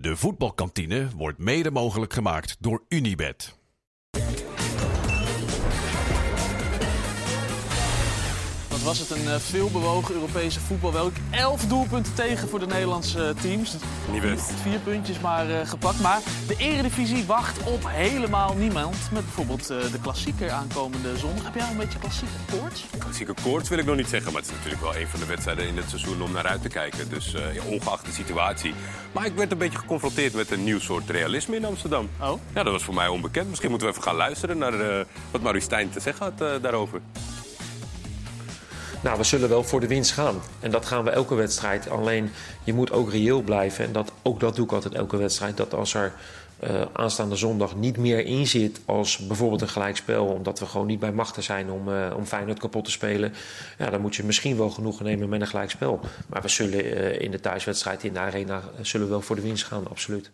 De 0.00 0.16
voetbalkantine 0.16 1.08
wordt 1.16 1.38
mede 1.38 1.70
mogelijk 1.70 2.12
gemaakt 2.12 2.56
door 2.60 2.84
Unibed. 2.88 3.58
Was 8.86 8.98
het 8.98 9.10
een 9.10 9.24
uh, 9.24 9.36
veelbewogen 9.36 10.14
Europese 10.14 10.60
voetbal. 10.60 10.92
Welk 10.92 11.12
elf 11.30 11.66
doelpunten 11.66 12.14
tegen 12.14 12.48
voor 12.48 12.58
de 12.58 12.66
Nederlandse 12.66 13.18
uh, 13.18 13.42
teams. 13.42 13.76
Niet 14.12 14.22
best. 14.22 14.50
Vier 14.62 14.78
puntjes 14.78 15.20
maar 15.20 15.50
uh, 15.50 15.56
gepakt. 15.64 16.00
Maar 16.00 16.20
de 16.46 16.54
Eredivisie 16.58 17.24
wacht 17.24 17.62
op 17.62 17.84
helemaal 17.86 18.54
niemand. 18.54 18.96
Met 19.12 19.24
bijvoorbeeld 19.24 19.66
de 19.66 19.98
klassieker 20.02 20.50
aankomende 20.50 21.18
zondag. 21.18 21.44
Heb 21.44 21.54
jij 21.54 21.70
een 21.70 21.76
beetje 21.76 21.98
klassieke 21.98 22.32
koorts? 22.50 22.84
Klassieke 22.98 23.34
koorts 23.42 23.68
wil 23.68 23.78
ik 23.78 23.84
nog 23.84 23.96
niet 23.96 24.08
zeggen. 24.08 24.32
Maar 24.32 24.40
het 24.40 24.50
is 24.50 24.56
natuurlijk 24.56 24.82
wel 24.82 24.96
een 24.96 25.08
van 25.08 25.20
de 25.20 25.26
wedstrijden 25.26 25.66
in 25.66 25.76
het 25.76 25.88
seizoen 25.88 26.22
om 26.22 26.32
naar 26.32 26.46
uit 26.46 26.62
te 26.62 26.68
kijken. 26.68 27.08
Dus 27.08 27.30
ja, 27.30 27.62
ongeacht 27.64 28.06
de 28.06 28.12
situatie. 28.12 28.74
Maar 29.12 29.26
ik 29.26 29.34
werd 29.34 29.52
een 29.52 29.58
beetje 29.58 29.78
geconfronteerd 29.78 30.34
met 30.34 30.50
een 30.50 30.64
nieuw 30.64 30.80
soort 30.80 31.10
realisme 31.10 31.56
in 31.56 31.64
Amsterdam. 31.64 32.08
Oh? 32.20 32.40
Ja, 32.54 32.62
dat 32.62 32.72
was 32.72 32.82
voor 32.84 32.94
mij 32.94 33.08
onbekend. 33.08 33.48
Misschien 33.48 33.70
moeten 33.70 33.88
we 33.88 33.92
even 33.94 34.06
gaan 34.06 34.16
luisteren 34.16 34.58
naar 34.58 35.04
wat 35.30 35.40
Marie 35.40 35.60
Stijn 35.60 35.90
te 35.90 36.00
zeggen 36.00 36.24
had 36.24 36.62
daarover. 36.62 37.00
Nou, 39.06 39.18
we 39.18 39.24
zullen 39.24 39.48
wel 39.48 39.62
voor 39.62 39.80
de 39.80 39.86
winst 39.86 40.12
gaan. 40.12 40.40
En 40.60 40.70
dat 40.70 40.86
gaan 40.86 41.04
we 41.04 41.10
elke 41.10 41.34
wedstrijd. 41.34 41.90
Alleen 41.90 42.30
je 42.64 42.72
moet 42.72 42.92
ook 42.92 43.10
reëel 43.10 43.42
blijven. 43.42 43.84
En 43.84 43.92
dat, 43.92 44.12
ook 44.22 44.40
dat 44.40 44.56
doe 44.56 44.64
ik 44.64 44.72
altijd 44.72 44.94
elke 44.94 45.16
wedstrijd. 45.16 45.56
Dat 45.56 45.74
als 45.74 45.94
er 45.94 46.12
uh, 46.64 46.82
aanstaande 46.92 47.36
zondag 47.36 47.76
niet 47.76 47.96
meer 47.96 48.24
in 48.24 48.46
zit 48.46 48.80
als 48.84 49.18
bijvoorbeeld 49.18 49.60
een 49.60 49.68
gelijkspel, 49.68 50.26
omdat 50.26 50.58
we 50.58 50.66
gewoon 50.66 50.86
niet 50.86 50.98
bij 50.98 51.12
machten 51.12 51.42
zijn 51.42 51.70
om, 51.70 51.88
uh, 51.88 52.12
om 52.16 52.24
Feyenoord 52.24 52.58
kapot 52.58 52.84
te 52.84 52.90
spelen, 52.90 53.32
ja, 53.78 53.90
dan 53.90 54.00
moet 54.00 54.16
je 54.16 54.24
misschien 54.24 54.56
wel 54.56 54.70
genoegen 54.70 55.04
nemen 55.04 55.28
met 55.28 55.40
een 55.40 55.46
gelijkspel. 55.46 56.00
Maar 56.26 56.42
we 56.42 56.48
zullen 56.48 56.84
uh, 56.84 57.20
in 57.20 57.30
de 57.30 57.40
thuiswedstrijd 57.40 58.04
in 58.04 58.12
de 58.12 58.18
arena 58.18 58.62
zullen 58.80 59.06
we 59.06 59.12
wel 59.12 59.22
voor 59.22 59.36
de 59.36 59.42
winst 59.42 59.64
gaan, 59.64 59.88
absoluut. 59.88 60.30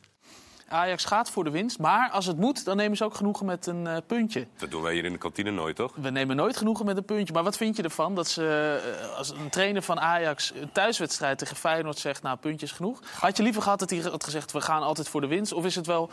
Ajax 0.72 1.04
gaat 1.04 1.30
voor 1.30 1.44
de 1.44 1.50
winst, 1.50 1.78
maar 1.78 2.10
als 2.10 2.26
het 2.26 2.36
moet, 2.36 2.64
dan 2.64 2.76
nemen 2.76 2.96
ze 2.96 3.04
ook 3.04 3.14
genoegen 3.14 3.46
met 3.46 3.66
een 3.66 3.84
uh, 3.84 3.96
puntje. 4.06 4.46
Dat 4.58 4.70
doen 4.70 4.82
wij 4.82 4.94
hier 4.94 5.04
in 5.04 5.12
de 5.12 5.18
kantine 5.18 5.50
nooit, 5.50 5.76
toch? 5.76 5.92
We 5.94 6.10
nemen 6.10 6.36
nooit 6.36 6.56
genoegen 6.56 6.86
met 6.86 6.96
een 6.96 7.04
puntje. 7.04 7.34
Maar 7.34 7.42
wat 7.42 7.56
vind 7.56 7.76
je 7.76 7.82
ervan 7.82 8.14
dat 8.14 8.28
ze, 8.28 8.80
uh, 9.02 9.16
als 9.16 9.30
een 9.30 9.48
trainer 9.48 9.82
van 9.82 10.00
Ajax 10.00 10.52
een 10.54 10.72
thuiswedstrijd 10.72 11.38
tegen 11.38 11.56
Feyenoord 11.56 11.98
zegt, 11.98 12.22
nou, 12.22 12.36
puntje 12.36 12.66
is 12.66 12.72
genoeg. 12.72 13.00
Had 13.20 13.36
je 13.36 13.42
liever 13.42 13.62
gehad 13.62 13.78
dat 13.78 13.90
hij 13.90 13.98
had 13.98 14.24
gezegd, 14.24 14.52
we 14.52 14.60
gaan 14.60 14.82
altijd 14.82 15.08
voor 15.08 15.20
de 15.20 15.26
winst? 15.26 15.52
Of 15.52 15.64
is 15.64 15.74
het 15.74 15.86
wel 15.86 16.10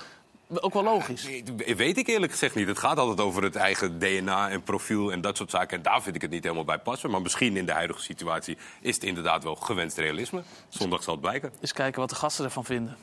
ook 0.49 0.73
wel 0.73 0.83
logisch? 0.83 1.23
Nee, 1.23 1.75
weet 1.75 1.97
ik 1.97 2.07
eerlijk 2.07 2.31
gezegd 2.31 2.55
niet. 2.55 2.67
Het 2.67 2.79
gaat 2.79 2.97
altijd 2.97 3.19
over 3.19 3.43
het 3.43 3.55
eigen 3.55 3.99
DNA 3.99 4.49
en 4.49 4.63
profiel 4.63 5.11
en 5.11 5.21
dat 5.21 5.37
soort 5.37 5.49
zaken. 5.49 5.77
En 5.77 5.83
daar 5.83 6.01
vind 6.01 6.15
ik 6.15 6.21
het 6.21 6.31
niet 6.31 6.43
helemaal 6.43 6.63
bij 6.63 6.79
passen. 6.79 7.09
Maar 7.09 7.21
misschien 7.21 7.57
in 7.57 7.65
de 7.65 7.71
huidige 7.71 8.01
situatie 8.01 8.57
is 8.81 8.95
het 8.95 9.03
inderdaad 9.03 9.43
wel 9.43 9.55
gewenst 9.55 9.97
realisme. 9.97 10.43
Zondag 10.69 11.03
zal 11.03 11.13
het 11.13 11.21
blijken. 11.21 11.51
Eens 11.61 11.73
kijken 11.73 11.99
wat 11.99 12.09
de 12.09 12.15
gasten 12.15 12.45
ervan 12.45 12.65
vinden. 12.65 12.97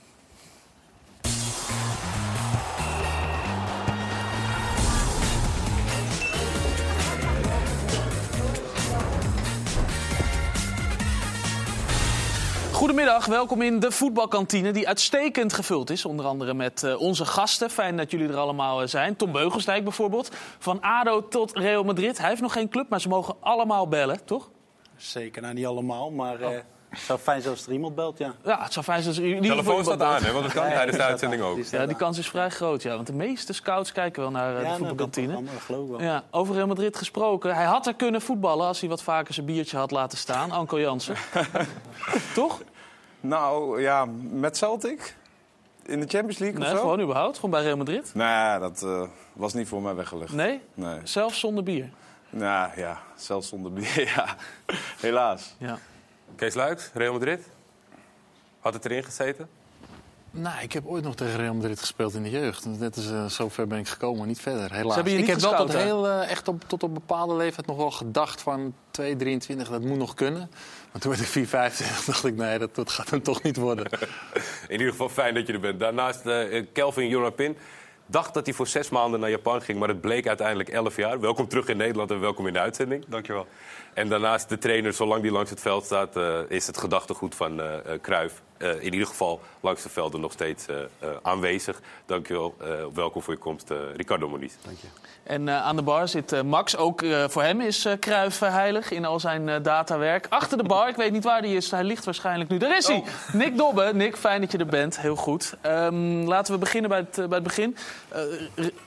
Goedemiddag, 12.87 13.27
welkom 13.27 13.63
in 13.63 13.81
de 13.81 13.91
voetbalkantine 13.91 14.71
die 14.71 14.89
uitstekend 14.89 15.53
gevuld 15.53 15.91
is. 15.91 16.05
Onder 16.05 16.27
andere 16.27 16.55
met 16.55 16.83
uh, 16.83 17.01
onze 17.01 17.25
gasten. 17.25 17.71
Fijn 17.71 17.97
dat 17.97 18.11
jullie 18.11 18.29
er 18.29 18.37
allemaal 18.37 18.83
uh, 18.83 18.89
zijn. 18.89 19.17
Tom 19.17 19.33
Beugelsdijk 19.33 19.85
bijvoorbeeld. 19.85 20.31
Van 20.59 20.81
ADO 20.81 21.29
tot 21.29 21.57
Real 21.57 21.85
Madrid. 21.85 22.19
Hij 22.19 22.29
heeft 22.29 22.41
nog 22.41 22.53
geen 22.53 22.69
club, 22.69 22.89
maar 22.89 23.01
ze 23.01 23.09
mogen 23.09 23.35
allemaal 23.41 23.89
bellen, 23.89 24.25
toch? 24.25 24.51
Zeker, 24.97 25.43
nou 25.43 25.55
niet 25.55 25.67
allemaal, 25.67 26.11
maar... 26.11 26.41
Uh... 26.41 26.49
Het 26.89 27.01
zou 27.01 27.19
fijn 27.19 27.41
zijn 27.43 27.55
als 27.55 27.67
er 27.67 27.73
iemand 27.73 27.95
belt, 27.95 28.19
ja. 28.19 28.35
Ja, 28.45 28.63
het 28.63 28.73
zou 28.73 28.85
fijn 28.85 29.03
zijn 29.03 29.15
als 29.15 29.25
er 29.25 29.29
iemand 29.29 29.47
telefoon 29.47 29.85
staat 29.85 30.03
aan, 30.03 30.23
hè? 30.23 30.33
want 30.33 30.45
dat 30.45 30.55
kan 30.55 30.69
ja, 30.69 30.75
tijdens 30.75 30.97
de 30.97 31.03
uitzending 31.03 31.43
ook. 31.43 31.55
Die 31.57 31.67
ja, 31.71 31.87
die 31.87 31.97
kans 31.97 32.19
is 32.19 32.29
vrij 32.29 32.51
groot, 32.51 32.83
ja. 32.83 32.95
Want 32.95 33.07
de 33.07 33.13
meeste 33.13 33.53
scouts 33.53 33.93
kijken 33.93 34.23
wel 34.23 34.31
naar 34.31 34.57
uh, 34.57 34.63
ja, 34.63 34.71
de 34.71 34.77
voetbalkantine. 34.77 35.33
Nou, 35.33 35.45
dat 35.45 35.61
geloof 35.61 35.85
ik 35.85 35.91
wel. 35.91 36.03
Ja, 36.03 36.25
over 36.31 36.55
Real 36.55 36.67
Madrid 36.67 36.97
gesproken. 36.97 37.55
Hij 37.55 37.65
had 37.65 37.87
er 37.87 37.95
kunnen 37.95 38.23
voetballen 38.23 38.67
als 38.67 38.81
hij 38.81 38.89
wat 38.89 39.03
vaker 39.03 39.35
zijn 39.35 39.47
biertje 39.47 39.77
had 39.77 39.91
laten 39.91 40.19
staan. 40.19 40.51
Anko 40.51 40.81
Jansen. 40.81 41.17
Toch? 42.35 42.61
Nou, 43.29 43.81
ja, 43.81 44.05
met 44.31 44.57
Celtic? 44.57 45.17
In 45.83 46.01
de 46.01 46.07
Champions 46.07 46.39
League 46.39 46.59
nee, 46.59 46.69
of 46.69 46.75
zo? 46.77 46.81
gewoon 46.81 47.01
überhaupt. 47.01 47.35
Gewoon 47.35 47.51
bij 47.51 47.63
Real 47.63 47.77
Madrid? 47.77 48.15
Nee, 48.15 48.59
dat 48.59 48.83
uh, 48.85 49.03
was 49.33 49.55
niet 49.55 49.69
voor 49.69 49.83
mij 49.83 49.95
weggelegd. 49.95 50.33
Nee? 50.33 50.61
Nee. 50.75 50.99
Zelfs 51.05 51.41
zonder 51.41 51.63
bier? 51.65 51.91
Nou 52.31 52.71
ja, 52.77 53.01
zelfs 53.17 53.49
zonder 53.49 53.73
bier, 53.73 54.05
ja. 54.17 54.37
Helaas. 55.01 55.55
Ja. 55.59 55.79
Kees 56.37 56.55
Luiks, 56.55 56.91
Real 56.95 57.13
Madrid? 57.13 57.49
Had 58.61 58.75
het 58.75 58.85
erin 58.85 59.05
gezeten? 59.05 59.49
Nou, 60.39 60.63
ik 60.63 60.73
heb 60.73 60.87
ooit 60.87 61.05
nog 61.05 61.15
tegen 61.15 61.37
Real 61.37 61.55
Madrid 61.55 61.81
gespeeld 61.81 62.15
in 62.15 62.23
de 62.23 62.31
jeugd. 62.31 62.67
Net 62.79 62.97
is, 62.97 63.11
uh, 63.11 63.27
zover 63.27 63.67
ben 63.67 63.79
ik 63.79 63.89
gekomen, 63.89 64.27
niet 64.27 64.41
verder, 64.41 64.73
helaas. 64.73 64.97
ik 64.97 65.27
heb 65.27 65.41
wel 65.41 65.57
tot, 65.57 65.73
heel, 65.73 66.07
uh, 66.07 66.31
echt 66.31 66.49
op, 66.49 66.65
tot 66.67 66.83
op 66.83 66.95
bepaalde 66.95 67.35
leeftijd 67.35 67.67
nog 67.67 67.77
wel 67.77 67.91
gedacht 67.91 68.43
van 68.43 68.75
2, 68.91 69.17
23, 69.17 69.69
dat 69.69 69.83
moet 69.83 69.99
nog 69.99 70.15
kunnen. 70.15 70.51
Maar 70.93 71.01
toen 71.01 71.11
werd 71.11 71.23
ik 71.23 71.29
4, 71.29 71.47
25, 71.47 72.05
dacht 72.13 72.25
ik, 72.25 72.37
nee, 72.37 72.59
dat, 72.59 72.75
dat 72.75 72.91
gaat 72.91 73.11
hem 73.11 73.23
toch 73.23 73.43
niet 73.43 73.57
worden. 73.57 73.87
In 74.69 74.79
ieder 74.79 74.91
geval 74.91 75.09
fijn 75.09 75.35
dat 75.35 75.47
je 75.47 75.53
er 75.53 75.61
bent. 75.61 75.81
Daarnaast 75.81 76.27
uh, 76.27 76.65
Kelvin 76.73 77.09
Jonapin. 77.09 77.57
Dacht 78.07 78.35
dat 78.35 78.47
hij 78.47 78.55
voor 78.55 78.67
zes 78.67 78.89
maanden 78.89 79.21
naar 79.21 79.31
Japan 79.31 79.63
ging, 79.63 79.79
maar 79.79 79.89
het 79.89 80.01
bleek 80.01 80.27
uiteindelijk 80.29 80.69
elf 80.69 80.97
jaar. 80.97 81.21
Welkom 81.21 81.49
terug 81.49 81.69
in 81.69 81.77
Nederland 81.77 82.11
en 82.11 82.21
welkom 82.21 82.47
in 82.47 82.53
de 82.53 82.59
uitzending. 82.59 83.05
Dankjewel. 83.09 83.47
En 83.95 84.09
daarnaast 84.09 84.49
de 84.49 84.59
trainer, 84.59 84.93
zolang 84.93 85.23
die 85.23 85.31
langs 85.31 85.51
het 85.51 85.61
veld 85.61 85.85
staat, 85.85 86.17
uh, 86.17 86.39
is 86.49 86.67
het 86.67 86.79
gedachtegoed 86.79 87.35
van 87.35 87.61
uh, 87.61 87.75
Cruijff 88.03 88.43
uh, 88.59 88.75
in 88.75 88.93
ieder 88.93 89.07
geval 89.07 89.41
langs 89.61 89.83
de 89.83 89.89
velden 89.89 90.21
nog 90.21 90.33
steeds 90.33 90.67
aanwezig. 91.23 91.81
Dankjewel, 92.07 92.55
welkom 92.95 93.23
voor 93.23 93.35
je 93.35 93.41
komst, 93.41 93.71
Ricardo 93.97 94.29
Moniz. 94.29 94.53
Dank 94.65 94.79
je. 94.81 94.87
En 95.23 95.51
aan 95.51 95.77
de 95.77 95.83
bar 95.83 96.09
zit 96.09 96.43
Max. 96.43 96.77
Ook 96.77 97.05
voor 97.29 97.43
hem 97.43 97.61
is 97.61 97.87
Cruijff 98.01 98.41
heilig 98.41 98.91
in 98.91 99.05
al 99.05 99.21
zijn 99.21 99.63
datawerk. 99.63 100.27
Achter 100.29 100.59
de 100.59 100.65
bar, 100.65 100.89
ik 100.89 100.97
weet 100.97 101.13
niet 101.13 101.25
waar 101.25 101.41
hij 101.41 101.53
is. 101.53 101.71
Hij 101.71 101.85
ligt 101.85 102.05
waarschijnlijk 102.05 102.51
nu. 102.51 102.59
Daar 102.59 102.77
is 102.77 102.87
hij! 102.87 102.97
Oh. 102.97 103.35
Nick 103.35 103.57
Dobbe. 103.57 103.91
Nick, 103.95 104.17
fijn 104.17 104.41
dat 104.41 104.53
je 104.53 104.59
er 104.59 104.67
bent. 104.67 105.01
Heel 105.01 105.17
goed. 105.17 105.55
Um, 105.67 106.27
laten 106.27 106.53
we 106.53 106.59
beginnen 106.59 106.91
bij 106.91 106.99
het, 106.99 107.15
bij 107.15 107.39
het 107.39 107.43
begin. 107.43 107.77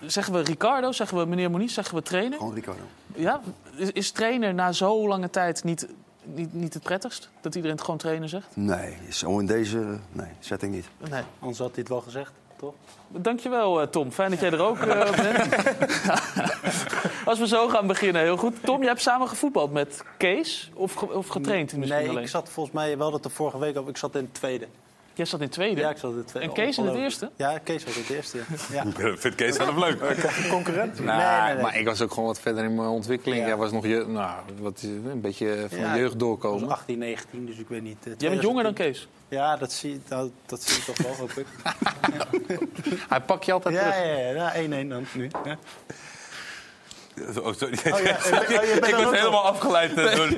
zeggen 0.05 0.33
we 0.33 0.41
Ricardo? 0.41 0.91
Zeggen 0.91 1.17
we 1.17 1.25
meneer 1.25 1.51
Moniz? 1.51 1.73
Zeggen 1.73 1.95
we 1.95 2.01
trainer? 2.01 2.37
Gewoon 2.37 2.53
Ricardo. 2.53 2.83
Ja, 3.15 3.41
is, 3.75 3.91
is 3.91 4.11
trainer 4.11 4.53
na 4.53 4.71
zo 4.71 5.07
lange 5.07 5.29
tijd 5.29 5.63
niet, 5.63 5.87
niet, 6.35 6.53
niet 6.53 6.73
het 6.73 6.83
prettigst? 6.83 7.29
Dat 7.41 7.55
iedereen 7.55 7.75
het 7.75 7.85
gewoon 7.85 7.99
trainer 7.99 8.29
zegt? 8.29 8.47
Nee, 8.53 8.97
zo 9.09 9.39
in 9.39 9.45
deze 9.45 9.97
nee, 10.11 10.27
setting 10.39 10.73
niet. 10.73 10.85
Nee. 11.09 11.23
Anders 11.39 11.59
had 11.59 11.69
hij 11.69 11.79
het 11.79 11.89
wel 11.89 12.01
gezegd, 12.01 12.31
toch? 12.57 12.73
Dankjewel, 13.07 13.81
uh, 13.81 13.87
Tom. 13.87 14.11
Fijn 14.11 14.29
dat 14.29 14.39
jij 14.39 14.51
er 14.51 14.61
ook 14.61 14.77
uh, 14.77 15.15
bent. 15.15 15.55
Als 17.25 17.39
we 17.39 17.47
zo 17.47 17.67
gaan 17.67 17.87
beginnen, 17.87 18.21
heel 18.21 18.37
goed. 18.37 18.63
Tom, 18.63 18.79
jij 18.79 18.87
hebt 18.87 19.01
samen 19.01 19.27
gevoetbald 19.27 19.71
met 19.71 20.03
Kees 20.17 20.71
of, 20.73 21.03
of 21.03 21.27
getraind 21.27 21.75
misschien 21.77 21.99
Nee, 21.99 22.09
alleen? 22.09 22.23
ik 22.23 22.29
zat 22.29 22.49
volgens 22.49 22.75
mij, 22.75 22.97
wel 22.97 23.11
dat 23.11 23.23
de 23.23 23.29
vorige 23.29 23.59
week 23.59 23.77
over, 23.77 23.89
ik 23.89 23.97
zat 23.97 24.15
in 24.15 24.23
het 24.23 24.33
tweede. 24.33 24.67
Jij 25.19 25.27
zat 25.27 25.41
in 25.41 25.49
tweede? 25.49 25.81
Ja, 25.81 25.89
ik 25.89 25.97
zat 25.97 26.11
in 26.11 26.17
het 26.17 26.27
tweede. 26.27 26.49
En 26.49 26.55
Kees 26.55 26.77
in 26.77 26.85
het 26.85 26.95
eerste? 26.95 27.31
Ja, 27.35 27.57
Kees 27.57 27.83
was 27.83 27.95
in 27.95 28.01
het 28.01 28.09
eerste, 28.09 28.37
ja. 28.37 28.43
ja. 28.83 29.15
Vindt 29.17 29.35
Kees 29.35 29.55
zelf 29.55 29.75
leuk? 29.77 29.99
Concurrent? 30.49 30.99
Nou, 30.99 31.17
nee, 31.17 31.41
nee, 31.45 31.53
nee. 31.53 31.63
Maar 31.63 31.77
ik 31.79 31.85
was 31.85 32.01
ook 32.01 32.09
gewoon 32.11 32.25
wat 32.25 32.39
verder 32.39 32.63
in 32.63 32.75
mijn 32.75 32.87
ontwikkeling. 32.87 33.41
Ja. 33.41 33.47
Jij 33.47 33.55
was 33.57 33.71
nog 33.71 33.85
je, 33.85 34.05
nou, 34.07 34.39
wat, 34.59 34.81
een 34.81 35.21
beetje 35.21 35.65
van 35.69 35.77
Ja, 35.79 35.93
de 35.93 35.99
jeugd 35.99 36.13
Ik 36.13 36.19
doorkomen. 36.19 36.67
was 36.67 36.77
18, 36.77 36.97
19, 36.97 37.45
dus 37.45 37.57
ik 37.57 37.67
weet 37.67 37.81
niet. 37.81 37.97
eh, 38.07 38.13
Jij 38.17 38.29
bent 38.29 38.41
jonger 38.41 38.63
dan 38.63 38.73
2010. 38.73 38.85
Kees? 38.93 39.37
Ja, 39.37 39.57
dat 39.57 39.71
zie, 39.71 40.01
dat, 40.07 40.29
dat 40.45 40.61
zie 40.61 40.77
ik 40.77 40.83
toch 40.83 40.97
wel, 40.97 41.15
hoop 41.15 41.31
ik. 41.31 41.45
Hij 43.09 43.21
pakt 43.21 43.45
je 43.45 43.51
altijd 43.51 43.75
Ja, 43.75 43.81
terug. 43.91 43.97
ja, 44.07 44.17
ja, 44.17 44.53
ja 44.55 44.83
1-1 44.85 44.87
dan 44.87 45.05
nu. 45.13 45.29
Ja. 47.33 47.41
Oh, 47.41 47.53
sorry. 47.53 47.77
ja, 48.05 48.17
oh, 48.17 48.79
bent 48.79 48.87
ik 48.87 48.95
ook 48.95 49.03
was 49.03 49.19
helemaal 49.19 49.45
afgeleid 49.45 49.97
uh, 49.97 50.15
door, 50.15 50.29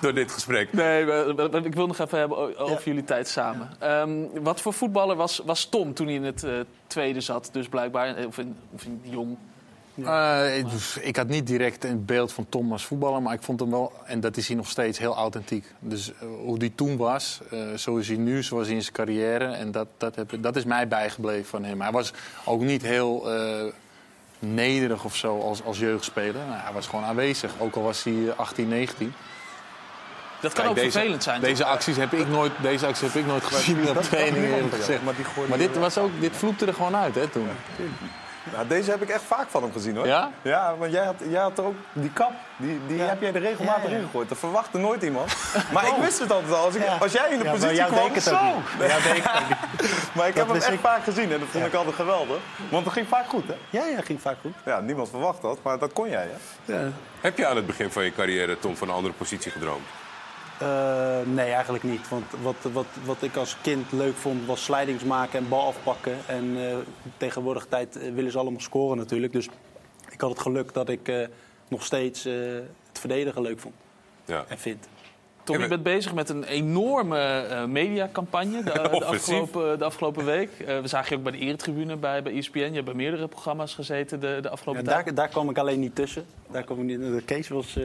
door 0.00 0.14
dit 0.14 0.32
gesprek. 0.32 0.72
Nee, 0.72 1.04
maar, 1.04 1.34
maar 1.34 1.64
ik 1.64 1.74
wil 1.74 1.86
nog 1.86 1.98
even 1.98 2.18
hebben 2.18 2.58
over 2.58 2.84
jullie 2.84 3.04
tijd 3.04 3.28
samen. 3.28 3.70
Ehm, 3.78 4.42
wat 4.42 4.60
voor 4.60 4.72
voetballer 4.72 5.16
was, 5.16 5.42
was 5.44 5.64
Tom 5.64 5.94
toen 5.94 6.06
hij 6.06 6.14
in 6.14 6.24
het 6.24 6.44
eh, 6.44 6.52
tweede 6.86 7.20
zat? 7.20 7.48
Dus 7.52 7.68
blijkbaar, 7.68 8.16
eh, 8.16 8.26
of 8.26 8.38
in, 8.38 8.56
of 8.74 8.84
in 8.84 9.00
jong. 9.02 9.36
Eh, 10.04 10.58
ik, 10.58 10.66
ik 11.00 11.16
had 11.16 11.28
niet 11.28 11.46
direct 11.46 11.84
een 11.84 12.04
beeld 12.04 12.32
van 12.32 12.46
Tom 12.48 12.72
als 12.72 12.84
voetballer, 12.84 13.22
maar 13.22 13.34
ik 13.34 13.42
vond 13.42 13.60
hem 13.60 13.70
wel, 13.70 13.92
en 14.04 14.20
dat 14.20 14.36
is 14.36 14.46
hij 14.46 14.56
nog 14.56 14.68
steeds, 14.68 14.98
heel 14.98 15.14
authentiek. 15.14 15.64
Dus 15.78 16.12
eh, 16.12 16.28
hoe 16.44 16.58
die 16.58 16.74
toen 16.74 16.96
was, 16.96 17.40
eh, 17.50 17.74
zo 17.74 17.96
is 17.96 18.08
hij 18.08 18.16
nu, 18.16 18.42
zoals 18.42 18.66
hij 18.66 18.76
in 18.76 18.82
zijn 18.82 18.94
carrière. 18.94 19.44
En 19.44 19.70
dat, 19.70 19.86
dat, 19.96 20.14
heb, 20.14 20.32
dat 20.40 20.56
is 20.56 20.64
mij 20.64 20.88
bijgebleven 20.88 21.44
van 21.46 21.64
hem. 21.64 21.80
Hij 21.80 21.92
was 21.92 22.12
ook 22.44 22.60
niet 22.60 22.82
heel 22.82 23.32
eh, 23.32 23.72
nederig 24.54 25.04
of 25.04 25.16
zo 25.16 25.40
als, 25.40 25.64
als 25.64 25.78
jeugdspeler. 25.78 26.46
Nou, 26.46 26.60
hij 26.60 26.72
was 26.72 26.86
gewoon 26.86 27.04
aanwezig, 27.04 27.52
ook 27.58 27.74
al 27.74 27.82
was 27.82 28.02
hij 28.02 28.28
eh, 28.28 28.38
18, 28.38 28.68
19. 28.68 29.14
Dat 30.40 30.52
kan 30.52 30.64
Kijk, 30.64 30.68
ook 30.68 30.82
deze, 30.82 30.90
vervelend 30.90 31.22
zijn. 31.22 31.40
Deze 31.40 31.62
toch? 31.62 31.70
acties 31.70 31.96
heb 31.96 32.12
ik 32.12 32.28
nooit, 32.28 32.52
deze 32.62 32.86
acties 32.86 33.12
heb 33.12 33.22
ik 33.22 33.26
nooit 33.26 33.44
gezien 33.44 33.88
op 33.88 34.02
training, 34.10 34.74
gezegd. 34.74 35.02
Maar 35.02 35.14
die 35.16 35.24
Maar 35.48 35.58
dit, 35.58 35.76
was 35.76 35.98
ook, 35.98 36.10
dit 36.20 36.36
vloepte 36.36 36.66
er 36.66 36.74
gewoon 36.74 36.96
uit, 36.96 37.14
hè, 37.14 37.28
toen. 37.28 37.48
Nou, 38.52 38.66
deze 38.66 38.90
heb 38.90 39.02
ik 39.02 39.08
echt 39.08 39.22
vaak 39.22 39.46
van 39.48 39.62
hem 39.62 39.72
gezien 39.72 39.96
hoor. 39.96 40.06
Ja? 40.06 40.30
Ja, 40.42 40.76
want 40.76 40.92
jij 40.92 41.04
had, 41.04 41.14
jij 41.28 41.40
had 41.40 41.58
er 41.58 41.64
ook 41.64 41.74
die 41.92 42.10
kap, 42.12 42.32
die, 42.56 42.80
die 42.86 43.00
heb 43.00 43.20
jij 43.20 43.34
er 43.34 43.40
regelmatig 43.40 43.82
Ja, 43.82 43.90
ja. 43.90 43.96
ingegooid. 43.96 44.28
Dat 44.28 44.38
verwachtte 44.38 44.78
nooit 44.78 45.02
iemand. 45.02 45.32
Maar 45.72 45.86
ik 45.86 45.94
wist 46.00 46.18
het 46.18 46.32
altijd 46.32 46.52
al. 46.52 46.64
Als, 46.64 46.74
ik, 46.74 46.82
Ja. 46.84 46.96
als 47.00 47.12
jij 47.12 47.30
in 47.30 47.38
de 47.38 47.44
Ja, 47.44 47.50
maar 47.50 47.52
positie 47.52 47.76
jou 47.76 47.90
kwam, 47.92 48.02
deed 48.08 48.16
ik 48.16 48.24
het 48.24 48.32
ook 48.32 48.38
zo. 48.40 48.44
niet. 48.46 48.90
Jou 48.90 49.02
deed 49.02 49.16
ik 49.16 49.22
het 49.22 49.42
ook 49.42 49.48
niet. 49.48 49.88
Maar 50.16 50.28
ik 50.28 50.34
heb 50.34 50.46
hem 50.46 50.56
echt 50.56 50.72
ik. 50.72 50.80
vaak 50.80 51.02
gezien 51.04 51.32
en 51.32 51.38
dat 51.38 51.48
vond 51.48 51.66
ik 51.66 51.74
altijd 51.74 51.94
geweldig. 51.94 52.36
Want 52.70 52.84
het 52.84 52.92
ging 52.94 53.08
vaak 53.08 53.26
goed, 53.28 53.44
hè? 53.46 53.54
Ja, 53.70 53.84
ja, 53.86 54.00
ging 54.00 54.20
vaak 54.20 54.36
goed. 54.40 54.52
Ja, 54.64 54.80
niemand 54.80 55.08
verwacht 55.10 55.42
dat, 55.42 55.58
maar 55.62 55.78
dat 55.78 55.92
kon 55.92 56.08
jij, 56.08 56.28
hè? 56.64 56.72
Ja. 56.74 56.88
Heb 57.20 57.36
je 57.38 57.46
aan 57.46 57.56
het 57.56 57.66
begin 57.66 57.90
van 57.90 58.04
je 58.04 58.12
carrière, 58.12 58.58
Tom, 58.58 58.76
van 58.76 58.88
een 58.88 58.94
andere 58.94 59.14
positie 59.14 59.50
gedroomd? 59.50 59.84
Eh, 60.58 61.18
nee, 61.24 61.50
eigenlijk 61.50 61.84
niet. 61.84 62.08
Want 62.08 62.24
wat, 62.42 62.56
wat, 62.72 62.86
wat 63.04 63.22
ik 63.22 63.36
als 63.36 63.56
kind 63.62 63.92
leuk 63.92 64.14
vond, 64.14 64.46
was 64.46 64.64
slidings 64.64 65.04
maken 65.04 65.38
en 65.38 65.48
bal 65.48 65.66
afpakken. 65.66 66.16
En 66.26 66.68
eh, 66.70 66.76
tegenwoordig 67.16 67.66
tijd 67.66 67.96
eh, 67.96 68.12
willen 68.12 68.30
ze 68.30 68.38
allemaal 68.38 68.60
scoren 68.60 68.96
natuurlijk. 68.96 69.32
Dus 69.32 69.48
ik 70.10 70.20
had 70.20 70.30
het 70.30 70.40
geluk 70.40 70.72
dat 70.72 70.88
ik 70.88 71.28
nog 71.68 71.84
steeds 71.84 72.24
het 72.24 72.98
verdedigen 72.98 73.42
leuk 73.42 73.60
vond 73.60 73.74
Ja. 74.24 74.44
en 74.48 74.58
vind. 74.58 74.88
Tom, 75.46 75.56
je 75.56 75.62
Ja, 75.62 75.68
bent 75.68 75.82
bezig 75.82 76.14
met 76.14 76.28
een 76.28 76.44
enorme 76.44 77.18
eh, 77.18 77.64
mediacampagne 77.64 78.62
de, 78.62 78.72
de, 78.98 79.04
afgelopen, 79.04 79.78
de 79.78 79.84
afgelopen 79.84 80.24
week. 80.24 80.50
Eh, 80.66 80.80
we 80.80 80.88
zagen 80.88 81.08
je 81.10 81.16
ook 81.16 81.22
bij 81.22 81.32
de 81.32 81.38
eretribune 81.38 81.96
bij, 81.96 82.22
bij 82.22 82.36
ESPN. 82.36 82.58
Je 82.58 82.70
hebt 82.72 82.84
bij 82.84 82.94
meerdere 82.94 83.28
programma's 83.28 83.74
gezeten 83.74 84.20
de, 84.20 84.26
de 84.26 84.40
Ja, 84.42 84.48
afgelopen 84.48 84.84
tijd. 84.84 85.04
daar, 85.04 85.14
daar 85.14 85.28
kwam 85.28 85.50
ik 85.50 85.58
alleen 85.58 85.80
niet 85.80 85.94
tussen. 85.94 86.24
Daar 86.50 86.62
kwam 86.62 86.78
ik 86.78 86.84
niet, 86.84 86.98
de 87.00 87.22
Kees 87.24 87.48
was, 87.48 87.76
eh 87.76 87.82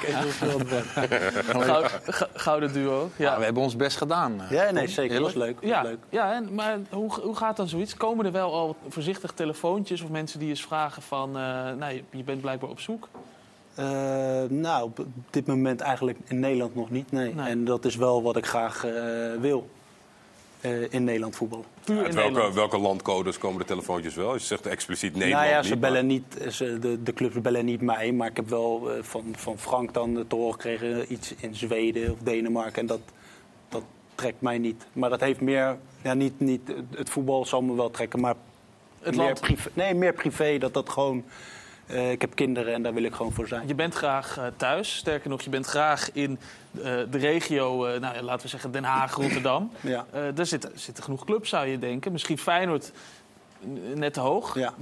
Kees 0.00 0.14
was 0.24 0.38
wel 0.38 0.58
de 0.58 0.82
Goud- 1.64 1.90
go- 2.06 2.26
gouden 2.34 2.72
duo. 2.72 3.10
Ja, 3.16 3.30
Ja, 3.32 3.38
we 3.38 3.44
hebben 3.44 3.62
ons 3.62 3.76
best 3.76 3.96
gedaan. 3.96 4.40
eh. 4.40 4.50
Ja, 4.50 4.70
nee, 4.70 4.86
zeker. 4.88 5.14
Dat 5.14 5.22
was 5.24 5.34
leuk. 5.34 5.56
Ja, 5.60 5.82
leuk. 5.82 5.98
ja 6.08 6.32
en, 6.34 6.54
maar 6.54 6.78
hoe, 6.90 7.12
hoe 7.22 7.36
gaat 7.36 7.56
dan 7.56 7.68
zoiets? 7.68 7.96
Komen 7.96 8.24
er 8.26 8.32
wel 8.32 8.52
al 8.52 8.76
voorzichtig 8.88 9.32
telefoontjes 9.32 10.02
of 10.02 10.08
mensen 10.08 10.38
die 10.38 10.48
eens 10.48 10.62
vragen 10.64 11.02
van... 11.02 11.28
eh, 11.28 11.42
nou, 11.78 11.92
je, 11.94 12.02
je 12.10 12.22
bent 12.24 12.40
blijkbaar 12.40 12.70
op 12.70 12.80
zoek? 12.80 13.08
Eh, 13.74 13.84
nou, 14.48 14.84
op 14.84 15.06
dit 15.30 15.46
moment 15.46 15.80
eigenlijk 15.80 16.18
in 16.24 16.40
Nederland 16.40 16.74
nog 16.74 16.90
niet. 16.90 17.12
Nee. 17.12 17.34
Nee. 17.34 17.48
En 17.48 17.64
dat 17.64 17.84
is 17.84 17.96
wel 17.96 18.22
wat 18.22 18.36
ik 18.36 18.46
graag 18.46 18.84
eh, 18.84 18.92
wil. 19.40 19.68
eh, 20.60 20.92
in 20.92 21.04
Nederland 21.04 21.36
voetballen. 21.36 21.64
Puur 21.84 21.96
Uit 21.98 22.06
in 22.08 22.14
welke, 22.14 22.28
Nederland. 22.28 22.54
welke 22.54 22.78
landcodes 22.78 23.38
komen 23.38 23.58
de 23.58 23.64
telefoontjes 23.64 24.14
wel? 24.14 24.32
Je 24.32 24.38
zegt 24.38 24.66
expliciet 24.66 25.12
Nederland 25.12 25.40
nou 25.42 25.52
ja, 25.54 25.56
niet, 25.56 25.66
ze 25.66 25.70
maar- 25.70 25.80
bellen 25.90 26.06
niet, 26.06 26.24
ze, 26.50 26.78
de, 26.78 27.02
de 27.02 27.12
clubs 27.12 27.40
bellen 27.40 27.64
niet 27.64 27.80
mij. 27.80 28.12
Maar 28.12 28.28
ik 28.28 28.36
heb 28.36 28.48
wel 28.48 28.88
van, 29.00 29.24
van 29.36 29.58
Frank 29.58 29.94
dan 29.94 30.24
te 30.28 30.34
horen 30.36 30.52
gekregen 30.52 31.12
iets 31.12 31.34
in 31.40 31.54
Zweden 31.54 32.12
of 32.12 32.18
Denemarken. 32.18 32.80
En 32.80 32.86
dat, 32.86 33.00
dat 33.68 33.82
trekt 34.14 34.40
mij 34.40 34.58
niet. 34.58 34.86
Maar 34.92 35.10
dat 35.10 35.20
heeft 35.20 35.40
meer, 35.40 35.76
ja, 36.02 36.14
niet, 36.14 36.40
niet, 36.40 36.60
het 36.96 37.10
voetbal 37.10 37.44
zal 37.44 37.62
me 37.62 37.74
wel 37.74 37.90
trekken, 37.90 38.20
maar 38.20 38.34
Het 39.00 39.16
meer 39.16 39.24
land. 39.24 39.40
privé. 39.40 39.68
Nee, 39.74 39.94
meer 39.94 40.12
privé. 40.12 40.58
Dat 40.58 40.74
dat 40.74 40.88
gewoon, 40.88 41.24
eh, 41.86 42.10
ik 42.10 42.20
heb 42.20 42.34
kinderen 42.34 42.74
en 42.74 42.82
daar 42.82 42.94
wil 42.94 43.02
ik 43.02 43.14
gewoon 43.14 43.32
voor 43.32 43.48
zijn. 43.48 43.68
Je 43.68 43.74
bent 43.74 43.94
graag 43.94 44.38
eh, 44.38 44.44
thuis. 44.56 44.96
Sterker 44.96 45.30
nog, 45.30 45.42
je 45.42 45.50
bent 45.50 45.66
graag 45.66 46.12
in 46.12 46.38
eh, 46.74 46.82
de 47.10 47.18
regio, 47.18 47.98
nou, 47.98 48.20
laten 48.22 48.42
we 48.42 48.48
zeggen 48.48 48.70
Den 48.70 48.84
Haag, 48.84 49.14
Rotterdam. 49.22 49.70
Ja. 49.80 50.06
Daar 50.34 50.46
zitten, 50.46 50.70
zitten 50.74 51.04
genoeg 51.04 51.24
clubs, 51.24 51.48
zou 51.48 51.66
je 51.66 51.78
denken. 51.78 52.12
Misschien 52.12 52.38
Feyenoord 52.38 52.92
net 53.94 54.12
te 54.14 54.20
hoog. 54.20 54.54
Ja. 54.58 54.72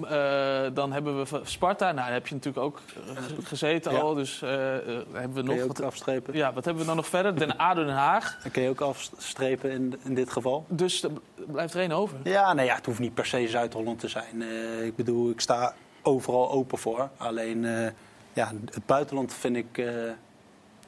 Dan 0.71 0.93
hebben 0.93 1.19
we 1.25 1.41
Sparta. 1.45 1.85
Nou, 1.85 1.97
daar 1.97 2.13
heb 2.13 2.27
je 2.27 2.35
natuurlijk 2.35 2.65
ook 2.65 2.81
ge- 3.17 3.43
gezeten 3.43 3.93
Ja. 3.93 3.99
al. 3.99 4.15
Dus 4.15 4.43
eh, 4.43 4.49
hebben 4.51 5.11
we 5.13 5.33
Kun 5.35 5.45
nog... 5.45 5.55
je 5.55 5.63
ook 5.63 5.67
Wat, 5.69 5.83
afstrepen? 5.83 6.35
ja, 6.37 6.53
wat 6.53 6.65
hebben 6.65 6.83
we 6.83 6.89
dan 6.89 6.97
nog 6.97 7.07
verder? 7.07 7.37
Den 7.39 7.57
ADO 7.59 7.85
Den 7.85 7.95
Haag. 7.95 8.39
Dat 8.43 8.53
kun 8.53 8.63
je 8.63 8.69
ook 8.69 8.81
afstrepen 8.81 9.71
in, 9.71 9.95
in 10.05 10.15
dit 10.15 10.31
geval. 10.31 10.65
Dus 10.69 11.03
er 11.03 11.11
blijft 11.47 11.75
er 11.75 11.81
één 11.81 11.93
over. 11.93 12.19
Ja, 12.25 12.53
nee, 12.53 12.67
ja, 12.67 12.75
het 12.75 12.87
hoeft 12.87 12.99
niet 12.99 13.15
per 13.15 13.27
se 13.27 13.49
Zuid-Holland 13.49 13.99
te 14.01 14.09
zijn. 14.09 14.43
Ik 14.85 14.97
bedoel, 14.97 15.31
ik 15.31 15.41
sta 15.41 15.75
overal 16.03 16.51
open 16.51 16.79
voor. 16.79 17.09
Alleen, 17.17 17.65
eh, 17.65 17.89
ja, 18.33 18.53
het 18.71 18.87
buitenland 18.87 19.35
vind 19.35 19.57
ik, 19.57 19.79
eh, 19.79 19.87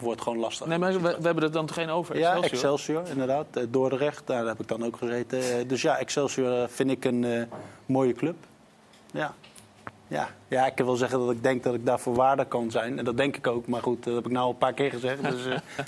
wordt 0.01 0.21
gewoon 0.21 0.39
lastig. 0.39 0.67
Nee, 0.67 0.79
maar 0.79 0.93
we, 0.93 1.01
we 1.01 1.25
hebben 1.25 1.43
er 1.43 1.53
dan 1.53 1.67
toch 1.67 1.77
één 1.77 1.89
over? 1.89 2.19
ja, 2.19 2.35
Excelsior. 2.35 2.53
Excelsior, 2.53 3.09
inderdaad. 3.09 3.47
Eh, 3.53 3.63
Dordrecht, 3.71 4.27
daar 4.27 4.47
heb 4.47 4.61
ik 4.61 4.69
dan 4.69 4.85
ook 4.85 4.97
gezeten. 4.97 5.69
Dus 5.69 5.83
ja, 5.83 5.99
Excelsior 5.99 6.69
vind 6.69 6.91
ik 6.91 7.05
een 7.05 7.25
eh, 7.25 7.43
mooie 7.87 8.13
club. 8.13 8.37
Ja. 9.13 9.35
Ja. 10.09 10.29
ja, 10.49 10.67
ik 10.67 10.75
kan 10.75 10.87
wel 10.87 10.97
zeggen 10.97 11.19
dat 11.19 11.31
ik 11.31 11.43
denk 11.43 11.63
dat 11.63 11.75
ik 11.75 11.87
daar 11.87 12.01
voor 12.01 12.15
waarde 12.15 12.45
kan 12.45 12.71
zijn. 12.71 12.99
En 12.99 13.05
dat 13.05 13.17
denk 13.17 13.37
ik 13.37 13.47
ook. 13.47 13.67
Maar 13.67 13.83
goed, 13.83 14.05
dat 14.05 14.15
heb 14.15 14.27
ik 14.27 14.33
nou 14.33 14.45
al 14.45 14.51
een 14.51 14.59
paar 14.59 14.73
keer 14.73 14.91
gezegd. 14.91 15.23
Dus, 15.23 15.47
eh, 15.47 15.59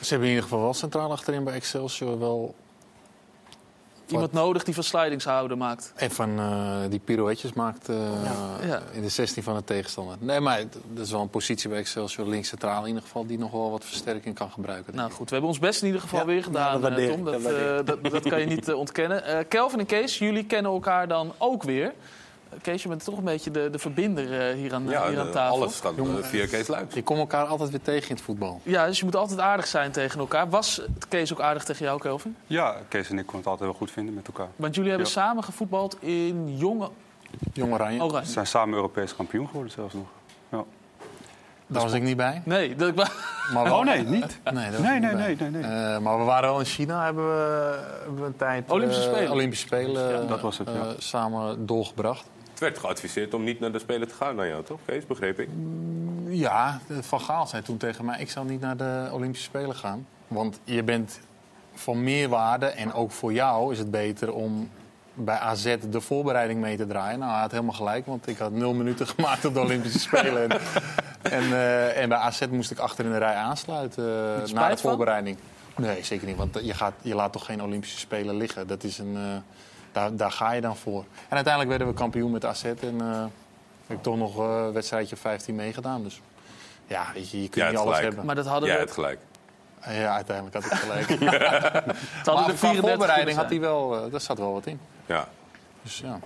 Ze 0.00 0.08
hebben 0.08 0.28
in 0.28 0.34
ieder 0.34 0.42
geval 0.42 0.60
wel 0.60 0.74
centraal 0.74 1.10
achterin 1.10 1.44
bij 1.44 1.54
Excelsior 1.54 2.18
wel 2.18 2.54
Iemand 4.10 4.32
nodig 4.32 4.64
die 4.64 4.74
van 4.74 4.84
slidingshouden 4.84 5.58
maakt. 5.58 5.92
even 5.96 6.38
eh, 6.38 6.76
die 6.88 6.98
pirouetjes 6.98 7.52
maakt 7.52 7.88
eh, 7.88 7.96
Ja. 8.66 8.82
in 8.92 9.02
de 9.02 9.08
16 9.08 9.42
van 9.42 9.54
de 9.56 9.64
tegenstander. 9.64 10.16
Nee, 10.20 10.40
maar 10.40 10.62
dat 10.92 11.04
is 11.06 11.12
wel 11.12 11.20
een 11.20 11.28
positie 11.30 11.68
bij 11.68 11.78
Excelsior 11.78 12.26
links 12.26 12.48
centraal 12.48 12.80
in 12.82 12.86
ieder 12.88 13.02
geval 13.02 13.26
die 13.26 13.38
nog 13.38 13.50
wel 13.50 13.70
wat 13.70 13.84
versterking 13.84 14.34
kan 14.34 14.50
gebruiken. 14.50 14.94
Nou 14.94 15.10
goed, 15.10 15.24
we 15.28 15.30
hebben 15.30 15.48
ons 15.50 15.58
best 15.58 15.80
in 15.80 15.86
ieder 15.86 16.00
geval 16.02 16.18
Ja, 16.20 16.26
weer 16.26 16.42
gedaan, 16.42 16.80
dat 16.80 16.92
eh, 16.92 17.04
ik, 17.04 17.10
Tom. 17.10 17.24
dat 17.24 17.42
Dat, 17.42 17.86
dat, 17.86 18.10
dat 18.12 18.28
kan 18.28 18.40
je 18.40 18.46
niet 18.46 18.72
ontkennen. 18.72 19.24
Eh, 19.24 19.38
Kelvin 19.48 19.78
en 19.78 19.86
Kees, 19.86 20.18
jullie 20.18 20.44
kennen 20.44 20.72
elkaar 20.72 21.08
dan 21.08 21.32
ook 21.38 21.62
weer. 21.62 21.92
Kees, 22.62 22.82
je 22.82 22.88
bent 22.88 23.04
toch 23.04 23.16
een 23.18 23.24
beetje 23.24 23.50
de, 23.50 23.68
de 23.70 23.78
verbinder 23.78 24.48
eh, 24.48 24.54
hier, 24.54 24.74
aan, 24.74 24.88
Ja, 24.88 25.08
hier 25.08 25.18
aan 25.20 25.26
de- 25.26 25.32
tafel. 25.32 25.56
alles 25.56 25.80
gaat 25.80 25.92
eh, 25.96 26.04
via 26.20 26.46
Kees 26.46 26.66
Luijks. 26.68 26.94
Je 26.94 27.02
komt 27.02 27.18
elkaar 27.18 27.44
altijd 27.46 27.70
weer 27.70 27.82
tegen 27.82 28.08
in 28.08 28.14
het 28.14 28.24
voetbal. 28.24 28.60
Ja, 28.62 28.86
dus 28.86 28.98
je 28.98 29.04
moet 29.04 29.16
altijd 29.16 29.40
aardig 29.40 29.66
zijn 29.66 29.90
tegen 29.90 30.20
elkaar. 30.20 30.48
Was 30.50 30.80
Kees 31.08 31.32
ook 31.32 31.40
aardig 31.40 31.64
tegen 31.64 31.84
jou, 31.84 32.00
Kelvin? 32.00 32.36
Ja, 32.46 32.76
Kees 32.88 33.10
en 33.10 33.18
ik 33.18 33.26
konden 33.26 33.36
het 33.40 33.46
altijd 33.46 33.68
wel 33.70 33.78
goed 33.78 33.90
vinden 33.90 34.14
met 34.14 34.26
elkaar. 34.26 34.48
Want 34.56 34.74
jullie 34.74 34.90
hebben 34.90 35.08
Ja. 35.08 35.12
samen 35.14 35.44
gevoetbald 35.44 35.96
in 36.02 36.56
Jonge 36.56 36.88
Jong 37.52 37.72
Oranje. 37.72 38.02
Oranje. 38.02 38.26
Ze 38.26 38.32
zijn 38.32 38.46
samen 38.46 38.74
Europees 38.74 39.16
kampioen 39.16 39.46
geworden 39.46 39.72
zelfs 39.72 39.94
nog. 39.94 40.06
Ja. 40.50 40.64
Daar 41.66 41.82
was 41.82 41.92
ik 41.92 42.02
niet 42.02 42.16
bij. 42.16 42.42
Nee, 42.44 42.76
dat, 42.76 42.94
Maar 42.94 43.64
wel- 43.64 43.78
Oh 43.78 43.84
nee, 43.84 44.02
niet? 44.02 44.10
Nee, 44.10 44.20
dat 44.42 44.52
Nee, 44.52 44.66
ik 44.66 44.78
nee, 44.78 45.00
nee, 45.14 45.36
nee, 45.36 45.50
nee. 45.50 45.62
Eh, 45.62 45.98
maar 45.98 46.18
we 46.18 46.24
waren 46.24 46.48
wel 46.48 46.58
in 46.58 46.64
China, 46.64 47.04
hebben 47.04 47.26
we, 47.28 47.78
hebben 48.02 48.20
we 48.20 48.26
een 48.26 48.36
tijd... 48.36 48.70
Olympische 48.70 49.02
Spelen. 49.02 49.30
Olympische 49.30 49.66
Spelen 49.66 50.08
Ja, 50.12 50.20
dat 50.26 50.40
was 50.40 50.58
het, 50.58 50.68
ja. 50.68 50.74
eh, 50.74 50.86
samen 50.98 51.66
doorgebracht. 51.66 52.24
Het 52.60 52.68
werd 52.68 52.80
geadviseerd 52.80 53.34
om 53.34 53.44
niet 53.44 53.60
naar 53.60 53.72
de 53.72 53.78
Spelen 53.78 54.08
te 54.08 54.14
gaan 54.14 54.36
naar 54.36 54.48
jou, 54.48 54.64
toch? 54.64 54.78
Kees, 54.84 55.06
begreep 55.06 55.40
ik. 55.40 55.48
Ja, 56.28 56.80
Van 57.00 57.20
Gaal 57.20 57.46
zei 57.46 57.62
toen 57.62 57.76
tegen 57.76 58.04
mij... 58.04 58.20
ik 58.20 58.30
zou 58.30 58.46
niet 58.46 58.60
naar 58.60 58.76
de 58.76 59.08
Olympische 59.12 59.44
Spelen 59.44 59.76
gaan. 59.76 60.06
Want 60.28 60.60
je 60.64 60.82
bent 60.82 61.20
van 61.74 62.04
meerwaarde 62.04 62.66
en 62.66 62.92
ook 62.92 63.10
voor 63.10 63.32
jou 63.32 63.72
is 63.72 63.78
het 63.78 63.90
beter 63.90 64.32
om 64.32 64.70
bij 65.14 65.38
AZ 65.38 65.76
de 65.90 66.00
voorbereiding 66.00 66.60
mee 66.60 66.76
te 66.76 66.86
draaien. 66.86 67.18
Nou, 67.18 67.30
hij 67.32 67.40
had 67.40 67.50
helemaal 67.50 67.74
gelijk, 67.74 68.06
want 68.06 68.26
ik 68.28 68.38
had 68.38 68.52
nul 68.52 68.74
minuten 68.74 69.06
gemaakt 69.14 69.44
op 69.44 69.54
de 69.54 69.60
Olympische 69.60 69.98
Spelen. 69.98 70.50
En, 70.50 70.58
en, 71.38 71.42
eh, 71.42 72.02
en 72.02 72.08
bij 72.08 72.18
AZ 72.18 72.46
moest 72.50 72.70
ik 72.70 72.78
achter 72.78 73.04
in 73.04 73.10
de 73.10 73.18
rij 73.18 73.34
aansluiten 73.34 74.04
eh, 74.04 74.52
na 74.52 74.68
de 74.68 74.76
van? 74.76 74.90
voorbereiding. 74.90 75.36
Nee, 75.76 76.04
zeker 76.04 76.26
niet, 76.26 76.36
want 76.36 76.58
je, 76.62 76.74
gaat, 76.74 76.94
je 77.02 77.14
laat 77.14 77.32
toch 77.32 77.44
geen 77.44 77.62
Olympische 77.62 77.98
Spelen 77.98 78.36
liggen. 78.36 78.66
Dat 78.66 78.84
is 78.84 78.98
een, 78.98 79.16
eh, 79.16 79.22
daar, 79.92 80.16
daar 80.16 80.32
ga 80.32 80.52
je 80.52 80.60
dan 80.60 80.76
voor. 80.76 81.04
En 81.28 81.34
uiteindelijk 81.34 81.68
werden 81.68 81.86
we 81.88 81.94
kampioen 82.00 82.30
met 82.30 82.44
AZ 82.44 82.64
en 82.64 83.00
eh, 83.00 83.20
heb 83.86 83.96
ik 83.96 84.02
toch 84.02 84.16
nog 84.16 84.38
eh, 84.38 84.44
een 84.66 84.72
wedstrijdje 84.72 85.14
of 85.14 85.20
15 85.20 85.54
meegedaan. 85.54 86.02
Dus 86.02 86.20
ja, 86.86 87.06
weet 87.14 87.30
je, 87.30 87.42
je 87.42 87.48
kunt 87.48 87.54
Ja, 87.54 87.62
niet 87.70 87.72
het 87.72 87.80
alles 87.80 87.94
gelijk. 87.96 88.06
hebben. 88.14 88.26
maar 88.26 88.34
dat 88.34 88.46
hadden 88.46 88.68
Jij 88.68 88.76
we, 88.78 88.82
hebt 88.84 88.94
gelijk. 88.94 89.18
Ja, 89.88 90.14
uiteindelijk 90.14 90.54
had 90.56 90.64
ik 90.64 90.78
gelijk. 90.86 91.08
het 91.08 92.26
hadden 92.26 92.44
maar 92.46 92.54
34 92.56 92.80
voorbereiding 92.88 93.36
had 93.36 93.48
hij 93.50 93.60
wel, 93.60 94.04
eh, 94.04 94.10
daar 94.10 94.20
zat 94.20 94.38
wel 94.38 94.52
wat 94.52 94.66
in. 94.66 94.80
Ja. 95.06 95.28
Dus 95.82 95.98
ja. 95.98 96.18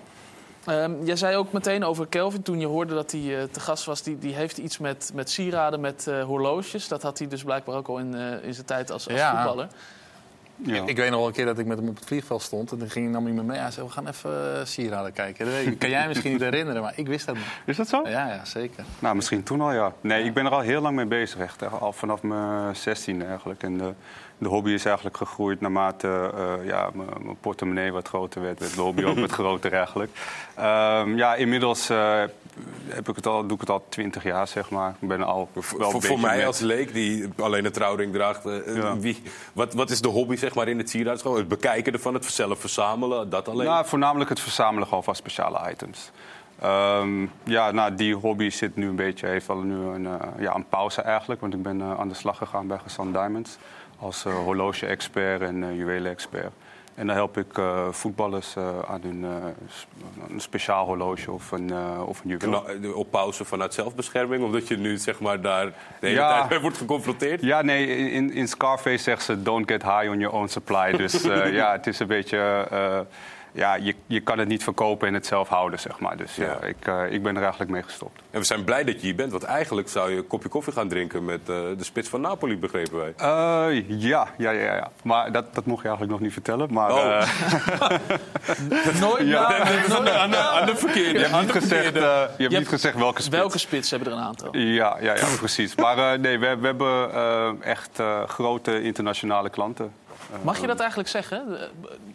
Ehm, 0.65 1.05
jij 1.05 1.17
zei 1.17 1.37
ook 1.37 1.53
meteen 1.53 1.85
over 1.85 2.07
Kelvin 2.07 2.43
toen 2.43 2.61
je 2.61 2.67
hoorde 2.67 2.95
dat 2.95 3.11
hij 3.11 3.39
eh, 3.39 3.43
te 3.51 3.61
gast 3.61 3.85
was. 3.85 4.03
Die, 4.03 4.19
die 4.19 4.35
heeft 4.35 4.59
iets 4.59 4.79
met, 4.79 5.11
met 5.15 5.31
sieraden, 5.31 5.81
met 5.81 6.07
eh, 6.07 6.23
horloges. 6.25 6.89
Dat 6.89 7.03
had 7.03 7.19
hij 7.19 7.29
dus 7.29 7.45
blijkbaar 7.45 7.77
ook 7.77 7.89
al 7.89 7.99
in, 7.99 8.15
eh, 8.15 8.45
in 8.45 8.55
zijn 8.55 8.67
tijd 8.67 8.91
als, 8.91 9.09
als 9.09 9.17
Ja. 9.19 9.35
voetballer. 9.37 9.69
Ja. 10.57 10.83
Ik 10.87 10.97
weet 10.97 11.11
nog 11.11 11.19
wel 11.19 11.27
een 11.27 11.33
keer 11.35 11.45
dat 11.45 11.59
ik 11.59 11.67
met 11.67 11.79
hem 11.79 11.89
op 11.89 11.95
het 11.97 12.05
vliegveld 12.05 12.43
stond. 12.43 12.73
En 12.73 12.79
dan 12.79 12.91
ging, 12.91 13.11
nam 13.11 13.25
hij 13.25 13.33
me 13.35 13.43
mee. 13.43 13.59
Hij 13.59 13.71
zei, 13.71 13.87
we 13.87 13.93
gaan 13.93 14.09
even 14.09 14.31
uh, 14.31 14.65
sieraden 14.65 15.13
kijken. 15.13 15.45
Dat 15.45 15.55
weet 15.55 15.67
ik- 15.67 15.79
kan 15.79 15.91
jij 15.91 16.09
misschien 16.09 16.33
niet 16.33 16.41
herinneren, 16.41 16.83
maar 16.83 16.93
ik 16.97 17.07
wist 17.07 17.27
dat 17.27 17.35
niet. 17.35 17.45
Is 17.67 17.77
dat 17.77 17.89
zo? 17.89 18.09
Ja, 18.09 18.29
ja, 18.29 18.45
zeker. 18.45 18.85
Nou, 18.99 19.15
misschien 19.17 19.43
toen 19.43 19.61
al, 19.61 19.73
ja. 19.73 19.93
Nee, 20.01 20.25
ik 20.25 20.35
ben 20.35 20.45
er 20.47 20.51
al 20.53 20.61
heel 20.61 20.81
lang 20.81 20.97
mee 20.97 21.07
bezig, 21.07 21.41
echt. 21.41 21.81
Al 21.81 21.93
vanaf 21.93 22.23
mijn 22.23 22.77
16 22.77 23.25
eigenlijk. 23.27 23.63
En 23.63 23.79
de, 23.79 23.93
de 24.39 24.49
hobby 24.49 24.71
is 24.71 24.85
eigenlijk 24.85 25.17
gegroeid 25.17 25.61
naarmate 25.61 26.31
eh, 26.37 26.67
ja, 26.67 26.91
mijn 26.95 27.37
portemonnee 27.41 27.93
wat 27.93 28.09
groter 28.09 28.43
werd. 28.43 28.59
werd 28.61 28.75
de 28.75 28.81
hobby 28.81 29.05
ook 29.05 29.19
wat 29.19 29.31
groter 29.33 29.73
eigenlijk. 29.73 30.11
Ehm, 30.55 31.17
ja, 31.17 31.35
inmiddels 31.35 31.89
eh, 31.91 32.23
heb 32.89 33.09
ik 33.09 33.17
het 33.17 33.27
al, 33.27 33.43
doe 33.43 33.53
ik 33.55 33.61
het 33.61 33.71
al 33.71 33.85
20 33.89 34.23
jaar, 34.23 34.49
zeg 34.49 34.71
maar. 34.71 34.95
Ik 35.01 35.09
ben 35.09 35.23
al 35.23 35.49
wel 35.55 35.63
Voor, 35.91 36.03
voor 36.03 36.21
mij 36.21 36.37
met- 36.37 36.47
als 36.47 36.61
leek 36.61 36.93
die 36.93 37.29
alleen 37.39 37.65
een 37.65 37.73
trouwring 37.73 38.13
draagt. 38.13 38.47
eh, 38.47 38.77
Ja. 38.77 38.97
wie, 38.99 39.23
wat, 39.53 39.75
wat 39.75 39.91
is 39.91 40.01
de 40.01 40.09
hobby 40.09 40.37
zeg 40.37 40.55
maar, 40.55 40.69
in 40.69 40.79
het 40.79 40.91
sieraad? 40.91 41.23
Gewoon 41.23 41.37
het 41.37 41.49
bekijken 41.49 41.93
ervan, 41.93 42.15
het 42.15 42.25
zelf 42.25 42.61
verzamelen, 42.61 43.31
dat 43.31 43.49
alleen? 43.49 43.67
Nou, 43.67 43.87
voornamelijk 43.87 44.31
het 44.31 44.41
verzamelen 44.41 44.89
gewoon 44.89 45.05
van 45.05 45.15
speciale 45.15 45.71
items. 45.71 46.11
Ehm, 46.61 47.27
ja, 47.43 47.71
nou, 47.71 47.95
die 47.95 48.15
hobby 48.15 48.51
zit 48.51 48.77
nu 48.77 48.89
een 48.89 48.97
beetje, 48.97 49.27
heeft 49.27 49.47
wel 49.47 49.57
nu 49.63 49.75
een, 49.75 50.09
ja, 50.39 50.55
een 50.55 50.69
pauze 50.69 51.01
eigenlijk. 51.03 51.41
Want 51.41 51.55
ik 51.55 51.63
ben 51.63 51.83
aan 51.83 52.09
de 52.09 52.15
slag 52.15 52.37
gegaan 52.39 52.67
bij 52.67 52.79
Gesan 52.79 53.13
Diamonds. 53.13 53.59
Als 53.99 54.25
eh, 54.25 54.35
horloge-expert 54.35 55.41
en 55.41 55.63
eh 55.65 55.77
juwelen-expert. 55.77 56.53
En 56.95 57.07
dan 57.07 57.17
help 57.17 57.37
ik 57.39 57.59
eh, 57.59 57.89
voetballers 57.91 58.57
aan 58.89 59.01
hun 59.03 59.23
een 60.29 60.41
speciaal 60.41 60.87
horloge 60.87 61.31
of 61.31 61.51
een, 61.53 61.73
of 62.07 62.25
een 62.25 62.31
juweel. 62.31 62.51
Nou, 62.51 62.93
op 62.93 63.11
pauze 63.11 63.45
vanuit 63.45 63.75
zelfbescherming, 63.75 64.45
omdat 64.45 64.69
je 64.69 64.77
nu 64.77 64.97
zeg 64.97 65.21
maar 65.21 65.41
daar 65.41 65.65
de 65.67 65.73
hele 66.07 66.19
Ja. 66.19 66.37
tijd 66.39 66.51
mee 66.51 66.61
wordt 66.61 66.77
geconfronteerd. 66.77 67.43
Ja, 67.43 67.63
nee, 67.63 67.87
in, 68.11 68.33
in 68.33 68.49
Scarface 68.49 69.03
zegt 69.03 69.23
ze 69.23 69.43
don't 69.43 69.71
get 69.71 69.83
high 69.83 70.09
on 70.11 70.19
your 70.19 70.35
own 70.35 70.47
supply. 70.47 70.93
Dus 70.93 71.23
ja, 71.61 71.73
het 71.73 71.87
is 71.87 71.99
een 71.99 72.07
beetje... 72.07 72.67
eh, 73.55 73.61
ja, 73.61 73.75
je, 73.75 73.95
je 74.07 74.21
kan 74.21 74.39
het 74.39 74.49
niet 74.49 74.63
verkopen 74.65 75.09
en 75.09 75.15
het 75.15 75.27
zelf 75.27 75.49
houden, 75.49 75.79
zeg 75.81 75.99
maar. 75.99 76.17
Dus 76.17 76.35
ja, 76.37 76.45
Ja. 76.61 76.67
ik, 76.67 76.87
eh, 76.87 77.13
ik 77.13 77.23
ben 77.23 77.35
er 77.37 77.43
eigenlijk 77.43 77.71
mee 77.71 77.83
gestopt. 77.83 78.21
En 78.31 78.39
we 78.41 78.47
zijn 78.47 78.65
blij 78.65 78.85
dat 78.85 78.95
je 78.95 79.01
hier 79.01 79.15
bent, 79.15 79.31
want 79.31 79.43
eigenlijk 79.43 79.89
zou 79.89 80.11
je 80.11 80.17
een 80.17 80.27
kopje 80.27 80.49
koffie 80.49 80.73
gaan 80.73 80.89
drinken 80.89 81.25
met 81.25 81.41
eh, 81.41 81.47
de 81.47 81.85
spits 81.85 82.09
van 82.09 82.21
Napoli, 82.21 82.57
begrepen 82.59 82.97
wij. 82.99 83.13
Eh, 83.17 83.85
ja, 83.89 84.27
ja, 84.39 84.51
ja, 84.51 84.75
ja. 84.75 84.91
Maar 85.03 85.33
dat, 85.33 85.55
dat 85.55 85.67
mocht 85.67 85.83
je 85.83 85.89
eigenlijk 85.89 86.13
nog 86.19 86.21
niet 86.21 86.33
vertellen. 86.33 86.73
Maar 86.73 86.93
Oh. 86.93 86.99
eh, 87.21 87.29
Nooit 89.01 89.27
Ja. 89.29 89.49
na- 89.49 89.59
nooit- 89.89 90.11
aan, 90.11 90.31
de, 90.31 90.37
aan 90.59 90.67
de 90.67 90.77
verkeerde. 90.77 91.19
je 91.19 91.25
hebt 91.27 91.41
niet 91.43 91.51
gezegd, 91.51 91.87
eh, 91.97 92.01
je 92.03 92.07
hebt 92.27 92.39
niet 92.39 92.53
hebt- 92.53 92.69
gezegd 92.69 92.97
welke 92.97 93.23
spits. 93.23 93.37
Welke 93.37 93.59
spits 93.59 93.91
hebben 93.91 94.09
er 94.13 94.19
een 94.19 94.25
aantal? 94.25 94.57
Ja, 94.57 94.97
ja, 95.01 95.15
ja 95.15 95.27
precies. 95.39 95.75
Maar 95.75 95.99
eh, 96.13 96.19
nee, 96.19 96.39
we, 96.39 96.57
we 96.57 96.67
hebben 96.67 97.15
eh, 97.15 97.51
echt 97.61 97.99
eh, 97.99 98.23
grote 98.27 98.83
internationale 98.83 99.51
klanten. 99.51 99.93
Mag 100.43 100.61
je 100.61 100.67
dat 100.67 100.79
eigenlijk 100.81 101.09
zeggen? 101.09 101.59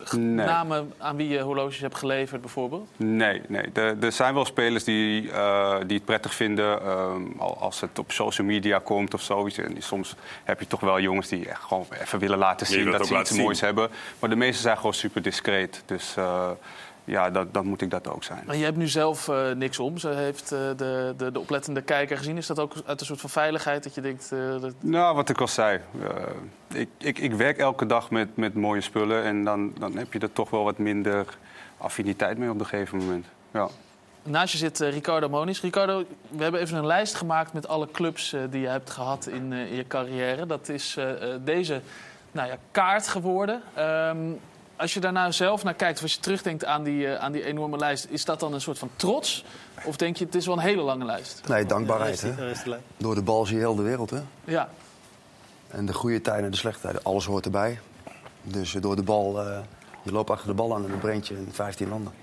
G- 0.04 0.12
Nee. 0.14 0.46
Namen 0.46 0.94
aan 0.98 1.16
wie 1.16 1.28
je 1.28 1.40
horloges 1.40 1.80
hebt 1.80 1.96
geleverd 1.96 2.42
bijvoorbeeld? 2.42 2.88
Nee, 2.98 3.42
nee. 3.48 3.64
Er, 3.74 3.96
er 4.04 4.12
zijn 4.12 4.34
wel 4.34 4.46
spelers 4.46 4.84
die, 4.84 5.32
eh, 5.32 5.76
die 5.88 5.96
het 5.98 6.06
prettig 6.06 6.34
vinden 6.34 6.82
ehm, 6.82 7.22
al- 7.38 7.58
als 7.58 7.82
het 7.82 8.00
op 8.00 8.12
social 8.12 8.48
media 8.48 8.80
komt 8.80 9.14
of 9.14 9.22
zoiets. 9.22 9.58
En 9.58 9.76
soms 9.82 10.16
heb 10.44 10.60
je 10.60 10.68
toch 10.68 10.80
wel 10.80 11.00
jongens 11.00 11.28
die 11.28 11.50
echt 11.50 11.62
gewoon 11.64 11.86
even 12.02 12.20
willen 12.20 12.38
laten 12.38 12.68
zien 12.68 12.92
dat 12.92 13.08
ze 13.08 13.18
iets 13.20 13.30
zien. 13.32 13.42
moois 13.42 13.62
hebben. 13.62 13.90
Maar 14.20 14.30
de 14.30 14.36
meeste 14.36 14.62
zijn 14.62 14.76
gewoon 14.78 14.94
super 14.94 15.22
discreet. 15.22 15.84
Dus 15.86 16.14
eh, 16.18 16.50
ja, 17.10 17.30
dat, 17.30 17.54
dan 17.54 17.66
moet 17.66 17.82
ik 17.82 17.90
dat 17.90 18.08
ook 18.08 18.24
zijn. 18.24 18.44
Maar 18.46 18.56
je 18.56 18.64
hebt 18.64 18.78
nu 18.78 18.88
zelf 18.88 19.28
eh, 19.28 19.52
niks 19.52 19.80
om. 19.80 19.98
Ze 19.98 20.10
heeft 20.10 20.52
eh, 20.52 20.60
de, 20.76 21.14
de, 21.18 21.32
de 21.32 21.40
oplettende 21.40 21.82
kijker 21.82 22.18
gezien. 22.18 22.38
Is 22.38 22.48
dat 22.48 22.60
ook 22.60 22.74
uit 22.86 23.00
een 23.00 23.06
soort 23.06 23.22
van 23.22 23.30
veiligheid 23.30 23.84
dat 23.84 23.96
je 23.96 24.02
denkt... 24.02 24.32
eh, 24.32 24.62
dat... 24.62 24.74
Nou, 24.80 25.16
wat 25.16 25.30
ik 25.30 25.42
al 25.42 25.48
zei. 25.48 25.80
ik, 26.74 26.90
ik, 26.98 27.20
ik 27.20 27.34
werk 27.34 27.58
elke 27.58 27.86
dag 27.86 28.12
met, 28.12 28.38
met 28.38 28.54
mooie 28.54 28.82
spullen. 28.82 29.24
En 29.24 29.44
dan, 29.44 29.74
dan 29.80 29.98
heb 29.98 30.14
je 30.14 30.20
er 30.20 30.34
toch 30.34 30.50
wel 30.50 30.64
wat 30.64 30.78
minder 30.78 31.38
affiniteit 31.78 32.38
mee 32.38 32.50
op 32.50 32.60
een 32.60 32.66
gegeven 32.66 32.98
moment. 32.98 33.26
Ja. 33.52 33.68
Naast 34.24 34.52
je 34.52 34.58
zit 34.58 34.80
Ricardo 34.80 35.30
Moniz. 35.30 35.62
Ricardo, 35.62 36.04
we 36.30 36.44
hebben 36.44 36.62
even 36.62 36.78
een 36.78 36.86
lijst 36.86 37.16
gemaakt 37.16 37.54
met 37.54 37.68
alle 37.68 37.92
clubs 37.92 38.36
die 38.50 38.62
je 38.62 38.68
hebt 38.68 38.90
gehad 38.90 39.28
in, 39.28 39.54
in 39.54 39.76
je 39.76 39.88
carrière. 39.88 40.46
Dat 40.46 40.70
is 40.70 40.98
deze 41.44 41.82
nou 42.32 42.48
ja, 42.48 42.58
kaart 42.72 43.08
geworden. 43.08 43.62
Ehm, 43.74 44.18
als 44.80 44.94
je 44.94 45.00
daar 45.00 45.12
nou 45.12 45.32
zelf 45.32 45.64
naar 45.64 45.74
kijkt, 45.74 45.98
of 45.98 46.04
als 46.04 46.14
je 46.14 46.20
terugdenkt 46.20 46.66
aan 46.66 46.84
die, 46.84 47.08
eh, 47.08 47.24
aan 47.24 47.32
die 47.32 47.44
enorme 47.44 47.78
lijst... 47.78 48.06
is 48.10 48.26
dat 48.26 48.40
dan 48.40 48.54
een 48.54 48.62
soort 48.62 48.78
van 48.78 48.90
trots? 48.96 49.44
Of 49.84 49.96
denk 49.96 50.18
je, 50.18 50.26
het 50.26 50.36
is 50.36 50.46
wel 50.46 50.56
een 50.56 50.62
hele 50.62 50.82
lange 50.82 51.06
lijst? 51.06 51.42
Nee, 51.48 51.66
dankbaarheid. 51.66 52.22
Hè? 52.22 52.32
Door 52.98 53.16
de 53.16 53.22
bal 53.22 53.46
zie 53.46 53.56
je 53.56 53.62
heel 53.62 53.76
de 53.76 53.82
wereld. 53.82 54.10
Hè? 54.10 54.20
Ja, 54.44 54.70
En 55.68 55.86
de 55.86 55.94
goede 55.94 56.22
tijden 56.22 56.46
en 56.46 56.52
de 56.52 56.58
slechte 56.58 56.82
tijden, 56.82 57.04
alles 57.04 57.26
hoort 57.26 57.46
erbij. 57.46 57.80
Dus 58.44 58.76
eh, 58.76 58.82
door 58.82 58.96
de 58.96 59.04
bal, 59.04 59.42
eh, 59.42 59.60
je 60.04 60.12
loopt 60.12 60.30
achter 60.30 60.48
de 60.48 60.54
bal 60.54 60.76
aan 60.76 60.84
en 60.84 60.90
dan 60.90 61.00
brengt 61.00 61.28
je 61.28 61.34
in 61.36 61.50
15 61.52 61.90
landen. 61.90 62.14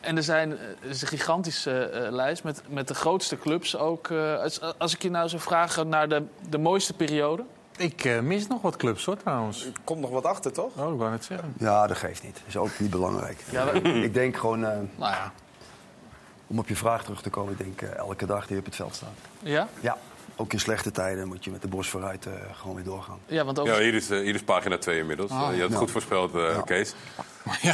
En 0.00 0.16
er 0.16 0.22
zijn, 0.22 0.50
het 0.50 0.90
is 0.90 1.02
een 1.02 1.08
gigantische 1.08 1.78
eh, 1.78 2.12
lijst 2.12 2.44
met, 2.44 2.62
met 2.68 2.88
de 2.88 2.94
grootste 2.94 3.38
clubs 3.38 3.76
ook. 3.76 4.10
eh, 4.10 4.40
als, 4.42 4.60
als 4.78 4.94
ik 4.94 5.02
je 5.02 5.10
nou 5.10 5.28
zou 5.28 5.42
vragen 5.42 5.88
naar 5.88 6.08
de, 6.08 6.22
de 6.48 6.58
mooiste 6.58 6.92
periode. 6.92 7.44
Ik 7.78 8.04
eh, 8.04 8.20
mis 8.20 8.46
nog 8.46 8.62
wat 8.62 8.76
clubs 8.76 9.04
hoor 9.04 9.16
trouwens. 9.16 9.64
Er 9.64 9.72
komt 9.84 10.00
nog 10.00 10.10
wat 10.10 10.24
achter, 10.24 10.52
toch? 10.52 10.72
Oh, 10.76 10.92
ik 10.92 10.98
wou 10.98 11.10
net 11.10 11.24
zeggen. 11.24 11.54
Ja, 11.58 11.86
dat 11.86 11.96
geeft 11.96 12.22
niet. 12.22 12.34
Dat 12.34 12.42
is 12.46 12.56
ook 12.56 12.78
niet 12.78 12.90
belangrijk. 12.90 13.44
Ja, 13.50 13.70
Ik 14.08 14.14
denk 14.14 14.36
gewoon, 14.36 14.64
eh, 14.64 14.70
Nou 14.96 15.12
ja. 15.12 15.32
om 16.46 16.58
op 16.58 16.68
je 16.68 16.76
vraag 16.76 17.02
terug 17.04 17.22
te 17.22 17.30
komen, 17.30 17.52
ik 17.52 17.58
denk 17.58 17.82
eh, 17.82 17.96
elke 17.96 18.26
dag 18.26 18.42
die 18.46 18.52
je 18.54 18.58
op 18.60 18.64
het 18.66 18.74
veld 18.76 18.94
staat. 18.94 19.08
ja? 19.40 19.68
Ja, 19.80 19.96
ook 20.36 20.52
in 20.52 20.60
slechte 20.60 20.90
tijden 20.90 21.28
moet 21.28 21.44
je 21.44 21.50
met 21.50 21.62
de 21.62 21.68
borst 21.68 21.90
vooruit 21.90 22.26
eh, 22.26 22.32
gewoon 22.52 22.74
weer 22.76 22.84
doorgaan. 22.84 23.18
ja, 23.26 23.44
want 23.44 23.58
over, 23.58 23.74
Ja, 23.74 23.80
hier 23.80 23.94
is, 23.94 24.10
eh, 24.10 24.18
hier 24.20 24.34
is 24.34 24.42
pagina 24.42 24.78
2 24.78 24.98
inmiddels. 24.98 25.30
Eh, 25.30 25.36
je 25.38 25.44
had 25.44 25.60
het 25.60 25.70
ja. 25.70 25.76
goed 25.76 25.90
voorspeld, 25.90 26.34
eh, 26.34 26.40
Ja. 26.40 26.60
Kees. 26.62 26.94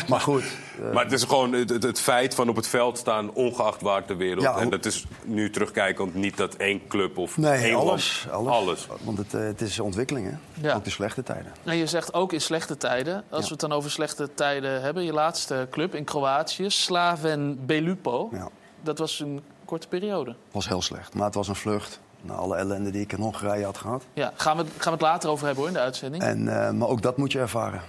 Maar 0.09 0.21
goed, 0.21 0.45
Maar 0.95 1.05
het 1.05 1.13
is 1.13 1.23
gewoon 1.25 1.53
het, 1.53 1.71
het, 1.71 1.83
het 1.83 2.01
feit 2.01 2.35
van 2.35 2.49
op 2.49 2.57
het 2.57 2.67
veld 2.67 2.99
staan, 2.99 3.33
ongeacht 3.35 3.81
waar 3.81 4.05
ter 4.05 4.17
wereld. 4.17 4.43
Ja, 4.43 4.57
en 4.59 4.71
dat 4.71 4.85
is 4.85 5.05
nu 5.25 5.51
terugkijkend 5.51 6.15
niet 6.15 6.37
dat 6.37 6.55
één 6.55 6.87
club 6.89 7.19
of 7.19 7.37
nee, 7.37 7.63
één 7.63 7.75
alles. 7.77 8.27
land. 8.31 8.47
alles. 8.49 8.87
Want 9.03 9.19
het, 9.19 9.33
het 9.33 9.61
is 9.61 9.81
ontwikkeling, 9.81 10.31
hè? 10.31 10.67
Ja. 10.69 10.75
Ook 10.75 10.85
de 10.85 10.91
slechte 10.91 11.23
tijden. 11.23 11.53
En 11.65 11.77
je 11.77 11.87
zegt 11.87 12.15
ook 12.15 12.33
in 12.33 12.41
slechte 12.41 12.77
tijden. 12.77 13.15
Als 13.31 13.41
Ja. 13.41 13.45
we 13.47 13.51
het 13.51 13.61
dan 13.61 13.73
over 13.73 13.91
slechte 13.91 14.35
tijden 14.35 14.83
hebben. 14.83 15.05
Je 15.05 15.13
laatste 15.13 15.67
club 15.71 15.95
in 15.95 16.05
Kroatië, 16.05 16.71
Slaven 16.71 17.67
Belupo. 17.67 18.29
Ja, 18.33 18.49
Dat 18.83 18.99
was 18.99 19.21
een 19.21 19.41
korte 19.65 19.89
periode. 19.89 20.35
was 20.51 20.69
heel 20.69 20.83
slecht. 20.83 21.15
Maar 21.15 21.25
het 21.27 21.35
was 21.35 21.49
een 21.49 21.55
vlucht 21.57 22.01
naar 22.23 22.37
alle 22.37 22.57
ellende 22.57 22.91
die 22.91 23.01
ik 23.01 23.13
in 23.13 23.21
Hongarije 23.21 23.65
had 23.65 23.79
gehad. 23.79 24.05
Ja, 24.13 24.33
gaan 24.37 24.57
we, 24.57 24.63
gaan 24.65 24.85
we 24.85 24.91
het 24.91 25.01
later 25.01 25.31
over 25.31 25.45
hebben 25.47 25.65
hoor, 25.65 25.73
in 25.73 25.79
de 25.79 25.85
uitzending. 25.85 26.23
En, 26.23 26.49
eh, 26.67 26.71
maar 26.73 26.89
ook 26.89 27.03
dat 27.03 27.17
moet 27.17 27.33
je 27.33 27.39
ervaren. 27.39 27.81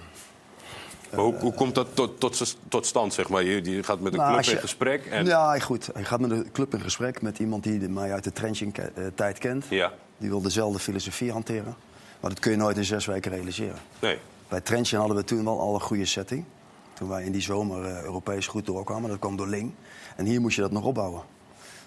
Maar 1.10 1.24
hoe, 1.24 1.34
hoe 1.38 1.52
komt 1.54 1.74
dat 1.74 1.86
tot, 1.94 2.20
tot, 2.20 2.56
tot 2.68 2.86
stand, 2.86 3.12
zeg 3.14 3.28
maar? 3.28 3.42
Je, 3.42 3.64
je 3.70 3.82
gaat 3.82 4.00
met 4.00 4.12
een 4.12 4.18
Nou, 4.18 4.32
club 4.32 4.44
je- 4.44 4.50
in 4.52 4.58
gesprek 4.58 5.06
en... 5.06 5.24
Ja, 5.24 5.58
goed. 5.58 5.90
Je 5.96 6.04
gaat 6.04 6.20
met 6.20 6.30
de 6.30 6.44
club 6.52 6.74
in 6.74 6.80
gesprek 6.80 7.22
met 7.22 7.38
iemand 7.38 7.62
die 7.62 7.78
de- 7.78 7.88
mij 7.88 8.12
uit 8.12 8.24
de 8.24 8.32
trenching-tijd 8.32 9.38
kent. 9.38 9.64
Ja. 9.68 9.92
Die 10.18 10.28
wil 10.28 10.40
dezelfde 10.42 10.78
filosofie 10.78 11.32
hanteren. 11.32 11.74
Maar 12.20 12.30
dat 12.30 12.38
kun 12.40 12.50
je 12.50 12.56
nooit 12.56 12.76
in 12.76 12.84
zes 12.84 13.06
weken 13.06 13.30
realiseren. 13.32 13.76
Nee. 14.00 14.18
Bij 14.48 14.60
Trenching 14.60 14.98
hadden 15.00 15.16
we 15.18 15.24
toen 15.24 15.44
wel 15.44 15.60
al 15.60 15.74
een 15.74 15.80
goede 15.80 16.04
setting. 16.04 16.44
Toen 16.92 17.08
wij 17.08 17.24
in 17.24 17.32
die 17.32 17.40
zomer 17.42 17.84
eh, 17.84 18.02
Europees 18.02 18.46
goed 18.46 18.66
doorkwamen. 18.66 19.10
Dat 19.10 19.18
kwam 19.18 19.36
door 19.36 19.48
Ling. 19.48 19.72
En 20.16 20.24
hier 20.24 20.40
moest 20.40 20.56
je 20.56 20.62
dat 20.62 20.70
nog 20.70 20.84
opbouwen. 20.84 21.22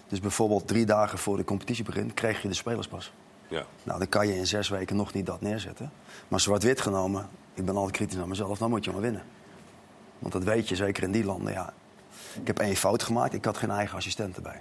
Dus 0.08 0.20
bijvoorbeeld 0.20 0.68
drie 0.68 0.86
dagen 0.86 1.18
voor 1.18 1.36
de 1.36 1.44
competitie 1.44 1.84
begint, 1.84 2.14
kreeg 2.14 2.42
je 2.42 2.48
de 2.48 2.54
spelers 2.54 2.88
pas. 2.88 3.12
Ja. 3.48 3.64
Nou, 3.82 3.98
dan 3.98 4.08
kan 4.08 4.26
je 4.26 4.36
in 4.36 4.46
zes 4.46 4.68
weken 4.68 4.96
nog 4.96 5.12
niet 5.12 5.26
dat 5.26 5.40
neerzetten. 5.40 5.92
Maar 6.28 6.40
zwart-wit 6.40 6.80
genomen, 6.80 7.28
ik 7.54 7.64
ben 7.64 7.76
altijd 7.76 7.96
kritisch 7.96 8.16
naar 8.16 8.28
mezelf, 8.28 8.58
dan 8.58 8.70
moet 8.70 8.84
je 8.84 8.90
maar 8.90 9.00
winnen. 9.00 9.22
Want 10.18 10.32
dat 10.32 10.44
weet 10.44 10.68
je, 10.68 10.76
zeker 10.76 11.02
in 11.02 11.12
die 11.12 11.24
landen. 11.24 11.52
Ja. 11.52 11.72
Ik 12.40 12.46
heb 12.46 12.58
één 12.58 12.76
fout 12.76 13.02
gemaakt, 13.02 13.34
ik 13.34 13.44
had 13.44 13.56
geen 13.56 13.70
eigen 13.70 13.96
assistent 13.96 14.36
erbij. 14.36 14.60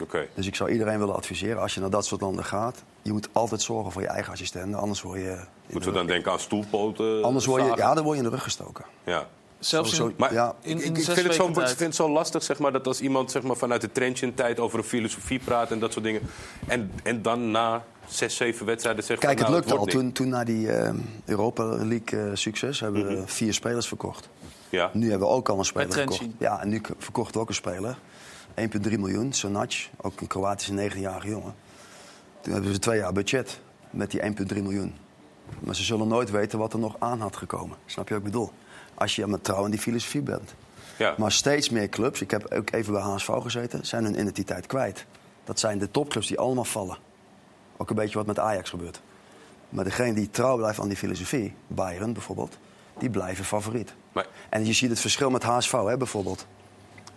Oké. 0.00 0.28
Dus 0.34 0.46
ik 0.46 0.54
zou 0.54 0.70
iedereen 0.70 0.98
willen 0.98 1.14
adviseren, 1.14 1.62
als 1.62 1.74
je 1.74 1.80
naar 1.80 1.90
dat 1.90 2.06
soort 2.06 2.20
landen 2.20 2.44
gaat... 2.44 2.82
je 3.02 3.12
moet 3.12 3.28
altijd 3.32 3.62
zorgen 3.62 3.92
voor 3.92 4.02
je 4.02 4.08
eigen 4.08 4.32
assistenten, 4.32 4.78
anders 4.78 5.02
word 5.02 5.20
je... 5.20 5.44
Moeten 5.70 5.90
we 5.90 5.96
dan 5.96 6.06
denken 6.06 6.32
aan 6.32 6.40
stoelpoten? 6.40 7.24
Anders 7.24 7.46
word 7.46 7.62
je, 7.62 7.72
ja, 7.76 7.94
dan 7.94 8.04
word 8.04 8.18
je 8.18 8.22
in 8.22 8.28
de 8.28 8.34
rug 8.34 8.44
gestoken. 8.44 8.84
Ja. 9.04 9.28
Zelfs 9.64 9.90
in- 9.90 9.96
Zo- 9.96 10.08
zo- 10.08 10.14
Maar 10.16 10.32
ja, 10.32 10.54
in- 10.60 10.78
ik, 10.78 10.84
in 10.84 10.90
ik 10.94 11.02
zes 11.04 11.14
vind, 11.14 11.26
het 11.26 11.34
zo, 11.34 11.42
weken 11.46 11.60
ik 11.60 11.66
tijd. 11.66 11.68
vind 11.76 11.80
het 11.88 11.94
zo 11.94 12.10
lastig 12.10 12.42
zeg 12.42 12.58
maar, 12.58 12.72
dat 12.72 12.86
als 12.86 13.00
iemand 13.00 13.30
zeg 13.30 13.42
maar, 13.42 13.56
vanuit 13.56 13.80
de 13.80 13.92
trenching-tijd 13.92 14.60
over 14.60 14.78
een 14.78 14.84
filosofie 14.84 15.38
praat 15.38 15.70
en 15.70 15.78
dat 15.78 15.92
soort 15.92 16.04
dingen. 16.04 16.20
En, 16.66 16.90
en 17.02 17.22
dan 17.22 17.50
na 17.50 17.84
zes, 18.08 18.36
zeven 18.36 18.66
wedstrijden 18.66 19.04
zegt 19.04 19.20
Kijk, 19.20 19.38
van, 19.38 19.40
het 19.40 19.48
nou, 19.48 19.60
lukt 19.60 19.70
al. 19.72 19.78
wordt 19.78 19.92
niks. 19.94 20.04
Toen, 20.04 20.12
toen 20.12 20.28
na 20.28 20.44
die 20.44 20.72
eh, 20.72 20.94
Europa 21.24 21.64
League 21.64 22.20
eh, 22.22 22.30
succes 22.34 22.80
hebben 22.80 23.06
we 23.06 23.22
vier 23.26 23.54
spelers 23.54 23.88
verkocht. 23.88 24.28
Ja. 24.68 24.90
Nu 24.92 25.10
hebben 25.10 25.28
we 25.28 25.34
ook 25.34 25.48
al 25.48 25.58
een 25.58 25.64
speler 25.64 25.92
verkocht. 25.92 26.20
Ja, 26.38 26.60
en 26.60 26.68
nu 26.68 26.80
verkochten 26.98 27.34
we 27.34 27.40
ook 27.40 27.48
een 27.48 27.54
speler. 27.54 27.98
1,3 28.54 28.98
miljoen, 28.98 29.32
Sonac, 29.32 29.72
ook 30.00 30.20
een 30.20 30.26
Kroatische 30.26 30.90
19-jarige 30.90 31.28
jongen. 31.28 31.54
Toen 32.40 32.52
hebben 32.52 32.72
ze 32.72 32.78
twee 32.78 32.98
jaar 32.98 33.12
budget 33.12 33.60
met 33.90 34.10
die 34.10 34.20
1,3 34.20 34.62
miljoen. 34.62 34.94
Maar 35.60 35.74
ze 35.76 35.82
zullen 35.82 36.08
nooit 36.08 36.30
weten 36.30 36.58
wat 36.58 36.72
er 36.72 36.78
nog 36.78 36.96
aan 36.98 37.20
had 37.20 37.36
gekomen. 37.36 37.76
Snap 37.86 38.08
je 38.08 38.14
wat 38.14 38.22
ik 38.24 38.30
bedoel? 38.30 38.50
Als 38.94 39.16
je 39.16 39.26
met 39.26 39.44
trouw 39.44 39.64
in 39.64 39.70
die 39.70 39.80
filosofie 39.80 40.22
bent. 40.22 40.54
Ja. 40.98 41.14
Maar 41.18 41.32
steeds 41.32 41.70
meer 41.70 41.88
clubs, 41.88 42.20
ik 42.20 42.30
heb 42.30 42.52
ook 42.52 42.72
even 42.72 42.92
bij 42.92 43.02
HSV 43.02 43.28
gezeten, 43.42 43.86
zijn 43.86 44.04
hun 44.04 44.18
identiteit 44.20 44.66
kwijt. 44.66 45.06
Dat 45.44 45.60
zijn 45.60 45.78
de 45.78 45.90
topclubs 45.90 46.26
die 46.26 46.38
allemaal 46.38 46.64
vallen. 46.64 46.96
Ook 47.76 47.90
een 47.90 47.96
beetje 47.96 48.18
wat 48.18 48.26
met 48.26 48.38
Ajax 48.38 48.70
gebeurt. 48.70 49.00
Maar 49.68 49.84
degene 49.84 50.14
die 50.14 50.30
trouw 50.30 50.56
blijft 50.56 50.80
aan 50.80 50.88
die 50.88 50.96
filosofie, 50.96 51.54
Bayern 51.66 52.12
bijvoorbeeld, 52.12 52.58
die 52.98 53.10
blijven 53.10 53.44
favoriet. 53.44 53.94
Maar- 54.12 54.26
En 54.48 54.66
je 54.66 54.72
ziet 54.72 54.90
het 54.90 55.00
verschil 55.00 55.30
met 55.30 55.42
HSV 55.42 55.72
hè, 55.72 55.96
bijvoorbeeld. 55.96 56.46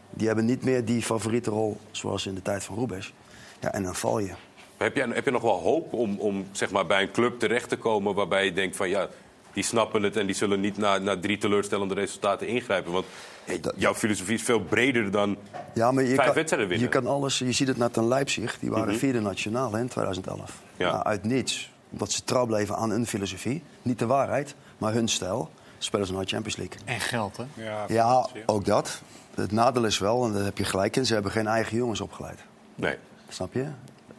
Die 0.09 0.27
hebben 0.27 0.45
niet 0.45 0.63
meer 0.63 0.85
die 0.85 1.01
favoriete 1.01 1.49
rol 1.49 1.77
zoals 1.91 2.25
in 2.25 2.35
de 2.35 2.41
tijd 2.41 2.63
van 2.63 2.75
Rubens. 2.75 3.13
Ja, 3.59 3.71
en 3.73 3.83
dan 3.83 3.95
val 3.95 4.19
je. 4.19 4.31
Heb, 4.77 4.95
je, 4.95 5.01
heb 5.13 5.25
je 5.25 5.31
nog 5.31 5.41
wel 5.41 5.59
hoop 5.59 5.93
om, 5.93 6.19
om 6.19 6.45
zeg 6.51 6.71
maar, 6.71 6.85
bij 6.85 7.01
een 7.01 7.11
club 7.11 7.39
terecht 7.39 7.69
te 7.69 7.77
komen 7.77 8.15
waarbij 8.15 8.45
je 8.45 8.53
denkt 8.53 8.75
van 8.75 8.89
ja, 8.89 9.07
die 9.55 9.63
snappen 9.63 10.03
het 10.03 10.17
en 10.17 10.25
die 10.25 10.35
zullen 10.35 10.59
niet 10.59 10.77
na, 10.77 10.97
na 10.97 11.19
drie 11.19 11.37
teleurstellende 11.37 11.93
resultaten 11.93 12.47
ingrijpen? 12.47 12.91
Want 12.91 13.05
hey, 13.43 13.59
dat- 13.59 13.73
jouw 13.77 13.93
filosofie 13.93 14.35
is 14.35 14.41
veel 14.43 14.59
breder 14.59 15.11
dan. 15.11 15.37
Ja, 15.73 15.91
maar 15.91 16.03
je 16.03 16.15
Vijf 16.15 16.25
kan, 16.25 16.35
wedstrijden 16.35 16.69
winnen. 16.69 16.87
je 16.87 16.93
kan 16.93 17.07
alles. 17.07 17.39
Je 17.39 17.51
ziet 17.51 17.67
het 17.67 17.77
net 17.77 17.97
aan 17.97 18.07
Leipzig. 18.07 18.59
Die 18.59 18.69
waren 18.71 18.95
vierde 18.97 19.19
nationaal 19.21 19.71
hè, 19.73 19.79
in 19.79 19.87
2011. 19.87 20.61
Ja. 20.77 20.91
Maar 20.91 21.03
uit 21.03 21.23
niets. 21.23 21.71
Omdat 21.91 22.11
ze 22.11 22.23
trouw 22.23 22.45
bleven 22.45 22.75
aan 22.75 22.89
hun 22.89 23.07
filosofie. 23.07 23.63
Niet 23.81 23.99
de 23.99 24.05
waarheid, 24.05 24.55
maar 24.77 24.93
hun 24.93 25.07
stijl. 25.07 25.49
Spelen 25.77 26.05
ze 26.07 26.13
naar 26.13 26.21
de 26.21 26.27
Champions 26.29 26.55
League. 26.57 26.77
En 26.85 26.99
geld, 26.99 27.37
hè? 27.37 27.43
Ja, 27.63 27.85
Ja, 27.87 28.27
ook 28.45 28.65
dat. 28.65 29.01
Het 29.35 29.51
nadeel 29.51 29.85
is 29.85 29.99
wel, 29.99 30.25
en 30.25 30.33
daar 30.33 30.43
heb 30.43 30.57
je 30.57 30.63
gelijk 30.63 30.95
in, 30.95 31.05
ze 31.05 31.13
hebben 31.13 31.31
geen 31.31 31.47
eigen 31.47 31.77
jongens 31.77 32.01
opgeleid. 32.01 32.39
Nee, 32.75 32.95
Snap 33.29 33.53
je? 33.53 33.65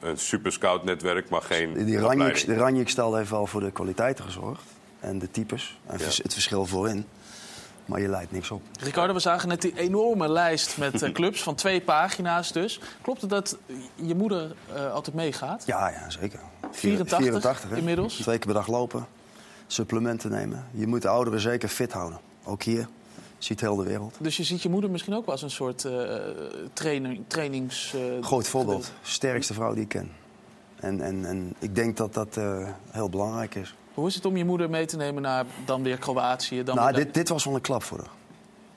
een 0.00 0.18
super 0.18 0.52
scout 0.52 0.84
netwerk, 0.84 1.28
maar 1.28 1.42
geen. 1.42 1.72
Die 1.72 1.98
Ranjik, 1.98 2.12
opleiding. 2.12 2.46
de 2.46 2.54
Ranjik-stel 2.56 3.14
heeft 3.14 3.30
wel 3.30 3.46
voor 3.46 3.60
de 3.60 3.70
kwaliteiten 3.70 4.24
gezorgd. 4.24 4.62
En 5.06 5.18
de 5.18 5.30
types. 5.30 5.78
En 5.86 5.98
Ja. 5.98 6.04
het 6.04 6.32
verschil 6.32 6.66
voorin. 6.66 7.06
Maar 7.84 8.00
je 8.00 8.08
leidt 8.08 8.32
niks 8.32 8.50
op. 8.50 8.62
Ricardo, 8.80 9.12
we 9.14 9.18
zagen 9.20 9.48
net 9.48 9.60
die 9.62 9.78
enorme 9.78 10.28
lijst 10.28 10.78
met 10.78 11.02
eh, 11.02 11.12
clubs 11.18 11.42
van 11.42 11.54
twee 11.54 11.80
pagina's 11.80 12.52
dus. 12.52 12.80
Klopt 13.02 13.20
het 13.20 13.30
dat 13.30 13.56
je 13.94 14.14
moeder 14.14 14.54
eh, 14.74 14.92
altijd 14.92 15.16
meegaat? 15.16 15.62
Ja, 15.66 15.88
ja 15.88 16.10
zeker. 16.10 16.40
84 16.70 17.70
hè? 17.70 17.76
inmiddels? 17.76 18.14
Twee 18.14 18.36
keer 18.38 18.46
per 18.46 18.54
dag 18.54 18.66
lopen, 18.66 19.06
supplementen 19.66 20.30
nemen. 20.30 20.66
Je 20.72 20.86
moet 20.86 21.02
de 21.02 21.08
ouderen 21.08 21.40
zeker 21.40 21.68
fit 21.68 21.92
houden. 21.92 22.18
Ook 22.44 22.62
hier 22.62 22.88
ziet 23.38 23.60
heel 23.60 23.76
de 23.76 23.84
wereld. 23.84 24.16
Dus 24.20 24.36
je 24.36 24.44
ziet 24.44 24.62
je 24.62 24.68
moeder 24.68 24.90
misschien 24.90 25.14
ook 25.14 25.24
wel 25.24 25.34
als 25.34 25.42
een 25.42 25.50
soort 25.50 25.84
eh 25.84 25.92
trainer, 26.72 27.16
trainings... 27.26 27.94
eh, 27.94 28.00
Groot 28.24 28.48
voorbeeld. 28.48 28.92
Sterkste 29.02 29.54
vrouw 29.54 29.72
die 29.74 29.82
ik 29.82 29.88
ken. 29.88 30.10
En, 30.76 31.00
en, 31.00 31.24
en 31.24 31.54
ik 31.58 31.74
denk 31.74 31.96
dat 31.96 32.14
dat 32.14 32.36
eh, 32.36 32.68
heel 32.90 33.08
belangrijk 33.08 33.54
is. 33.54 33.74
Hoe 33.96 34.06
is 34.06 34.14
het 34.14 34.24
om 34.24 34.36
je 34.36 34.44
moeder 34.44 34.70
mee 34.70 34.86
te 34.86 34.96
nemen 34.96 35.22
naar 35.22 35.44
dan 35.64 35.82
weer 35.82 35.98
Kroatië? 35.98 36.62
Dan 36.62 36.76
nou, 36.76 36.92
weer- 36.94 37.04
dit, 37.04 37.14
dit 37.14 37.28
was 37.28 37.44
wel 37.44 37.54
een 37.54 37.60
klap 37.60 37.82
voor 37.82 37.98
haar. 37.98 38.10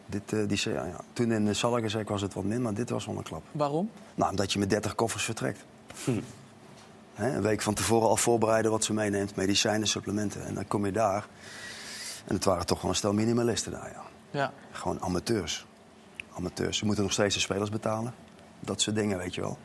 Dit, 0.06 0.34
eh, 0.34 0.40
die, 0.48 0.58
zei- 0.58 0.76
ja, 0.76 0.86
ja. 0.86 1.00
Toen 1.14 1.32
in 1.32 1.46
de 1.46 1.54
Zalligenzek 1.54 2.10
was 2.10 2.22
het 2.22 2.34
wat 2.34 2.44
minder, 2.44 2.62
maar 2.62 2.74
dit 2.74 2.90
was 2.90 3.06
wel 3.06 3.18
een 3.18 3.24
klap. 3.24 3.44
Waarom? 3.52 3.92
Nou, 4.16 4.30
omdat 4.30 4.54
je 4.54 4.60
met 4.60 4.70
30 4.70 4.96
koffers 4.96 5.24
vertrekt. 5.24 5.66
Hm. 6.04 6.20
Hè, 7.14 7.36
een 7.36 7.42
week 7.42 7.62
van 7.62 7.74
tevoren 7.74 8.08
al 8.08 8.18
voorbereiden 8.18 8.72
wat 8.72 8.84
ze 8.84 8.94
meeneemt, 8.94 9.36
medicijnen, 9.36 9.88
supplementen. 9.88 10.46
En 10.46 10.54
dan 10.54 10.68
kom 10.68 10.86
je 10.86 10.92
daar. 10.92 11.28
En 12.26 12.36
het 12.36 12.46
waren 12.46 12.66
toch 12.66 12.82
wel 12.82 12.90
een 12.92 12.98
stel 12.98 13.14
minimalisten 13.14 13.72
daar, 13.72 13.92
ja. 13.94 14.02
Ja. 14.32 14.54
Gewoon 14.72 15.02
amateurs. 15.02 15.66
Amateurs. 16.34 16.78
Ze 16.78 16.86
moeten 16.86 17.04
nog 17.04 17.14
steeds 17.14 17.34
de 17.36 17.42
spelers 17.42 17.70
betalen. 17.70 18.14
Dat 18.60 18.82
soort 18.82 18.96
dingen, 18.96 19.18
weet 19.18 19.36
je 19.36 19.42
wel. 19.42 19.58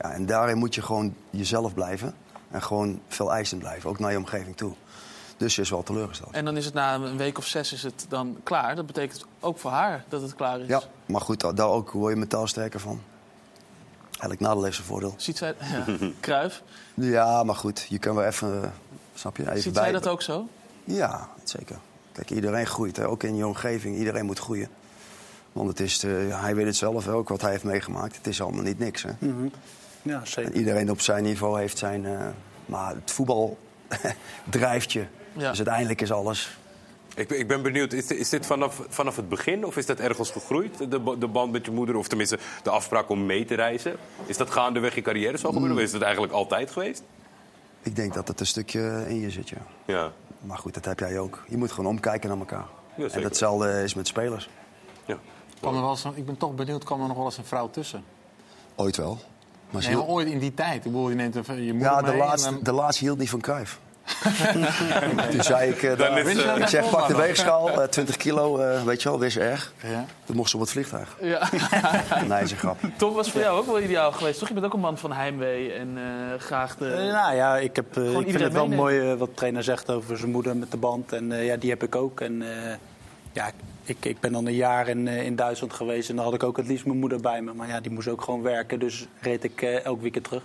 Ja, 0.00 0.10
en 0.12 0.26
daarin 0.26 0.58
moet 0.58 0.74
je 0.74 0.82
gewoon 0.82 1.14
jezelf 1.30 1.74
blijven. 1.74 2.14
En 2.50 2.62
gewoon 2.62 3.00
veel 3.08 3.32
eisend 3.32 3.60
blijven, 3.60 3.90
ook 3.90 3.98
naar 3.98 4.10
je 4.10 4.16
omgeving 4.18 4.56
toe. 4.56 4.74
Dus 5.42 5.54
je 5.54 5.60
is 5.62 5.70
wel 5.70 5.82
teleurgesteld. 5.82 6.32
En 6.32 6.44
dan 6.44 6.56
is 6.56 6.64
het 6.64 6.74
na 6.74 6.94
een 6.94 7.16
week 7.16 7.38
of 7.38 7.46
zes 7.46 7.72
is 7.72 7.82
het 7.82 8.06
dan 8.08 8.36
klaar. 8.42 8.76
Dat 8.76 8.86
betekent 8.86 9.24
ook 9.40 9.58
voor 9.58 9.70
haar 9.70 10.04
dat 10.08 10.22
het 10.22 10.34
klaar 10.34 10.60
is. 10.60 10.66
Ja, 10.68 10.82
maar 11.06 11.20
goed, 11.20 11.40
daar 11.56 11.68
ook 11.68 11.90
word 11.90 12.12
je 12.12 12.18
mentaal 12.18 12.46
sterker 12.46 12.80
van. 12.80 13.00
Elk 14.18 14.40
nadeel 14.40 14.62
heeft 14.62 14.76
zijn 14.76 14.86
voordeel. 14.88 15.14
Ziet 15.16 15.36
zij... 15.36 15.54
Ja. 15.72 16.10
Kruif, 16.20 16.62
Ja, 16.94 17.42
maar 17.44 17.54
goed, 17.54 17.86
je 17.88 17.98
kan 17.98 18.14
wel 18.14 18.24
even, 18.24 18.72
snap 19.14 19.36
je, 19.36 19.42
even 19.50 19.62
ziet 19.62 19.72
bij. 19.72 19.82
zij 19.82 19.92
dat 19.92 20.08
ook 20.08 20.22
zo? 20.22 20.48
Ja, 20.84 21.28
zeker. 21.44 21.76
Kijk, 22.12 22.30
iedereen 22.30 22.66
groeit, 22.66 22.96
hè? 22.96 23.06
ook 23.08 23.22
in 23.22 23.36
je 23.36 23.46
omgeving. 23.46 23.96
Iedereen 23.96 24.24
moet 24.26 24.38
groeien. 24.38 24.68
Want 25.52 25.68
het 25.68 25.80
is, 25.80 26.04
eh, 26.04 26.40
hij 26.42 26.54
weet 26.54 26.66
het 26.66 26.76
zelf 26.76 27.08
ook, 27.08 27.28
wat 27.28 27.40
hij 27.40 27.50
heeft 27.50 27.64
meegemaakt. 27.64 28.16
Het 28.16 28.26
is 28.26 28.40
allemaal 28.42 28.62
niet 28.64 28.78
niks. 28.78 29.02
Hè? 29.02 29.10
Mhm. 29.18 29.46
Ja, 30.02 30.20
En 30.20 30.26
zeker. 30.26 30.52
iedereen 30.52 30.90
op 30.90 31.00
zijn 31.00 31.22
niveau 31.24 31.58
heeft 31.60 31.78
zijn... 31.78 32.06
eh, 32.06 32.26
maar 32.66 32.94
het 32.94 33.10
voetbal 33.10 33.58
drijft 34.50 34.92
je. 34.92 35.04
Ja. 35.32 35.48
Dus 35.48 35.56
uiteindelijk 35.58 36.00
is 36.00 36.12
alles... 36.12 36.56
Ik, 37.14 37.28
ben- 37.28 37.38
ik 37.38 37.48
ben 37.48 37.62
benieuwd, 37.62 37.92
is, 37.92 38.06
dit- 38.06 38.18
is 38.18 38.28
dit 38.28 38.46
vanaf, 38.46 38.82
vanaf 38.88 39.16
het 39.16 39.28
begin 39.28 39.64
of 39.66 39.76
is 39.76 39.86
dat 39.86 39.98
ergens 39.98 40.30
gegroeid? 40.30 40.78
De, 40.78 41.16
de 41.18 41.26
band 41.26 41.52
met 41.52 41.64
je 41.64 41.70
moeder, 41.72 41.96
of 41.96 42.08
tenminste 42.08 42.38
de 42.62 42.70
afspraak 42.70 43.08
om 43.08 43.26
mee 43.26 43.44
te 43.44 43.54
reizen? 43.54 43.96
Is 44.26 44.36
dat 44.36 44.50
gaandeweg 44.50 44.94
je 44.94 45.02
carrière 45.02 45.38
zo 45.38 45.48
gebeuren? 45.52 45.76
Of 45.76 45.82
is 45.82 45.92
het 45.92 46.02
eigenlijk 46.02 46.32
altijd 46.32 46.70
geweest? 46.70 47.02
Ik 47.82 47.96
denk 47.96 48.14
dat 48.14 48.28
het 48.28 48.40
een 48.40 48.46
stukje 48.46 49.04
in 49.08 49.20
je 49.20 49.30
zit, 49.30 49.48
ja. 49.48 49.56
Ja. 49.86 50.12
Maar 50.40 50.58
goed, 50.58 50.74
dat 50.74 50.84
heb 50.84 50.98
jij 50.98 51.18
ook. 51.18 51.44
Je 51.48 51.56
moet 51.56 51.72
gewoon 51.72 51.90
omkijken 51.90 52.28
naar 52.28 52.38
elkaar. 52.38 52.64
Ja, 52.96 53.08
en 53.08 53.22
datzelfde 53.22 53.82
is 53.82 53.94
met 53.94 54.06
spelers. 54.06 54.48
ja. 55.06 55.18
Kwam 55.60 55.74
er 55.74 55.80
wel 55.80 55.90
eens 55.90 56.04
ik 56.14 56.26
ben 56.26 56.36
toch 56.36 56.54
benieuwd, 56.54 56.84
kwam 56.84 57.00
er 57.00 57.06
nog 57.06 57.16
wel 57.16 57.24
eens 57.26 57.38
een 57.38 57.44
vrouw 57.44 57.70
tussen? 57.70 58.04
Ooit 58.74 58.96
wel. 58.96 59.18
Maar 59.70 59.82
Nee, 59.82 59.90
maar 59.90 60.00
hield- 60.00 60.08
ooit 60.16 60.28
in 60.28 60.38
die 60.38 60.54
tijd. 60.54 60.76
Ik 60.76 60.82
bedoel, 60.82 61.08
je 61.08 61.14
neemt 61.14 61.34
je 61.34 61.40
moeder 61.54 61.78
ja, 61.80 62.02
de 62.02 62.10
mee 62.10 62.16
laatste, 62.18 62.48
en 62.48 62.58
de 62.62 62.72
laatste 62.72 63.04
hield 63.04 63.18
niet 63.18 63.30
van 63.30 63.40
Cruijff. 63.40 63.78
Toen 65.30 65.42
zei 65.42 65.70
ik, 65.70 65.98
daar- 65.98 66.16
eh, 66.16 66.56
ik 66.56 66.66
zeg, 66.66 66.90
pak 66.90 67.08
de 67.08 67.16
weegschaal, 67.16 67.82
eh, 67.82 67.88
20 67.88 68.16
kilo, 68.16 68.58
eh, 68.58 68.82
weet 68.82 69.02
je 69.02 69.08
wel, 69.08 69.18
wees 69.18 69.38
erg. 69.38 69.72
Ja. 69.82 70.04
Toen 70.24 70.36
mocht 70.36 70.50
ze 70.50 70.56
op 70.56 70.62
het 70.62 70.70
vliegtuig. 70.70 71.16
Ja. 71.20 71.48
Nee, 72.28 72.42
is 72.42 72.50
een 72.50 72.56
grap. 72.56 72.76
Tom 72.96 73.14
was 73.14 73.30
voor 73.30 73.40
jou 73.40 73.58
ook 73.58 73.66
wel 73.66 73.80
ideaal 73.80 74.12
geweest, 74.12 74.38
toch? 74.38 74.48
Je 74.48 74.54
bent 74.54 74.66
ook 74.66 74.72
een 74.72 74.80
man 74.80 74.98
van 74.98 75.12
heimwee 75.12 75.72
en 75.72 75.88
eh, 75.96 76.40
graag 76.40 76.76
de... 76.76 77.08
Nou 77.12 77.34
ja, 77.34 77.56
ik, 77.56 77.76
heb, 77.76 77.96
eh, 77.96 78.04
ik 78.04 78.10
vind 78.28 78.40
het 78.40 78.52
wel 78.52 78.66
meenemen. 78.68 78.76
mooi 79.02 79.14
wat 79.14 79.28
de 79.28 79.34
trainer 79.34 79.62
zegt 79.62 79.90
over 79.90 80.18
zijn 80.18 80.30
moeder 80.30 80.56
met 80.56 80.70
de 80.70 80.76
band. 80.76 81.12
En 81.12 81.32
eh, 81.32 81.46
ja, 81.46 81.56
die 81.56 81.70
heb 81.70 81.82
ik 81.82 81.96
ook. 81.96 82.20
En 82.20 82.42
eh, 82.42 82.74
ja, 83.32 83.50
ik, 83.84 83.96
ik 84.04 84.20
ben 84.20 84.32
dan 84.32 84.46
een 84.46 84.54
jaar 84.54 84.88
in, 84.88 85.08
in 85.08 85.36
Duitsland 85.36 85.72
geweest 85.72 86.08
en 86.10 86.16
dan 86.16 86.24
had 86.24 86.34
ik 86.34 86.42
ook 86.42 86.56
het 86.56 86.66
liefst 86.66 86.84
mijn 86.86 86.98
moeder 86.98 87.20
bij 87.20 87.42
me. 87.42 87.52
Maar 87.54 87.68
ja, 87.68 87.80
die 87.80 87.92
moest 87.92 88.08
ook 88.08 88.22
gewoon 88.22 88.42
werken, 88.42 88.78
dus 88.78 89.06
reed 89.20 89.44
ik 89.44 89.62
elk 89.62 90.00
weekend 90.02 90.24
terug. 90.24 90.42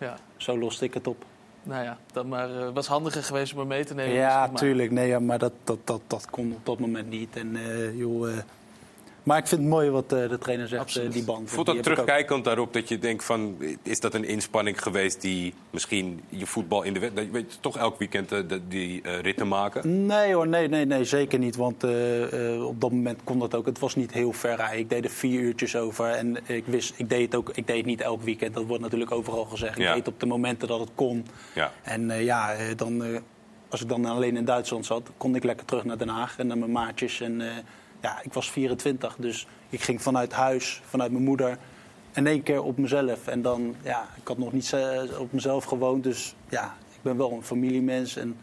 Ja. 0.00 0.16
Zo 0.36 0.58
loste 0.58 0.84
ik 0.84 0.94
het 0.94 1.06
op. 1.06 1.24
Nou 1.68 1.84
ja, 1.84 1.98
dan 2.12 2.28
maar 2.28 2.60
eh, 2.60 2.68
was 2.74 2.86
handiger 2.86 3.22
geweest 3.22 3.52
om 3.52 3.58
hem 3.58 3.68
mee 3.68 3.84
te 3.84 3.94
nemen. 3.94 4.14
Ja, 4.14 4.48
tuurlijk. 4.48 4.90
Nee, 4.90 5.08
ja, 5.08 5.18
maar 5.18 5.38
dat, 5.38 5.52
dat, 5.64 5.78
dat, 5.84 6.00
dat 6.06 6.30
kon 6.30 6.52
op 6.52 6.66
dat 6.66 6.78
moment 6.78 7.10
niet. 7.10 7.36
En, 7.36 7.56
eh, 7.56 7.98
joh, 7.98 8.30
eh, 8.30 8.38
maar 9.28 9.38
ik 9.38 9.46
vind 9.46 9.60
het 9.60 9.70
mooi 9.70 9.90
wat 9.90 10.12
eh, 10.12 10.28
de 10.28 10.38
trainer 10.38 10.68
zegt, 10.68 10.82
Absoluut. 10.82 11.08
eh, 11.08 11.14
die 11.14 11.24
band. 11.24 11.50
Voelt 11.50 11.66
dat 11.66 11.82
terugkijkend 11.82 12.44
daarop 12.44 12.72
dat 12.72 12.88
je 12.88 12.98
denkt 12.98 13.24
van... 13.24 13.56
is 13.82 14.00
dat 14.00 14.14
een 14.14 14.24
inspanning 14.24 14.82
geweest 14.82 15.20
die 15.20 15.54
misschien 15.70 16.20
je 16.28 16.46
voetbal 16.46 16.82
in 16.82 16.92
de... 16.92 17.00
wet- 17.00 17.16
dat 17.16 17.24
je 17.24 17.30
weet, 17.30 17.58
toch 17.60 17.76
elk 17.78 17.98
weekend 17.98 18.32
eh, 18.32 18.38
die 18.68 19.02
ritten 19.20 19.48
maken? 19.48 20.06
Nee 20.06 20.34
hoor, 20.34 20.48
nee, 20.48 20.68
nee, 20.68 20.84
nee, 20.84 21.04
zeker 21.04 21.38
niet. 21.38 21.56
Want 21.56 21.84
op 22.64 22.80
dat 22.80 22.90
moment 22.90 23.20
kon 23.24 23.38
dat 23.38 23.54
ook. 23.54 23.66
Het 23.66 23.78
was 23.78 23.94
niet 23.94 24.12
heel 24.12 24.32
ver 24.32 24.56
rijden. 24.56 24.78
Ik 24.78 24.90
deed 24.90 25.04
er 25.04 25.10
vier 25.10 25.40
uurtjes 25.40 25.76
over. 25.76 26.10
En 26.10 26.36
ik 26.46 26.64
wist, 26.66 26.94
ik 26.96 27.08
deed 27.08 27.22
het 27.24 27.34
ook, 27.34 27.50
ik 27.54 27.66
deed 27.66 27.76
het 27.76 27.86
niet 27.86 28.00
elk 28.00 28.22
weekend. 28.22 28.54
Dat 28.54 28.64
wordt 28.64 28.82
natuurlijk 28.82 29.12
overal 29.12 29.44
gezegd. 29.44 29.76
Ik 29.78 29.82
Ja. 29.82 29.88
deed 29.94 30.04
het 30.04 30.14
op 30.14 30.20
de 30.20 30.26
momenten 30.26 30.68
dat 30.68 30.80
het 30.80 30.90
kon. 30.94 31.26
Ja. 31.54 31.72
En 31.82 32.24
ja, 32.24 32.54
dan, 32.76 33.02
als 33.68 33.80
ik 33.82 33.88
dan 33.88 34.04
alleen 34.04 34.36
in 34.36 34.44
Duitsland 34.44 34.86
zat, 34.86 35.10
kon 35.16 35.34
ik 35.34 35.44
lekker 35.44 35.66
terug 35.66 35.84
naar 35.84 35.98
Den 35.98 36.08
Haag 36.08 36.38
en 36.38 36.46
naar 36.46 36.58
mijn 36.58 36.72
maatjes. 36.72 37.20
En 37.20 37.42
ja, 38.00 38.20
ik 38.22 38.32
was 38.32 38.50
24, 38.50 39.16
dus 39.18 39.46
ik 39.70 39.80
ging 39.80 40.02
vanuit 40.02 40.32
huis, 40.32 40.80
vanuit 40.84 41.10
mijn 41.10 41.24
moeder. 41.24 41.58
In 42.14 42.26
één 42.26 42.42
keer 42.42 42.62
op 42.62 42.78
mezelf. 42.78 43.26
En 43.26 43.42
dan, 43.42 43.74
ja, 43.82 44.08
ik 44.16 44.28
had 44.28 44.38
nog 44.38 44.52
niet 44.52 44.72
eh, 44.72 45.20
op 45.20 45.32
mezelf 45.32 45.64
gewoond. 45.64 46.02
Dus 46.04 46.34
ja, 46.48 46.76
ik 46.94 47.02
ben 47.02 47.16
wel 47.16 47.32
een 47.32 47.42
familiemens. 47.42 48.16
En 48.16 48.36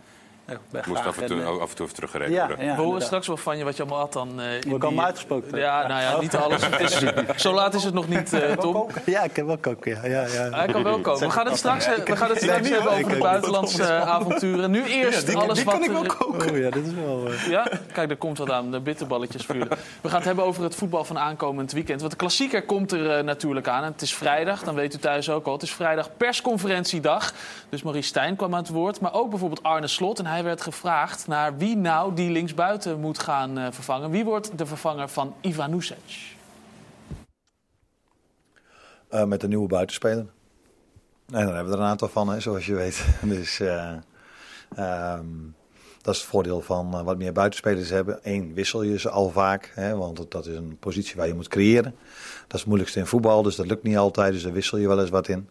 ik 0.47 0.85
Moest 0.85 1.05
af 1.05 1.17
en, 1.17 1.25
toe, 1.27 1.39
en, 1.39 1.45
eh, 1.45 1.57
af 1.59 1.69
en 1.69 1.75
toe 1.75 1.85
even 1.85 1.95
teruggereden 1.95 2.33
ja, 2.33 2.47
worden. 2.47 2.65
ja, 2.65 2.75
We 2.75 2.81
horen 2.81 3.01
straks 3.01 3.27
wel 3.27 3.37
van 3.37 3.57
je 3.57 3.63
wat 3.63 3.75
je 3.75 3.81
allemaal 3.81 3.99
had 3.99 4.13
dan. 4.13 4.41
eh, 4.41 4.53
in 4.61 4.79
die- 4.79 4.99
uitgesproken? 5.01 5.57
Ja, 5.59 5.87
nou 5.87 6.01
ja, 6.01 6.19
niet 6.19 6.35
alles. 6.35 6.69
Is, 6.79 7.01
zo 7.43 7.53
laat 7.53 7.73
is 7.73 7.83
het 7.83 7.93
nog 7.93 8.07
niet, 8.07 8.33
eh, 8.33 8.51
Tom. 8.51 8.87
Ja, 9.05 9.23
ik 9.23 9.35
heb 9.35 9.45
wel 9.45 9.57
koken, 9.57 9.91
ja. 9.91 10.05
ja, 10.05 10.27
ja. 10.27 10.49
Hij 10.49 10.67
kan 10.67 10.83
wel 10.83 10.99
komen. 10.99 11.19
We 11.19 11.29
gaan 11.29 11.45
het 11.45 11.57
straks, 11.57 11.85
we 11.87 12.15
gaan 12.15 12.29
het 12.29 12.37
straks 12.41 12.69
hebben 12.69 12.91
over 12.91 13.09
de 13.09 13.17
buitenlandse 13.17 13.93
avonturen. 13.93 14.71
Nu 14.71 14.83
eerst 14.85 15.35
alles 15.35 15.63
wat... 15.63 15.85
er- 15.87 15.93
Oh 16.51 16.57
ja, 16.57 16.69
dit 16.69 16.85
is 16.87 16.93
wel... 16.93 17.29
Ja, 17.49 17.67
kijk, 17.93 18.07
daar 18.07 18.17
komt 18.17 18.37
wat 18.37 18.51
aan. 18.51 18.71
De 18.71 18.79
bitterballetjes 18.79 19.45
vuren. 19.45 19.67
We 20.01 20.07
gaan 20.09 20.15
het 20.17 20.25
hebben 20.25 20.45
over 20.45 20.63
het 20.63 20.75
voetbal 20.75 21.03
van 21.03 21.19
aankomend 21.19 21.71
weekend. 21.71 21.99
Want 21.99 22.11
de 22.11 22.17
klassieker 22.17 22.63
komt 22.65 22.91
er 22.91 23.23
natuurlijk 23.23 23.67
aan. 23.67 23.83
En 23.83 23.91
het 23.91 24.01
is 24.01 24.13
vrijdag, 24.13 24.63
dan 24.63 24.75
weet 24.75 24.93
u 24.93 24.97
thuis 24.97 25.29
ook 25.29 25.45
al. 25.45 25.53
Het 25.53 25.61
is 25.61 25.71
vrijdag 25.73 26.09
persconferentiedag. 26.17 27.33
Dus 27.69 27.83
Maurice 27.83 28.07
Stijn 28.07 28.35
kwam 28.35 28.53
aan 28.53 28.59
het 28.61 28.69
woord. 28.69 28.99
Maar 28.99 29.13
ook 29.13 29.29
bijvoorbeeld 29.29 29.63
Arne 29.63 29.87
Slot. 29.87 30.19
En 30.19 30.25
hij 30.25 30.34
werd 30.43 30.61
gevraagd 30.61 31.27
naar 31.27 31.57
wie 31.57 31.77
nou 31.77 32.13
die 32.13 32.29
linksbuiten 32.29 32.99
moet 32.99 33.19
gaan 33.19 33.57
eh, 33.57 33.67
vervangen. 33.71 34.09
Wie 34.09 34.23
wordt 34.23 34.57
de 34.57 34.65
vervanger 34.65 35.09
van 35.09 35.35
Ivan? 35.41 35.83
Eh, 39.09 39.23
met 39.23 39.43
een 39.43 39.49
nieuwe 39.49 39.67
buitenspeler. 39.67 40.25
En 41.31 41.45
daar 41.45 41.55
hebben 41.55 41.65
we 41.65 41.77
er 41.77 41.83
een 41.83 41.89
aantal 41.89 42.07
van, 42.07 42.29
hè, 42.29 42.39
zoals 42.39 42.65
je 42.65 42.75
weet. 42.75 43.05
Dus 43.21 43.59
eh, 43.59 43.93
ehm, 44.75 45.25
dat 46.01 46.13
is 46.13 46.21
het 46.21 46.29
voordeel 46.29 46.61
van 46.61 47.03
wat 47.03 47.17
meer 47.17 47.33
buitenspelers 47.33 47.89
hebben. 47.89 48.19
Eén, 48.23 48.53
wissel 48.53 48.81
je 48.81 48.99
ze 48.99 49.09
al 49.09 49.29
vaak, 49.29 49.71
hè, 49.75 49.95
want 49.95 50.31
dat 50.31 50.45
is 50.45 50.55
een 50.55 50.77
positie 50.79 51.15
waar 51.15 51.27
je 51.27 51.33
moet 51.33 51.47
creëren. 51.47 51.95
Dat 52.41 52.53
is 52.53 52.59
het 52.59 52.65
moeilijkste 52.65 52.99
in 52.99 53.05
voetbal, 53.05 53.43
dus 53.43 53.55
dat 53.55 53.67
lukt 53.67 53.83
niet 53.83 53.97
altijd. 53.97 54.33
Dus 54.33 54.43
daar 54.43 54.53
wissel 54.53 54.77
je 54.77 54.87
wel 54.87 54.99
eens 54.99 55.09
wat 55.09 55.27
in. 55.27 55.49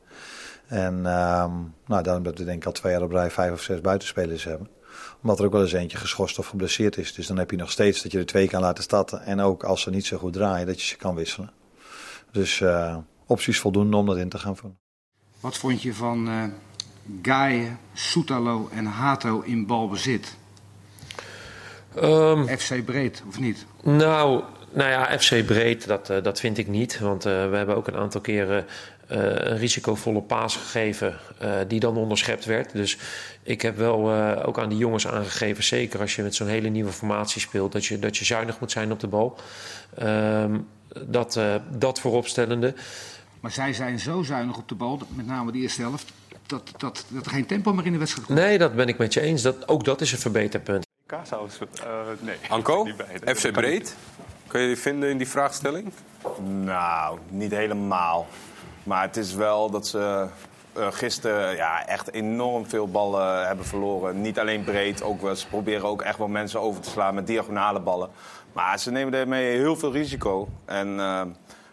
En 0.67 1.07
ehm, 1.07 1.53
nou, 1.87 2.03
daarom 2.03 2.23
dat 2.23 2.39
we 2.39 2.45
denk 2.45 2.59
ik 2.59 2.67
al 2.67 2.73
twee 2.73 2.93
jaar 2.93 3.03
op 3.03 3.11
rij 3.11 3.31
vijf 3.31 3.53
of 3.53 3.63
zes 3.63 3.81
buitenspelers 3.81 4.45
hebben. 4.45 4.69
Omdat 5.23 5.39
er 5.39 5.45
ook 5.45 5.53
wel 5.53 5.63
eens 5.63 5.73
eentje 5.73 5.99
geschorst 5.99 6.39
of 6.39 6.47
geblesseerd 6.47 6.97
is. 6.97 7.15
Dus 7.15 7.27
dan 7.27 7.39
heb 7.39 7.51
je 7.51 7.57
nog 7.57 7.71
steeds 7.71 8.03
dat 8.03 8.13
je 8.13 8.19
er 8.19 8.27
twee 8.27 8.49
kan 8.49 8.61
laten 8.61 8.85
starten. 8.85 9.23
En 9.23 9.41
ook 9.41 9.63
als 9.63 9.83
ze 9.83 9.91
niet 9.91 10.07
zo 10.07 10.19
goed 10.19 10.33
draaien, 10.33 10.67
dat 10.67 10.81
je 10.81 10.87
ze 10.87 10.97
kan 10.97 11.15
wisselen. 11.15 11.53
Dus 12.31 12.61
eh, 12.61 12.97
opties 13.27 13.61
voldoende 13.61 13.97
om 13.97 14.07
dat 14.07 14.17
in 14.17 14.29
te 14.29 14.39
gaan 14.39 14.57
vullen. 14.57 14.79
Wat 15.41 15.57
vond 15.57 15.83
je 15.83 15.95
van 15.95 16.29
eh 16.29 16.45
Gaia, 17.23 17.79
Soetalo 17.93 18.69
en 18.73 18.85
Hato 18.85 19.41
in 19.41 19.67
balbezit? 19.67 20.37
Ehm, 21.95 22.47
FC 22.47 22.85
Breed, 22.85 23.23
of 23.29 23.39
niet? 23.41 23.67
Nou, 23.83 24.43
nou 24.73 24.91
ja, 24.91 25.19
FC 25.19 25.47
Breed, 25.47 25.87
dat, 25.87 26.11
eh, 26.11 26.23
dat 26.23 26.41
vind 26.41 26.59
ik 26.59 26.69
niet. 26.69 26.99
Want 26.99 27.27
eh, 27.27 27.51
we 27.51 27.57
hebben 27.57 27.77
ook 27.77 27.87
een 27.87 27.97
aantal 27.97 28.21
keren 28.21 28.67
eh, 29.09 29.19
een 29.19 29.59
risicovolle 29.59 30.23
paas 30.23 30.57
gegeven 30.57 31.19
eh, 31.39 31.51
die 31.69 31.81
dan 31.81 31.97
onderschept 31.97 32.45
werd. 32.45 32.73
Dus 32.73 32.99
ik 33.43 33.63
heb 33.63 33.77
wel 33.77 34.13
eh, 34.13 34.49
ook 34.49 34.59
aan 34.59 34.69
die 34.69 34.79
jongens 34.79 35.07
aangegeven, 35.07 35.65
zeker 35.65 36.01
als 36.01 36.17
je 36.17 36.23
met 36.23 36.35
zo'n 36.35 36.47
hele 36.47 36.69
nieuwe 36.69 36.93
formatie 36.93 37.41
speelt, 37.41 37.73
dat 37.73 37.85
je, 37.85 37.99
dat 37.99 38.17
je 38.17 38.25
zuinig 38.25 38.61
moet 38.61 38.71
zijn 38.71 38.93
op 38.93 39.01
de 39.01 39.07
bal. 39.07 39.37
Ehm, 39.95 40.57
dat, 41.07 41.37
eh, 41.37 41.55
dat 41.71 42.01
vooropstellende. 42.01 42.75
Maar 43.41 43.51
zij 43.51 43.73
zijn 43.73 43.99
zo 43.99 44.23
zuinig 44.23 44.57
op 44.57 44.69
de 44.69 44.75
bal, 44.75 45.01
met 45.09 45.27
name 45.27 45.53
de 45.53 45.59
eerste 45.59 45.81
helft, 45.81 46.13
dat, 46.47 46.73
dat, 46.77 47.05
dat 47.09 47.25
er 47.25 47.31
geen 47.31 47.47
tempo 47.47 47.73
meer 47.73 47.87
in 47.87 47.93
de 47.93 47.99
wedstrijd 47.99 48.27
komt. 48.27 48.39
Nee, 48.39 48.59
dat 48.59 48.75
ben 48.75 48.89
ik 48.89 48.99
met 48.99 49.15
je 49.15 49.21
eens. 49.21 49.43
Dat, 49.43 49.69
ook 49.69 49.85
dat 49.85 50.01
is 50.01 50.13
een 50.13 50.19
verbeterpunt. 50.19 50.87
Kaashuis? 51.07 51.59
Eh 51.59 51.89
nee. 52.21 52.37
Anko, 52.49 52.87
FC 53.25 53.53
Breed. 53.53 53.97
Kun 54.47 54.61
je 54.61 54.69
je 54.69 54.77
vinden 54.77 55.11
in 55.11 55.19
die 55.19 55.29
vraagstelling? 55.29 55.93
Nou, 56.65 57.19
niet 57.29 57.51
helemaal. 57.51 58.27
Maar 58.85 59.03
het 59.03 59.17
is 59.17 59.35
wel 59.35 59.71
dat 59.71 59.87
ze 59.87 60.27
eh, 60.73 60.87
gisteren 60.91 61.57
ja, 61.57 61.87
echt 61.87 62.13
enorm 62.13 62.67
veel 62.67 62.89
ballen 62.89 63.47
hebben 63.47 63.65
verloren. 63.65 64.21
Niet 64.21 64.39
alleen 64.39 64.65
breed, 64.65 65.03
ook, 65.03 65.37
ze 65.37 65.47
proberen 65.47 65.85
ook 65.85 66.03
echt 66.03 66.19
wel 66.19 66.29
mensen 66.29 66.61
over 66.61 66.81
te 66.81 66.91
slaan 66.91 67.15
met 67.15 67.27
diagonale 67.27 67.81
ballen. 67.81 68.11
Maar 68.53 68.79
ze 68.79 68.91
nemen 68.91 69.13
daarmee 69.13 69.57
heel 69.57 69.77
veel 69.77 69.93
risico. 69.93 70.49
En 70.65 70.89
eh, 70.89 71.23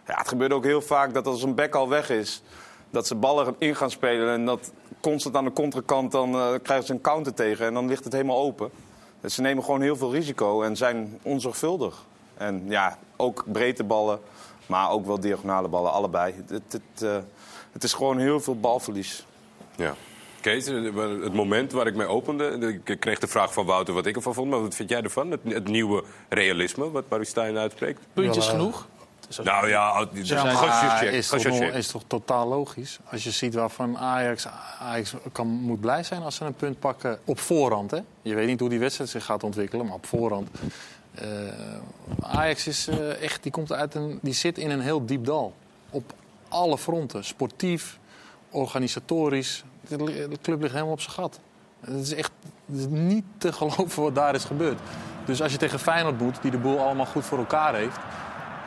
ja, 0.06 0.18
het 0.18 0.28
gebeurt 0.28 0.52
ook 0.52 0.64
heel 0.64 0.82
vaak 0.82 1.14
dat 1.14 1.26
als 1.26 1.42
een 1.42 1.54
back 1.54 1.74
al 1.74 1.88
weg 1.88 2.10
is... 2.10 2.42
dat 2.90 3.06
ze 3.06 3.14
ballen 3.14 3.54
in 3.58 3.76
gaan 3.76 3.90
spelen 3.90 4.34
en 4.34 4.44
dat 4.44 4.72
constant 5.00 5.36
aan 5.36 5.44
de 5.44 5.52
contrakant... 5.52 6.12
dan 6.12 6.34
eh, 6.34 6.48
krijgen 6.62 6.86
ze 6.86 6.92
een 6.92 7.00
counter 7.00 7.34
tegen 7.34 7.66
en 7.66 7.74
dan 7.74 7.88
ligt 7.88 8.04
het 8.04 8.12
helemaal 8.12 8.38
open. 8.38 8.70
Dus 9.20 9.34
ze 9.34 9.40
nemen 9.40 9.64
gewoon 9.64 9.80
heel 9.80 9.96
veel 9.96 10.12
risico 10.12 10.62
en 10.62 10.76
zijn 10.76 11.18
onzorgvuldig. 11.22 12.04
En 12.36 12.64
ja, 12.68 12.98
ook 13.16 13.44
breedte 13.46 13.84
ballen, 13.84 14.20
maar 14.72 14.90
ook 14.90 15.06
wel 15.06 15.20
diagonale 15.20 15.68
ballen, 15.68 15.92
allebei. 15.92 16.34
Het, 16.48 16.72
het, 16.72 17.02
eh, 17.02 17.16
het 17.72 17.84
is 17.84 17.92
gewoon 17.92 18.18
heel 18.18 18.40
veel 18.40 18.60
balverlies. 18.60 19.26
Ja. 19.76 19.94
Kees, 20.40 20.66
het 20.66 21.32
moment 21.34 21.72
waar 21.72 21.86
ik 21.86 21.94
mee 21.94 22.06
opende, 22.06 22.74
ik 22.84 23.00
kreeg 23.00 23.18
de 23.18 23.26
vraag 23.26 23.52
van 23.52 23.66
Wouter 23.66 23.94
wat 23.94 24.06
ik 24.06 24.16
ervan 24.16 24.34
vond. 24.34 24.50
Maar 24.50 24.60
wat 24.62 24.74
vind 24.74 24.88
jij 24.88 25.02
ervan? 25.02 25.30
Het, 25.30 25.40
het 25.44 25.68
nieuwe 25.68 26.04
realisme, 26.28 26.90
wat 26.90 27.08
Barry 27.08 27.24
Stein 27.24 27.56
uitspreekt? 27.58 28.00
Puntjes 28.12 28.44
eh, 28.46 28.50
genoeg? 28.50 28.86
Nou 29.42 29.68
ja, 29.68 30.08
Ja, 30.12 30.38
gechargeerd, 30.50 31.02
maar 31.02 31.04
is, 31.12 31.28
toch, 31.28 31.40
gechargeerd. 31.40 31.68
nog- 31.70 31.78
is 31.78 31.88
toch 31.88 32.02
totaal 32.06 32.48
logisch? 32.48 32.98
Als 33.10 33.24
je 33.24 33.30
ziet 33.30 33.54
waarvan 33.54 33.98
Ajax, 33.98 34.46
Ajax 34.80 35.14
kan, 35.32 35.46
moet 35.46 35.80
blij 35.80 36.02
zijn 36.02 36.22
als 36.22 36.34
ze 36.34 36.44
een 36.44 36.54
punt 36.54 36.78
pakken 36.78 37.18
op 37.24 37.40
voorhand. 37.40 37.90
Hè? 37.90 37.98
Je 38.22 38.34
weet 38.34 38.46
niet 38.46 38.60
hoe 38.60 38.68
die 38.68 38.78
wedstrijd 38.78 39.10
zich 39.10 39.24
gaat 39.24 39.42
ontwikkelen, 39.44 39.86
maar 39.86 39.94
op 39.94 40.06
voorhand. 40.06 40.48
Eh, 41.14 41.28
Ajax 42.20 42.66
is 42.66 42.88
eh, 42.88 43.22
echt, 43.22 43.42
die, 43.42 43.52
komt 43.52 43.72
uit 43.72 43.94
een, 43.94 44.18
die 44.22 44.34
zit 44.34 44.58
in 44.58 44.70
een 44.70 44.80
heel 44.80 45.06
diep 45.06 45.24
dal. 45.24 45.54
Op 45.90 46.12
alle 46.48 46.78
fronten. 46.78 47.24
Sportief, 47.24 47.98
organisatorisch. 48.50 49.64
De, 49.88 50.28
club 50.42 50.60
ligt 50.60 50.72
helemaal 50.72 50.92
op 50.92 51.00
zijn 51.00 51.14
gat. 51.14 51.40
Het 51.80 52.02
is 52.02 52.14
echt 52.14 52.32
het 52.66 52.78
is 52.78 52.86
niet 52.88 53.24
te 53.38 53.52
geloven 53.52 54.02
wat 54.02 54.14
daar 54.14 54.34
is 54.34 54.44
gebeurd. 54.44 54.78
Dus 55.24 55.42
als 55.42 55.52
je 55.52 55.58
tegen 55.58 55.78
Feyenoord 55.78 56.20
moet, 56.20 56.42
die 56.42 56.50
de 56.50 56.58
boel 56.58 56.78
allemaal 56.78 57.06
goed 57.06 57.24
voor 57.24 57.38
elkaar 57.38 57.74
heeft... 57.74 57.98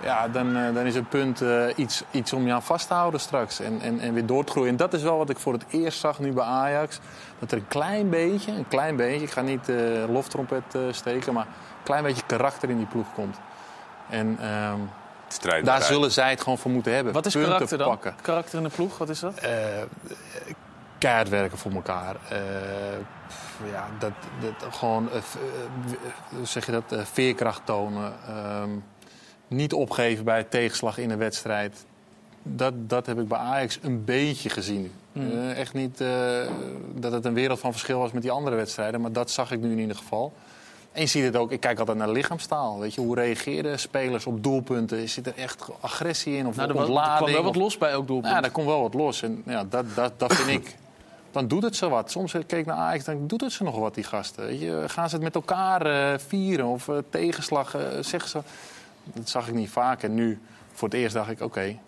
Ja, 0.06 0.28
dan, 0.28 0.56
eh, 0.56 0.74
dan 0.74 0.86
is 0.86 0.96
het 0.96 1.10
punt 1.10 1.42
eh, 1.42 1.66
iets, 1.76 2.04
iets 2.12 2.34
om 2.34 2.46
je 2.46 2.54
aan 2.54 2.64
vast 2.64 2.88
te 2.88 2.94
houden 2.94 3.20
straks. 3.20 3.60
En, 3.60 3.82
en, 3.82 4.00
en 4.00 4.14
weer 4.14 4.26
door 4.26 4.44
te 4.44 4.52
groeien. 4.52 4.70
En 4.70 4.78
dat 4.78 4.94
is 4.94 5.02
wel 5.02 5.18
wat 5.18 5.30
ik 5.30 5.40
voor 5.40 5.54
het 5.54 5.66
eerst 5.70 6.00
zag 6.00 6.20
nu 6.20 6.32
bij 6.32 6.44
Ajax. 6.44 7.00
Dat 7.40 7.52
er 7.52 7.58
een 7.58 7.68
klein 7.68 8.10
beetje, 8.10 8.52
een 8.52 8.68
klein 8.68 8.96
beetje... 8.96 9.24
Ik 9.26 9.32
ga 9.32 9.42
niet 9.42 9.70
eh 9.70 9.76
loftrompet 10.10 10.76
eh, 10.76 10.82
steken, 10.92 11.34
maar 11.34 11.46
een 11.46 11.84
klein 11.84 12.04
beetje 12.04 12.24
karakter 12.26 12.70
in 12.70 12.78
die 12.78 12.86
ploeg 12.86 13.14
komt. 13.14 13.38
En 14.10 14.38
ehm, 14.42 14.80
Strijd 15.28 15.66
daar 15.66 15.82
zullen 15.82 16.12
zij 16.12 16.30
het 16.30 16.42
gewoon 16.42 16.58
voor 16.58 16.72
moeten 16.72 16.94
hebben. 16.94 17.14
Wat 17.14 17.26
is 17.26 17.34
Punten 17.34 17.52
karakter 17.52 17.78
dan? 17.78 17.88
pakken. 17.88 18.16
Karakter 18.22 18.58
in 18.58 18.64
de 18.64 18.70
ploeg, 18.70 18.98
wat 18.98 19.10
is 19.10 19.20
dat? 19.20 19.38
Eh, 19.38 19.52
keihard 20.98 21.30
werken 21.30 21.58
voor 21.58 21.72
elkaar. 21.72 22.16
Eh, 22.30 22.40
pff, 23.28 23.60
ja, 23.72 23.88
dat, 24.00 24.12
dat, 24.42 24.76
gewoon, 24.76 25.10
hoe 26.30 26.46
zeg 26.46 26.66
je 26.66 26.72
dat, 26.72 26.92
eh, 26.92 27.00
veerkracht 27.04 27.62
tonen. 27.66 28.14
Niet 29.48 29.74
opgeven 29.74 30.26
bij 30.26 30.44
tegenslag 30.44 30.98
in 30.98 31.10
een 31.12 31.18
wedstrijd. 31.18 31.86
Dat, 32.44 32.74
dat 32.78 33.06
heb 33.06 33.20
ik 33.20 33.28
bij 33.28 33.38
Ajax 33.38 33.80
een 33.82 34.04
beetje 34.06 34.50
gezien. 34.50 34.92
Eh, 35.14 35.58
echt 35.60 35.74
niet 35.74 36.02
eh, 36.02 36.10
dat 36.96 37.12
het 37.12 37.26
een 37.26 37.34
wereld 37.34 37.60
van 37.60 37.72
verschil 37.72 38.00
was 38.00 38.12
met 38.12 38.22
die 38.22 38.32
andere 38.32 38.56
wedstrijden. 38.56 39.02
Maar 39.02 39.12
dat 39.12 39.32
zag 39.32 39.52
ik 39.52 39.60
nu 39.60 39.72
in 39.72 39.80
ieder 39.80 39.96
geval. 39.96 40.34
En 40.92 41.02
je 41.02 41.08
ziet 41.08 41.24
het 41.24 41.36
ook, 41.36 41.52
ik 41.52 41.60
kijk 41.60 41.80
altijd 41.80 41.98
naar 41.98 42.10
lichaamstaal. 42.10 42.80
Weet 42.80 42.94
je, 42.94 43.02
hoe 43.02 43.16
reageren 43.16 43.80
spelers 43.80 44.26
op 44.26 44.44
doelpunten? 44.44 45.10
Zit 45.10 45.28
er 45.28 45.34
echt 45.38 45.66
agressie 45.80 46.38
in 46.38 46.48
of 46.48 46.56
Nou, 46.56 46.70
er, 46.70 46.76
wa- 46.76 46.82
er 46.82 46.88
ontlading? 46.88 47.18
kwam 47.18 47.32
wel 47.34 47.44
wat 47.44 47.56
los 47.56 47.78
bij 47.78 47.90
elk 47.92 48.08
doelpunt. 48.08 48.34
ja, 48.34 48.42
daar 48.42 48.52
komt 48.52 48.68
wel 48.68 48.82
wat 48.82 48.94
los. 48.94 49.22
En 49.22 49.44
ja, 49.46 49.64
dat, 49.70 49.86
dat, 49.96 50.14
dat 50.20 50.34
vind 50.36 50.50
ik. 50.66 50.76
Dan 51.32 51.48
doet 51.48 51.64
het 51.64 51.76
ze 51.76 51.90
wat. 51.90 52.12
Soms 52.12 52.32
keek 52.32 52.52
ik 52.52 52.66
naar 52.66 52.76
Ajax, 52.76 53.04
dan 53.04 53.28
doet 53.28 53.42
het 53.42 53.52
ze 53.52 53.64
nog 53.64 53.78
wat, 53.78 53.96
die 53.96 54.04
gasten. 54.04 54.46
Weet 54.46 54.60
je, 54.62 54.84
gaan 54.88 55.10
ze 55.10 55.16
het 55.16 55.24
met 55.24 55.36
elkaar 55.36 55.86
eh, 55.86 56.20
vieren 56.28 56.66
of 56.66 56.88
eh, 56.88 56.96
tegenslag? 57.10 57.76
eh, 57.76 57.82
zeggen 58.02 58.30
ze. 58.30 58.40
Dat 59.14 59.30
zag 59.30 59.48
ik 59.48 59.54
niet 59.54 59.70
vaak. 59.70 60.04
En 60.04 60.14
nu, 60.14 60.40
voor 60.74 60.88
het 60.88 60.98
eerst, 60.98 61.14
dacht 61.16 61.30
ik: 61.30 61.42
oké, 61.42 61.80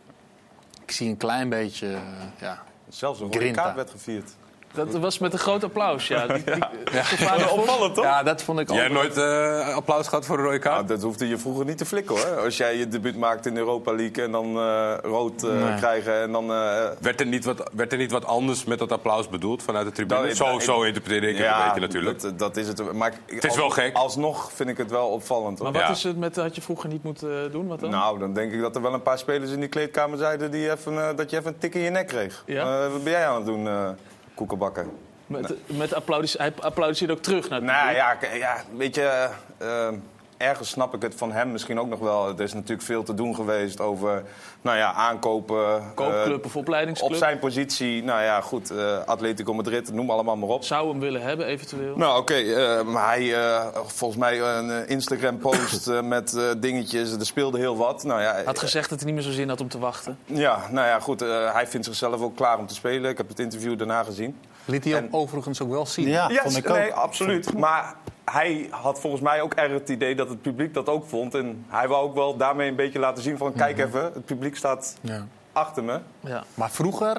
ik 0.84 0.92
zie 0.92 1.10
een 1.10 1.18
klein 1.18 1.50
beetje. 1.50 1.88
eh, 1.94 2.02
ja, 2.40 2.64
Zelfs 2.90 3.20
een 3.20 3.26
rode 3.26 3.52
kaart 3.52 3.76
werd 3.76 3.90
gevierd. 3.90 4.36
Dat 4.78 5.02
was 5.02 5.18
met 5.18 5.34
een 5.34 5.40
groot 5.40 5.64
applaus, 5.64 6.08
ja. 6.08 6.28
Die, 6.28 6.44
die, 6.44 7.52
Opvallend, 7.52 7.96
toch? 7.96 8.04
ja, 8.04 8.24
dat 8.24 8.42
vond 8.44 8.60
ik 8.60 8.72
ook. 8.72 8.78
Jij 8.78 8.88
nooit 8.88 9.18
eh, 9.18 9.76
applaus 9.76 10.08
gehad 10.08 10.26
voor 10.26 10.38
een 10.38 10.44
rode 10.44 10.60
kaart? 10.60 10.76
Nou, 10.76 10.88
dat 10.88 11.02
hoefde 11.02 11.28
je 11.28 11.38
vroeger 11.38 11.66
niet 11.66 11.78
te 11.78 11.86
flikken 11.86 12.16
hoor. 12.16 12.40
Als 12.44 12.58
jij 12.58 12.78
je 12.78 12.88
debuut 12.88 13.18
maakt 13.18 13.46
in 13.46 13.54
de 13.54 13.60
Europa 13.60 13.94
League 13.96 14.24
en 14.24 14.32
dan 14.32 14.58
eh, 14.58 14.94
rood 15.02 15.44
eh, 15.44 15.50
Nee. 15.50 15.76
krijgen 15.76 16.22
en 16.22 16.32
dan. 16.32 16.52
eh, 16.52 16.86
Werd 17.02 17.20
er, 17.20 17.26
niet 17.26 17.46
wat, 17.46 17.70
werd 17.74 17.92
er 17.92 17.98
niet 17.98 18.12
wat 18.12 18.26
anders 18.26 18.64
met 18.64 18.80
dat 18.80 18.92
applaus 18.92 19.30
bedoeld 19.30 19.64
vanuit 19.64 19.86
de 19.86 19.92
tribune? 19.92 20.22
Nou, 20.22 20.34
zo, 20.36 20.56
ik- 20.56 20.62
zo 20.62 20.82
interpreteer 20.84 21.30
ik 21.30 21.38
het 21.38 21.46
een 21.48 21.64
beetje 21.66 21.80
natuurlijk. 21.82 22.22
Dat, 22.22 22.40
dat 22.40 22.58
is 22.58 22.68
het. 22.68 22.94
Maar 22.94 23.14
ik- 23.26 23.36
Het 23.42 23.44
is 23.52 23.56
wel 23.56 23.70
gek. 23.70 23.96
Alsnog 23.96 24.52
vind 24.54 24.70
ik 24.70 24.78
het 24.78 24.92
wel 24.92 25.08
opvallend. 25.08 25.60
Hoor. 25.60 25.72
Maar 25.72 25.82
wat 25.82 25.90
Ja. 25.90 25.96
is 25.96 26.04
het 26.04 26.18
met, 26.18 26.36
had 26.36 26.56
je 26.56 26.62
vroeger 26.62 26.90
niet 26.90 27.04
moeten 27.04 27.52
doen? 27.52 27.68
Wat 27.68 27.80
dan? 27.80 27.90
Nou, 27.90 28.20
dan 28.20 28.34
denk 28.34 28.52
ik 28.52 28.62
dat 28.62 28.76
er 28.76 28.82
wel 28.82 28.94
een 28.94 29.02
paar 29.02 29.18
spelers 29.18 29.52
in 29.52 29.60
die 29.60 29.70
kleedkamer 29.70 30.18
zeiden 30.18 30.52
die 30.52 30.72
even, 30.72 31.16
dat 31.16 31.30
je 31.30 31.38
even 31.38 31.52
een 31.52 31.58
tik 31.58 31.76
in 31.76 31.82
je 31.82 31.90
nek 31.90 32.08
kreeg. 32.08 32.44
Ja? 32.46 32.84
Eh, 32.86 32.92
wat 32.92 33.04
ben 33.04 33.12
jij 33.14 33.28
aan 33.28 33.36
het 33.36 33.46
doen, 33.46 33.68
eh 33.68 33.90
koekenbakken? 34.38 34.92
met 35.28 35.54
met 35.66 35.94
applaudis, 35.94 36.34
hij 36.38 36.54
applaudisseert 36.60 37.12
ook 37.12 37.22
terug 37.22 37.50
naar 37.50 37.62
Nou 37.62 37.96
ja, 37.96 38.18
ja, 38.34 38.64
weet 38.76 38.96
je, 38.96 39.30
eh, 39.58 39.90
ergens 40.38 40.70
snap 40.70 40.94
ik 40.96 41.02
het 41.02 41.16
van 41.16 41.32
hem 41.32 41.52
misschien 41.52 41.80
ook 41.80 41.88
nog 41.88 42.00
wel. 42.00 42.28
Er 42.30 42.42
is 42.42 42.54
natuurlijk 42.54 42.82
veel 42.82 43.04
te 43.04 43.14
doen 43.14 43.36
geweest 43.36 43.80
over 43.82 44.24
nou 44.62 44.78
ja, 44.78 44.94
aankopen. 44.94 45.82
Koopclub 45.96 46.40
eh, 46.40 46.46
of 46.46 46.56
opleidingsclub. 46.56 47.12
op 47.12 47.18
zijn 47.18 47.40
positie, 47.40 48.04
nou 48.04 48.22
ja, 48.24 48.42
goed, 48.42 48.72
eh, 48.72 48.98
Atletico 49.06 49.54
Madrid, 49.54 49.94
noem 49.94 50.10
allemaal 50.10 50.36
maar 50.38 50.50
op. 50.50 50.64
Zou 50.64 50.90
hem 50.90 51.00
willen 51.00 51.22
hebben, 51.22 51.46
eventueel. 51.46 51.98
Nou, 51.98 52.20
oké, 52.20 52.34
eh, 52.36 52.82
maar 52.84 53.08
hij, 53.08 53.36
eh, 53.36 53.66
volgens 53.86 54.20
mij 54.20 54.42
een 54.42 54.88
Instagram-post 54.88 55.92
met 56.04 56.34
eh, 56.34 56.44
dingetjes, 56.58 57.12
er 57.12 57.26
speelde 57.26 57.58
heel 57.58 57.78
wat. 57.78 58.04
Nou 58.04 58.22
ja, 58.22 58.42
Had 58.46 58.60
gezegd 58.60 58.90
dat 58.90 58.98
hij 59.00 59.08
niet 59.08 59.16
meer 59.16 59.32
zo 59.32 59.36
zin 59.38 59.50
had 59.50 59.62
om 59.62 59.68
te 59.70 59.80
wachten. 59.80 60.18
ja, 60.26 60.60
nou 60.72 60.88
ja, 60.88 61.00
goed, 61.00 61.22
eh, 61.22 61.54
hij 61.54 61.68
vindt 61.68 61.86
zichzelf 61.86 62.22
ook 62.22 62.36
klaar 62.36 62.58
om 62.58 62.68
te 62.68 62.74
spelen. 62.74 63.10
Ik 63.12 63.18
heb 63.18 63.28
het 63.30 63.40
interview 63.40 63.78
daarna 63.78 64.04
gezien. 64.04 64.38
Liet 64.66 64.84
hij 64.84 64.94
En- 64.94 65.08
overigens 65.12 65.62
ook 65.62 65.70
wel 65.70 65.86
zien. 65.86 66.08
Ja, 66.08 66.30
Ja, 66.30 66.42
vond 66.42 66.58
ik 66.58 66.70
ook. 66.70 66.76
nee, 66.78 66.94
absoluut. 66.94 67.54
Maar 67.58 67.96
hij 68.32 68.68
had 68.70 69.00
volgens 69.00 69.22
mij 69.22 69.42
ook 69.42 69.54
erg 69.54 69.72
het 69.72 69.90
idee 69.90 70.16
dat 70.16 70.30
het 70.30 70.42
publiek 70.42 70.74
dat 70.74 70.90
ook 70.90 71.06
vond. 71.08 71.36
En 71.36 71.66
hij 71.68 71.88
wou 71.88 72.04
ook 72.04 72.16
wel 72.16 72.38
daarmee 72.38 72.70
een 72.70 72.76
beetje 72.76 73.00
laten 73.00 73.24
zien 73.24 73.38
van... 73.38 73.54
kijk 73.54 73.80
even, 73.80 74.04
het 74.04 74.26
publiek 74.26 74.56
staat 74.56 74.96
Ja. 75.02 75.26
achter 75.52 75.84
me. 75.84 76.00
Ja. 76.20 76.44
Maar 76.54 76.72
vroeger, 76.72 77.18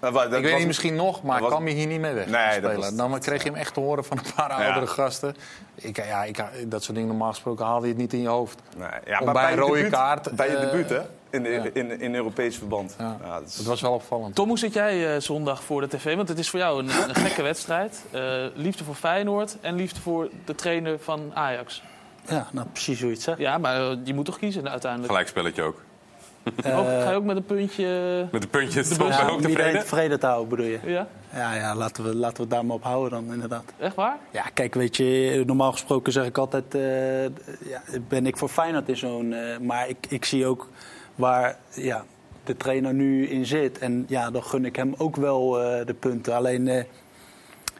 Nou, 0.00 0.12
dat 0.14 0.24
ik 0.24 0.30
weet 0.30 0.42
was- 0.50 0.58
niet, 0.58 0.66
misschien 0.66 0.94
nog, 0.94 1.22
maar 1.22 1.40
was- 1.40 1.50
kwam 1.50 1.68
je 1.68 1.74
hier 1.74 1.86
niet 1.86 2.00
mee 2.00 2.12
weg. 2.12 2.26
Nee, 2.26 2.76
was- 2.76 2.94
Dan 2.96 3.18
kreeg 3.20 3.42
je 3.42 3.48
hem 3.48 3.58
echt 3.58 3.74
te 3.74 3.80
horen 3.80 4.04
van 4.04 4.18
een 4.18 4.32
paar 4.36 4.50
Ja. 4.60 4.64
oudere 4.64 4.86
gasten. 4.86 5.34
Ik, 5.74 5.96
ja, 5.96 6.24
ik, 6.24 6.44
dat 6.66 6.82
soort 6.82 6.94
dingen 6.94 7.08
normaal 7.10 7.30
gesproken 7.30 7.64
haalde 7.64 7.86
je 7.86 7.92
het 7.92 8.00
niet 8.00 8.12
in 8.12 8.20
je 8.20 8.28
hoofd. 8.28 8.60
Nee, 8.76 8.88
ja, 9.06 9.20
maar 9.20 9.32
bij 9.34 9.44
een 9.44 9.50
je 9.54 9.60
rode 9.60 9.74
debuut- 9.74 9.92
kaart, 9.92 10.30
Bij 10.36 10.50
je 10.50 10.56
eh, 10.56 10.60
debuut, 10.70 10.88
hè? 10.90 11.00
In, 11.34 11.74
in, 11.74 12.00
in 12.00 12.14
Europees 12.14 12.56
verband. 12.56 12.94
Ja. 12.98 13.16
Ja, 13.24 13.38
dat 13.40 13.48
is- 13.48 13.66
was 13.66 13.80
wel 13.80 13.92
opvallend. 13.92 14.34
Tom, 14.34 14.48
hoe 14.48 14.58
zit 14.58 14.72
jij 14.72 15.14
eh, 15.14 15.20
zondag 15.20 15.62
voor 15.62 15.80
de 15.80 15.88
tv? 15.88 16.16
Want 16.16 16.28
het 16.28 16.38
is 16.38 16.50
voor 16.50 16.58
jou 16.58 16.78
een, 16.82 16.88
een 17.08 17.14
gekke 17.14 17.42
wedstrijd. 17.52 18.02
Eh, 18.10 18.22
liefde 18.54 18.84
voor 18.84 18.94
Feyenoord 18.94 19.56
en 19.60 19.74
liefde 19.74 20.00
voor 20.00 20.28
de 20.44 20.54
trainer 20.54 20.98
van 20.98 21.30
Ajax. 21.34 21.82
Ja, 22.28 22.46
nou 22.52 22.66
precies 22.72 22.98
hoe 22.98 23.08
je 23.08 23.14
het 23.14 23.22
zegt. 23.22 23.38
Ja, 23.38 23.58
maar 23.58 23.90
eh, 23.90 23.96
je 24.04 24.14
moet 24.14 24.24
toch 24.24 24.38
kiezen 24.38 24.70
uiteindelijk. 24.70 25.10
Gelijkspelletje 25.10 25.62
ook. 25.62 25.82
Ook, 26.56 26.86
ga 26.86 27.10
je 27.10 27.16
ook 27.16 27.24
met 27.24 27.36
een 27.36 27.44
puntje... 27.44 27.86
Met 28.32 28.42
de 28.42 28.48
puntjes 28.48 28.88
De 28.88 28.96
bus- 28.96 29.16
ja, 29.16 29.22
ook 29.22 29.28
om 29.30 29.34
iedereen 29.36 29.54
tevreden? 29.56 29.80
tevreden 29.80 30.20
te 30.20 30.26
houden, 30.26 30.48
bedoel 30.48 30.66
je? 30.66 30.78
Ja, 30.84 31.06
Ja, 31.34 31.54
ja 31.54 31.74
laten, 31.74 32.04
we, 32.04 32.14
laten 32.14 32.36
we 32.36 32.42
het 32.42 32.50
daar 32.50 32.64
maar 32.66 32.76
op 32.76 32.82
houden 32.82 33.10
dan, 33.10 33.32
inderdaad. 33.34 33.64
echt 33.78 33.94
waar? 33.94 34.16
Ja, 34.30 34.42
kijk, 34.54 34.74
weet 34.74 34.96
je, 34.96 35.42
normaal 35.46 35.72
gesproken 35.72 36.12
zeg 36.12 36.26
ik 36.26 36.38
altijd... 36.38 36.74
eh, 36.74 37.22
ja, 37.68 37.82
ben 38.08 38.26
ik 38.26 38.36
voor 38.36 38.48
Feyenoord 38.48 38.88
in 38.88 38.96
zo'n... 38.96 39.32
eh, 39.32 39.58
maar 39.58 39.88
ik, 39.88 39.96
ik 40.08 40.24
zie 40.24 40.46
ook 40.46 40.68
waar 41.14 41.58
ja, 41.74 42.04
de 42.44 42.56
trainer 42.56 42.94
nu 42.94 43.26
in 43.26 43.46
zit. 43.46 43.78
En 43.78 44.04
ja, 44.08 44.30
dan 44.30 44.42
gun 44.44 44.64
ik 44.64 44.76
hem 44.76 44.94
ook 44.98 45.16
wel 45.16 45.62
eh, 45.62 45.86
de 45.86 45.94
punten. 45.94 46.34
Alleen, 46.34 46.68
eh, 46.68 46.84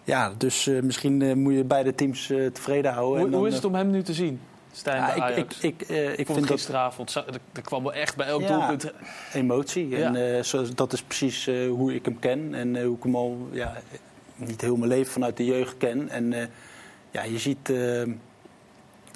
ja, 0.05 0.33
dus 0.39 0.67
eh, 0.67 0.83
misschien 0.83 1.43
moet 1.43 1.55
je 1.55 1.65
beide 1.65 1.95
teams 1.95 2.27
tevreden 2.53 2.93
houden. 2.93 3.17
Hoe, 3.17 3.25
En 3.25 3.31
dan, 3.31 3.41
hoe 3.41 3.49
is 3.49 3.55
het 3.55 3.65
om 3.65 3.75
hem 3.75 3.91
nu 3.91 4.03
te 4.03 4.13
zien, 4.15 4.41
Stijn, 4.73 4.97
ja, 4.97 5.07
bij 5.07 5.17
ik, 5.17 5.23
Ajax? 5.23 5.61
ik, 5.61 5.83
ik, 5.83 5.89
ik 6.19 6.27
vind 6.27 6.39
dat 6.39 6.47
gisteravond, 6.51 7.11
zo- 7.11 7.25
er, 7.53 7.63
kwam 7.63 7.83
wel 7.83 7.93
echt 7.95 8.17
bij 8.17 8.27
elk 8.27 8.41
Ja. 8.41 8.59
doelpunt... 8.59 8.93
emotie. 9.33 9.97
En 10.05 10.45
zo, 10.45 10.65
dat 10.75 10.93
is 10.93 11.03
precies 11.03 11.47
hoe 11.69 11.95
ik 11.95 12.05
hem 12.05 12.19
ken. 12.19 12.55
En 12.55 12.83
hoe 12.85 12.97
ik 12.97 13.03
hem 13.03 13.17
al 13.17 13.49
ja, 13.51 13.73
niet 14.37 14.61
heel 14.61 14.77
mijn 14.77 14.91
leven 14.91 15.13
vanuit 15.13 15.37
de 15.37 15.45
jeugd 15.45 15.77
ken. 15.77 16.09
En 16.09 16.51
ja, 17.11 17.23
je 17.23 17.39
ziet 17.39 17.73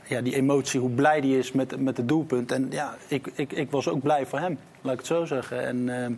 ja, 0.09 0.21
die 0.21 0.35
emotie, 0.35 0.81
hoe 0.81 0.91
blij 0.91 1.21
die 1.21 1.39
is 1.39 1.53
met, 1.53 1.81
met 1.81 1.97
het 1.97 2.09
doelpunt. 2.09 2.53
En 2.53 2.67
ja, 2.71 2.97
ik, 3.09 3.31
ik, 3.35 3.53
ik 3.53 3.71
was 3.71 3.89
ook 3.89 4.03
blij 4.03 4.27
voor 4.27 4.39
hem, 4.39 4.59
laat 4.81 4.93
ik 4.93 4.99
het 4.99 5.09
zo 5.09 5.25
zeggen. 5.25 5.67
En 5.67 6.05
eh, 6.05 6.17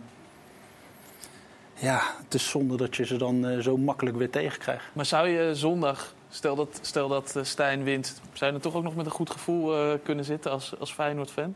ja, 1.81 2.01
het 2.23 2.33
is 2.33 2.49
zonde 2.49 2.77
dat 2.77 2.95
je 2.95 3.05
ze 3.05 3.17
dan 3.17 3.47
eh, 3.47 3.59
zo 3.59 3.77
makkelijk 3.77 4.17
weer 4.17 4.29
tegenkrijgt. 4.29 4.85
Maar 4.93 5.05
zou 5.05 5.27
je 5.27 5.55
zondag 5.55 6.13
Stel 6.29 6.55
dat, 6.55 6.79
stel 6.81 7.07
dat 7.07 7.35
eh, 7.35 7.43
Stijn 7.43 7.83
wint, 7.83 8.21
zijn 8.33 8.53
er 8.53 8.61
toch 8.61 8.75
ook 8.75 8.83
nog 8.83 8.95
met 8.95 9.05
een 9.05 9.11
goed 9.11 9.29
gevoel 9.29 9.75
eh, 9.75 9.93
kunnen 10.03 10.25
zitten 10.25 10.51
als, 10.51 10.73
als 10.79 10.93
Feyenoord-fan? 10.93 11.55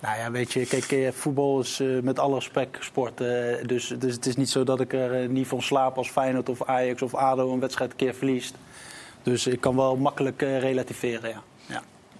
Nou 0.00 0.18
ja, 0.18 0.30
weet 0.30 0.52
je, 0.52 0.66
kijk, 0.66 1.14
voetbal 1.14 1.60
is 1.60 1.82
met 2.02 2.18
alle 2.18 2.34
respect 2.34 2.84
sport. 2.84 3.18
dus, 3.66 3.94
dus 3.98 4.14
het 4.14 4.26
is 4.26 4.36
niet 4.36 4.50
zo 4.50 4.64
dat 4.64 4.80
ik 4.80 4.92
er 4.92 5.28
niet 5.28 5.46
van 5.46 5.62
slaap 5.62 5.96
als 5.96 6.10
Feyenoord 6.10 6.48
of 6.48 6.62
Ajax 6.64 7.02
of 7.02 7.14
ADO 7.14 7.52
een 7.52 7.60
wedstrijd 7.60 7.90
een 7.90 7.96
keer 7.96 8.14
verliest. 8.14 8.54
Dus 9.22 9.46
ik 9.46 9.60
kan 9.60 9.76
wel 9.76 9.96
makkelijk 9.96 10.40
relativeren, 10.40 11.30
ja. 11.30 11.42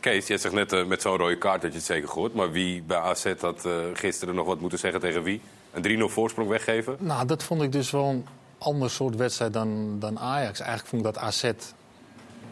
Kees, 0.02 0.26
jij 0.26 0.38
zegt 0.38 0.54
net 0.54 0.72
eh, 0.72 0.84
met 0.84 1.02
zo'n 1.02 1.16
rode 1.16 1.38
kaart 1.38 1.62
dat 1.62 1.70
je 1.70 1.76
het 1.76 1.86
zeker 1.86 2.08
gehoord. 2.08 2.34
Maar 2.34 2.50
wie 2.50 2.82
bij 2.82 2.98
AZ 2.98 3.32
had 3.40 3.64
eh, 3.64 3.72
gisteren 3.94 4.34
nog 4.34 4.46
wat 4.46 4.60
moeten 4.60 4.78
zeggen 4.78 5.00
tegen 5.00 5.22
wie? 5.22 5.40
Een 5.72 6.00
3-0 6.00 6.12
voorsprong 6.12 6.48
weggeven? 6.48 6.96
Nou, 6.98 7.26
dat 7.26 7.42
vond 7.42 7.62
ik 7.62 7.72
dus 7.72 7.90
wel 7.90 8.08
een 8.08 8.26
ander 8.58 8.90
soort 8.90 9.16
wedstrijd 9.16 9.52
dan, 9.52 9.96
dan 9.98 10.18
Ajax. 10.18 10.60
Eigenlijk 10.60 10.88
vond 10.88 11.06
ik 11.06 11.12
dat 11.14 11.22
AZ 11.22 11.50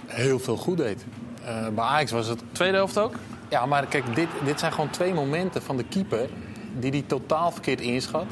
heel 0.06 0.38
veel 0.38 0.56
goed 0.56 0.76
deed. 0.76 1.04
Eh, 1.44 1.68
bij 1.68 1.84
Ajax 1.84 2.10
was 2.10 2.26
het... 2.26 2.42
Tweede 2.52 2.76
helft 2.76 2.98
ook? 2.98 3.14
Ja, 3.48 3.66
maar 3.66 3.86
kijk, 3.86 4.14
dit, 4.14 4.28
dit 4.44 4.60
zijn 4.60 4.72
gewoon 4.72 4.90
twee 4.90 5.14
momenten 5.14 5.62
van 5.62 5.76
de 5.76 5.84
keeper... 5.84 6.28
die 6.78 6.90
hij 6.90 7.04
totaal 7.06 7.50
verkeerd 7.50 7.80
inschat. 7.80 8.26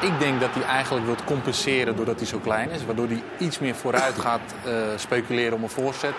Ik 0.00 0.18
denk 0.18 0.40
dat 0.40 0.54
hij 0.54 0.62
eigenlijk 0.62 1.06
wil 1.06 1.16
compenseren 1.24 1.96
doordat 1.96 2.16
hij 2.16 2.26
zo 2.26 2.38
klein 2.38 2.70
is. 2.70 2.84
Waardoor 2.84 3.06
hij 3.06 3.22
iets 3.38 3.58
meer 3.58 3.74
vooruit 3.74 4.18
gaat 4.18 4.54
eh, 4.64 4.72
speculeren 4.96 5.56
om 5.56 5.62
een 5.62 5.68
voorzet, 5.68 6.14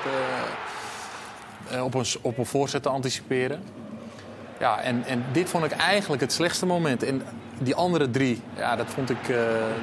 op, 1.83 1.93
een, 1.93 2.05
op 2.21 2.37
een 2.37 2.45
voorzet 2.45 2.83
te 2.83 2.89
anticiperen. 2.89 3.63
Ja, 4.59 4.81
en, 4.81 5.05
en 5.05 5.25
dit 5.31 5.49
vond 5.49 5.65
ik 5.65 5.71
eigenlijk 5.71 6.21
het 6.21 6.33
slechtste 6.33 6.65
moment. 6.65 7.03
En 7.03 7.21
die 7.59 7.75
andere 7.75 8.09
drie, 8.09 8.41
ja, 8.55 8.75
dat 8.75 8.87
vond 8.87 9.09
ik... 9.09 9.29
eh, 9.29 9.37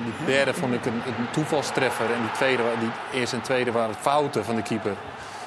die 0.05 0.27
derde 0.27 0.55
vond 0.55 0.75
ik 0.75 0.87
een, 0.87 1.03
toevalstreffer. 1.33 2.13
En 2.13 2.21
die, 2.21 2.31
tweede, 2.31 2.63
die 2.81 3.21
eerste 3.21 3.37
en 3.37 3.43
tweede 3.43 3.73
waren 3.73 3.95
fouten 3.95 4.45
van 4.45 4.57
de 4.57 4.63
keeper. 4.63 4.95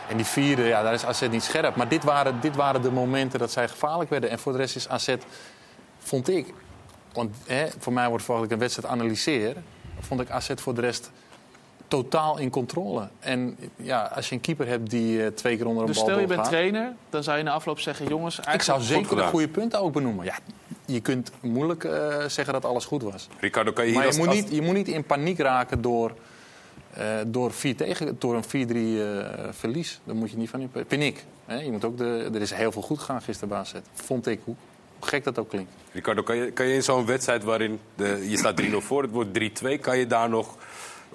En 0.10 0.18
die 0.18 0.26
vierde, 0.26 0.64
ja, 0.64 0.82
daar 0.84 0.94
is 0.94 1.06
AZ 1.06 1.28
niet 1.30 1.44
scherp. 1.44 1.76
Maar 1.76 1.88
dit 1.88 2.04
waren, 2.04 2.38
dit 2.42 2.56
waren 2.56 2.82
de 2.82 2.92
momenten 2.92 3.40
dat 3.40 3.52
zij 3.52 3.68
gevaarlijk 3.68 4.10
werden. 4.10 4.30
En 4.30 4.40
voor 4.40 4.52
de 4.52 4.58
rest 4.58 4.76
is 4.76 4.90
AZ, 4.90 5.16
vond 6.00 6.30
ik... 6.30 6.54
Want 7.14 7.36
hè, 7.46 7.66
voor 7.80 7.94
mij 7.94 8.10
wordt 8.10 8.24
vooral 8.24 8.44
ik 8.44 8.52
een 8.52 8.60
wedstrijd 8.60 8.94
analyseer. 8.94 9.56
Vond 10.00 10.22
ik 10.22 10.30
AZ 10.30 10.50
voor 10.56 10.74
de 10.74 10.82
rest 10.82 11.12
totaal 11.90 12.38
in 12.38 12.50
controle. 12.50 13.08
En 13.20 13.58
ja, 13.76 14.12
als 14.16 14.30
je 14.30 14.36
een 14.36 14.42
keeper 14.42 14.68
hebt 14.68 14.90
die 14.90 15.24
eh, 15.24 15.28
twee 15.32 15.58
keer 15.58 15.66
onder 15.68 15.82
een 15.82 15.88
Dus 15.88 15.98
bal 15.98 16.06
stel 16.06 16.20
je 16.20 16.28
bent 16.28 16.44
trainer, 16.44 16.94
dan 17.10 17.24
zou 17.24 17.38
je 17.38 17.44
na 17.44 17.52
afloop 17.52 17.80
zeggen... 17.80 18.08
jongens, 18.08 18.40
ik 18.54 18.62
zou 18.62 18.82
zeker 18.82 19.18
een 19.18 19.30
goede 19.30 19.48
punten 19.48 19.80
ook 19.80 19.94
benoemen. 19.94 20.26
Ja, 20.26 20.36
je 20.86 21.00
kunt 21.00 21.32
moeilijk 21.40 21.84
eh, 21.84 22.26
zeggen 22.28 22.54
dat 22.54 22.66
alles 22.66 22.86
goed 22.86 23.02
was. 23.04 23.28
Ricardo, 23.40 23.72
kan 23.72 23.84
je 23.86 23.90
hier 23.92 24.00
Maar 24.00 24.12
je 24.12 24.18
als- 24.18 24.26
moet, 24.28 24.36
niet, 24.36 24.52
je 24.52 24.62
moet 24.62 24.76
niet 24.76 24.88
in 24.88 25.04
paniek 25.04 25.40
raken 25.40 25.82
door, 25.82 26.12
eh, 26.94 27.06
door, 27.28 27.52
vier 27.52 27.76
tegen, 27.76 28.16
door 28.20 28.36
een 28.36 28.44
4-3 28.44 29.00
eh, 29.00 29.48
verlies. 29.52 30.00
Daar 30.04 30.16
moet 30.16 30.32
je 30.32 30.38
niet 30.38 30.50
van 30.50 30.60
in. 30.60 30.70
Vind 30.88 31.04
ik. 31.04 31.26
Hè? 31.46 31.60
Je 31.60 31.72
moet 31.72 31.86
ook 31.86 31.98
de, 31.98 32.30
er 32.34 32.42
is 32.42 32.52
heel 32.52 32.72
veel 32.72 32.82
goed 32.82 33.00
gegaan 33.00 33.22
gisteren 33.22 33.50
bij 33.50 33.58
AZ. 33.58 33.74
Vond 33.94 34.28
ik, 34.28 34.40
hoe, 34.44 34.56
hoe 35.00 35.08
gek 35.08 35.24
dat 35.24 35.40
ook 35.40 35.50
klinkt. 35.50 35.72
Ricardo, 35.92 36.24
kan 36.24 36.36
je, 36.36 36.52
kan 36.52 36.66
je 36.68 36.74
in 36.74 36.84
zo'n 36.84 37.06
wedstrijd 37.06 37.44
waarin 37.44 37.80
de, 37.96 38.26
je 38.30 38.38
staat 38.38 38.62
3-0 38.62 38.66
voor, 38.78 39.02
het 39.02 39.12
wordt 39.12 39.40
3-2, 39.40 39.80
kan 39.82 39.98
je 39.98 40.08
daar 40.08 40.30
nog 40.30 40.56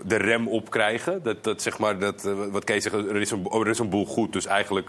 de 0.05 0.17
rem 0.17 0.49
op 0.49 0.71
krijgen? 0.71 1.23
Dat, 1.23 1.45
dat 1.45 1.63
zeg 1.63 1.79
maar, 1.79 1.99
dat, 1.99 2.25
eh, 2.25 2.33
wat 2.51 2.65
Kees 2.65 2.83
zegt, 2.83 2.95
er 2.95 3.17
is, 3.21 3.31
een, 3.31 3.47
er 3.51 3.69
is 3.69 3.79
een 3.79 3.89
boel 3.89 4.07
goed. 4.07 4.33
Dus 4.33 4.47
eigenlijk 4.47 4.89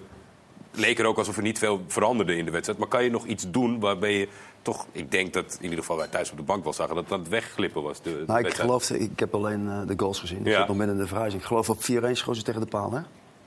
leek 0.71 0.99
er 0.99 1.05
ook 1.05 1.17
alsof 1.17 1.37
er 1.37 1.43
niet 1.43 1.59
veel 1.59 1.81
veranderde 1.87 2.37
in 2.37 2.45
de 2.45 2.51
wedstrijd. 2.51 2.79
Maar 2.79 2.87
kan 2.87 3.03
je 3.03 3.09
nog 3.09 3.25
iets 3.25 3.51
doen 3.51 3.79
waarbij 3.79 4.13
je 4.17 4.27
toch, 4.61 4.85
ik 4.91 5.11
denk 5.11 5.33
dat 5.33 5.53
in 5.57 5.63
ieder 5.63 5.79
geval 5.79 5.97
wij 5.97 6.07
thuis 6.07 6.31
op 6.31 6.37
de 6.37 6.43
bank 6.43 6.63
wel 6.63 6.73
zagen, 6.73 6.95
dat 6.95 7.07
dat 7.09 7.19
het 7.19 7.27
wegglippen 7.29 7.81
was. 7.83 8.01
De, 8.01 8.11
de 8.11 8.23
Nou, 8.27 8.39
ik 8.39 8.53
geloofde, 8.53 8.99
ik 8.99 9.19
heb 9.19 9.35
alleen 9.35 9.69
eh, 9.69 9.79
de 9.87 9.93
goals 9.97 10.19
gezien. 10.19 10.39
Ik 10.39 10.45
Ja. 10.47 10.57
zit 10.57 10.67
nog 10.67 10.77
midden 10.77 10.95
in 10.95 11.01
de 11.01 11.07
verhuizing. 11.07 11.41
Ik 11.41 11.47
geloof 11.47 11.69
op 11.69 11.81
4-1 11.83 12.11
schoot 12.11 12.35
ze 12.37 12.43
tegen 12.43 12.61
de 12.61 12.67
paal, 12.67 12.91
hè? 12.91 12.99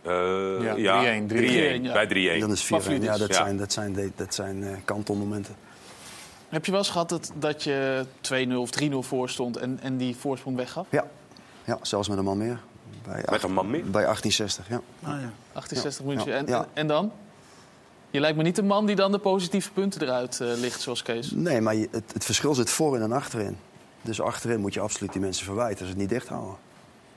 Eh, 0.02 0.62
Ja, 0.64 0.76
ja, 0.76 1.20
3-1, 1.20 1.26
3-1, 1.26 1.26
3-1, 1.26 1.82
ja. 1.82 1.92
bij 1.92 2.06
3-1. 2.06 2.40
Dan 2.40 2.50
is 2.50 2.64
4-1. 2.64 3.02
Ja, 3.02 3.16
dat 3.18 3.28
Ja. 3.28 3.34
zijn, 3.34 3.56
dat 3.56 3.72
zijn, 3.72 3.92
dat, 3.92 4.04
dat 4.16 4.34
zijn 4.34 4.64
eh, 4.64 4.70
kantelmomenten. 4.84 5.54
Heb 6.48 6.64
je 6.64 6.70
wel 6.70 6.80
eens 6.80 6.90
gehad 6.90 7.08
dat, 7.08 7.32
dat 7.38 7.62
je 7.64 8.04
2-0 8.20 8.52
of 8.56 8.70
3-0 8.70 8.88
voor 9.00 9.28
stond 9.28 9.56
en, 9.56 9.78
en 9.82 9.96
die 9.96 10.16
voorsprong 10.16 10.56
weggaf? 10.56 10.86
Ja. 10.90 11.06
Ja, 11.68 11.78
zelfs 11.82 12.08
met 12.08 12.18
een 12.18 12.24
man 12.24 12.38
meer. 12.38 12.60
Bij, 13.02 13.24
Met 13.30 13.42
een 13.42 13.52
man 13.52 13.70
meer? 13.70 13.90
bij 13.90 14.02
1860, 14.02 14.68
ja. 14.68 14.80
Ah, 15.02 15.20
ja. 15.20 15.30
68 15.52 16.04
Ja, 16.24 16.32
En, 16.36 16.46
ja. 16.46 16.58
en, 16.60 16.66
en 16.72 16.86
dan? 16.86 17.12
Je 18.10 18.20
lijkt 18.20 18.36
me 18.36 18.42
niet 18.42 18.56
de 18.56 18.62
man 18.62 18.86
die 18.86 18.96
dan 18.96 19.12
de 19.12 19.18
positieve 19.18 19.70
punten 19.72 20.02
eruit 20.02 20.40
eh, 20.40 20.48
ligt, 20.54 20.80
zoals 20.80 21.02
Kees. 21.02 21.30
Nee, 21.30 21.60
maar 21.60 21.74
je- 21.74 21.88
het, 21.90 22.12
het 22.12 22.24
verschil 22.24 22.54
zit 22.54 22.70
voorin 22.70 23.02
en 23.02 23.12
achterin. 23.12 23.56
Dus 24.02 24.20
achterin 24.20 24.60
moet 24.60 24.74
je 24.74 24.80
absoluut 24.80 25.12
die 25.12 25.20
mensen 25.20 25.44
verwijten 25.44 25.78
als 25.78 25.86
ze 25.86 25.92
het 25.92 25.98
niet 26.00 26.08
dicht 26.08 26.28
houden. 26.28 26.56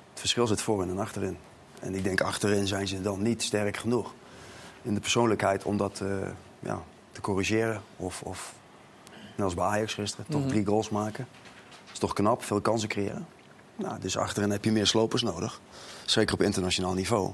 Het 0.10 0.20
verschil 0.20 0.48
zit 0.48 0.62
voorin 0.62 0.90
en 0.90 1.00
achterin. 1.00 1.38
En 1.80 1.96
ik 1.96 2.04
denk 2.04 2.22
achterin 2.22 2.68
zijn 2.68 2.88
ze 2.88 3.02
dan 3.02 3.22
niet 3.22 3.44
sterk 3.44 3.78
genoeg 3.78 4.14
in 4.82 4.94
de 4.94 5.00
persoonlijkheid 5.00 5.64
om 5.64 5.78
dat 5.78 6.00
eh, 6.02 6.08
ja, 6.60 6.82
te 7.12 7.22
corrigeren. 7.22 7.82
Of, 7.98 8.22
of 8.22 8.54
net 9.36 9.46
als 9.46 9.54
bij 9.54 9.66
Ajax 9.66 9.94
gisteren, 9.94 10.26
toch 10.30 10.42
Mhm. 10.42 10.50
drie 10.50 10.66
goals 10.66 10.90
maken. 10.90 11.28
Dat 11.84 11.94
is 11.94 12.00
toch 12.00 12.14
knap, 12.14 12.44
veel 12.44 12.62
kansen 12.62 12.90
creëren. 12.90 13.28
Nou, 13.82 14.00
dus 14.00 14.18
achterin 14.18 14.50
heb 14.52 14.64
je 14.66 14.72
meer 14.72 14.88
slopers 14.88 15.22
nodig. 15.22 15.62
Zeker 16.06 16.34
op 16.34 16.42
internationaal 16.42 16.94
niveau. 16.94 17.32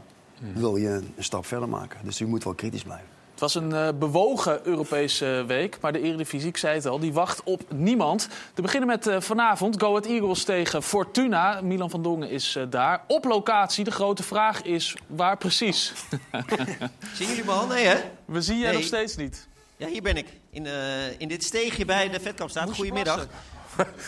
Wil 0.53 0.75
je 0.75 0.87
een, 0.89 1.13
stap 1.17 1.45
verder 1.45 1.69
maken. 1.69 1.99
Dus 2.03 2.17
je 2.17 2.25
moet 2.25 2.43
wel 2.43 2.53
kritisch 2.53 2.83
blijven. 2.83 3.07
Het 3.31 3.39
was 3.39 3.55
een 3.55 3.73
eh, 3.73 3.87
bewogen 3.99 4.67
Europese 4.67 5.43
week, 5.47 5.77
maar 5.81 5.93
de 5.93 6.01
Eredivisie, 6.01 6.47
ik 6.47 6.57
zei 6.57 6.75
het 6.75 6.85
al, 6.85 6.99
die 6.99 7.13
wacht 7.13 7.43
op 7.43 7.61
niemand. 7.73 8.27
Te 8.53 8.61
beginnen 8.61 8.89
met 8.89 9.07
eh, 9.07 9.21
vanavond, 9.21 9.81
Go 9.81 9.87
Ahead 9.89 10.05
Eagles 10.05 10.43
tegen 10.43 10.83
Fortuna. 10.83 11.61
Milan 11.61 11.89
van 11.89 12.03
Dongen 12.03 12.29
is 12.29 12.55
eh, 12.55 12.63
daar. 12.69 13.03
Op 13.07 13.25
locatie, 13.25 13.83
de 13.83 13.91
grote 13.91 14.23
vraag 14.23 14.61
is, 14.61 14.95
waar 15.07 15.37
precies? 15.37 15.93
Zien 17.17 17.27
jullie 17.27 17.43
me 17.43 17.51
al? 17.51 17.67
Nee, 17.67 17.85
hè? 17.85 17.97
We 18.25 18.41
zien 18.41 18.57
jij 18.57 18.67
Nee. 18.67 18.77
nog 18.77 18.85
steeds 18.87 19.15
niet. 19.15 19.47
Ja, 19.77 19.87
hier 19.87 20.01
ben 20.01 20.17
ik. 20.17 20.27
In, 20.49 20.65
eh, 20.65 21.19
in 21.19 21.27
dit 21.27 21.43
steegje 21.43 21.85
bij 21.85 22.09
de 22.09 22.19
Vetkampstraat. 22.19 22.73
Goedemiddag. 22.73 23.27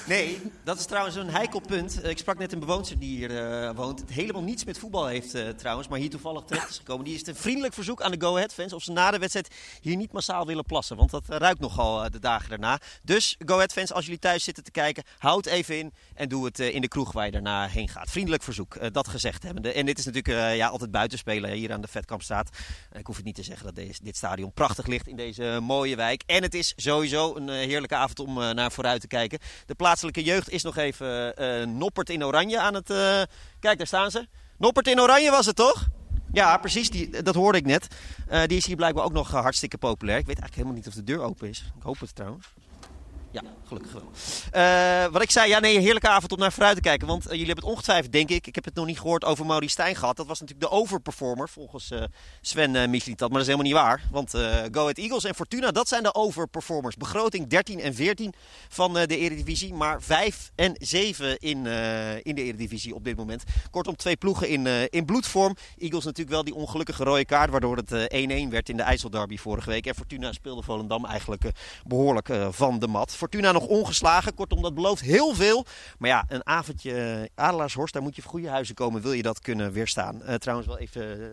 Nee, 0.07 0.41
dat 0.63 0.79
is 0.79 0.85
trouwens 0.85 1.15
een 1.15 1.29
heikel 1.29 1.59
punt. 1.59 2.01
Eh, 2.01 2.09
Ik 2.09 2.17
sprak 2.17 2.37
net 2.37 2.51
een 2.53 2.59
bewoonster 2.59 2.99
die 2.99 3.17
hier 3.17 3.37
eh, 3.37 3.75
woont. 3.75 4.03
Helemaal 4.07 4.41
niets 4.41 4.63
met 4.63 4.79
voetbal 4.79 5.05
heeft 5.07 5.33
eh, 5.33 5.47
trouwens, 5.49 5.87
maar 5.87 5.99
hier 5.99 6.09
toevallig 6.09 6.43
terecht 6.43 6.69
is 6.69 6.77
gekomen. 6.77 7.05
Die 7.05 7.15
is 7.15 7.27
een 7.27 7.35
vriendelijk 7.35 7.73
verzoek 7.73 8.01
aan 8.01 8.11
de 8.11 8.21
Go 8.21 8.35
Ahead 8.35 8.53
fans 8.53 8.73
of 8.73 8.83
ze 8.83 8.91
na 8.91 9.11
de 9.11 9.17
wedstrijd 9.17 9.55
hier 9.81 9.95
niet 9.95 10.11
massaal 10.11 10.45
willen 10.45 10.65
plassen. 10.65 10.97
Want 10.97 11.09
dat 11.09 11.23
ruikt 11.27 11.59
nogal 11.59 12.09
de 12.09 12.19
dagen 12.19 12.49
daarna. 12.49 12.79
Dus 13.03 13.35
Go 13.45 13.53
Ahead 13.55 13.73
fans, 13.73 13.93
als 13.93 14.05
jullie 14.05 14.19
thuis 14.19 14.43
zitten 14.43 14.63
te 14.63 14.71
kijken, 14.71 15.03
houd 15.17 15.45
even 15.45 15.77
in 15.77 15.93
en 16.13 16.29
doe 16.29 16.45
het 16.45 16.59
in 16.59 16.81
de 16.81 16.87
kroeg 16.87 17.11
waar 17.11 17.25
je 17.25 17.31
daarna 17.31 17.67
heen 17.67 17.89
gaat. 17.89 18.09
Vriendelijk 18.09 18.43
verzoek, 18.43 18.93
dat 18.93 19.07
gezegd 19.07 19.43
hebbende. 19.43 19.73
En 19.73 19.85
dit 19.85 19.99
is 19.99 20.05
natuurlijk 20.05 20.55
ja, 20.55 20.67
altijd 20.67 20.91
buitenspelen 20.91 21.51
hier 21.51 21.73
aan 21.73 21.81
de 21.81 21.87
Vetkampstraat. 21.87 22.49
Eh, 22.91 22.99
ik 22.99 23.05
hoef 23.05 23.15
het 23.15 23.25
niet 23.25 23.35
te 23.35 23.43
zeggen 23.43 23.65
dat 23.65 23.75
deze, 23.75 24.03
dit 24.03 24.17
stadion 24.17 24.53
prachtig 24.53 24.85
ligt 24.85 25.07
in 25.07 25.15
deze 25.15 25.59
mooie 25.61 25.95
wijk. 25.95 26.23
En 26.25 26.43
het 26.43 26.53
is 26.53 26.73
sowieso 26.75 27.35
een 27.35 27.49
heerlijke 27.49 27.95
avond 27.95 28.19
om 28.19 28.33
naar 28.33 28.71
vooruit 28.71 29.01
te 29.01 29.07
kijken. 29.07 29.39
De 29.65 29.75
plaatselijke 29.75 30.23
jeugd 30.23 30.49
is 30.49 30.63
nog 30.63 30.77
even 30.77 31.35
eh, 31.35 31.65
Noppert 31.67 32.09
in 32.09 32.25
oranje 32.25 32.59
aan 32.59 32.73
het... 32.73 32.89
eh, 32.89 33.21
Kijk, 33.59 33.77
daar 33.77 33.87
staan 33.87 34.11
ze. 34.11 34.27
Noppert 34.57 34.87
in 34.87 34.99
oranje 35.01 35.31
was 35.31 35.45
het 35.45 35.55
toch? 35.55 35.87
Ja, 36.33 36.57
precies. 36.57 36.89
Die, 36.89 37.23
dat 37.23 37.35
hoorde 37.35 37.57
ik 37.57 37.65
net. 37.65 37.87
Eh, 38.27 38.43
die 38.43 38.57
is 38.57 38.65
hier 38.65 38.75
blijkbaar 38.75 39.03
ook 39.03 39.11
nog 39.13 39.33
eh, 39.33 39.41
hartstikke 39.41 39.77
populair. 39.77 40.17
Ik 40.17 40.25
weet 40.25 40.39
eigenlijk 40.39 40.55
helemaal 40.55 40.75
niet 40.77 40.87
of 40.87 40.93
de 40.93 41.13
deur 41.13 41.21
open 41.21 41.49
is. 41.49 41.63
Ik 41.77 41.83
hoop 41.83 41.99
het 41.99 42.15
trouwens. 42.15 42.45
Ja, 43.31 43.41
gelukkig 43.65 43.91
wel. 43.91 44.11
Eh, 44.51 45.11
wat 45.11 45.21
ik 45.21 45.31
zei, 45.31 45.49
ja 45.49 45.59
nee, 45.59 45.79
heerlijke 45.79 46.07
avond 46.07 46.31
om 46.31 46.39
naar 46.39 46.51
vooruit 46.51 46.75
te 46.75 46.81
kijken. 46.81 47.07
Want 47.07 47.23
eh, 47.23 47.31
jullie 47.31 47.45
hebben 47.45 47.63
het 47.63 47.73
ongetwijfeld, 47.73 48.11
denk 48.11 48.29
ik, 48.29 48.47
ik 48.47 48.55
heb 48.55 48.65
het 48.65 48.75
nog 48.75 48.85
niet 48.85 48.99
gehoord 48.99 49.25
over 49.25 49.45
Maurice 49.45 49.71
Stijn 49.71 49.95
gehad. 49.95 50.17
Dat 50.17 50.27
was 50.27 50.39
natuurlijk 50.39 50.69
de 50.69 50.75
overperformer 50.75 51.49
volgens 51.49 51.91
eh, 51.91 52.03
Sven 52.41 52.75
uh. 52.75 52.87
Maar 52.87 53.29
dat 53.29 53.39
is 53.39 53.45
helemaal 53.45 53.65
niet 53.65 53.73
waar. 53.73 54.01
Want 54.11 54.31
Go 54.71 54.81
Ahead 54.81 54.97
Eagles 54.97 55.23
en 55.23 55.35
Fortuna, 55.35 55.71
dat 55.71 55.87
zijn 55.87 56.03
de 56.03 56.15
overperformers. 56.15 56.95
Begroting 56.95 57.47
13 57.47 57.79
en 57.79 57.95
14 57.95 58.33
van 58.69 58.93
de 58.93 59.17
Eredivisie. 59.17 59.73
Maar 59.73 60.01
5 60.01 60.51
en 60.55 60.75
7 60.77 61.39
in, 61.39 61.65
in 62.23 62.35
de 62.35 62.43
Eredivisie 62.43 62.95
op 62.95 63.03
dit 63.03 63.17
moment. 63.17 63.43
Kortom, 63.71 63.95
twee 63.95 64.17
ploegen 64.17 64.49
in, 64.49 64.89
in 64.89 65.05
bloedvorm. 65.05 65.55
Eagles 65.77 66.03
natuurlijk 66.03 66.29
wel 66.29 66.43
die 66.43 66.55
ongelukkige 66.55 67.03
rode 67.03 67.25
kaart, 67.25 67.49
waardoor 67.49 67.77
het 67.77 67.91
eh, 67.91 68.45
1-1 68.45 68.49
werd 68.49 68.69
in 68.69 68.77
de 68.77 68.83
IJsselderby 68.83 69.37
vorige 69.37 69.69
week. 69.69 69.85
En 69.85 69.95
Fortuna 69.95 70.31
speelde 70.31 70.61
Volendam 70.61 71.05
eigenlijk 71.05 71.43
eh, 71.43 71.51
behoorlijk 71.85 72.29
eh, 72.29 72.47
van 72.51 72.79
de 72.79 72.87
mat. 72.87 73.15
Fortuna 73.19 73.51
nog 73.51 73.65
ongeslagen, 73.65 74.33
kortom 74.33 74.61
dat 74.61 74.73
belooft 74.73 75.01
heel 75.01 75.35
veel. 75.35 75.65
Maar 75.97 76.09
ja, 76.09 76.25
een 76.27 76.45
avondje 76.45 76.93
eh, 76.93 77.45
Adelaarshorst, 77.45 77.93
daar 77.93 78.01
moet 78.01 78.15
je 78.15 78.21
voor 78.21 78.31
goede 78.31 78.49
huizen 78.49 78.75
komen, 78.75 79.01
wil 79.01 79.11
je 79.11 79.21
dat 79.21 79.39
kunnen 79.39 79.71
weerstaan. 79.71 80.23
Eh, 80.23 80.35
trouwens 80.35 80.67
wel 80.67 80.77
even 80.77 81.31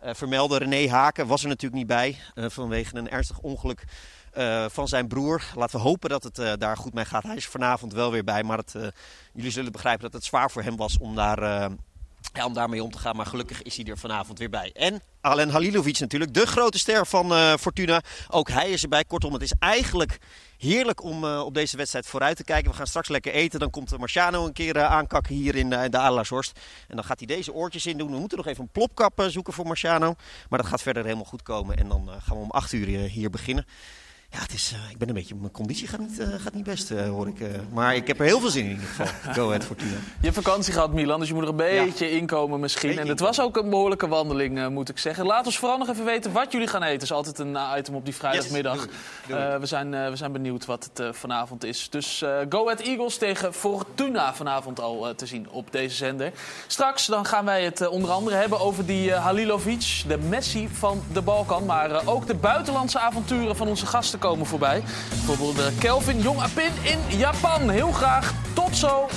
eh, 0.00 0.14
vermelden, 0.14 0.58
René 0.58 0.90
Haken 0.90 1.26
was 1.26 1.42
er 1.42 1.48
natuurlijk 1.48 1.74
niet 1.74 1.86
bij 1.86 2.18
vanwege 2.34 2.96
een 2.96 3.10
ernstig 3.10 3.38
ongeluk. 3.38 3.84
van 4.68 4.88
zijn 4.88 5.08
broer. 5.08 5.42
Laten 5.54 5.76
we 5.76 5.82
hopen 5.82 6.10
dat 6.10 6.22
het 6.22 6.60
daar 6.60 6.76
goed 6.76 6.94
mee 6.94 7.04
gaat. 7.04 7.22
Hij 7.22 7.36
is 7.36 7.46
vanavond 7.46 7.92
wel 7.92 8.10
weer 8.10 8.24
bij, 8.24 8.42
maar 8.42 8.58
het, 8.58 8.74
jullie 9.32 9.50
zullen 9.50 9.72
begrijpen 9.72 10.02
dat 10.02 10.12
het 10.12 10.24
zwaar 10.24 10.50
voor 10.50 10.62
hem 10.62 10.76
was 10.76 10.98
om 10.98 11.14
daar 11.14 11.40
Ja, 12.32 12.44
om 12.44 12.54
daarmee 12.54 12.82
om 12.82 12.90
te 12.90 12.98
gaan. 12.98 13.16
Maar 13.16 13.26
gelukkig 13.26 13.62
is 13.62 13.76
hij 13.76 13.84
er 13.84 13.98
vanavond 13.98 14.38
weer 14.38 14.50
bij. 14.50 14.70
En 14.72 15.02
Alen 15.20 15.50
Halilovic 15.50 15.98
natuurlijk, 15.98 16.34
de 16.34 16.46
grote 16.46 16.78
ster 16.78 17.06
van 17.06 17.58
Fortuna. 17.58 18.02
Ook 18.28 18.48
hij 18.48 18.70
is 18.70 18.82
erbij. 18.82 19.04
Kortom, 19.04 19.32
het 19.32 19.42
is 19.42 19.54
eigenlijk 19.58 20.18
heerlijk 20.58 21.02
om 21.02 21.24
eh, 21.24 21.40
op 21.44 21.54
deze 21.54 21.76
wedstrijd 21.76 22.06
vooruit 22.06 22.36
te 22.36 22.44
kijken. 22.44 22.70
We 22.70 22.76
gaan 22.76 22.86
straks 22.86 23.08
lekker 23.08 23.32
eten. 23.32 23.60
Dan 23.60 23.70
komt 23.70 23.98
Marciano 23.98 24.46
een 24.46 24.52
keer 24.52 24.76
eh, 24.76 24.84
aankakken 24.84 25.34
hier 25.34 25.54
in 25.54 25.70
de 25.70 25.76
Adelaarshorst. 25.76 26.60
En 26.88 26.96
dan 26.96 27.04
gaat 27.04 27.18
hij 27.18 27.26
deze 27.26 27.52
oortjes 27.52 27.86
in 27.86 27.98
doen. 27.98 28.10
We 28.10 28.18
moeten 28.18 28.38
nog 28.38 28.46
even 28.46 28.62
een 28.62 28.70
plopkap 28.72 29.24
zoeken 29.28 29.52
voor 29.52 29.66
Marciano. 29.66 30.14
Maar 30.48 30.58
dat 30.58 30.68
gaat 30.68 30.82
verder 30.82 31.02
helemaal 31.02 31.24
goed 31.24 31.42
komen. 31.42 31.76
En 31.76 31.88
dan 31.88 32.08
gaan 32.08 32.36
we 32.36 32.42
om 32.42 32.50
8 32.50 32.72
uur 32.72 32.86
hier 32.86 33.30
beginnen. 33.30 33.66
Ja, 34.34 34.40
het 34.40 34.52
is, 34.52 34.72
uh, 34.72 34.90
ik 34.90 34.98
ben 34.98 35.08
een 35.08 35.14
beetje... 35.14 35.34
Mijn 35.34 35.52
conditie 35.52 35.88
gaat 35.88 36.00
niet, 36.00 36.18
uh, 36.20 36.26
gaat 36.38 36.54
niet 36.54 36.64
best, 36.64 36.90
uh, 36.90 37.08
hoor 37.08 37.28
ik. 37.28 37.34
maar 37.72 37.94
ik 37.94 38.06
heb 38.06 38.18
er 38.18 38.24
heel 38.24 38.40
veel 38.40 38.50
zin 38.50 38.64
in 38.64 38.70
in 38.70 38.76
ieder 38.76 38.88
geval. 38.88 39.32
Go 39.36 39.46
ahead, 39.46 39.64
Fortuna. 39.64 39.90
Je 39.90 40.30
hebt 40.30 40.34
vakantie 40.34 40.72
gehad, 40.72 40.92
Milan, 40.92 41.18
dus 41.18 41.28
je 41.28 41.34
moet 41.34 41.42
er 41.42 41.48
een 41.48 41.56
beetje 41.56 42.06
ja. 42.06 42.16
inkomen 42.16 42.60
misschien. 42.60 42.88
Beetje 42.88 43.02
en 43.02 43.08
het 43.08 43.20
was 43.20 43.40
ook 43.40 43.56
een 43.56 43.70
behoorlijke 43.70 44.08
wandeling, 44.08 44.68
moet 44.68 44.88
ik 44.88 44.98
zeggen. 44.98 45.26
Laat 45.26 45.46
ons 45.46 45.58
vooral 45.58 45.78
nog 45.78 45.88
even 45.88 46.04
weten 46.04 46.32
wat 46.32 46.52
jullie 46.52 46.66
gaan 46.66 46.82
eten. 46.82 46.92
Dat 46.94 47.02
is 47.02 47.12
altijd 47.12 47.38
een 47.38 47.56
item 47.76 47.94
op 47.94 48.04
die 48.04 48.14
vrijdagmiddag. 48.14 48.74
Yes, 48.74 48.86
doe, 49.26 49.36
doe. 49.36 49.58
we, 49.60 49.66
zijn, 49.66 49.90
we 49.90 50.16
zijn 50.16 50.32
benieuwd 50.32 50.64
wat 50.64 50.90
het 50.92 51.16
vanavond 51.16 51.64
is. 51.64 51.90
Dus 51.90 52.24
Go 52.48 52.64
Ahead 52.64 52.80
Eagles 52.80 53.18
tegen 53.18 53.54
Fortuna 53.54 54.34
vanavond 54.34 54.80
al 54.80 55.14
te 55.14 55.26
zien 55.26 55.50
op 55.50 55.72
deze 55.72 55.96
zender. 55.96 56.32
Straks 56.66 57.06
dan 57.06 57.24
gaan 57.24 57.44
wij 57.44 57.64
het 57.64 57.88
onder 57.88 58.10
andere 58.10 58.36
hebben 58.36 58.60
over 58.60 58.86
die 58.86 59.12
Halilovic, 59.12 60.02
de 60.06 60.18
Messi 60.18 60.68
van 60.68 61.02
de 61.12 61.22
Balkan. 61.22 61.64
Maar 61.64 62.06
ook 62.06 62.26
de 62.26 62.34
buitenlandse 62.34 62.98
avonturen 62.98 63.56
van 63.56 63.68
onze 63.68 63.86
gasten 63.86 64.18
komen 64.24 64.46
voorbij. 64.46 64.82
Bijvoorbeeld 65.08 65.58
uh, 65.58 65.78
Kelvin 65.78 66.20
Jongapin 66.20 66.70
in 66.82 67.18
Japan. 67.18 67.70
Heel 67.70 67.92
graag. 67.92 68.34
Tot 68.54 68.76
zo. 68.76 69.08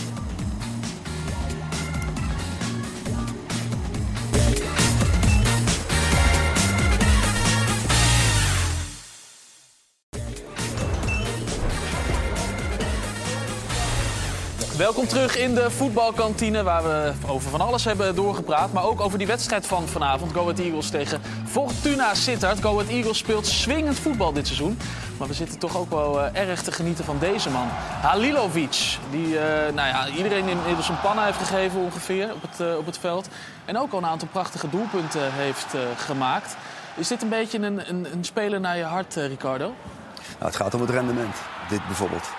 Welkom 14.77 15.07
terug 15.07 15.37
in 15.37 15.55
de 15.55 15.71
voetbalkantine, 15.71 16.63
waar 16.63 16.83
we 16.83 17.11
over 17.27 17.49
van 17.49 17.61
alles 17.61 17.85
hebben 17.85 18.15
doorgepraat. 18.15 18.73
Maar 18.73 18.83
ook 18.83 19.01
over 19.01 19.17
die 19.17 19.27
wedstrijd 19.27 19.65
van 19.65 19.87
vanavond. 19.87 20.31
Go 20.31 20.41
Ahead 20.41 20.59
Eagles 20.59 20.89
tegen 20.89 21.21
Fortuna 21.57 22.13
Sittard. 22.13 22.61
Go 22.61 22.79
Ahead 22.79 22.89
Eagles 22.89 23.17
speelt 23.17 23.47
swingend 23.47 23.99
voetbal 23.99 24.33
dit 24.33 24.45
seizoen. 24.45 24.79
Maar 25.17 25.27
we 25.27 25.33
zitten 25.33 25.59
toch 25.59 25.77
ook 25.77 25.89
wel 25.89 26.19
uh, 26.19 26.49
erg 26.49 26.61
te 26.61 26.71
genieten 26.71 27.05
van 27.05 27.19
deze 27.19 27.49
man. 27.49 27.67
Halilovic, 28.01 28.97
die 29.11 29.27
uh, 29.27 29.41
nou 29.73 29.87
ja, 29.87 30.07
iedereen 30.07 30.47
inmiddels 30.47 30.89
een 30.89 31.01
panna 31.01 31.25
heeft 31.25 31.37
gegeven 31.37 31.79
ongeveer 31.79 32.33
op 32.33 32.41
het, 32.41 32.59
uh, 32.59 32.77
op 32.77 32.85
het 32.85 32.97
veld. 32.97 33.27
En 33.65 33.77
ook 33.77 33.91
al 33.91 33.97
een 33.97 34.05
aantal 34.05 34.27
prachtige 34.27 34.69
doelpunten 34.69 35.33
heeft 35.33 35.75
gemaakt. 35.97 36.55
Is 36.95 37.07
dit 37.07 37.21
een 37.21 37.29
beetje 37.29 37.59
een, 37.59 37.89
een, 37.89 38.07
een 38.13 38.23
speler 38.23 38.59
naar 38.59 38.77
je 38.77 38.83
hart, 38.83 39.15
Ricardo? 39.15 39.65
Nou, 39.65 40.45
het 40.45 40.55
gaat 40.55 40.73
om 40.73 40.81
het 40.81 40.89
rendement. 40.89 41.35
Dit 41.69 41.85
bijvoorbeeld. 41.85 42.29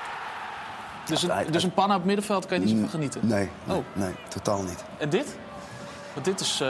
Dus 1.04 1.22
een, 1.22 1.32
dus 1.50 1.62
een 1.62 1.74
panna 1.74 1.92
op 1.94 2.00
het 2.00 2.06
middenveld 2.06 2.46
kan 2.46 2.58
je 2.58 2.64
niet 2.64 2.74
zo 2.74 2.80
van 2.80 2.90
genieten? 2.90 3.20
Nee, 3.26 3.50
nee, 3.64 3.76
oh. 3.76 3.84
nee 3.92 4.14
totaal 4.28 4.62
niet. 4.62 4.84
En 4.98 5.08
dit? 5.08 5.36
Want 6.12 6.24
dit 6.24 6.40
is 6.40 6.62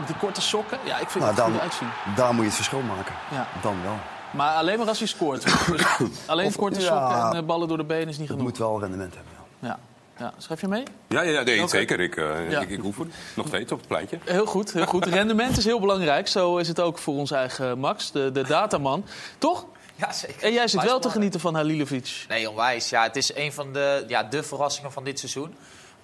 uh, 0.00 0.06
die 0.06 0.16
korte 0.16 0.40
sokken. 0.40 0.78
Ja, 0.84 0.98
ik 0.98 1.10
vind 1.10 1.24
nou, 1.24 1.36
het 1.36 1.44
er 1.44 1.52
goed 1.52 1.60
uitzien. 1.60 1.88
Daar 2.16 2.28
moet 2.28 2.40
je 2.40 2.46
het 2.46 2.54
verschil 2.54 2.80
maken. 2.80 3.14
Ja. 3.30 3.46
Dan 3.62 3.82
wel. 3.82 3.96
Maar 4.30 4.54
alleen 4.54 4.78
maar 4.78 4.88
als 4.88 4.98
hij 4.98 5.08
scoort. 5.08 5.42
Dus 5.42 5.84
alleen 6.26 6.46
of, 6.46 6.56
korte 6.56 6.80
sokken 6.80 7.30
en 7.30 7.36
uh, 7.36 7.42
ballen 7.42 7.68
door 7.68 7.76
de 7.76 7.84
benen 7.84 8.08
is 8.08 8.18
niet 8.18 8.26
genoeg. 8.26 8.42
Je 8.42 8.48
moet 8.48 8.58
wel 8.58 8.80
rendement 8.80 9.14
hebben. 9.14 9.32
Ja. 9.58 9.78
Ja, 10.18 10.32
schrijf 10.38 10.60
je 10.60 10.68
mee? 10.68 10.82
Ja, 11.08 11.22
ja 11.22 11.42
nee, 11.42 11.56
okay. 11.56 11.68
zeker. 11.68 12.00
Ik, 12.00 12.16
uh, 12.16 12.50
ja. 12.50 12.60
ik, 12.60 12.70
ik 12.70 12.80
hoef 12.80 12.98
het 12.98 13.08
nog 13.34 13.46
steeds 13.46 13.72
op 13.72 13.78
het 13.78 13.88
pleintje. 13.88 14.18
Heel 14.24 14.46
goed, 14.46 14.72
heel 14.72 14.86
goed. 14.86 15.04
Rendement 15.04 15.56
is 15.56 15.64
heel 15.64 15.80
belangrijk. 15.80 16.28
Zo 16.28 16.56
is 16.56 16.68
het 16.68 16.80
ook 16.80 16.98
voor 16.98 17.14
ons 17.14 17.30
eigen 17.30 17.78
Max, 17.78 18.12
de, 18.12 18.32
de 18.32 18.42
dataman. 18.42 19.04
Toch? 19.38 19.66
Ja, 19.94 20.12
zeker. 20.12 20.42
En 20.42 20.52
jij 20.52 20.68
zit 20.68 20.82
wel 20.82 21.00
te 21.00 21.10
genieten 21.10 21.40
van 21.40 21.54
Halilovic. 21.54 22.24
Nee, 22.28 22.50
onwijs. 22.50 22.88
Ja, 22.88 23.02
het 23.02 23.16
is 23.16 23.34
een 23.34 23.52
van 23.52 23.72
de, 23.72 24.04
ja, 24.08 24.22
de 24.22 24.42
verrassingen 24.42 24.92
van 24.92 25.04
dit 25.04 25.18
seizoen. 25.18 25.54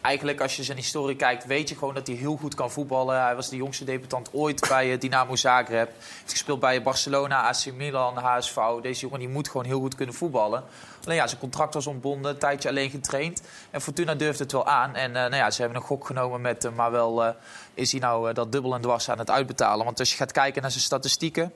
Eigenlijk, 0.03 0.41
als 0.41 0.57
je 0.57 0.63
zijn 0.63 0.77
historie 0.77 1.17
kijkt, 1.17 1.47
weet 1.47 1.69
je 1.69 1.77
gewoon 1.77 1.95
dat 1.95 2.07
hij 2.07 2.17
heel 2.17 2.37
goed 2.37 2.55
kan 2.55 2.71
voetballen. 2.71 3.23
Hij 3.23 3.35
was 3.35 3.49
de 3.49 3.57
jongste 3.57 3.85
debutant 3.85 4.29
ooit 4.33 4.69
bij 4.69 4.99
Dynamo 4.99 5.37
Zagreb. 5.37 5.91
Heeft 5.99 6.31
gespeeld 6.31 6.61
bij 6.61 6.83
Barcelona, 6.83 7.43
AC 7.43 7.73
Milan, 7.75 8.17
HSV. 8.17 8.57
Deze 8.83 9.01
jongen 9.01 9.19
die 9.19 9.29
moet 9.29 9.49
gewoon 9.49 9.67
heel 9.67 9.81
goed 9.81 9.95
kunnen 9.95 10.15
voetballen. 10.15 10.65
Alleen 11.05 11.17
ja, 11.17 11.27
zijn 11.27 11.41
contract 11.41 11.75
was 11.75 11.87
ontbonden, 11.87 12.31
een 12.31 12.39
tijdje 12.39 12.69
alleen 12.69 12.91
getraind. 12.91 13.43
En 13.71 13.81
Fortuna 13.81 14.15
durfde 14.15 14.43
het 14.43 14.53
wel 14.53 14.67
aan. 14.67 14.95
En 14.95 15.09
uh, 15.09 15.17
nou 15.17 15.37
ja, 15.37 15.51
ze 15.51 15.61
hebben 15.61 15.81
een 15.81 15.87
gok 15.87 16.07
genomen 16.07 16.41
met 16.41 16.63
hem. 16.63 16.75
Maar 16.75 16.91
wel 16.91 17.25
uh, 17.25 17.31
is 17.75 17.93
hij 17.93 18.01
nou 18.01 18.33
dat 18.33 18.53
dubbel 18.53 18.75
en 18.75 18.81
dwars 18.81 19.11
aan 19.11 19.19
het 19.19 19.31
uitbetalen. 19.31 19.85
Want 19.85 19.99
als 19.99 20.11
je 20.11 20.17
gaat 20.17 20.33
kijken 20.33 20.63
naar 20.63 20.71
zijn 20.71 20.83
statistieken... 20.83 21.53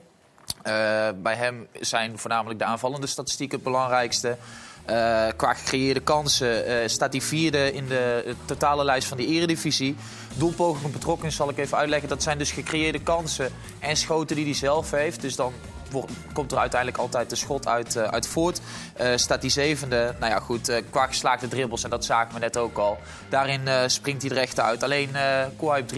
Bij 1.15 1.35
hem 1.35 1.67
zijn 1.79 2.19
voornamelijk 2.19 2.59
de 2.59 2.65
aanvallende 2.65 3.07
statistieken 3.07 3.55
het 3.55 3.65
belangrijkste. 3.65 4.37
Uh, 4.89 5.27
qua 5.35 5.53
gecreëerde 5.53 5.99
kansen 5.99 6.69
uh, 6.69 6.87
staat 6.87 7.11
hij 7.11 7.21
vierde 7.21 7.73
in 7.73 7.87
de 7.87 8.35
totale 8.45 8.83
lijst 8.83 9.07
van 9.07 9.17
de 9.17 9.25
eredivisie. 9.25 9.95
Doelpogingen 10.33 10.91
betrokken 10.91 11.31
zal 11.31 11.49
ik 11.49 11.57
even 11.57 11.77
uitleggen. 11.77 12.09
Dat 12.09 12.23
zijn 12.23 12.37
dus 12.37 12.51
gecreëerde 12.51 12.99
kansen 12.99 13.51
en 13.79 13.97
schoten 13.97 14.35
die 14.35 14.45
hij 14.45 14.53
zelf 14.53 14.91
heeft. 14.91 15.21
Dus 15.21 15.35
dan 15.35 15.53
komt 16.33 16.51
er 16.51 16.57
uiteindelijk 16.57 17.01
altijd 17.01 17.29
de 17.29 17.35
schot 17.35 17.67
uit, 17.67 17.97
uit 17.97 18.27
voort. 18.27 18.61
staat 19.15 19.41
hij 19.41 19.49
zevende. 19.49 20.15
Nou 20.19 20.31
ja, 20.31 20.39
goed, 20.39 20.81
qua 20.89 21.07
geslaagde 21.07 21.47
dribbles, 21.47 21.83
en 21.83 21.89
dat 21.89 22.05
zagen 22.05 22.33
we 22.33 22.39
net 22.39 22.57
ook 22.57 22.77
al. 22.77 22.97
Daarin 23.29 23.61
springt 23.89 24.21
hij 24.21 24.31
er 24.31 24.37
echt 24.37 24.59
uit. 24.59 24.83
Alleen 24.83 25.09
uh, 25.13 25.45
Kouaib 25.57 25.91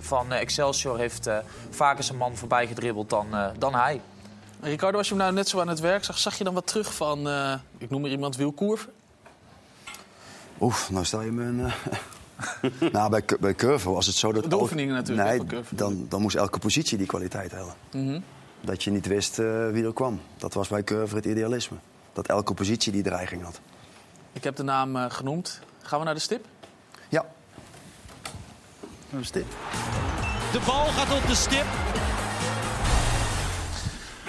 van 0.00 0.32
Excelsior 0.32 0.98
heeft 0.98 1.28
vaker 1.70 2.04
zijn 2.04 2.18
man 2.18 2.36
voorbij 2.36 2.66
gedribbeld 2.66 3.10
dan, 3.10 3.26
dan 3.58 3.74
hij. 3.74 4.00
Ricardo, 4.62 4.98
als 4.98 5.08
je 5.08 5.14
hem 5.14 5.22
nou 5.22 5.34
net 5.34 5.48
zo 5.48 5.60
aan 5.60 5.68
het 5.68 5.80
werk 5.80 6.04
zag, 6.04 6.18
zag 6.18 6.38
je 6.38 6.44
dan 6.44 6.54
wat 6.54 6.66
terug 6.66 6.94
van, 6.94 7.28
uh, 7.28 7.54
ik 7.78 7.90
noem 7.90 8.04
er 8.04 8.10
iemand, 8.10 8.36
Wielkoer? 8.36 8.88
Oef, 10.60 10.90
nou 10.90 11.04
stel 11.04 11.22
je 11.22 11.30
me 11.30 11.44
een... 11.44 11.58
Uh... 11.58 11.72
nou, 12.92 13.10
bij, 13.10 13.22
bij 13.40 13.54
Curve 13.54 13.90
was 13.90 14.06
het 14.06 14.14
zo 14.14 14.32
dat... 14.32 14.50
De 14.50 14.60
oefeningen 14.60 14.94
natuurlijk. 14.94 15.52
Nee, 15.52 15.62
dan, 15.70 16.06
dan 16.08 16.20
moest 16.20 16.36
elke 16.36 16.58
positie 16.58 16.98
die 16.98 17.06
kwaliteit 17.06 17.50
hebben. 17.50 17.74
Mm 17.92 18.06
-hmm. 18.06 18.24
Dat 18.60 18.84
je 18.84 18.90
niet 18.90 19.06
wist 19.06 19.38
uh, 19.38 19.70
wie 19.70 19.84
er 19.84 19.92
kwam. 19.92 20.20
Dat 20.36 20.54
was 20.54 20.68
bij 20.68 20.84
Curve 20.84 21.16
het 21.16 21.24
idealisme. 21.24 21.76
Dat 22.12 22.26
elke 22.26 22.54
positie 22.54 22.92
die 22.92 23.02
dreiging 23.02 23.42
had. 23.42 23.60
Ik 24.32 24.44
heb 24.44 24.56
de 24.56 24.62
naam 24.62 24.96
uh, 24.96 25.04
genoemd. 25.08 25.60
Gaan 25.82 25.98
we 25.98 26.04
naar 26.04 26.14
de 26.14 26.20
stip? 26.20 26.46
Ja. 27.08 27.24
Naar 29.10 29.20
de 29.20 29.26
stip. 29.26 29.46
De 30.52 30.60
bal 30.66 30.86
gaat 30.86 31.22
op 31.22 31.26
de 31.26 31.34
stip. 31.34 31.66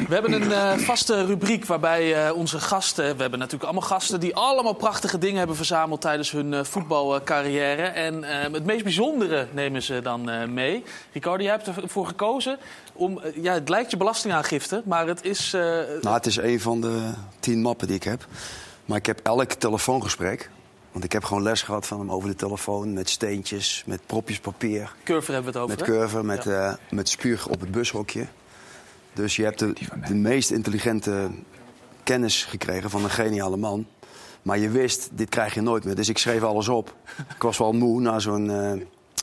We 0.07 0.13
hebben 0.13 0.31
een 0.31 0.49
uh, 0.49 0.77
vaste 0.77 1.25
rubriek 1.25 1.65
waarbij 1.65 2.27
uh, 2.27 2.35
onze 2.35 2.59
gasten... 2.59 3.15
We 3.15 3.21
hebben 3.21 3.39
natuurlijk 3.39 3.63
allemaal 3.63 3.89
gasten 3.89 4.19
die 4.19 4.35
allemaal 4.35 4.73
prachtige 4.73 5.17
dingen 5.17 5.37
hebben 5.37 5.55
verzameld... 5.55 6.01
tijdens 6.01 6.31
hun 6.31 6.51
uh, 6.51 6.63
voetbalcarrière. 6.63 7.81
En 7.81 8.23
het 8.53 8.65
meest 8.65 8.83
bijzondere 8.83 9.47
nemen 9.51 9.81
ze 9.81 10.01
dan 10.01 10.53
mee. 10.53 10.83
Ricardo, 11.11 11.43
jij 11.43 11.51
hebt 11.51 11.67
ervoor 11.67 12.07
gekozen 12.07 12.57
om... 12.93 13.21
ja, 13.35 13.53
het 13.53 13.69
lijkt 13.69 13.91
je 13.91 13.97
belastingaangifte, 13.97 14.81
maar 14.85 15.07
het 15.07 15.23
is... 15.23 15.51
Nou, 16.01 16.15
het 16.15 16.25
is 16.25 16.37
een 16.37 16.61
van 16.61 16.81
de 16.81 17.11
tien 17.39 17.61
mappen 17.61 17.87
die 17.87 17.95
ik 17.95 18.03
heb. 18.03 18.27
Maar 18.85 18.97
ik 18.97 19.05
heb 19.05 19.19
elk 19.23 19.51
telefoongesprek... 19.51 20.49
Want 20.91 21.05
ik 21.05 21.11
heb 21.11 21.23
gewoon 21.23 21.43
les 21.43 21.61
gehad 21.61 21.87
van 21.87 21.99
hem 21.99 22.11
over 22.11 22.29
de 22.29 22.35
telefoon. 22.35 22.93
Met 22.93 23.09
steentjes, 23.09 23.83
met 23.85 24.01
propjes 24.05 24.39
papier. 24.39 24.93
Curver 25.03 25.33
hebben 25.33 25.53
we 25.53 25.59
het 25.59 25.67
over, 25.67 25.77
Met 25.79 25.87
curver, 25.87 26.25
met, 26.25 26.43
ja. 26.43 26.77
met 26.89 27.09
spuug 27.09 27.47
op 27.47 27.59
het 27.59 27.71
bushokje. 27.71 28.27
Dus 29.13 29.35
je 29.35 29.43
hebt 29.43 29.59
de, 29.59 29.73
de 30.07 30.15
meest 30.15 30.51
intelligente 30.51 31.29
kennis 32.03 32.43
gekregen 32.43 32.89
van 32.89 33.03
een 33.03 33.09
geniale 33.09 33.57
man. 33.57 33.87
Maar 34.41 34.57
je 34.57 34.69
wist, 34.69 35.09
dit 35.11 35.29
krijg 35.29 35.53
je 35.53 35.61
nooit 35.61 35.83
meer. 35.83 35.95
Dus 35.95 36.09
ik 36.09 36.17
schreef 36.17 36.43
alles 36.43 36.67
op. 36.67 36.95
Ik 37.35 37.41
was 37.41 37.57
wel 37.57 37.71
moe 37.71 38.01
na 38.01 38.19
zo'n 38.19 38.45
uh, 38.45 38.71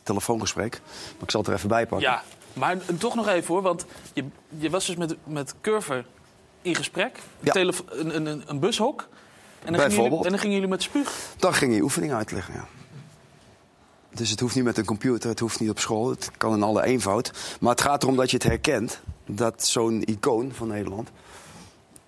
telefoongesprek. 0.02 0.80
Maar 0.92 1.22
ik 1.22 1.30
zal 1.30 1.40
het 1.40 1.48
er 1.48 1.56
even 1.56 1.68
bij 1.68 1.86
pakken. 1.86 2.08
Ja, 2.08 2.22
maar 2.52 2.76
toch 2.98 3.14
nog 3.14 3.28
even 3.28 3.54
hoor. 3.54 3.62
Want 3.62 3.84
je, 4.12 4.24
je 4.48 4.70
was 4.70 4.86
dus 4.86 4.96
met, 4.96 5.16
met 5.24 5.54
Curver 5.60 6.04
in 6.62 6.74
gesprek. 6.74 7.18
Ja. 7.40 7.54
Een, 7.54 8.26
een, 8.26 8.42
een 8.46 8.58
bushok. 8.58 9.08
En 9.64 9.72
dan, 9.72 9.90
jullie, 9.90 10.24
en 10.24 10.30
dan 10.30 10.38
gingen 10.38 10.54
jullie 10.54 10.70
met 10.70 10.82
spuug. 10.82 11.34
Dan 11.36 11.54
ging 11.54 11.74
je 11.74 11.82
oefeningen 11.82 12.16
uitleggen, 12.16 12.54
ja. 12.54 12.66
Dus 14.14 14.30
het 14.30 14.40
hoeft 14.40 14.54
niet 14.54 14.64
met 14.64 14.78
een 14.78 14.84
computer, 14.84 15.30
het 15.30 15.38
hoeft 15.38 15.60
niet 15.60 15.70
op 15.70 15.78
school. 15.78 16.10
Het 16.10 16.30
kan 16.36 16.54
in 16.54 16.62
alle 16.62 16.84
eenvoud. 16.84 17.32
Maar 17.60 17.70
het 17.70 17.80
gaat 17.80 18.02
erom 18.02 18.16
dat 18.16 18.30
je 18.30 18.36
het 18.36 18.46
herkent 18.46 19.00
dat 19.34 19.66
zo'n 19.66 20.02
icoon 20.04 20.52
van 20.52 20.68
Nederland 20.68 21.08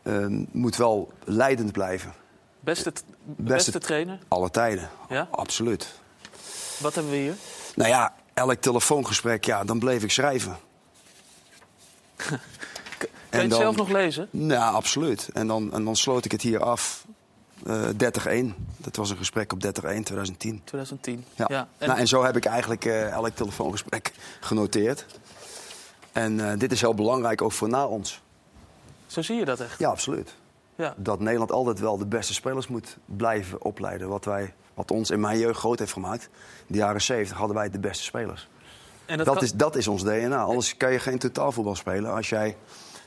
uh, 0.02 0.26
moet 0.50 0.76
wel 0.76 1.12
leidend 1.24 1.72
blijven. 1.72 2.12
Beste, 2.61 2.92
beste, 3.24 3.78
trainer? 3.78 4.18
Alle 4.28 4.50
tijden, 4.50 4.90
ja? 5.08 5.28
absoluut. 5.30 5.92
Wat 6.78 6.94
hebben 6.94 7.12
we 7.12 7.18
hier? 7.18 7.35
Nou 7.74 7.88
ja, 7.90 8.14
elk 8.35 8.61
telefoongesprek, 8.61 9.44
ja, 9.44 9.64
dan 9.64 9.79
bleef 9.79 10.02
ik 10.02 10.10
schrijven. 10.10 10.56
kan 12.16 12.38
je 13.31 13.38
het 13.38 13.54
zelf 13.54 13.77
nog 13.77 13.88
lezen? 13.88 14.29
Ja, 14.31 14.68
absoluut. 14.68 15.29
En 15.33 15.46
dan, 15.46 15.73
en 15.73 15.85
dan 15.85 15.96
sloot 15.96 16.25
ik 16.25 16.33
het 16.33 16.42
hier 16.42 16.62
af 16.62 17.04
Eh, 17.66 17.88
30-1. 17.88 18.54
Dat 18.77 18.96
was 18.96 19.10
een 19.10 19.16
gesprek 19.16 19.52
op 19.52 19.58
30-1 19.64 19.68
2010. 20.02 20.60
2010. 20.64 21.25
Ja. 21.35 21.44
Ja. 21.48 21.68
En- 21.79 21.88
Nou, 21.88 22.00
en 22.00 22.06
zo 22.08 22.25
heb 22.25 22.37
ik 22.37 22.44
eigenlijk 22.44 22.85
eh, 22.85 23.10
elk 23.10 23.35
telefoongesprek 23.35 24.12
genoteerd. 24.40 25.06
En 26.13 26.50
eh, 26.50 26.58
dit 26.58 26.73
is 26.73 26.81
heel 26.81 26.94
belangrijk 26.94 27.42
ook 27.42 27.52
voor 27.52 27.69
na 27.69 27.87
ons. 27.87 28.23
Zo 29.06 29.23
zie 29.23 29.37
je 29.37 29.44
dat 29.44 29.60
echt. 29.60 29.79
Ja, 29.79 29.88
absoluut. 29.88 30.35
Ja. 30.75 30.94
Dat 30.96 31.21
Nederland 31.21 31.52
altijd 31.52 31.81
wel 31.81 31.98
de 31.98 32.06
beste 32.06 32.35
spelers 32.35 32.69
moet 32.69 32.96
blijven 33.04 33.63
opleiden. 33.63 34.08
Wat, 34.08 34.25
wij, 34.25 34.54
wat 34.75 34.90
ons 34.90 35.10
in 35.10 35.21
mijn 35.21 35.38
jeugd 35.38 35.58
groot 35.58 35.79
heeft 35.79 35.92
gemaakt. 35.92 36.23
In 36.58 36.65
de 36.67 36.79
jaren 36.79 37.00
70 37.02 37.37
hadden 37.37 37.56
wij 37.56 37.71
de 37.71 37.79
beste 37.79 38.02
spelers. 38.04 38.48
En 39.06 39.17
Dat, 39.17 39.27
dat, 39.27 39.35
kan- 39.35 39.44
is, 39.44 39.52
dat 39.52 39.77
is 39.77 39.88
ons 39.88 40.02
DNA. 40.04 40.42
Anders 40.42 40.77
kan 40.77 40.92
je 40.92 40.98
geen 40.98 41.19
totaalvoetbal 41.19 41.75
spelen 41.75 42.13
als 42.15 42.29
jij 42.29 42.56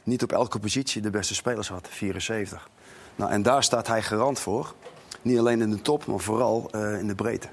niet 0.04 0.24
op 0.24 0.32
elke 0.32 0.60
positie 0.60 1.02
de 1.02 1.10
beste 1.10 1.36
spelers 1.36 1.70
had. 1.70 1.88
74. 1.92 2.70
Nou, 3.16 3.32
en 3.32 3.42
daar 3.42 3.64
staat 3.64 3.88
hij 3.88 4.02
garant 4.02 4.40
voor. 4.40 4.74
Niet 5.22 5.40
alleen 5.40 5.62
in 5.62 5.70
de 5.72 5.82
top, 5.82 6.06
maar 6.06 6.20
vooral 6.20 6.68
eh, 6.72 7.00
in 7.00 7.08
de 7.08 7.16
breedte. 7.16 7.48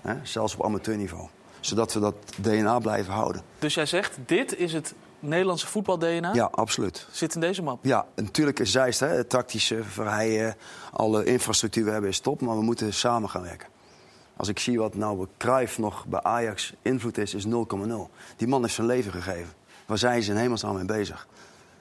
Hè? 0.00 0.14
Zelfs 0.22 0.54
op 0.54 0.64
amateurniveau. 0.64 1.28
Zodat 1.68 1.92
we 1.92 2.00
dat 2.00 2.14
DNA 2.36 2.78
blijven 2.78 3.12
houden. 3.12 3.42
Dus 3.58 3.74
jij 3.74 3.86
zegt, 3.86 4.18
dit 4.26 4.58
is 4.58 4.72
het 4.72 4.94
Nederlandse 5.20 5.66
voetbal-DNA? 5.66 6.32
Ja, 6.32 6.48
absoluut. 6.52 7.06
Zit 7.10 7.34
in 7.34 7.40
deze 7.40 7.62
map? 7.62 7.84
Ja, 7.84 8.06
natuurlijk 8.14 8.58
is 8.58 8.70
Zeist, 8.70 9.00
hè, 9.00 9.06
het 9.06 9.28
tactische, 9.28 9.84
verheien, 9.84 10.56
alle 10.92 11.24
infrastructuur 11.24 11.84
we 11.84 11.90
hebben 11.90 12.10
is 12.10 12.20
top, 12.20 12.40
maar 12.40 12.56
we 12.56 12.62
moeten 12.62 12.94
samen 12.94 13.30
gaan 13.30 13.42
werken. 13.42 13.68
Als 14.36 14.48
ik 14.48 14.58
zie 14.58 14.78
wat 14.78 14.94
nou 14.94 15.26
Cruijff 15.36 15.78
nog 15.78 16.06
bij 16.06 16.22
Ajax 16.22 16.72
invloed 16.82 17.18
is, 17.18 17.34
is 17.34 17.44
0,0. 17.46 17.50
Die 18.36 18.48
man 18.48 18.62
heeft 18.62 18.74
zijn 18.74 18.86
leven 18.86 19.12
gegeven. 19.12 19.52
Waar 19.86 19.98
zijn 19.98 20.22
ze 20.22 20.30
in 20.30 20.36
hemelsnaam 20.36 20.74
mee 20.74 20.84
bezig? 20.84 21.28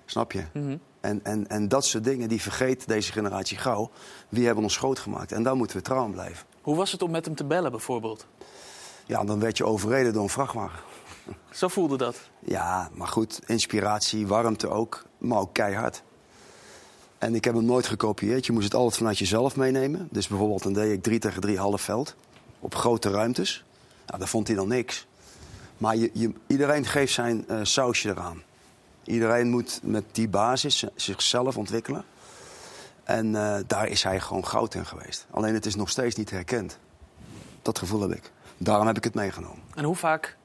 Snap 0.05 0.31
je? 0.31 0.43
Mhm. 0.53 0.77
En, 0.99 1.19
en, 1.23 1.47
en 1.47 1.67
dat 1.67 1.85
soort 1.85 2.03
dingen, 2.03 2.29
die 2.29 2.41
vergeet 2.41 2.87
deze 2.87 3.11
generatie 3.11 3.57
gauw. 3.57 3.89
Wie 4.29 4.45
hebben 4.45 4.63
ons 4.63 4.77
groot 4.77 4.99
gemaakt? 4.99 5.31
En 5.31 5.43
daar 5.43 5.55
moeten 5.55 5.77
we 5.77 5.83
trouw 5.83 6.03
aan 6.03 6.11
blijven. 6.11 6.45
Hoe 6.61 6.75
was 6.75 6.91
het 6.91 7.01
om 7.01 7.11
met 7.11 7.25
hem 7.25 7.35
te 7.35 7.43
bellen 7.45 7.71
bijvoorbeeld? 7.71 8.25
Ja, 9.07 9.23
dan 9.23 9.39
werd 9.39 9.57
je 9.57 9.65
overreden 9.65 10.13
door 10.13 10.23
een 10.23 10.29
vrachtwagen. 10.29 10.79
Zo 11.51 11.67
voelde 11.67 11.97
dat. 11.97 12.17
Ja, 12.39 12.89
maar 12.93 13.07
goed, 13.07 13.39
inspiratie, 13.45 14.27
warmte 14.27 14.69
ook, 14.69 15.05
maar 15.17 15.39
ook 15.39 15.53
keihard. 15.53 16.03
En 17.17 17.35
ik 17.35 17.43
heb 17.43 17.53
hem 17.53 17.65
nooit 17.65 17.87
gekopieerd. 17.87 18.45
Je 18.45 18.51
moest 18.51 18.65
het 18.65 18.73
altijd 18.73 18.97
vanuit 18.97 19.17
jezelf 19.17 19.55
meenemen. 19.55 20.07
Dus 20.11 20.27
bijvoorbeeld 20.27 20.63
dan 20.63 20.73
deed 20.73 20.91
ik 20.91 21.03
3 21.03 21.19
tegen 21.19 21.41
3 21.41 21.57
half 21.57 21.81
veld. 21.81 22.15
Op 22.59 22.75
grote 22.75 23.09
ruimtes. 23.09 23.65
Nou, 24.05 24.19
daar 24.19 24.27
vond 24.27 24.47
hij 24.47 24.55
dan 24.55 24.67
niks. 24.67 25.07
Maar 25.77 25.95
je, 25.95 26.09
je, 26.13 26.31
iedereen 26.47 26.85
geeft 26.85 27.13
zijn 27.13 27.47
eh, 27.47 27.59
sausje 27.63 28.09
eraan. 28.09 28.41
Iedereen 29.03 29.49
moet 29.49 29.79
met 29.83 30.03
die 30.11 30.27
basis 30.27 30.85
zichzelf 30.95 31.57
ontwikkelen. 31.57 32.05
En 33.03 33.35
eh, 33.35 33.59
daar 33.67 33.87
is 33.87 34.03
hij 34.03 34.19
gewoon 34.19 34.47
goud 34.47 34.73
in 34.73 34.85
geweest. 34.85 35.25
Alleen 35.31 35.53
het 35.53 35.65
is 35.65 35.75
nog 35.75 35.89
steeds 35.89 36.15
niet 36.15 36.29
herkend. 36.29 36.77
Dat 37.61 37.79
gevoel 37.79 38.01
heb 38.01 38.11
ik. 38.11 38.31
Daarom 38.57 38.87
heb 38.87 38.97
ik 38.97 39.03
het 39.03 39.13
meegenomen. 39.13 39.63
En 39.75 39.83
hoe 39.83 39.95
vaak 39.95 40.37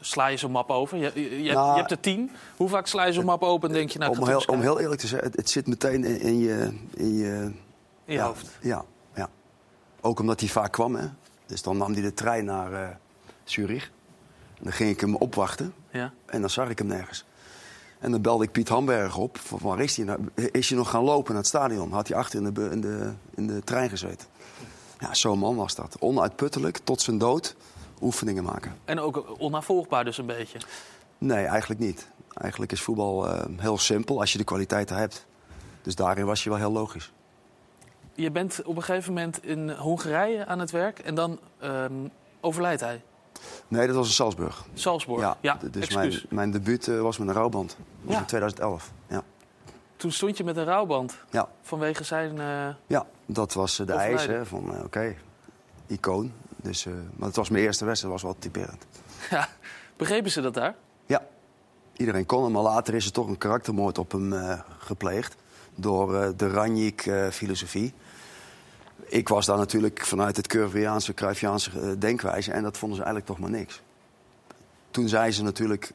sla 0.00 0.26
je 0.26 0.36
zo'n 0.36 0.50
map 0.50 0.70
over? 0.70 0.98
Je, 0.98 1.10
je, 1.14 1.42
je 1.42 1.48
hebt, 1.48 1.54
Nou, 1.54 1.70
je 1.72 1.78
hebt 1.78 1.90
er 1.90 2.00
tien. 2.00 2.30
Hoe 2.56 2.68
vaak 2.68 2.86
sla 2.86 3.04
je 3.04 3.12
zo'n 3.12 3.24
map 3.24 3.42
open 3.42 3.68
en 3.68 3.74
denk 3.74 3.90
je... 3.90 3.98
Nou, 3.98 4.18
om, 4.18 4.26
heel, 4.26 4.42
om 4.46 4.60
heel 4.60 4.80
eerlijk 4.80 5.00
te 5.00 5.06
zijn, 5.06 5.22
het, 5.22 5.36
het 5.36 5.50
zit 5.50 5.66
meteen 5.66 6.04
in, 6.04 6.20
in 6.20 6.38
je, 6.38 6.72
in 6.94 7.16
je, 7.16 7.52
In 8.04 8.14
ja, 8.14 8.26
hoofd. 8.26 8.58
Ja, 8.60 8.84
ja. 9.14 9.28
Ook 10.00 10.20
omdat 10.20 10.40
hij 10.40 10.48
vaak 10.48 10.72
kwam. 10.72 10.94
Hè. 10.94 11.06
Dus 11.46 11.62
dan 11.62 11.76
nam 11.76 11.92
hij 11.92 12.02
de 12.02 12.14
trein 12.14 12.44
naar 12.44 12.72
eh, 12.72 12.88
Zurich. 13.44 13.90
En 14.58 14.64
dan 14.64 14.72
ging 14.72 14.90
ik 14.90 15.00
hem 15.00 15.14
opwachten. 15.14 15.74
Ja. 15.90 16.12
En 16.26 16.40
dan 16.40 16.50
zag 16.50 16.68
ik 16.68 16.78
hem 16.78 16.86
nergens. 16.86 17.24
En 17.98 18.10
dan 18.10 18.22
belde 18.22 18.44
ik 18.44 18.52
Piet 18.52 18.68
Hamberg 18.68 19.16
op. 19.16 19.38
Van, 19.38 19.58
waar 19.62 19.80
is 19.80 19.96
hij? 19.96 20.04
nou? 20.04 20.20
Is 20.34 20.68
hij 20.68 20.78
nog 20.78 20.90
gaan 20.90 21.02
lopen 21.02 21.32
naar 21.32 21.42
het 21.42 21.46
stadion? 21.46 21.92
Had 21.92 22.08
hij 22.08 22.16
achter 22.16 22.42
in 22.42 22.54
de, 22.54 22.68
in 22.70 22.80
de, 22.80 23.12
in 23.34 23.46
de 23.46 23.64
trein 23.64 23.88
gezeten. 23.88 24.26
Ja, 24.98 25.14
zo'n 25.14 25.38
man 25.38 25.56
was 25.56 25.74
dat. 25.74 25.96
Onuitputtelijk, 25.98 26.78
tot 26.84 27.00
zijn 27.00 27.18
dood, 27.18 27.56
oefeningen 28.00 28.44
maken. 28.44 28.76
En 28.84 29.00
ook 29.00 29.34
onnavolgbaar 29.38 30.04
dus 30.04 30.18
een 30.18 30.26
beetje. 30.26 30.58
Nee, 31.18 31.44
eigenlijk 31.44 31.80
niet. 31.80 32.08
Eigenlijk 32.34 32.72
is 32.72 32.80
voetbal 32.82 33.28
eh, 33.28 33.44
heel 33.56 33.78
simpel 33.78 34.20
als 34.20 34.32
je 34.32 34.38
de 34.38 34.44
kwaliteiten 34.44 34.96
hebt. 34.96 35.26
Dus 35.82 35.94
daarin 35.94 36.26
was 36.26 36.44
je 36.44 36.48
wel 36.50 36.58
heel 36.58 36.72
logisch. 36.72 37.12
Je 38.14 38.30
bent 38.30 38.62
op 38.64 38.76
een 38.76 38.82
gegeven 38.82 39.12
moment 39.14 39.44
in 39.44 39.70
Hongarije 39.70 40.46
aan 40.46 40.58
het 40.58 40.70
werk 40.70 40.98
en 40.98 41.14
dan 41.14 41.38
ehm, 41.58 41.92
overlijdt 42.40 42.80
hij. 42.80 43.02
Nee, 43.68 43.86
dat 43.86 43.96
was 43.96 44.06
in 44.06 44.12
Salzburg. 44.12 44.64
Salzburg. 44.74 45.20
Ja, 45.20 45.36
Ja, 45.40 45.58
dus 45.70 45.94
mijn, 45.94 46.22
mijn 46.28 46.50
debuut 46.50 46.88
eh, 46.88 47.00
was 47.00 47.18
met 47.18 47.28
een 47.28 47.34
rouwband. 47.34 47.68
Dat 47.68 47.78
was 48.02 48.14
Ja. 48.14 48.20
in 48.20 48.26
2011. 48.26 48.92
Ja. 49.08 49.22
Toen 49.96 50.12
stond 50.12 50.36
je 50.36 50.44
met 50.44 50.56
een 50.56 50.64
rouwband 50.64 51.16
Ja. 51.30 51.48
vanwege 51.62 52.04
zijn... 52.04 52.40
eh, 52.40 52.68
ja, 52.86 53.06
dat 53.26 53.52
was 53.52 53.78
eh, 53.78 53.86
de 53.86 53.92
eis 53.92 54.26
hè, 54.26 54.46
van, 54.46 54.74
eh, 54.74 54.84
oké, 54.84 55.14
icoon. 55.86 56.32
Dus, 56.56 56.84
maar 57.16 57.26
het 57.26 57.36
was 57.36 57.48
mijn 57.48 57.64
eerste 57.64 57.84
wedstrijd, 57.84 58.12
dat 58.14 58.22
was 58.22 58.32
wel 58.32 58.42
typerend. 58.42 58.86
ja, 59.30 59.48
begrepen 59.96 60.30
ze 60.30 60.40
dat 60.40 60.54
daar? 60.54 60.74
Ja, 61.06 61.26
iedereen 61.96 62.26
kon 62.26 62.42
hem, 62.42 62.52
maar 62.52 62.62
later 62.62 62.94
is 62.94 63.06
er 63.06 63.12
toch 63.12 63.28
een 63.28 63.38
karaktermoord 63.38 63.98
op 63.98 64.12
hem 64.12 64.34
gepleegd. 64.78 65.36
Door 65.74 66.36
de 66.36 66.48
Ranjik-filosofie. 66.50 67.92
ik 69.04 69.28
was 69.28 69.46
daar 69.46 69.56
natuurlijk 69.56 70.00
vanuit 70.00 70.36
het 70.36 70.46
Curviaanse, 70.46 71.14
Cruyffiaanse 71.14 71.98
denkwijze. 71.98 72.52
En 72.52 72.62
dat 72.62 72.78
vonden 72.78 72.96
ze 72.98 73.04
eigenlijk 73.04 73.32
toch 73.32 73.48
maar 73.48 73.58
niks. 73.58 73.80
Toen 74.90 75.08
zijn 75.08 75.32
ze 75.32 75.42
natuurlijk 75.42 75.92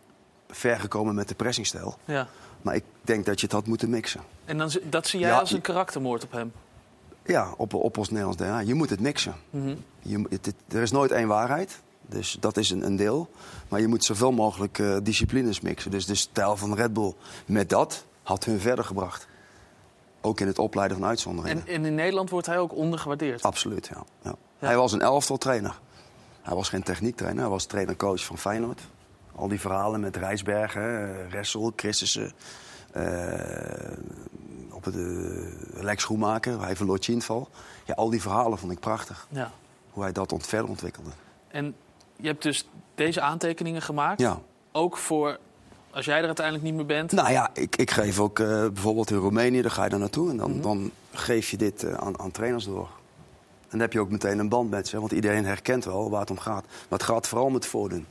ver 0.50 0.80
gekomen 0.80 1.16
met 1.16 1.28
de 1.28 1.36
pressingstijl. 1.36 1.98
Ja. 2.06 2.28
Maar 2.62 2.76
ik 2.76 2.84
denk 3.02 3.26
dat 3.26 3.40
je 3.40 3.46
het 3.46 3.56
had 3.56 3.66
moeten 3.68 3.90
mixen. 3.90 4.22
En 4.46 4.58
dan, 4.58 4.72
dat 4.84 5.08
zie 5.08 5.20
jij 5.20 5.30
Ja, 5.30 5.40
als 5.40 5.52
een 5.52 5.62
karaktermoord 5.62 6.24
op 6.24 6.32
hem? 6.32 6.52
Ja, 7.26 7.54
op, 7.58 7.74
op 7.74 7.98
ons 7.98 8.10
Nederlands 8.10 8.38
DNA. 8.42 8.60
Je 8.60 8.74
moet 8.74 8.90
het 8.90 9.00
mixen. 9.00 9.36
Mhm. 9.50 9.76
Je, 10.00 10.18
moet- 10.18 10.32
het, 10.32 10.46
het- 10.46 10.56
er 10.76 10.82
is 10.82 10.92
nooit 10.92 11.12
één 11.12 11.28
waarheid. 11.28 11.80
Dus 12.02 12.38
dat 12.40 12.58
is 12.58 12.70
een, 12.70 12.86
een 12.86 12.96
deel. 12.96 13.30
Maar 13.68 13.80
je 13.82 13.88
moet 13.88 14.04
zoveel 14.04 14.32
mogelijk 14.32 14.80
eh, 14.80 14.98
disciplines 15.04 15.62
mixen. 15.62 15.92
Dus 15.92 16.06
de 16.06 16.16
stijl 16.16 16.58
van 16.58 16.76
Red 16.76 16.94
Bull 16.94 17.14
met 17.46 17.70
dat 17.70 18.06
had 18.24 18.44
hun 18.46 18.60
verder 18.60 18.86
gebracht. 18.86 19.28
Ook 20.22 20.40
in 20.40 20.48
het 20.48 20.60
opleiden 20.60 20.98
van 20.98 21.08
uitzonderingen. 21.08 21.68
En, 21.68 21.74
en 21.74 21.86
in 21.86 21.96
Nederland 21.96 22.30
wordt 22.30 22.48
hij 22.48 22.60
ook 22.60 22.76
ondergewaardeerd. 22.76 23.44
Absoluut, 23.44 23.88
ja. 23.94 24.04
ja. 24.22 24.36
Hij 24.60 24.78
was 24.78 24.92
een 24.92 25.02
elftal 25.02 25.38
trainer. 25.38 25.80
Hij 26.42 26.56
was 26.56 26.70
geen 26.70 26.84
techniektrainer. 26.84 27.42
Hij 27.42 27.52
was 27.52 27.66
trainer-coach 27.66 28.26
van 28.26 28.38
Feyenoord. 28.38 28.82
Al 29.36 29.48
die 29.48 29.60
verhalen 29.60 30.00
met 30.00 30.16
Rijsbergen, 30.16 30.82
eh, 30.82 31.32
Ressel, 31.32 31.74
Christensen. 31.76 32.32
eh, 32.92 33.04
op 34.72 34.84
het 34.84 34.96
eh, 34.96 35.84
Lex 35.84 36.02
Schoenmaker, 36.02 36.62
hij 36.62 36.76
verloor 36.76 36.98
Chinval. 37.00 37.50
Ja, 37.86 37.94
al 37.94 38.10
die 38.10 38.22
verhalen 38.22 38.58
vond 38.58 38.72
ik 38.72 38.80
prachtig. 38.80 39.28
Ja. 39.30 39.52
Hoe 39.92 40.04
hij 40.04 40.12
dat 40.12 40.32
ont 40.32 40.48
verder 40.48 40.70
ontwikkelde. 40.70 41.10
En 41.48 41.76
je 42.16 42.28
hebt 42.28 42.44
dus 42.44 42.68
deze 42.96 43.22
aantekeningen 43.22 43.82
gemaakt. 43.82 44.20
Ja. 44.20 44.40
Ook 44.72 44.98
voor 44.98 45.38
als 45.92 46.06
jij 46.06 46.20
er 46.20 46.26
uiteindelijk 46.26 46.66
niet 46.66 46.76
meer 46.76 46.86
bent. 46.86 47.12
Nou 47.12 47.32
ja, 47.32 47.50
ik, 47.54 47.76
ik 47.76 47.92
geef 47.92 48.20
ook 48.20 48.36
bijvoorbeeld 48.38 49.12
in 49.12 49.18
Roemenië, 49.18 49.62
dan 49.62 49.72
ga 49.72 49.84
je 49.84 49.90
daar 49.90 50.00
naartoe. 50.00 50.30
En 50.30 50.38
dan, 50.38 50.62
dan 50.62 50.92
geef 51.12 51.50
je 51.50 51.58
dit 51.58 51.96
aan, 51.96 52.20
aan 52.20 52.32
trainers 52.32 52.66
door. 52.66 52.90
En 53.62 53.78
dan 53.78 53.80
heb 53.80 53.94
je 53.94 54.00
ook 54.00 54.10
meteen 54.10 54.40
een 54.40 54.50
band 54.50 54.70
met 54.70 54.88
ze. 54.88 55.00
Want 55.00 55.12
iedereen 55.12 55.46
herkent 55.46 55.86
wel 55.86 56.10
waar 56.10 56.20
het 56.20 56.30
om 56.30 56.40
gaat. 56.40 56.66
Maar 56.66 57.00
het 57.00 57.04
gaat 57.04 57.28
vooral 57.28 57.48
om 57.48 57.54
het 57.54 57.66
voordoen. 57.66 58.06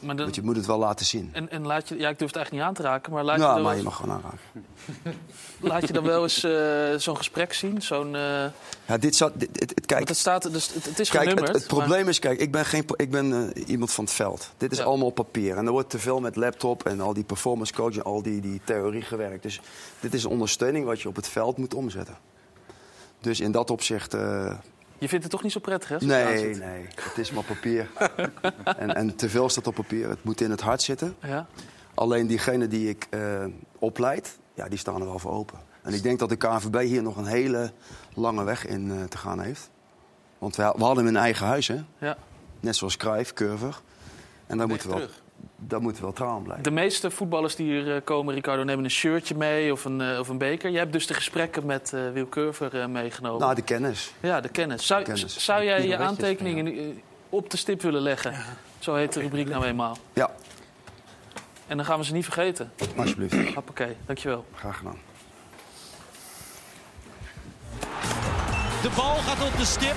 Maar 0.00 0.16
dan, 0.16 0.24
Want 0.24 0.36
je 0.36 0.42
moet 0.42 0.56
het 0.56 0.66
wel 0.66 0.78
laten 0.78 1.06
zien. 1.06 1.30
en, 1.32 1.50
en 1.50 1.66
laat 1.66 1.88
je, 1.88 1.98
ja, 1.98 2.08
ik 2.08 2.18
durf 2.18 2.30
het 2.32 2.36
eigenlijk 2.36 2.52
niet 2.52 2.62
aan 2.62 2.74
te 2.74 2.82
raken, 2.90 3.12
maar 3.12 3.24
laat, 3.24 3.38
ja, 3.38 3.48
je, 3.48 3.54
dan 3.54 3.62
maar 3.62 3.76
je 3.76 3.82
mag 3.82 3.96
gewoon 3.96 4.14
aanraken. 4.14 4.38
laat 5.70 5.86
je 5.86 5.92
dan 5.92 6.04
wel 6.04 6.22
eens 6.22 6.44
eh, 6.44 6.94
zo'n 6.96 7.16
gesprek 7.16 7.52
zien? 7.52 7.82
Zo'n, 7.82 8.16
eh, 8.16 8.44
Ja, 8.86 8.98
dit 8.98 9.16
zat, 9.16 9.32
dit, 9.36 9.74
kijk, 9.74 9.88
want 9.90 10.08
het, 10.08 10.18
staat, 10.18 10.52
dus, 10.52 10.74
het, 10.74 10.84
het 10.84 10.98
is 10.98 11.10
kijk 11.10 11.28
genummerd. 11.28 11.54
het 11.56 11.66
probleem 11.66 12.08
is, 12.08 12.18
kijk, 12.18 12.40
ik 12.40 12.52
ben, 12.52 12.64
geen, 12.64 12.84
ik 12.96 13.10
ben 13.10 13.52
eh, 13.54 13.68
iemand 13.68 13.92
van 13.92 14.04
het 14.04 14.12
veld. 14.12 14.50
Dit 14.56 14.72
is 14.72 14.78
Ja. 14.78 14.84
allemaal 14.84 15.06
op 15.06 15.14
papier. 15.14 15.56
En 15.56 15.66
er 15.66 15.72
wordt 15.72 15.90
te 15.90 15.98
veel 15.98 16.20
met 16.20 16.36
laptop 16.36 16.84
en 16.86 17.00
al 17.00 17.12
die 17.14 17.24
performance 17.24 17.72
coach 17.72 17.94
en 17.96 18.02
al 18.02 18.22
die, 18.22 18.40
die 18.40 18.60
theorie 18.64 19.02
gewerkt. 19.02 19.42
Dus 19.42 19.60
dit 20.00 20.14
is 20.14 20.24
ondersteuning 20.24 20.84
wat 20.84 21.00
je 21.00 21.08
op 21.08 21.16
het 21.16 21.28
veld 21.28 21.56
moet 21.56 21.74
omzetten. 21.74 22.16
Dus 23.20 23.40
in 23.40 23.52
dat 23.52 23.70
opzicht... 23.70 24.14
Je 25.00 25.08
vindt 25.08 25.24
het 25.24 25.32
toch 25.32 25.42
niet 25.42 25.52
zo 25.52 25.60
prettig, 25.60 25.88
hè? 25.88 25.96
Nee, 26.06 26.54
nee. 26.54 26.86
Het 26.94 27.18
is 27.18 27.30
maar 27.30 27.44
papier. 27.44 27.88
en, 28.64 28.94
en 28.94 29.16
te 29.16 29.28
veel 29.28 29.48
staat 29.48 29.66
op 29.66 29.74
papier. 29.74 30.08
Het 30.08 30.24
moet 30.24 30.40
in 30.40 30.50
het 30.50 30.60
hart 30.60 30.82
zitten. 30.82 31.16
Ja. 31.22 31.46
Alleen 31.94 32.26
diegenen 32.26 32.70
die 32.70 32.88
ik 32.88 33.06
eh, 33.10 33.44
opleid, 33.78 34.38
ja, 34.54 34.68
die 34.68 34.78
staan 34.78 35.00
er 35.00 35.06
wel 35.06 35.18
voor 35.18 35.32
open. 35.32 35.58
En 35.82 35.94
ik 35.94 36.02
denk 36.02 36.18
dat 36.18 36.28
de 36.28 36.36
KNVB 36.36 36.80
hier 36.80 37.02
nog 37.02 37.16
een 37.16 37.26
hele 37.26 37.72
lange 38.14 38.44
weg 38.44 38.66
in 38.66 38.90
eh, 38.90 39.04
te 39.04 39.18
gaan 39.18 39.40
heeft. 39.40 39.70
Want 40.38 40.56
we, 40.56 40.62
we 40.76 40.84
hadden 40.84 41.04
hem 41.04 41.14
in 41.14 41.20
eigen 41.20 41.46
huis, 41.46 41.68
hè? 41.68 41.82
Ja. 41.98 42.16
Net 42.60 42.76
zoals 42.76 42.96
Cruijff, 42.96 43.32
Curver. 43.32 43.80
En 44.46 44.58
daar 44.58 44.68
moeten, 44.68 44.90
we 44.90 44.96
wel, 44.96 45.08
daar 45.56 45.80
moeten 45.80 46.00
we 46.00 46.06
wel 46.06 46.16
trouw 46.16 46.28
aan 46.36 46.42
blijven. 46.42 46.64
De 46.64 46.70
meeste 46.70 47.10
voetballers 47.10 47.56
die 47.56 47.66
hier 47.66 47.94
eh, 47.94 48.00
komen, 48.04 48.34
Ricardo, 48.34 48.64
nemen 48.64 48.84
een 48.84 48.90
shirtje 48.90 49.34
mee 49.34 49.72
of 49.72 49.84
een, 49.84 50.00
eh, 50.00 50.18
of 50.18 50.28
een 50.28 50.38
beker. 50.38 50.70
Je 50.70 50.78
hebt 50.78 50.92
dus 50.92 51.06
de 51.06 51.14
gesprekken 51.14 51.66
met 51.66 51.92
eh 51.92 52.00
Wil 52.12 52.28
Curver 52.28 52.90
meegenomen. 52.90 53.40
Nou, 53.40 53.54
de 53.54 53.62
kennis. 53.62 54.12
Ja, 54.20 54.40
de 54.40 54.48
kennis. 54.48 54.86
Zou, 54.86 55.02
kennis. 55.02 55.44
zou 55.44 55.64
jij 55.64 55.86
je 55.86 55.96
aantekeningen 55.96 57.00
op 57.28 57.50
de 57.50 57.56
stip 57.56 57.82
willen 57.82 58.02
leggen? 58.02 58.34
Zo 58.78 58.94
heet 58.94 59.12
de 59.12 59.20
rubriek 59.20 59.48
nou 59.48 59.64
eenmaal. 59.64 59.96
Ja, 60.12 60.30
En 61.66 61.76
dan 61.76 61.86
gaan 61.86 61.98
we 61.98 62.04
ze 62.04 62.12
niet 62.12 62.24
vergeten. 62.24 62.72
alsjeblieft. 62.96 63.54
Hoppakee, 63.54 63.96
dankjewel. 64.06 64.44
Graag 64.54 64.76
gedaan. 64.76 64.98
De 68.82 68.90
bal 68.96 69.16
gaat 69.16 69.46
op 69.52 69.56
de 69.58 69.64
stip. 69.64 69.96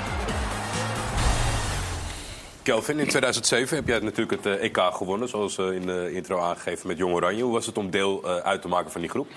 Kelvin, 2.63 2.99
in 2.99 3.07
2007 3.07 3.75
heb 3.77 3.87
jij 3.87 3.99
natuurlijk 3.99 4.43
het 4.43 4.59
eh, 4.59 4.63
EK 4.63 4.77
gewonnen, 4.77 5.29
zoals 5.29 5.57
eh, 5.57 5.71
in 5.71 5.85
de 5.85 6.11
intro 6.13 6.39
aangegeven 6.39 6.87
met 6.87 6.97
Jong 6.97 7.13
Oranje. 7.13 7.43
Hoe 7.43 7.51
was 7.53 7.65
het 7.65 7.77
om 7.77 7.89
deel 7.89 8.23
eh, 8.23 8.35
uit 8.35 8.61
te 8.61 8.67
maken 8.67 8.91
van 8.91 9.01
die 9.01 9.09
groep? 9.09 9.27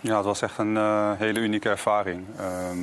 Ja, 0.00 0.16
het 0.16 0.24
was 0.24 0.42
echt 0.42 0.58
een 0.58 0.76
hele 1.16 1.40
unieke 1.40 1.68
ervaring. 1.68 2.24
Ehm, 2.38 2.78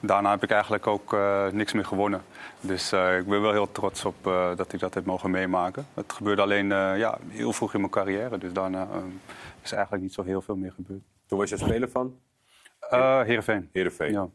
daarna 0.00 0.30
heb 0.30 0.42
ik 0.42 0.50
eigenlijk 0.50 0.86
ook 0.86 1.16
niks 1.52 1.72
meer 1.72 1.84
gewonnen. 1.84 2.22
Dus 2.60 2.92
ik 2.92 3.26
ben 3.26 3.42
wel 3.42 3.52
heel 3.52 3.72
trots 3.72 4.04
op 4.04 4.14
dat 4.56 4.72
ik 4.72 4.80
dat 4.80 4.94
heb 4.94 5.04
mogen 5.04 5.30
meemaken. 5.30 5.86
Het 5.94 6.12
gebeurde 6.12 6.42
alleen 6.42 6.68
ja, 6.98 7.18
heel 7.28 7.52
vroeg 7.52 7.74
in 7.74 7.80
mijn 7.80 7.92
carrière. 7.92 8.38
Dus 8.38 8.52
daarna 8.52 8.88
ehm, 8.92 9.08
is 9.62 9.72
eigenlijk 9.72 10.02
niet 10.02 10.12
zo 10.12 10.22
heel 10.22 10.42
veel 10.42 10.56
meer 10.56 10.72
gebeurd. 10.72 11.02
Toen 11.26 11.38
was 11.38 11.50
je 11.50 11.56
speler 11.56 11.90
van? 11.90 12.18
Uh, 12.92 13.20
Heerenveen. 13.20 13.68
Heerenveen. 13.72 14.12
Ja. 14.12 14.28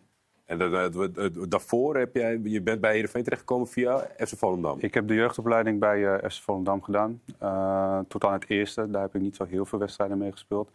En 0.50 0.58
dat- 0.58 0.72
dat- 0.72 0.94
dat- 0.94 1.16
dat- 1.16 1.52
daarvoor 1.52 1.98
heb 1.98 2.16
jij, 2.16 2.40
je 2.44 2.62
bent 2.62 2.82
bij 2.82 2.94
Heerenveen 2.94 3.24
terechtgekomen 3.24 3.68
via 3.68 3.98
FC 4.18 4.38
Volendam. 4.38 4.78
Ik 4.80 4.94
heb 4.94 5.08
de 5.08 5.14
jeugdopleiding 5.14 5.80
bij 5.80 6.06
eh 6.16 6.30
FC 6.30 6.42
Volendam 6.42 6.84
gedaan. 6.84 7.22
Eh, 7.38 8.00
tot 8.08 8.26
aan 8.26 8.34
het 8.34 8.50
eerste. 8.50 8.90
Daar 8.92 9.02
heb 9.02 9.16
ik 9.16 9.22
niet 9.22 9.36
zo 9.36 9.46
heel 9.46 9.66
veel 9.66 9.80
wedstrijden 9.80 10.18
mee 10.18 10.32
gespeeld. 10.32 10.70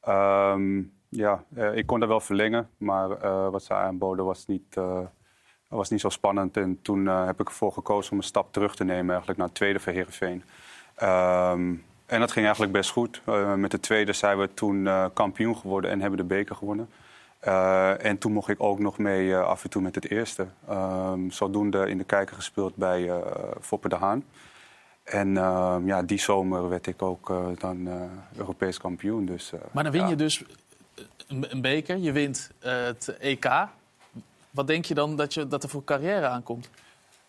Ehm, 0.00 0.82
ja, 1.08 1.44
eh, 1.54 1.76
ik 1.76 1.86
kon 1.86 1.98
daar 2.00 2.08
wel 2.08 2.20
verlengen. 2.20 2.68
Maar 2.76 3.08
wat 3.50 3.62
ze 3.64 3.74
aanboden 3.74 4.24
was 4.24 4.46
niet, 4.46 4.76
was 5.68 5.90
niet 5.90 6.00
zo 6.00 6.08
spannend. 6.08 6.56
En 6.56 6.78
toen 6.82 7.06
heb 7.06 7.40
ik 7.40 7.48
ervoor 7.48 7.72
gekozen 7.72 8.12
om 8.12 8.18
een 8.18 8.24
stap 8.24 8.52
terug 8.52 8.74
te 8.76 8.84
nemen. 8.84 9.08
Eigenlijk 9.08 9.38
naar 9.38 9.48
het 9.48 9.56
tweede 9.56 9.80
voor 9.80 9.92
Heerenveen. 9.92 10.42
Ehm, 10.94 11.74
en 12.06 12.20
dat 12.20 12.30
ging 12.32 12.44
eigenlijk 12.44 12.72
best 12.72 12.90
goed. 12.90 13.22
Met 13.56 13.70
de 13.70 13.80
tweede 13.80 14.12
zijn 14.12 14.38
we 14.38 14.54
toen 14.54 14.88
kampioen 15.12 15.56
geworden 15.56 15.90
en 15.90 16.00
hebben 16.00 16.18
de 16.18 16.24
beker 16.24 16.54
gewonnen. 16.56 16.88
Eh, 17.40 18.04
en 18.04 18.18
toen 18.18 18.32
mocht 18.32 18.48
ik 18.48 18.62
ook 18.62 18.78
nog 18.78 18.98
mee 18.98 19.32
eh, 19.34 19.46
af 19.46 19.64
en 19.64 19.70
toe 19.70 19.82
met 19.82 19.94
het 19.94 20.10
eerste. 20.10 20.46
Ehm, 20.68 21.30
zodoende 21.30 21.88
in 21.88 21.98
de 21.98 22.04
kijker 22.04 22.36
gespeeld 22.36 22.76
bij 22.76 23.08
eh 23.08 23.16
Foppe 23.60 23.88
de 23.88 23.96
Haan. 23.96 24.24
En 25.02 25.36
ehm, 25.36 25.86
ja, 25.86 26.02
die 26.02 26.18
zomer 26.18 26.68
werd 26.68 26.86
ik 26.86 27.02
ook 27.02 27.32
dan 27.58 27.88
Europees 28.36 28.78
kampioen. 28.78 29.26
Dus, 29.26 29.52
Maar 29.72 29.82
dan 29.82 29.92
win 29.92 30.02
ja. 30.02 30.08
je 30.08 30.16
dus 30.16 30.44
een, 31.28 31.46
een 31.48 31.60
beker, 31.60 31.96
je 31.96 32.12
wint 32.12 32.50
het 32.58 33.16
EK. 33.18 33.48
Wat 34.50 34.66
denk 34.66 34.84
je 34.84 34.94
dan 34.94 35.16
dat, 35.16 35.34
je, 35.34 35.48
dat 35.48 35.62
er 35.62 35.68
voor 35.68 35.84
carrière 35.84 36.26
aankomt? 36.26 36.70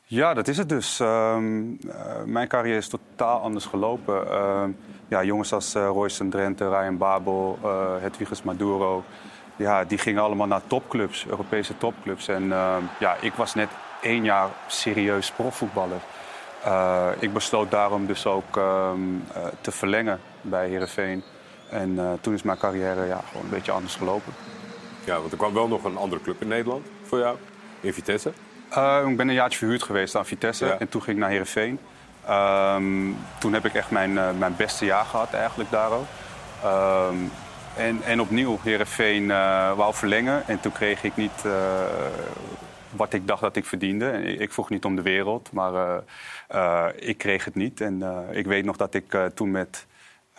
Ja, 0.05 0.33
dat 0.33 0.47
is 0.47 0.57
het 0.57 0.69
dus. 0.69 0.99
Ehm, 0.99 1.73
eh, 1.87 2.23
mijn 2.23 2.47
carrière 2.47 2.77
is 2.77 2.87
totaal 2.87 3.39
anders 3.39 3.65
gelopen. 3.65 4.27
Ja, 5.07 5.23
jongens 5.23 5.53
als 5.53 5.75
uh, 5.75 5.85
Royce 5.85 6.27
Drenthe, 6.27 6.69
Ryan 6.69 6.97
Babel, 6.97 7.59
uh, 7.63 7.95
Hedwiges 7.99 8.43
Maduro... 8.43 9.03
Ja, 9.61 9.83
die 9.83 9.97
gingen 9.97 10.23
allemaal 10.23 10.47
naar 10.47 10.61
topclubs, 10.67 11.25
Europese 11.27 11.77
topclubs. 11.77 12.27
En 12.27 12.51
ehm, 12.51 12.83
ja, 12.99 13.15
ik 13.19 13.33
was 13.33 13.53
net 13.53 13.69
één 14.01 14.23
jaar 14.23 14.49
serieus 14.67 15.31
profvoetballer. 15.31 15.99
Uh, 16.65 17.07
ik 17.19 17.33
besloot 17.33 17.71
daarom 17.71 18.05
dus 18.05 18.25
ook 18.25 18.57
ehm, 18.57 19.15
uh, 19.15 19.21
te 19.61 19.71
verlengen 19.71 20.19
bij 20.41 20.67
Heerenveen. 20.67 21.23
En 21.69 21.89
uh, 21.89 22.11
toen 22.21 22.33
is 22.33 22.41
mijn 22.41 22.57
carrière 22.57 23.05
ja, 23.05 23.21
gewoon 23.27 23.43
een 23.43 23.49
beetje 23.49 23.71
anders 23.71 23.95
gelopen. 23.95 24.33
Ja, 25.03 25.19
want 25.19 25.31
er 25.31 25.37
kwam 25.37 25.53
wel 25.53 25.67
nog 25.67 25.83
een 25.83 25.97
andere 25.97 26.21
club 26.21 26.41
in 26.41 26.47
Nederland 26.47 26.87
voor 27.03 27.19
jou, 27.19 27.37
in 27.79 27.93
Vitesse. 27.93 28.29
Ik 29.07 29.17
ben 29.17 29.27
een 29.27 29.33
jaartje 29.33 29.57
verhuurd 29.57 29.83
geweest 29.83 30.15
aan 30.15 30.25
Vitesse 30.25 30.65
ja. 30.65 30.79
en 30.79 30.89
toen 30.89 31.01
ging 31.01 31.15
ik 31.15 31.21
naar 31.21 31.31
Heerenveen. 31.31 31.79
Um, 32.29 33.17
toen 33.39 33.53
heb 33.53 33.65
ik 33.65 33.73
echt 33.73 33.91
mijn, 33.91 34.13
mijn 34.13 34.55
beste 34.57 34.85
jaar 34.85 35.05
gehad 35.05 35.33
eigenlijk 35.33 35.71
daar 35.71 35.91
ook. 35.91 36.05
Um, 37.09 37.31
en, 37.81 38.03
en 38.03 38.21
opnieuw, 38.21 38.59
Heerenveen 38.63 39.23
uh, 39.23 39.73
wou 39.73 39.93
verlengen 39.93 40.47
en 40.47 40.59
toen 40.59 40.71
kreeg 40.71 41.03
ik 41.03 41.15
niet 41.15 41.43
uh, 41.45 41.53
wat 42.95 43.13
ik 43.13 43.27
dacht 43.27 43.41
dat 43.41 43.55
ik 43.55 43.65
verdiende. 43.65 44.09
En 44.09 44.41
ik, 44.41 44.51
vroeg 44.51 44.69
niet 44.69 44.85
om 44.85 44.95
de 44.95 45.01
wereld, 45.01 45.51
maar 45.51 46.03
uh, 46.53 46.87
ik 46.95 47.17
kreeg 47.17 47.45
het 47.45 47.55
niet. 47.55 47.81
En 47.81 48.03
ik 48.31 48.45
weet 48.45 48.65
nog 48.65 48.77
dat 48.77 48.93
ik 48.93 49.17
toen 49.33 49.51
met 49.51 49.85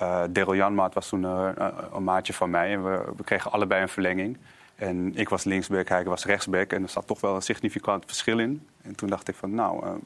uh, 0.03 0.23
Daryl 0.31 0.55
Janmaat 0.55 0.95
was 0.95 1.09
toen 1.09 1.23
een, 1.23 2.05
maatje 2.05 2.33
van 2.33 2.51
mij 2.51 2.73
en 2.73 2.85
we, 2.85 3.25
kregen 3.25 3.53
allebei 3.53 3.83
een 3.83 3.89
verlenging. 3.89 4.39
En 4.75 5.17
ik 5.17 5.29
was 5.29 5.45
linksback, 5.45 5.89
hij 5.89 6.05
was 6.05 6.25
rechtsback. 6.25 6.73
En 6.73 6.83
er 6.83 6.89
zat 6.89 7.07
toch 7.07 7.21
wel 7.21 7.35
een 7.35 7.43
significant 7.43 8.05
verschil 8.07 8.39
in. 8.39 8.69
En 8.83 8.95
toen 8.95 9.09
dacht 9.09 9.29
ik 9.29 9.35
van, 9.35 9.55
nou, 9.55 10.01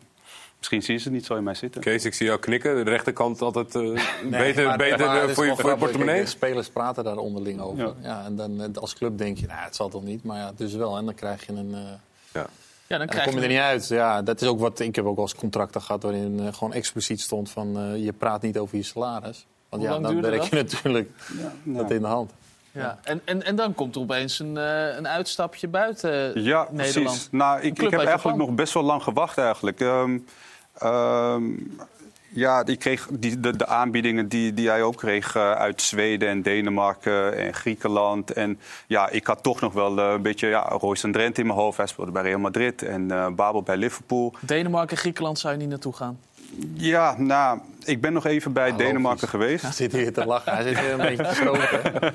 misschien 0.71 0.83
zien 0.83 0.99
ze 0.99 1.05
het 1.05 1.13
niet 1.13 1.27
zo 1.27 1.37
in 1.37 1.45
mij 1.45 1.55
zitten. 1.55 1.81
Kees, 1.81 2.05
ik 2.05 2.15
zie 2.15 2.27
jou 2.27 2.39
knikken. 2.39 2.85
De 2.85 2.91
rechterkant 2.91 3.43
altijd 3.43 3.75
uh, 3.75 3.83
nee, 3.83 4.01
beter, 4.31 4.67
maar, 4.67 4.77
beter 4.77 5.07
maar, 5.07 5.31
voor, 5.31 5.47
je, 5.47 5.57
voor 5.57 5.71
je 5.71 5.77
portemonnee. 5.77 6.21
De 6.21 6.27
spelers 6.27 6.69
praten 6.69 7.05
daar 7.05 7.17
onderling 7.17 7.61
over. 7.61 7.85
Ja. 7.85 7.95
ja. 8.03 8.25
en 8.25 8.37
dan 8.37 8.77
als 8.79 8.95
club 8.95 9.19
denk 9.19 9.39
je, 9.39 9.47
nou, 9.47 9.61
het 9.65 9.77
zal 9.77 9.89
toch 9.89 10.05
niet. 10.05 10.25
Maar 10.25 10.39
ja, 10.39 10.53
dus 10.57 10.75
wel. 10.75 10.97
En 10.97 11.05
dan 11.05 11.15
krijg 11.15 11.47
je 11.47 11.53
een... 11.53 11.71
Uh, 11.71 11.79
ja. 12.33 12.47
Ja, 12.89 12.99
dan, 12.99 13.07
dan 13.07 13.25
kom 13.25 13.35
je 13.35 13.41
er 13.41 13.49
niet 13.49 13.59
uit. 13.59 13.89
Ja, 13.89 14.23
dat 14.23 14.41
is 14.41 14.49
ook 14.49 14.61
wat 14.61 14.81
ik 14.81 14.97
heb 14.97 15.05
ook 15.05 15.19
als 15.19 15.35
contracten 15.35 15.83
gehad 15.83 16.03
waarin 16.03 16.39
uh, 16.41 16.53
gewoon 16.53 16.73
expliciet 16.73 17.21
stond 17.21 17.51
van 17.51 17.79
uh, 17.79 18.05
je 18.05 18.13
praat 18.13 18.43
niet 18.43 18.59
over 18.59 18.77
je 18.77 18.83
salaris. 18.83 19.47
Want 19.69 19.83
Hoe 19.83 19.93
ja, 19.93 19.99
dan 20.01 20.21
werk 20.21 20.43
je 20.43 20.57
natuurlijk 20.63 21.11
ja, 21.39 21.53
dat 21.65 21.91
in 21.91 22.01
de 22.01 22.07
hand. 22.07 22.33
Ja. 22.73 22.99
En, 23.03 23.21
en, 23.25 23.43
en 23.43 23.57
dan 23.57 23.75
komt 23.75 23.95
er 23.95 24.01
opeens 24.01 24.39
een, 24.39 24.57
uh, 24.57 24.97
een 24.97 25.09
uitstapje 25.09 25.69
buiten 25.69 26.43
ja, 26.43 26.69
Nederland. 26.71 27.07
Precies. 27.07 27.29
Nou, 27.31 27.61
ik, 27.61 27.79
ik 27.79 27.91
heb 27.91 28.01
eigenlijk 28.01 28.39
nog 28.39 28.51
best 28.51 28.75
wel 28.75 28.83
lang 28.83 29.03
gewacht 29.03 29.39
eigenlijk. 29.39 29.81
Um, 29.81 30.25
um, 30.83 31.77
ja, 32.37 32.67
ik 32.67 32.79
kreeg 32.79 33.09
die, 33.11 33.41
de, 33.41 33.57
de, 33.57 33.67
aanbiedingen 33.67 34.29
die, 34.29 34.55
die 34.55 34.69
hij 34.69 34.83
ook 34.83 34.97
kreeg 34.97 35.37
uh, 35.37 35.53
uit 35.53 35.83
Zweden 35.83 36.29
en 36.29 36.43
Denemarken 36.43 37.37
en 37.37 37.55
Griekenland. 37.55 38.33
En 38.33 38.59
ja, 38.87 39.09
ik 39.09 39.27
had 39.27 39.43
toch 39.43 39.61
nog 39.61 39.73
wel 39.73 39.99
uh, 39.99 40.13
een 40.13 40.23
beetje 40.23 40.49
ja, 40.49 40.63
Royce 40.69 41.07
en 41.07 41.13
Drenthe 41.13 41.41
in 41.41 41.47
mijn 41.47 41.59
hoofd. 41.59 41.77
Hij 41.77 41.87
speelde 41.87 42.11
bij 42.11 42.23
Real 42.23 42.39
Madrid 42.39 42.83
en 42.83 43.03
uh, 43.03 43.29
Babel 43.29 43.63
bij 43.63 43.77
Liverpool. 43.77 44.35
Denemarken, 44.41 44.97
Griekenland 44.97 45.39
zou 45.39 45.53
je 45.55 45.61
niet 45.61 45.69
naartoe 45.69 45.93
gaan? 45.93 46.19
Ja, 46.75 47.15
nou, 47.19 47.61
ik 47.87 48.01
ben 48.01 48.13
nog 48.13 48.27
even 48.27 48.53
bij 48.53 48.71
ah, 48.71 48.79
Denemarken 48.79 49.29
geweest. 49.29 49.63
Hij 49.63 49.73
zit 49.73 49.93
hier 49.93 50.13
te 50.13 50.27
lachen. 50.27 50.53
Hij 50.53 50.63
zit 50.63 50.79
hier 50.79 50.91
een 50.91 50.97
beetje 50.97 51.23
te 51.23 51.35
stroken. 51.35 52.15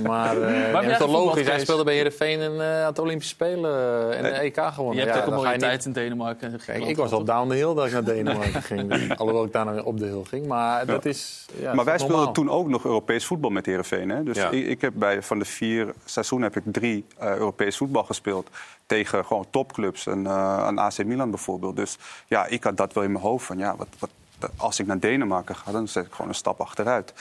Maar 0.08 0.38
uh, 0.38 0.80
het 0.80 0.90
is 0.90 0.98
toch 0.98 1.10
logisch. 1.10 1.46
Hij 1.46 1.60
speelde 1.60 1.84
bij 1.84 1.94
Heerenveen 1.94 2.40
en 2.40 2.52
uh, 2.52 2.84
had 2.84 2.96
de 2.96 3.02
Olympische 3.02 3.34
Spelen 3.34 4.16
en 4.16 4.22
de 4.22 4.28
EK 4.28 4.60
gewonnen. 4.72 4.94
Je 4.94 5.00
hebt 5.00 5.14
ja, 5.14 5.20
ook 5.20 5.26
een 5.26 5.34
mooie 5.34 5.58
tijd 5.58 5.76
niet... 5.76 5.84
in 5.86 5.92
Denemarken. 5.92 6.60
Kijk, 6.66 6.84
ik 6.84 6.96
was 6.96 7.12
op 7.12 7.26
down 7.26 7.48
the 7.48 7.54
hill 7.54 7.74
dat 7.74 7.86
ik 7.86 7.92
naar 7.92 8.04
Denemarken 8.04 8.62
ging. 8.62 8.90
Dus, 8.90 9.16
alhoewel 9.18 9.44
ik 9.44 9.52
daarna 9.52 9.72
weer 9.72 9.84
op 9.84 9.98
de 9.98 10.06
hill 10.06 10.24
ging. 10.28 10.46
Maar 10.46 10.86
dat 10.86 11.04
is 11.04 11.46
ja, 11.60 11.74
Maar 11.74 11.84
wij 11.84 11.98
speelden 11.98 12.32
toen 12.32 12.50
ook 12.50 12.68
nog 12.68 12.84
Europees 12.84 13.24
voetbal 13.24 13.50
met 13.50 13.66
Heerenveen. 13.66 14.08
Hè? 14.08 14.22
Dus 14.22 14.36
Ja. 14.36 14.50
ik, 14.50 14.66
ik 14.66 14.80
heb 14.80 14.92
bij, 14.96 15.22
van 15.22 15.38
de 15.38 15.44
vier 15.44 15.94
seizoenen 16.04 16.52
heb 16.52 16.64
ik 16.64 16.72
drie 16.72 17.04
uh, 17.22 17.36
Europees 17.36 17.76
voetbal 17.76 18.04
gespeeld. 18.04 18.48
Tegen 18.86 19.24
gewoon 19.24 19.46
topclubs. 19.50 20.06
En, 20.06 20.24
uh, 20.24 20.58
aan 20.58 20.78
AC 20.78 21.04
Milan 21.04 21.30
bijvoorbeeld. 21.30 21.76
Dus 21.76 21.98
ja, 22.26 22.46
ik 22.46 22.64
had 22.64 22.76
dat 22.76 22.92
wel 22.92 23.04
in 23.04 23.12
mijn 23.12 23.24
hoofd. 23.24 23.46
Van, 23.46 23.58
ja, 23.58 23.76
wat, 23.76 23.88
wat, 23.98 24.10
als 24.56 24.78
ik 24.78 24.86
naar 24.86 24.98
Denemarken 24.98 25.56
ga, 25.56 25.72
dan 25.72 25.88
zet 25.88 26.06
ik 26.06 26.12
gewoon 26.12 26.28
een 26.28 26.34
stap 26.34 26.60
achteruit. 26.60 27.12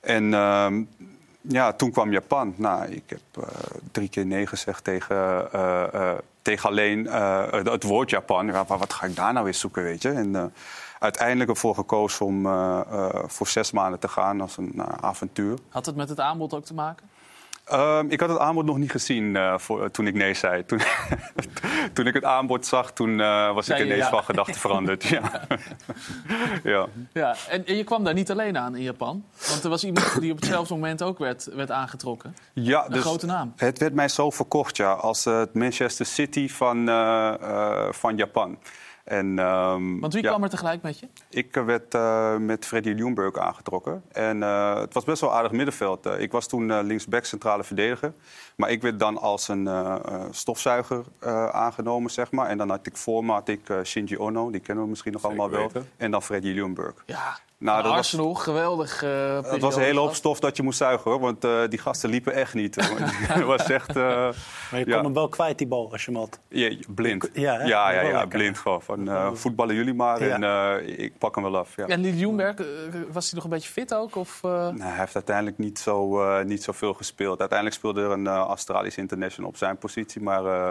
En 0.00 0.24
uh, 0.24 0.66
ja, 1.40 1.72
toen 1.72 1.90
kwam 1.90 2.12
Japan. 2.12 2.54
Nou, 2.56 2.84
ik 2.84 3.02
heb 3.06 3.20
uh, 3.38 3.44
drie 3.92 4.08
keer 4.08 4.26
nee 4.26 4.46
gezegd 4.46 4.84
tegen, 4.84 5.48
uh, 5.54 5.82
uh, 5.94 6.12
tegen 6.42 6.68
alleen 6.68 7.06
het 7.06 7.82
woord 7.82 8.10
Japan. 8.10 8.46
Ja, 8.46 8.64
wat 8.66 8.92
ga 8.92 9.06
ik 9.06 9.16
daar 9.16 9.32
nou 9.32 9.44
weer 9.44 9.54
zoeken, 9.54 9.82
weet 9.82 10.02
je? 10.02 10.10
En 10.10 10.54
uiteindelijk 10.98 11.50
ervoor 11.50 11.74
gekozen 11.74 12.26
om 12.26 12.42
voor 13.26 13.46
zes 13.46 13.70
maanden 13.72 13.98
te 13.98 14.08
gaan 14.08 14.40
als 14.40 14.56
een 14.56 14.82
avontuur. 15.00 15.58
Had 15.68 15.86
het 15.86 15.96
met 15.96 16.08
het 16.08 16.20
aanbod 16.20 16.54
ook 16.54 16.64
te 16.64 16.74
maken? 16.74 17.08
Uh, 17.72 18.00
ik 18.08 18.20
had 18.20 18.28
het 18.28 18.38
aanbod 18.38 18.64
nog 18.64 18.78
niet 18.78 18.90
gezien 18.90 19.34
uh, 19.34 19.58
voor, 19.58 19.82
uh, 19.82 19.88
toen 19.88 20.06
ik 20.06 20.14
nee 20.14 20.34
zei. 20.34 20.64
Toen, 20.66 20.80
toen 21.92 22.06
ik 22.06 22.14
het 22.14 22.24
aanbod 22.24 22.66
zag, 22.66 22.92
toen 22.92 23.18
uh, 23.18 23.54
was 23.54 23.68
ik 23.68 23.78
ineens 23.78 24.02
ja. 24.04 24.10
van 24.10 24.24
gedachten 24.24 24.54
veranderd. 24.54 25.04
ja. 25.04 25.20
ja. 26.64 26.86
ja. 27.12 27.34
En, 27.48 27.66
en, 27.66 27.76
je 27.76 27.84
kwam 27.84 28.04
daar 28.04 28.14
niet 28.14 28.30
alleen 28.30 28.58
aan 28.58 28.76
in 28.76 28.82
Japan. 28.82 29.24
Want 29.48 29.64
er 29.64 29.70
was 29.70 29.84
iemand 29.84 30.20
die 30.20 30.32
op 30.32 30.36
hetzelfde 30.36 30.74
moment 30.74 31.02
ook 31.02 31.18
werd, 31.18 31.44
werd 31.54 31.70
aangetrokken. 31.70 32.36
Ja, 32.52 32.84
een 32.84 32.92
dus 32.92 33.00
grote 33.00 33.26
naam. 33.26 33.52
Het 33.56 33.78
werd 33.78 33.94
mij 33.94 34.08
zo 34.08 34.30
verkocht 34.30 34.76
ja, 34.76 34.92
als 34.92 35.24
het 35.24 35.54
Manchester 35.54 36.06
City 36.06 36.48
van, 36.48 36.86
van 37.90 38.16
Japan. 38.16 38.58
En, 39.06 39.38
um, 39.38 40.00
Want 40.00 40.12
wie 40.12 40.22
ja, 40.22 40.28
kwam 40.28 40.42
er 40.42 40.48
tegelijk 40.48 40.82
met 40.82 40.98
je? 40.98 41.08
Ik 41.28 41.54
werd 41.54 41.94
uh, 41.94 42.36
met 42.36 42.66
Freddy 42.66 42.88
Ljungberg 42.88 43.38
aangetrokken. 43.38 44.02
En 44.12 44.36
uh, 44.36 44.80
het 44.80 44.94
was 44.94 45.04
best 45.04 45.20
wel 45.20 45.34
aardig 45.34 45.52
middenveld. 45.52 46.06
Uh, 46.06 46.20
ik 46.20 46.32
was 46.32 46.46
toen 46.46 46.82
linksback 46.82 47.24
centrale 47.24 47.64
verdediger. 47.64 48.12
Maar 48.56 48.70
ik 48.70 48.82
werd 48.82 48.98
dan 48.98 49.18
als 49.18 49.48
een 49.48 49.68
stofzuiger 50.30 51.04
aangenomen, 51.52 52.10
zeg 52.10 52.30
maar. 52.30 52.48
En 52.48 52.58
dan 52.58 52.70
had 52.70 52.86
ik 52.86 52.96
voor 52.96 53.24
me 53.24 53.32
had 53.32 53.48
ik 53.48 53.60
Shinji 53.84 54.18
Ono, 54.18 54.50
die 54.50 54.60
kennen 54.60 54.84
we 54.84 54.90
misschien 54.90 55.12
nog 55.12 55.20
Zeker 55.20 55.38
allemaal 55.38 55.58
wel. 55.58 55.66
weten. 55.72 55.90
En 55.96 56.10
dan 56.10 56.22
Freddy 56.22 56.48
Ljungberg. 56.48 57.02
Ja, 57.06 57.38
Nou, 57.58 57.82
dat 57.82 57.90
was, 57.90 57.98
Arsenal, 57.98 58.34
geweldig. 58.34 59.04
Uh, 59.04 59.42
het 59.42 59.60
was 59.60 59.76
een 59.76 59.82
hele 59.82 60.00
hoop 60.00 60.14
stof 60.14 60.40
dat 60.40 60.56
je 60.56 60.62
moest 60.62 60.78
zuigen, 60.78 61.10
hoor. 61.10 61.20
Want 61.20 61.44
uh, 61.44 61.60
die 61.68 61.78
gasten 61.78 62.10
liepen 62.10 62.32
echt 62.32 62.54
niet. 62.54 62.74
Het 62.74 63.42
was 63.54 63.70
echt... 63.70 63.96
Uh, 63.96 64.04
maar 64.70 64.78
je 64.78 64.84
kon 64.84 64.92
ja. 64.94 65.02
hem 65.02 65.12
wel 65.12 65.28
kwijt, 65.28 65.58
die 65.58 65.66
bal, 65.66 65.92
als 65.92 66.04
je 66.04 66.10
hem 66.10 66.20
had. 66.20 66.40
Ja, 66.48 66.76
blind. 66.88 67.30
Ja, 67.32 67.54
hè? 67.54 67.64
ja, 67.64 67.90
ja, 67.90 68.26
blind 68.26 68.58
gewoon. 68.58 68.82
Van, 68.82 69.08
uh, 69.08 69.30
voetballen 69.32 69.74
jullie 69.74 69.94
maar 69.94 70.24
Ja. 70.24 70.34
en 70.34 70.82
uh, 70.82 70.98
ik 70.98 71.18
pak 71.18 71.34
hem 71.34 71.44
wel 71.44 71.56
af. 71.56 71.76
Ja. 71.76 71.86
En 71.86 72.02
Ljungberg, 72.16 72.58
uh, 72.58 72.66
was 73.12 73.24
hij 73.24 73.34
nog 73.34 73.44
een 73.44 73.50
beetje 73.50 73.70
fit 73.70 73.94
ook? 73.94 74.16
Of, 74.16 74.40
uh... 74.44 74.50
Nou, 74.50 74.80
hij 74.80 74.98
heeft 74.98 75.14
uiteindelijk 75.14 75.58
niet, 75.58 75.78
zo, 75.78 76.22
uh, 76.22 76.44
niet 76.44 76.62
zoveel 76.62 76.94
gespeeld. 76.94 77.38
Uiteindelijk 77.38 77.78
speelde 77.78 78.02
er 78.02 78.10
een 78.10 78.24
uh, 78.24 78.32
Australisch 78.32 78.96
international 78.96 79.50
op 79.50 79.56
zijn 79.56 79.78
positie. 79.78 80.22
Maar 80.22 80.44
uh, 80.44 80.70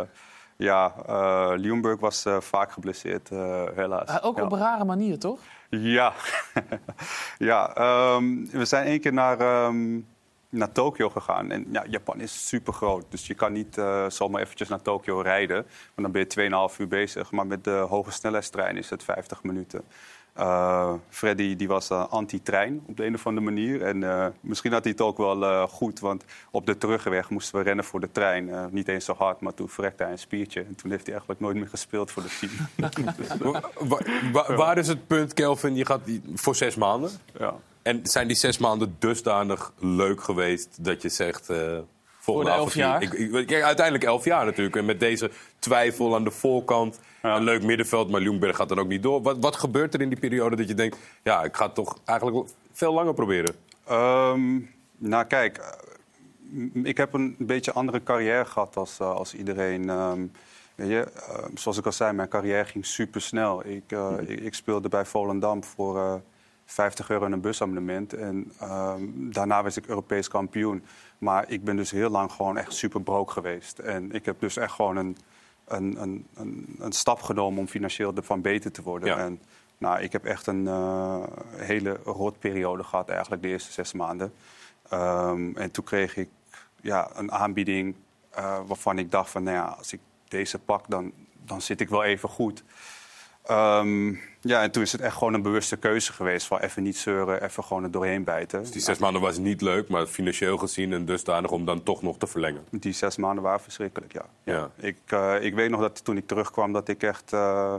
Ja, 0.57 0.93
eh 1.07 1.51
Ljungberg 1.57 1.99
was 1.99 2.25
eh, 2.25 2.39
vaak 2.39 2.71
geblesseerd, 2.71 3.31
eh, 3.31 3.63
helaas. 3.75 4.09
Uh, 4.09 4.15
ook 4.21 4.37
ja. 4.37 4.43
op 4.43 4.51
een 4.51 4.59
rare 4.59 4.83
manier, 4.85 5.19
toch? 5.19 5.39
Ja, 5.81 6.13
ja 7.37 7.75
ehm, 7.75 8.45
we 8.45 8.65
zijn 8.65 8.85
één 8.85 8.99
keer 8.99 9.13
naar, 9.13 9.39
ehm, 9.39 9.99
naar 10.49 10.71
Tokio 10.71 11.09
gegaan. 11.09 11.51
En 11.51 11.65
ja, 11.71 11.85
Japan 11.87 12.19
is 12.19 12.47
super 12.47 12.73
groot. 12.73 13.05
Dus 13.09 13.27
je 13.27 13.33
kan 13.33 13.53
niet 13.53 13.77
uh, 13.77 14.09
zomaar 14.09 14.41
eventjes 14.41 14.69
naar 14.69 14.81
Tokio 14.81 15.19
rijden. 15.19 15.55
Want 15.55 15.67
dan 15.95 16.11
ben 16.11 16.25
je 16.27 16.69
2,5 16.71 16.77
uur 16.77 16.87
bezig. 16.87 17.31
Maar 17.31 17.47
met 17.47 17.63
de 17.63 17.85
hoge 17.89 18.11
snelheidstrein 18.11 18.77
is 18.77 18.89
het 18.89 19.03
50 19.03 19.43
minuten. 19.43 19.83
Uh, 20.39 20.93
Freddy 21.09 21.55
die 21.55 21.67
was 21.67 21.91
uh, 21.91 22.07
anti-trein 22.09 22.83
op 22.85 22.97
de 22.97 23.05
een 23.05 23.13
of 23.13 23.27
andere 23.27 23.45
manier. 23.45 23.81
En 23.81 24.01
uh, 24.01 24.27
misschien 24.39 24.71
had 24.71 24.83
hij 24.83 24.91
het 24.91 25.01
ook 25.01 25.17
wel 25.17 25.67
goed, 25.67 25.99
want 25.99 26.23
op 26.51 26.65
de 26.65 26.77
terugweg 26.77 27.29
moesten 27.29 27.57
we 27.57 27.63
rennen 27.63 27.85
voor 27.85 27.99
de 27.99 28.11
trein. 28.11 28.69
niet 28.71 28.87
eens 28.87 29.05
zo 29.05 29.13
hard, 29.13 29.39
maar 29.39 29.53
toen 29.53 29.69
verrekte 29.69 30.03
hij 30.03 30.11
een 30.11 30.19
spiertje. 30.19 30.59
En 30.59 30.75
toen 30.75 30.91
heeft 30.91 31.03
hij 31.03 31.11
eigenlijk 31.11 31.41
nooit 31.41 31.55
meer 31.55 31.67
gespeeld 31.67 32.11
voor 32.11 32.23
de 32.23 32.37
team. 32.39 32.51
waar, 34.57 34.77
is 34.77 34.87
het 34.87 35.07
punt, 35.07 35.33
Kelvin? 35.33 35.75
Je 35.75 35.85
gaat 35.85 36.01
voor 36.33 36.55
zes 36.55 36.75
maanden. 36.75 37.11
Ja. 37.39 37.55
En 37.81 37.99
zijn 38.03 38.27
die 38.27 38.37
zes 38.37 38.57
maanden 38.57 38.95
dusdanig 38.99 39.73
leuk 39.79 40.23
geweest 40.23 40.77
dat 40.83 41.01
je 41.01 41.09
zegt... 41.09 41.49
voor 42.25 42.43
de 42.43 42.49
elf 42.49 42.73
jaar? 42.73 43.01
Ik, 43.01 43.13
ik, 43.13 43.49
ik, 43.49 43.61
uiteindelijk 43.61 44.05
elf 44.05 44.25
jaar 44.25 44.45
natuurlijk. 44.45 44.75
En 44.75 44.85
met 44.85 44.99
deze 44.99 45.31
twijfel 45.59 46.15
aan 46.15 46.23
de 46.23 46.31
voorkant... 46.31 46.99
Ja. 47.21 47.35
Een 47.35 47.43
leuk 47.43 47.63
middenveld, 47.63 48.09
maar 48.09 48.21
Ljungberg 48.21 48.55
gaat 48.55 48.69
dan 48.69 48.79
ook 48.79 48.87
niet 48.87 49.03
door. 49.03 49.21
Wat, 49.21 49.37
wat, 49.39 49.55
gebeurt 49.55 49.93
er 49.93 50.01
in 50.01 50.09
die 50.09 50.19
periode 50.19 50.55
dat 50.55 50.67
je 50.67 50.73
denkt... 50.73 50.97
ja, 51.23 51.43
ik 51.43 51.55
ga 51.55 51.65
het 51.65 51.75
toch 51.75 51.97
eigenlijk 52.05 52.49
veel 52.71 52.93
langer 52.93 53.13
proberen? 53.13 53.55
Um, 53.91 54.69
nou, 54.97 55.25
kijk. 55.25 55.77
Ik 56.83 56.97
heb 56.97 57.13
een 57.13 57.35
beetje 57.39 57.73
andere 57.73 58.03
carrière 58.03 58.45
gehad 58.45 58.77
als, 58.77 58.99
uh, 59.01 59.09
als 59.09 59.33
iedereen. 59.33 59.89
Um, 59.89 60.31
weet 60.75 60.89
je, 60.89 61.07
uh, 61.29 61.45
zoals 61.55 61.77
ik 61.77 61.85
al 61.85 61.91
zei, 61.91 62.13
mijn 62.13 62.29
carrière 62.29 62.65
ging 62.65 62.85
super 62.85 63.21
snel. 63.21 63.65
Ik, 63.65 63.91
uh, 63.91 64.11
ik, 64.25 64.39
ik, 64.39 64.53
speelde 64.53 64.89
bij 64.89 65.05
Volendam 65.05 65.63
voor 65.63 66.21
50 66.65 67.09
euro 67.09 67.25
een 67.25 67.41
busabonnement. 67.41 68.13
En 68.13 68.51
um, 68.63 69.33
daarna 69.33 69.63
was 69.63 69.77
ik 69.77 69.87
Europees 69.87 70.27
kampioen. 70.27 70.83
Maar 71.17 71.51
ik 71.51 71.63
ben 71.63 71.75
dus 71.75 71.91
heel 71.91 72.09
lang 72.09 72.31
gewoon 72.31 72.57
echt 72.57 72.73
super 72.73 73.01
broke 73.01 73.31
geweest. 73.31 73.79
En 73.79 74.11
ik 74.11 74.25
heb 74.25 74.39
dus 74.39 74.57
echt 74.57 74.73
gewoon 74.73 74.97
een 74.97 75.17
een, 75.65 76.01
een, 76.01 76.27
een, 76.35 76.75
een, 76.79 76.91
stap 76.91 77.21
genomen 77.21 77.59
om 77.59 77.67
financieel 77.67 78.15
ervan 78.15 78.41
beter 78.41 78.71
te 78.71 78.81
worden. 78.81 79.09
Ja. 79.09 79.17
En, 79.17 79.41
nou, 79.77 80.01
ik 80.01 80.11
heb 80.11 80.25
echt 80.25 80.47
een 80.47 80.63
uh, 80.63 81.23
hele 81.55 81.99
rotperiode 82.03 82.83
gehad, 82.83 83.09
eigenlijk 83.09 83.41
de 83.41 83.47
eerste 83.47 83.71
zes 83.71 83.93
maanden. 83.93 84.33
Um, 84.93 85.57
en 85.57 85.71
toen 85.71 85.83
kreeg 85.83 86.17
ik 86.17 86.29
ja, 86.81 87.09
een 87.15 87.31
aanbieding 87.31 87.95
uh, 88.37 88.59
waarvan 88.65 88.99
ik 88.99 89.11
dacht 89.11 89.29
van, 89.29 89.43
nou 89.43 89.55
ja, 89.55 89.65
als 89.65 89.93
ik 89.93 89.99
deze 90.27 90.59
pak, 90.59 90.85
dan, 90.87 91.11
dan 91.45 91.61
zit 91.61 91.81
ik 91.81 91.89
wel 91.89 92.03
even 92.03 92.29
goed. 92.29 92.63
Um, 93.51 94.19
ja, 94.47 94.61
en 94.61 94.71
toen 94.71 94.83
is 94.83 94.91
het 94.91 95.01
echt 95.01 95.17
gewoon 95.17 95.33
een 95.33 95.41
bewuste 95.41 95.77
keuze 95.77 96.13
geweest. 96.13 96.47
Van 96.47 96.59
even 96.59 96.83
niet 96.83 96.97
zeuren, 96.97 97.43
even 97.43 97.63
gewoon 97.63 97.83
er 97.83 97.91
doorheen 97.91 98.23
bijten. 98.23 98.59
Dus 98.59 98.71
die 98.71 98.81
zes 98.81 98.97
maanden 98.97 99.21
was 99.21 99.37
niet 99.37 99.61
leuk, 99.61 99.89
maar 99.89 100.05
financieel 100.05 100.57
gezien 100.57 100.93
en 100.93 101.05
dusdanig 101.05 101.51
om 101.51 101.65
dan 101.65 101.83
toch 101.83 102.01
nog 102.01 102.17
te 102.17 102.27
verlengen. 102.27 102.65
Die 102.71 102.93
zes 102.93 103.17
maanden 103.17 103.43
waren 103.43 103.59
verschrikkelijk, 103.59 104.13
ja. 104.13 104.25
ja. 104.43 104.69
Ik, 104.75 104.97
uh, 105.13 105.35
ik 105.41 105.53
weet 105.53 105.69
nog 105.69 105.81
dat 105.81 106.03
toen 106.03 106.17
ik 106.17 106.27
terugkwam 106.27 106.73
dat 106.73 106.87
ik 106.87 107.03
echt... 107.03 107.33
Uh, 107.33 107.75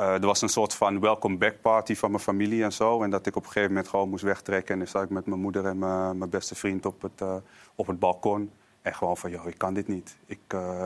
uh, 0.00 0.12
er 0.14 0.26
was 0.26 0.42
een 0.42 0.48
soort 0.48 0.74
van 0.74 1.00
welcome 1.00 1.36
back 1.36 1.60
party 1.60 1.94
van 1.94 2.10
mijn 2.10 2.22
familie 2.22 2.62
en 2.62 2.72
zo. 2.72 3.02
En 3.02 3.10
dat 3.10 3.26
ik 3.26 3.36
op 3.36 3.42
een 3.42 3.48
gegeven 3.48 3.68
moment 3.68 3.88
gewoon 3.88 4.08
moest 4.08 4.24
wegtrekken. 4.24 4.72
En 4.72 4.78
dan 4.78 4.88
zat 4.88 5.02
ik 5.02 5.10
met 5.10 5.26
mijn 5.26 5.40
moeder 5.40 5.66
en 5.66 5.78
mijn 6.18 6.30
beste 6.30 6.54
vriend 6.54 6.86
op 6.86 7.02
het, 7.02 7.22
op 7.74 7.86
het 7.86 7.98
balkon. 7.98 8.50
En 8.82 8.94
gewoon 8.94 9.16
van, 9.16 9.30
joh, 9.30 9.46
ik 9.46 9.58
kan 9.58 9.74
dit 9.74 9.88
niet. 9.88 10.16
Ik, 10.26 10.38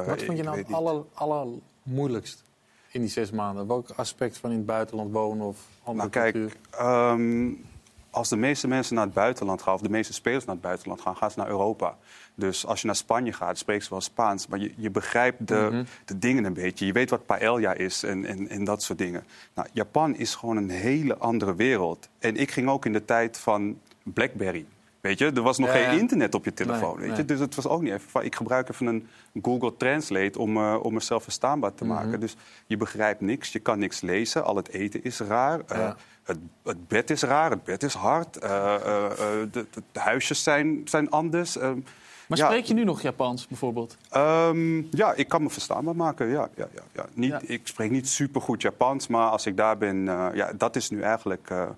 Wat 0.06 0.22
vond 0.22 0.38
je 0.38 0.44
nou 0.44 0.58
het 0.58 0.72
aller, 0.72 1.04
allermoeilijkst? 1.14 2.47
In 2.90 3.00
die 3.00 3.10
zes 3.10 3.30
maanden? 3.30 3.66
Welk 3.66 3.90
aspect 3.96 4.38
van 4.38 4.50
in 4.50 4.56
het 4.56 4.66
buitenland 4.66 5.12
wonen 5.12 5.46
of 5.46 5.58
andere 5.82 6.08
nou, 6.08 6.30
kijk, 6.30 6.34
cultuur? 6.34 7.10
Um, 7.10 7.66
als 8.10 8.28
de 8.28 8.36
meeste 8.36 8.68
mensen 8.68 8.94
naar 8.94 9.04
het 9.04 9.14
buitenland 9.14 9.62
gaan, 9.62 9.74
of 9.74 9.80
de 9.80 9.88
meeste 9.88 10.12
spelers 10.12 10.44
naar 10.44 10.54
het 10.54 10.64
buitenland 10.64 11.00
gaan, 11.00 11.16
gaan 11.16 11.30
ze 11.30 11.38
naar 11.38 11.48
Europa. 11.48 11.96
Dus 12.34 12.66
als 12.66 12.80
je 12.80 12.86
naar 12.86 12.96
Spanje 12.96 13.32
gaat, 13.32 13.58
spreekt 13.58 13.84
ze 13.84 13.90
wel 13.90 14.00
Spaans. 14.00 14.46
Maar 14.46 14.58
je, 14.58 14.72
je 14.76 14.90
begrijpt 14.90 15.48
de, 15.48 15.54
Mhm. 15.54 15.64
mm 15.64 15.70
-hmm. 15.70 15.86
de 16.04 16.18
dingen 16.18 16.44
een 16.44 16.52
beetje. 16.52 16.86
Je 16.86 16.92
weet 16.92 17.10
wat 17.10 17.26
paella 17.26 17.72
is 17.72 18.02
en, 18.02 18.24
en, 18.24 18.48
en 18.48 18.64
dat 18.64 18.82
soort 18.82 18.98
dingen. 18.98 19.24
Nou, 19.54 19.68
Japan 19.72 20.16
is 20.16 20.34
gewoon 20.34 20.56
een 20.56 20.70
hele 20.70 21.16
andere 21.16 21.54
wereld. 21.54 22.08
En 22.18 22.36
ik 22.36 22.50
ging 22.50 22.68
ook 22.68 22.84
in 22.86 22.92
de 22.92 23.04
tijd 23.04 23.38
van 23.38 23.78
Blackberry. 24.02 24.66
Weet 25.00 25.18
je, 25.18 25.30
er 25.30 25.42
was 25.42 25.58
nog 25.58 25.70
geen 25.70 25.98
internet 25.98 26.34
op 26.34 26.44
je 26.44 26.54
telefoon. 26.54 26.98
Nee, 26.98 27.08
weet 27.08 27.16
je? 27.16 27.22
nee. 27.22 27.24
Dus 27.24 27.38
het 27.38 27.54
was 27.54 27.66
ook 27.66 27.82
niet 27.82 27.92
even 27.92 28.10
van, 28.10 28.22
ik 28.22 28.34
gebruik 28.34 28.68
even 28.68 28.86
een 28.86 29.08
Google 29.42 29.76
Translate 29.76 30.38
om, 30.38 30.56
uh, 30.56 30.76
om 30.82 30.94
mezelf 30.94 31.22
verstaanbaar 31.22 31.74
te 31.74 31.84
maken. 31.84 32.08
Mhm. 32.10 32.20
Dus 32.20 32.36
je 32.66 32.76
begrijpt 32.76 33.20
niks, 33.20 33.52
je 33.52 33.58
kan 33.58 33.78
niks 33.78 34.00
lezen. 34.00 34.44
Al 34.44 34.56
het 34.56 34.68
eten 34.68 35.04
is 35.04 35.20
raar. 35.20 35.58
Uh, 35.72 35.78
Ja. 35.78 35.96
het, 36.22 36.38
het 36.64 36.88
bed 36.88 37.10
is 37.10 37.22
raar, 37.22 37.50
het 37.50 37.64
bed 37.64 37.82
is 37.82 37.94
hard. 37.94 38.36
Uh, 38.36 38.42
de, 38.42 39.48
de, 39.50 39.66
de 39.92 40.00
huisjes 40.00 40.42
zijn, 40.42 40.80
zijn 40.84 41.10
anders. 41.10 41.56
Uh, 41.56 41.70
Maar 42.26 42.38
spreek 42.38 42.64
je 42.64 42.74
nu 42.74 42.84
nog 42.84 43.02
Japans 43.02 43.46
bijvoorbeeld? 43.46 43.96
um, 44.16 44.88
ja, 44.90 45.12
ik 45.14 45.28
kan 45.28 45.42
me 45.42 45.50
verstaanbaar 45.50 45.96
maken. 45.96 46.26
Ja, 46.28 46.48
ja, 46.56 46.68
ja, 46.74 46.82
ja. 46.92 47.06
Niet, 47.12 47.30
Ja. 47.30 47.40
Ik 47.42 47.60
spreek 47.64 47.90
niet 47.90 48.08
supergoed 48.08 48.62
Japans, 48.62 49.06
maar 49.06 49.30
als 49.30 49.46
ik 49.46 49.56
daar 49.56 49.78
ben... 49.78 49.96
uh, 49.96 50.26
ja, 50.34 50.52
dat 50.56 50.76
is 50.76 50.90
nu 50.90 51.00
eigenlijk 51.02 51.48
uh, 51.52 51.68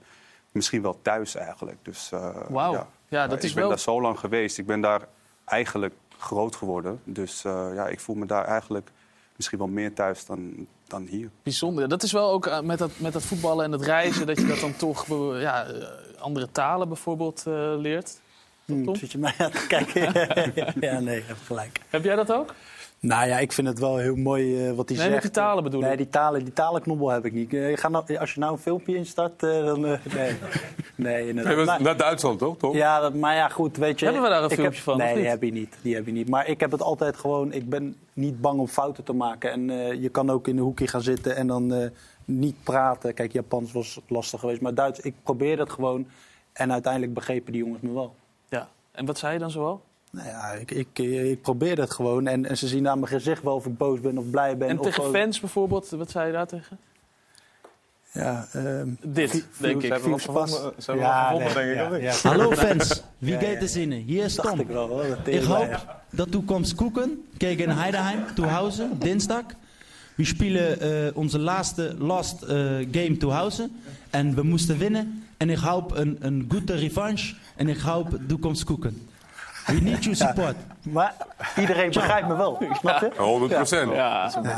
misschien 0.52 0.82
wel 0.82 0.98
thuis 1.02 1.34
eigenlijk. 1.34 1.76
Dus, 1.82 2.10
uh, 2.14 2.36
Wauw. 2.48 2.86
Ja. 3.10 3.26
Dat 3.26 3.38
ik 3.38 3.44
is 3.44 3.52
ben 3.52 3.60
wel... 3.60 3.68
daar 3.68 3.78
zo 3.78 4.00
lang 4.00 4.18
geweest. 4.18 4.58
Ik 4.58 4.66
ben 4.66 4.80
daar 4.80 5.00
eigenlijk 5.44 5.94
groot 6.18 6.56
geworden. 6.56 7.00
Dus 7.04 7.44
uh, 7.44 7.70
ja, 7.74 7.86
ik 7.86 8.00
voel 8.00 8.16
me 8.16 8.26
daar 8.26 8.44
eigenlijk 8.44 8.90
misschien 9.36 9.58
wel 9.58 9.68
meer 9.68 9.94
thuis 9.94 10.26
dan, 10.26 10.66
dan 10.86 11.06
hier. 11.06 11.30
Bijzonder. 11.42 11.88
Dat 11.88 12.02
is 12.02 12.12
wel 12.12 12.30
ook 12.30 12.46
uh, 12.46 12.60
met, 12.60 12.78
dat, 12.78 12.90
met 12.96 13.12
dat 13.12 13.22
voetballen 13.22 13.64
en 13.64 13.72
het 13.72 13.82
reizen... 13.82 14.26
dat 14.26 14.38
je 14.38 14.46
dat 14.46 14.60
dan 14.60 14.76
toch 14.76 15.08
uh, 15.08 15.40
ja, 15.40 15.66
andere 16.18 16.48
talen 16.52 16.88
bijvoorbeeld 16.88 17.44
uh, 17.48 17.54
leert. 17.76 18.20
Hmm, 18.64 18.94
zit 18.94 19.12
je 19.12 19.18
mij 19.18 19.34
aan 19.38 19.50
te 19.50 19.66
kijken? 19.66 20.02
ja, 20.86 21.00
nee, 21.00 21.16
je 21.16 21.26
hebt 21.26 21.40
gelijk. 21.40 21.80
Heb 21.88 22.04
jij 22.04 22.16
dat 22.16 22.32
ook? 22.32 22.54
Nou 23.00 23.28
ja, 23.28 23.38
ik 23.38 23.52
vind 23.52 23.66
het 23.68 23.78
wel 23.78 23.96
heel 23.96 24.16
mooi 24.16 24.68
uh, 24.68 24.72
wat 24.76 24.88
hij 24.88 24.98
nee, 24.98 25.06
zegt. 25.06 25.22
met 25.22 25.22
die 25.22 25.42
talen 25.42 25.62
bedoel 25.62 25.80
Nee, 25.80 25.90
ik. 25.92 25.96
die, 25.96 26.08
talen, 26.08 26.44
die 26.44 26.52
talenknobbel 26.52 27.08
heb 27.08 27.24
ik 27.24 27.32
niet. 27.32 27.52
Uh, 27.52 27.76
ga 27.76 27.88
nou, 27.88 28.16
als 28.16 28.34
je 28.34 28.40
nou 28.40 28.52
een 28.52 28.58
filmpje 28.58 28.96
instart, 28.96 29.42
uh, 29.42 29.64
dan... 29.64 29.80
nee. 30.16 30.36
nee, 30.94 31.28
inderdaad. 31.28 31.56
Nee, 31.56 31.64
Maar- 31.64 31.82
naar 31.82 31.96
Duitsland, 31.96 32.38
toch? 32.38 32.56
Tom? 32.56 32.76
Ja, 32.76 33.00
dat, 33.00 33.14
maar 33.14 33.34
ja, 33.34 33.48
goed, 33.48 33.76
weet 33.76 33.98
je... 33.98 34.04
Hebben 34.04 34.22
we 34.22 34.28
daar 34.28 34.42
een 34.42 34.50
ik 34.50 34.54
filmpje 34.54 34.74
heb, 34.74 34.84
van, 34.84 34.96
Nee, 34.96 35.12
of 35.12 35.18
die 35.18 35.28
heb 35.28 35.42
je 35.42 35.52
niet. 35.52 35.76
Die 35.82 35.94
heb 35.94 36.06
je 36.06 36.12
niet. 36.12 36.28
Maar 36.28 36.48
ik 36.48 36.60
heb 36.60 36.70
het 36.70 36.82
altijd 36.82 37.16
gewoon... 37.16 37.52
Ik 37.52 37.68
ben 37.68 37.96
niet 38.12 38.40
bang 38.40 38.60
om 38.60 38.68
fouten 38.68 39.04
te 39.04 39.12
maken. 39.12 39.50
En 39.50 39.70
eh, 39.70 40.02
je 40.02 40.08
kan 40.08 40.30
ook 40.30 40.48
in 40.48 40.56
een 40.56 40.62
hoekje 40.62 40.86
gaan 40.86 41.02
zitten 41.02 41.36
en 41.36 41.46
dan 41.46 41.72
eh, 41.74 41.88
niet 42.24 42.56
praten. 42.62 43.14
Kijk, 43.14 43.32
Japans 43.32 43.72
was 43.72 44.00
lastig 44.08 44.40
geweest. 44.40 44.60
Maar 44.60 44.74
Duits, 44.74 45.00
ik 45.00 45.14
probeerde 45.22 45.62
het 45.62 45.72
gewoon. 45.72 46.06
En 46.52 46.72
uiteindelijk 46.72 47.14
begrepen 47.14 47.52
die 47.52 47.62
jongens 47.62 47.82
me 47.82 47.92
wel. 47.92 48.14
Ja. 48.48 48.68
En 48.92 49.06
wat 49.06 49.18
zei 49.18 49.32
je 49.32 49.38
dan 49.38 49.50
zoal? 49.50 49.82
Nou 50.10 50.28
ja, 50.28 50.50
ik, 50.52 50.70
ik, 50.70 50.98
ik 50.98 51.42
probeerde 51.42 51.80
het 51.82 51.90
gewoon. 51.90 52.26
En, 52.26 52.46
en 52.46 52.56
ze 52.58 52.68
zien 52.68 52.88
aan 52.88 52.98
mijn 52.98 53.12
gezicht 53.12 53.42
wel 53.42 53.54
of 53.54 53.66
ik 53.66 53.76
boos 53.76 54.00
ben 54.00 54.18
of 54.18 54.30
blij 54.30 54.56
ben. 54.56 54.68
En 54.68 54.78
of 54.78 54.84
tegen 54.86 55.10
fans 55.10 55.40
bijvoorbeeld, 55.40 55.88
wat 55.90 56.10
zei 56.10 56.26
je 56.26 56.32
daar 56.32 56.46
tegen? 56.46 56.78
Ja, 58.12 58.46
ehm, 58.52 58.88
Dit, 59.02 59.44
denk 59.58 59.82
ik. 59.82 59.92
gevonden- 59.94 60.48
Ze 60.78 60.90
hebben 60.90 61.04
wel 61.04 61.12
gevonden, 61.40 61.54
denk 61.54 61.92
ik, 61.92 62.02
ja. 62.02 62.12
Hallo 62.30 62.50
fans, 62.50 63.02
wie 63.18 63.32
ja. 63.32 63.40
es 63.40 63.76
Ihnen? 63.76 63.98
Hier 63.98 64.22
Dacht 64.34 64.48
Tom. 64.48 64.60
ik 64.60 64.66
wel, 64.66 64.88
hoor. 64.88 65.18
Dat 65.24 65.44
hoop 65.44 65.96
dat 66.10 66.32
du 66.32 66.40
kommst 66.40 66.78
gucken 66.78 67.24
gegen 67.38 67.76
Heidenheim 67.78 68.24
zu 68.36 68.44
Hause, 68.50 68.88
Dienstag. 68.98 69.44
Wir 70.16 70.26
spielen 70.26 70.78
äh, 70.80 71.12
onze 71.14 71.38
laatste 71.38 71.94
last 71.98 72.42
äh, 72.42 72.48
game 72.92 73.16
zu 73.20 73.32
Hause 73.32 73.68
en 74.10 74.34
we 74.34 74.42
moesten 74.42 74.78
winnen. 74.78 75.24
En 75.36 75.50
ik 75.50 75.58
hoop 75.58 75.92
een, 75.96 76.16
een 76.20 76.46
goede 76.48 76.74
revanche 76.74 77.34
en 77.56 77.68
ik 77.68 77.78
hoop 77.78 78.18
du 78.26 78.36
kommst 78.36 78.66
gucken. 78.66 79.08
We 79.66 79.80
need 79.80 80.04
your 80.04 80.16
support. 80.16 80.56
Maar 80.82 81.14
iedereen 81.56 81.90
begrijpt 81.90 82.28
me 82.28 82.36
wel, 82.36 82.62
snap 82.72 83.00
je? 83.00 83.10
100 83.22 83.52
procent. 83.54 83.92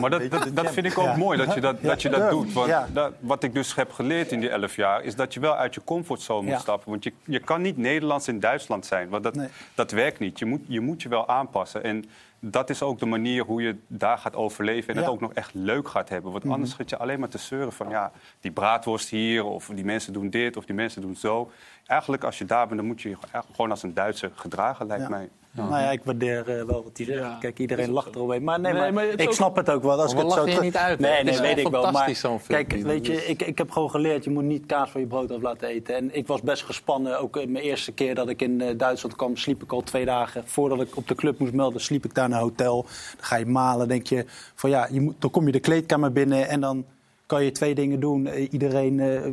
Maar 0.01 0.11
dat, 0.11 0.31
dat, 0.31 0.49
dat 0.55 0.71
vind 0.73 0.87
ik 0.87 0.99
ook 0.99 1.05
Ja. 1.05 1.17
mooi, 1.17 1.39
dat 1.39 1.55
je 1.55 1.61
dat, 1.61 1.83
dat, 1.83 2.03
je 2.03 2.09
dat 2.09 2.21
Ja. 2.21 2.29
doet. 2.31 2.53
Want 2.53 2.69
Ja. 2.69 2.87
dat, 2.93 3.13
wat 3.21 3.43
ik 3.43 3.55
dus 3.55 3.75
heb 3.75 3.93
geleerd 3.93 4.33
in 4.33 4.41
die 4.41 4.49
elf 4.51 4.77
jaar... 4.77 5.03
is 5.03 5.15
dat 5.15 5.35
je 5.35 5.41
wel 5.41 5.57
uit 5.57 5.75
je 5.75 5.85
comfortzone 5.85 6.43
moet 6.43 6.51
Ja. 6.51 6.59
stappen. 6.59 6.91
Want 6.91 7.05
je, 7.05 7.13
je 7.25 7.39
kan 7.39 7.63
niet 7.63 7.77
Nederlands 7.77 8.29
in 8.29 8.41
Duitsland 8.41 8.87
zijn. 8.87 9.09
Want 9.09 9.23
dat, 9.23 9.35
Nee. 9.35 9.49
dat 9.75 9.91
werkt 9.91 10.19
niet. 10.19 10.39
Je 10.39 10.45
moet, 10.47 10.61
je 10.69 10.81
moet 10.81 11.03
je 11.03 11.09
wel 11.09 11.29
aanpassen. 11.29 11.83
En 11.85 12.05
dat 12.45 12.71
is 12.71 12.83
ook 12.83 12.99
de 12.99 13.07
manier 13.07 13.45
hoe 13.45 13.63
je 13.63 13.77
daar 13.87 14.19
gaat 14.19 14.35
overleven... 14.37 14.89
en 14.91 14.97
het 14.97 15.05
Ja. 15.05 15.11
ook 15.11 15.21
nog 15.21 15.33
echt 15.33 15.55
leuk 15.55 15.89
gaat 15.89 16.09
hebben. 16.09 16.33
Want 16.33 16.45
Mhm. 16.45 16.53
anders 16.53 16.73
gaat 16.73 16.91
je 16.91 16.97
alleen 16.97 17.21
maar 17.21 17.29
te 17.29 17.39
zeuren 17.39 17.73
van... 17.73 17.89
ja, 17.89 18.13
die 18.41 18.51
braadworst 18.51 19.09
hier, 19.09 19.45
of 19.45 19.71
die 19.75 19.85
mensen 19.85 20.13
doen 20.13 20.31
dit, 20.31 20.57
of 20.57 20.65
die 20.65 20.75
mensen 20.75 21.03
doen 21.03 21.17
zo. 21.17 21.51
Eigenlijk, 21.87 22.25
als 22.25 22.39
je 22.39 22.45
daar 22.45 22.67
bent, 22.67 22.79
dan 22.79 22.87
moet 22.89 23.03
je 23.03 23.09
je 23.09 23.17
gewoon 23.53 23.71
als 23.71 23.83
een 23.83 23.95
Duitser 23.95 24.31
gedragen, 24.35 24.87
lijkt 24.87 25.03
Ja. 25.03 25.09
mij. 25.09 25.31
Nou 25.55 25.71
ja, 25.71 25.91
ik 25.91 26.01
waardeer 26.05 26.39
eh, 26.59 26.65
wel 26.65 26.83
wat 26.85 26.91
hij 26.97 27.07
zegt. 27.07 27.39
Kijk, 27.39 27.59
iedereen 27.59 27.91
lacht 27.91 28.15
eromheen. 28.15 28.45
Maar 28.45 28.61
nee, 28.61 28.73
Nee, 28.73 28.93
maar, 28.93 29.05
ik 29.07 29.27
ook- 29.29 29.33
snap 29.33 29.57
het 29.57 29.71
ook 29.71 29.83
wel. 29.83 30.01
Als 30.01 30.15
Maar 30.15 30.23
ik 30.23 30.29
het 30.29 30.39
zo 30.39 30.45
terug- 30.45 30.61
niet 30.61 30.77
uit? 30.77 30.99
Nee, 30.99 31.25
nee, 31.25 31.33
is 31.35 31.41
weet 31.41 31.59
ik 31.59 31.69
wel. 31.69 31.91
Maar 31.91 32.13
kijk, 32.47 32.73
weet 32.73 33.07
je, 33.07 33.27
ik, 33.27 33.43
ik 33.43 33.59
heb 33.59 33.71
gewoon 33.71 33.91
geleerd, 33.91 34.25
je 34.25 34.31
moet 34.31 34.43
niet 34.45 34.67
kaas 34.67 34.91
van 34.91 35.01
je 35.01 35.07
brood 35.07 35.31
af 35.33 35.43
laten 35.43 35.69
eten. 35.69 35.95
En 35.95 36.17
ik 36.17 36.27
was 36.27 36.41
best 36.43 36.63
gespannen. 36.65 37.21
Ook 37.21 37.37
eh, 37.37 37.47
mijn 37.47 37.65
eerste 37.65 37.93
keer 37.93 38.15
dat 38.15 38.29
ik 38.29 38.43
in 38.43 38.61
eh, 38.61 38.79
Duitsland 38.79 39.17
kwam, 39.17 39.37
sliep 39.37 39.63
ik 39.63 39.73
al 39.73 39.83
twee 39.83 40.05
dagen. 40.05 40.43
Voordat 40.47 40.81
ik 40.81 40.97
op 40.97 41.09
de 41.09 41.15
club 41.15 41.39
moest 41.39 41.53
melden, 41.53 41.81
sliep 41.81 42.05
ik 42.05 42.15
daar 42.15 42.27
in 42.27 42.33
een 42.33 42.39
hotel. 42.39 42.83
Dan 42.83 43.25
ga 43.25 43.37
je 43.37 43.47
malen, 43.47 43.89
denk 43.89 44.07
je 44.07 44.25
van 44.55 44.71
ja, 44.71 44.89
je 44.91 45.01
moet, 45.01 45.15
dan 45.19 45.31
kom 45.31 45.47
je 45.47 45.53
de 45.53 45.61
kleedkamer 45.61 46.13
binnen 46.13 46.49
en 46.49 46.61
dan 46.61 46.85
kan 47.27 47.45
je 47.45 47.53
twee 47.53 47.75
dingen 47.75 48.01
doen. 48.01 48.27
Iedereen, 48.29 49.01
eh, 49.01 49.25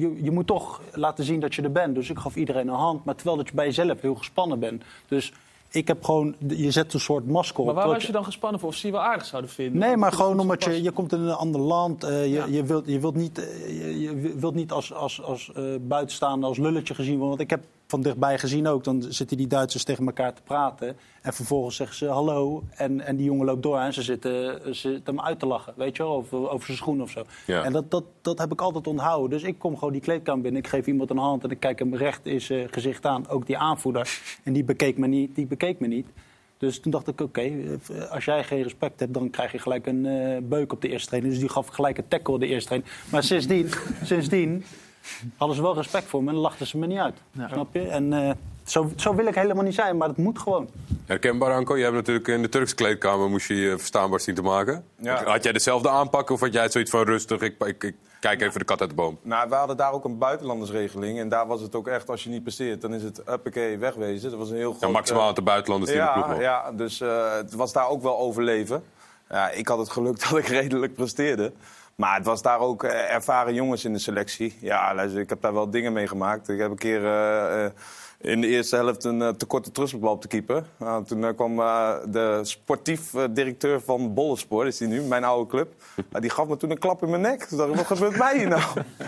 je, 0.00 0.18
je 0.22 0.30
moet 0.30 0.46
toch 0.46 0.80
laten 0.92 1.24
zien 1.24 1.40
dat 1.40 1.54
je 1.54 1.62
er 1.62 1.72
bent. 1.72 1.94
Dus 1.94 2.10
ik 2.10 2.18
gaf 2.18 2.36
iedereen 2.36 2.68
een 2.68 2.74
hand, 2.74 3.04
maar 3.04 3.14
terwijl 3.14 3.36
dat 3.36 3.48
je 3.48 3.54
bij 3.54 3.64
jezelf 3.66 4.00
heel 4.00 4.14
gespannen 4.14 4.58
bent. 4.58 4.82
Dus 5.08 5.32
ik 5.70 5.88
heb 5.88 6.04
gewoon, 6.04 6.34
je 6.48 6.70
zet 6.70 6.94
een 6.94 7.00
soort 7.00 7.26
masker 7.26 7.60
op. 7.60 7.66
Maar 7.66 7.74
waar 7.74 7.86
was 7.88 8.06
je 8.06 8.12
dan 8.12 8.24
gespannen 8.24 8.60
voor? 8.60 8.68
Of 8.68 8.74
ze 8.74 8.86
je 8.86 8.92
wel 8.92 9.02
aardig 9.02 9.26
zouden 9.26 9.50
vinden? 9.50 9.78
Nee, 9.80 9.96
maar 9.96 10.12
gewoon 10.12 10.40
omdat 10.40 10.64
je, 10.64 10.82
je 10.82 10.90
komt 10.90 11.12
in 11.12 11.20
een 11.20 11.34
ander 11.34 11.60
land. 11.60 12.04
eh, 12.04 12.22
je, 12.24 12.30
Ja. 12.30 12.46
je, 12.46 12.64
wilt, 12.64 12.86
je 12.86 13.00
wilt 13.00 13.14
niet, 13.14 13.38
eh, 13.38 13.68
je, 13.80 14.00
je 14.00 14.34
wilt 14.36 14.54
niet 14.54 14.72
als, 14.72 14.92
als, 14.94 15.22
als 15.22 15.50
eh, 15.54 15.62
buitenstaander, 15.80 16.48
als 16.48 16.58
lulletje 16.58 16.94
gezien 16.94 17.18
worden. 17.18 17.28
Want 17.28 17.40
ik 17.40 17.50
heb 17.50 17.64
van 17.90 18.02
dichtbij 18.02 18.38
gezien 18.38 18.66
ook, 18.66 18.84
dan 18.84 19.02
zitten 19.08 19.36
die 19.36 19.46
Duitsers 19.46 19.84
tegen 19.84 20.06
elkaar 20.06 20.34
te 20.34 20.42
praten. 20.42 20.96
En 21.22 21.32
vervolgens 21.32 21.76
zeggen 21.76 21.96
ze 21.96 22.06
hallo. 22.06 22.64
En, 22.70 23.00
en 23.00 23.16
die 23.16 23.26
jongen 23.26 23.46
loopt 23.46 23.62
door 23.62 23.78
en 23.78 23.92
ze 23.92 24.02
zitten, 24.02 24.60
ze 24.64 24.90
zitten 24.90 25.14
hem 25.16 25.24
uit 25.24 25.38
te 25.38 25.46
lachen. 25.46 25.74
Weet 25.76 25.96
je 25.96 26.02
wel, 26.02 26.12
over, 26.12 26.50
over 26.50 26.66
zijn 26.66 26.76
schoen 26.76 27.02
of 27.02 27.10
zo. 27.10 27.22
Ja. 27.46 27.64
En 27.64 27.72
dat, 27.72 27.90
dat, 27.90 28.04
dat 28.22 28.38
heb 28.38 28.52
ik 28.52 28.60
altijd 28.60 28.86
onthouden. 28.86 29.30
Dus 29.30 29.42
ik 29.42 29.58
kom 29.58 29.74
gewoon 29.74 29.92
die 29.92 30.02
kleedkamer 30.02 30.42
binnen. 30.42 30.62
Ik 30.62 30.68
geef 30.68 30.86
iemand 30.86 31.10
een 31.10 31.18
hand 31.18 31.44
en 31.44 31.50
ik 31.50 31.60
kijk 31.60 31.78
hem 31.78 31.94
recht 31.94 32.26
in 32.26 32.40
zijn 32.40 32.72
gezicht 32.72 33.06
aan. 33.06 33.28
Ook 33.28 33.46
die 33.46 33.58
aanvoerder. 33.58 34.20
En 34.44 34.52
die 34.52 34.64
bekeek 34.64 34.98
me 34.98 35.06
niet. 35.06 35.34
Die 35.34 35.46
bekeek 35.46 35.80
me 35.80 35.86
niet. 35.86 36.06
Dus 36.58 36.80
toen 36.80 36.92
dacht 36.92 37.08
ik, 37.08 37.20
oké, 37.20 37.52
als 38.10 38.24
jij 38.24 38.44
geen 38.44 38.62
respect 38.62 39.00
hebt, 39.00 39.14
dan 39.14 39.30
krijg 39.30 39.52
je 39.52 39.58
gelijk 39.58 39.86
een 39.86 40.06
eh, 40.06 40.36
beuk 40.42 40.72
op 40.72 40.80
de 40.80 40.88
eerste 40.88 41.06
training. 41.06 41.32
Dus 41.32 41.42
die 41.42 41.52
gaf 41.52 41.66
gelijk 41.66 41.98
een 41.98 42.08
tackle 42.08 42.38
de 42.38 42.46
eerste 42.46 42.68
training. 42.68 42.92
Maar 43.10 43.22
sindsdien, 43.22 43.68
sindsdien 44.02 44.64
hadden 45.36 45.56
ze 45.56 45.62
wel 45.62 45.74
respect 45.74 46.06
voor 46.06 46.24
me 46.24 46.30
en 46.30 46.36
lachten 46.36 46.66
ze 46.66 46.78
me 46.78 46.86
niet 46.86 46.98
uit. 46.98 47.16
Snap 47.48 47.74
je? 47.74 47.88
En 47.88 48.12
eh, 48.12 48.30
zo, 48.64 48.92
zo 48.96 49.14
wil 49.14 49.26
ik 49.26 49.34
helemaal 49.34 49.64
niet 49.64 49.74
zijn, 49.74 49.96
maar 49.96 50.08
dat 50.08 50.16
moet 50.16 50.38
gewoon. 50.38 50.68
Herkenbaar, 51.06 51.52
Anko. 51.52 51.76
Je 51.76 51.82
hebt 51.82 51.94
natuurlijk 51.94 52.28
in 52.28 52.42
de 52.42 52.48
Turkse 52.48 52.74
kleedkamer 52.74 53.30
moest 53.30 53.48
je 53.48 53.54
je 53.54 53.78
verstaanbaar 53.78 54.20
zien 54.20 54.34
te 54.34 54.42
maken. 54.42 54.84
Ja. 54.96 55.24
Had 55.24 55.42
jij 55.42 55.52
dezelfde 55.52 55.88
aanpak 55.88 56.30
of 56.30 56.40
had 56.40 56.52
jij 56.52 56.68
zoiets 56.68 56.90
van 56.90 57.04
rustig? 57.04 57.40
Ik, 57.40 57.54
ik, 57.64 57.84
ik 57.84 57.94
kijk 58.20 58.40
even 58.40 58.58
de 58.58 58.64
kat 58.64 58.80
uit 58.80 58.90
de 58.90 58.96
boom. 58.96 59.18
Nou, 59.22 59.48
we 59.48 59.54
hadden 59.54 59.76
daar 59.76 59.92
ook 59.92 60.04
een 60.04 60.18
buitenlandersregeling. 60.18 61.18
En 61.18 61.28
daar 61.28 61.46
was 61.46 61.60
het 61.60 61.74
ook 61.74 61.88
echt, 61.88 62.10
als 62.10 62.24
je 62.24 62.30
niet 62.30 62.42
presteert, 62.42 62.80
dan 62.80 62.94
is 62.94 63.02
het 63.02 63.18
uppakee, 63.18 63.78
wegwezen. 63.78 64.30
Dat 64.30 64.38
was 64.38 64.50
een 64.50 64.56
heel 64.56 64.70
groot... 64.70 64.80
Ja, 64.80 64.88
maximaal 64.88 65.22
eh, 65.22 65.28
aantal 65.28 65.44
buitenlanders 65.44 65.92
die 65.92 66.00
in 66.00 66.06
de 66.06 66.12
ploeg 66.12 66.28
ja, 66.28 66.40
ja, 66.40 66.72
dus 66.72 67.00
eh, 67.00 67.34
het 67.34 67.54
was 67.54 67.72
daar 67.72 67.88
ook 67.88 68.02
wel 68.02 68.18
overleven. 68.18 68.82
Ja, 69.28 69.50
ik 69.50 69.68
had 69.68 69.78
het 69.78 69.90
geluk 69.90 70.20
dat 70.28 70.38
ik 70.38 70.46
redelijk 70.46 70.94
presteerde. 70.94 71.52
Maar 72.00 72.14
het 72.14 72.26
was 72.26 72.42
daar 72.42 72.58
ook 72.58 72.84
eh, 72.84 73.14
ervaren 73.14 73.54
jongens 73.54 73.84
in 73.84 73.92
de 73.92 73.98
selectie. 73.98 74.56
Ja, 74.60 74.94
luister, 74.94 75.20
ik 75.20 75.28
heb 75.28 75.40
daar 75.40 75.52
wel 75.52 75.70
dingen 75.70 75.92
mee 75.92 76.06
gemaakt. 76.06 76.48
Ik 76.48 76.58
heb 76.58 76.70
een 76.70 76.78
keer 76.78 77.04
eh, 77.04 77.64
eh, 77.64 77.70
in 78.20 78.40
de 78.40 78.46
eerste 78.46 78.76
helft 78.76 79.04
een 79.04 79.20
uh, 79.20 79.28
tekorte 79.28 79.72
terugspelbal 79.72 80.12
op 80.12 80.22
de 80.22 80.28
keeper. 80.28 80.64
Nou, 80.76 81.04
toen 81.04 81.34
kwam 81.34 81.56
de 82.10 82.40
sportief 82.42 83.10
directeur 83.30 83.80
van 83.80 84.14
Bollespor, 84.14 84.66
is 84.66 84.76
die 84.76 84.88
nu, 84.88 85.02
mijn 85.02 85.24
oude 85.24 85.50
club. 85.50 85.72
die 86.20 86.30
gaf 86.30 86.48
me 86.48 86.56
toen 86.56 86.70
een 86.70 86.78
klap 86.78 87.02
in 87.02 87.10
mijn 87.10 87.22
nek. 87.22 87.44
Toen 87.44 87.58
dacht 87.58 87.70
ik, 87.70 87.76
wat 87.76 87.86
gebeurt 87.86 88.16
mij 88.16 88.38
hier 88.38 88.48
nou? 88.48 88.62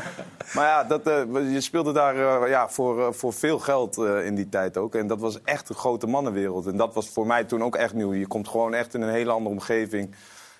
maar 0.55 0.67
ja, 0.67 0.85
dat, 0.85 1.05
je 1.33 1.61
speelde 1.61 1.93
daar 1.93 2.49
ja, 2.49 2.69
voor, 2.69 3.15
voor 3.15 3.33
veel 3.33 3.59
geld 3.59 3.97
in 3.99 4.35
die 4.35 4.49
tijd 4.49 4.77
ook. 4.77 4.95
En 4.95 5.07
dat 5.07 5.21
was 5.21 5.43
echt 5.43 5.69
een 5.69 5.75
grote 5.75 6.07
mannenwereld. 6.07 6.67
En 6.67 6.77
dat 6.77 6.95
was 6.95 7.09
voor 7.09 7.27
mij 7.27 7.45
toen 7.45 7.63
ook 7.63 7.77
echt 7.77 7.95
nieuw. 7.95 8.15
Je 8.15 8.27
komt 8.27 8.49
gewoon 8.49 8.75
echt 8.75 8.95
in 8.95 9.03
een 9.03 9.13
hele 9.13 9.31
andere 9.31 9.55
omgeving. 9.55 10.15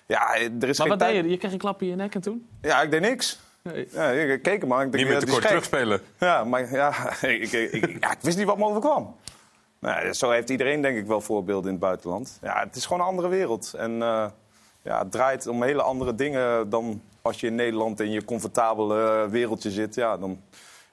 Ja, 0.05 0.35
er 0.35 0.43
is 0.45 0.59
maar 0.59 0.73
geen 0.73 0.87
wat 0.87 0.99
tijd... 0.99 1.13
deed 1.13 1.23
je? 1.23 1.29
Je 1.29 1.37
kreeg 1.37 1.51
een 1.51 1.57
klap 1.57 1.81
in 1.81 1.87
je 1.87 1.95
nek 1.95 2.15
en 2.15 2.21
toen? 2.21 2.47
Ja, 2.61 2.81
ik 2.81 2.91
deed 2.91 3.01
niks. 3.01 3.39
Nee. 3.61 3.87
Ja, 3.91 4.09
ik 4.09 4.41
keek 4.41 4.59
hem 4.59 4.69
maar. 4.69 4.85
Ik 4.85 4.93
Niet 4.93 5.07
met 5.07 5.19
de 5.19 5.25
tekort 5.25 5.47
terugspelen. 5.47 6.01
Ja, 6.19 6.43
maar 6.43 6.71
ja, 6.71 6.93
ik, 7.21 7.51
ik, 7.51 7.71
ik, 7.71 7.97
ja, 7.99 8.11
ik 8.11 8.21
wist 8.21 8.37
niet 8.37 8.45
wat 8.45 8.57
me 8.57 8.65
overkwam. 8.65 9.15
Nou, 9.79 10.13
zo 10.13 10.29
heeft 10.29 10.49
iedereen 10.49 10.81
denk 10.81 10.97
ik 10.97 11.05
wel 11.05 11.21
voorbeelden 11.21 11.65
in 11.65 11.71
het 11.71 11.79
buitenland. 11.79 12.37
Ja, 12.41 12.59
het 12.59 12.75
is 12.75 12.85
gewoon 12.85 13.01
een 13.01 13.07
andere 13.07 13.27
wereld. 13.27 13.73
En 13.73 13.91
uh, 13.91 14.25
ja, 14.81 14.99
het 14.99 15.11
draait 15.11 15.47
om 15.47 15.63
hele 15.63 15.81
andere 15.81 16.15
dingen 16.15 16.69
dan 16.69 17.01
als 17.21 17.39
je 17.39 17.47
in 17.47 17.55
Nederland 17.55 17.99
in 17.99 18.11
je 18.11 18.25
comfortabele 18.25 19.29
wereldje 19.29 19.71
zit. 19.71 19.95
Ja, 19.95 20.17
dan 20.17 20.41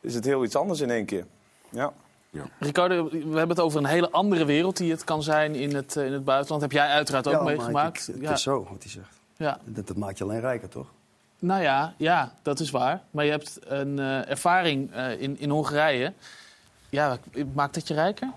is 0.01 0.15
het 0.15 0.25
heel 0.25 0.45
iets 0.45 0.57
anders 0.57 0.81
in 0.81 0.91
één 0.91 1.05
keer. 1.05 1.27
Ja. 1.69 1.93
Ja. 2.31 2.45
Ricardo, 2.59 3.09
we 3.09 3.19
hebben 3.19 3.49
het 3.49 3.61
over 3.61 3.79
een 3.79 3.87
hele 3.87 4.11
andere 4.11 4.45
wereld 4.45 4.77
die 4.77 4.91
het 4.91 5.05
kan 5.05 5.23
zijn 5.23 5.55
in 5.55 5.75
het, 5.75 5.97
uh, 5.97 6.07
in 6.07 6.13
het 6.13 6.25
buitenland. 6.25 6.63
Heb 6.63 6.73
jij 6.73 6.87
uiteraard 6.87 7.27
ook 7.27 7.33
ja, 7.33 7.43
meegemaakt? 7.43 8.09
Maar 8.09 8.17
ik, 8.17 8.21
het 8.21 8.29
ja. 8.29 8.33
is 8.33 8.43
zo, 8.43 8.67
wat 8.71 8.83
hij 8.83 8.93
zegt. 8.93 9.21
Ja. 9.37 9.59
Dat, 9.65 9.87
dat 9.87 9.97
maakt 9.97 10.19
je 10.19 10.25
alleen 10.25 10.41
rijker, 10.41 10.69
toch? 10.69 10.87
Nou 11.39 11.63
ja, 11.63 11.95
ja, 11.97 12.35
dat 12.43 12.61
is 12.61 12.71
waar. 12.71 13.03
Maar 13.11 13.25
je 13.25 13.31
hebt 13.31 13.59
een 13.65 13.99
uh, 13.99 14.31
ervaring 14.31 14.95
uh, 14.95 15.21
in, 15.21 15.39
in 15.39 15.51
Hongarije. 15.51 16.13
Ja, 16.89 17.19
maakt 17.53 17.75
dat 17.75 17.89
je 17.89 17.95
rijker? 17.95 18.31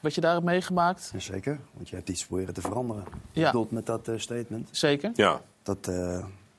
Wat 0.00 0.14
je 0.14 0.20
daar 0.20 0.32
hebt 0.32 0.44
meegemaakt? 0.44 1.10
Ja, 1.12 1.18
zeker, 1.18 1.60
want 1.72 1.88
je 1.88 1.96
hebt 1.96 2.08
iets 2.08 2.26
proberen 2.26 2.54
te 2.54 2.60
veranderen. 2.60 3.04
Ja. 3.04 3.40
Je 3.40 3.44
bedoelt 3.44 3.70
met 3.70 3.86
dat 3.86 4.08
uh, 4.08 4.18
statement? 4.18 4.68
Zeker. 4.70 5.10
Ja. 5.14 5.40
Dat 5.62 5.90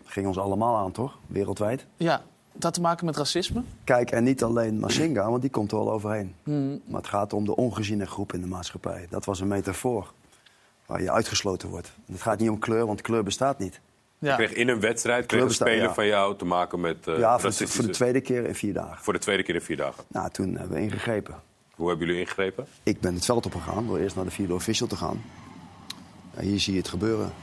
ging 0.06 0.28
ons 0.28 0.38
allemaal 0.38 0.76
aan, 0.76 0.91
toch? 0.91 1.18
Wereldwijd. 1.28 1.86
Ja. 1.97 2.22
Dat 2.56 2.64
had 2.64 2.74
te 2.74 2.82
maken 2.82 3.06
met 3.06 3.18
racisme? 3.18 3.64
Kijk, 3.84 4.12
en 4.12 4.24
niet 4.24 4.43
alleen 4.43 4.80
Masinga, 4.80 5.30
want 5.30 5.41
die 5.41 5.51
komt 5.51 5.72
er 5.72 5.78
wel 5.78 5.91
overheen. 5.91 6.36
Hmm. 6.43 6.82
Maar 6.86 7.01
het 7.01 7.10
gaat 7.10 7.34
om 7.34 7.45
de 7.45 7.56
ongeziene 7.56 8.06
groep 8.06 8.34
in 8.34 8.41
de 8.41 8.47
maatschappij. 8.47 9.08
Dat 9.10 9.26
was 9.26 9.39
een 9.39 9.47
metafoor 9.47 10.14
waar 10.86 11.01
je 11.01 11.12
uitgesloten 11.12 11.70
wordt. 11.70 11.91
Het 12.12 12.22
gaat 12.22 12.39
niet 12.39 12.49
om 12.49 12.60
kleur, 12.60 12.86
want 12.86 13.01
kleur 13.01 13.24
bestaat 13.24 13.60
niet. 13.60 13.82
Ja. 14.20 14.30
Je 14.30 14.36
kreeg 14.36 14.53
in 14.53 14.68
een 14.68 14.80
wedstrijd 14.80 15.26
kreeg 15.26 15.41
een 15.41 15.51
speler 15.51 15.82
ja. 15.82 15.93
van 15.93 16.06
jou 16.06 16.38
te 16.38 16.45
maken 16.45 16.80
met 16.80 17.08
uh, 17.08 17.18
Ja, 17.18 17.39
voor, 17.39 17.53
voor, 17.53 17.86
de 17.86 17.91
tweede 17.91 18.22
keer 18.22 18.45
in 18.45 18.56
vier 18.56 18.74
dagen. 18.74 19.03
Voor 19.03 19.14
de 19.14 19.20
tweede 19.20 19.43
keer 19.43 19.56
in 19.56 19.62
vier 19.62 19.78
dagen? 19.78 20.03
Nou, 20.08 20.30
toen 20.30 20.56
hebben 20.56 20.78
we 20.78 20.84
ingegrepen. 20.84 21.36
Hoe 21.76 21.88
hebben 21.88 22.08
jullie 22.08 22.22
ingegrepen? 22.22 22.68
Ik 22.84 22.99
ben 22.99 23.14
het 23.14 23.26
veld 23.26 23.45
opgegaan 23.45 23.88
door 23.88 23.97
eerst 23.97 24.16
naar 24.16 24.26
de 24.26 24.32
vierde 24.32 24.53
official 24.53 24.88
te 24.88 24.95
gaan. 24.95 25.24
Ja, 26.36 26.41
hier 26.41 26.60
zie 26.60 26.74
je 26.74 26.80
het 26.80 26.88
gebeuren. 26.88 27.34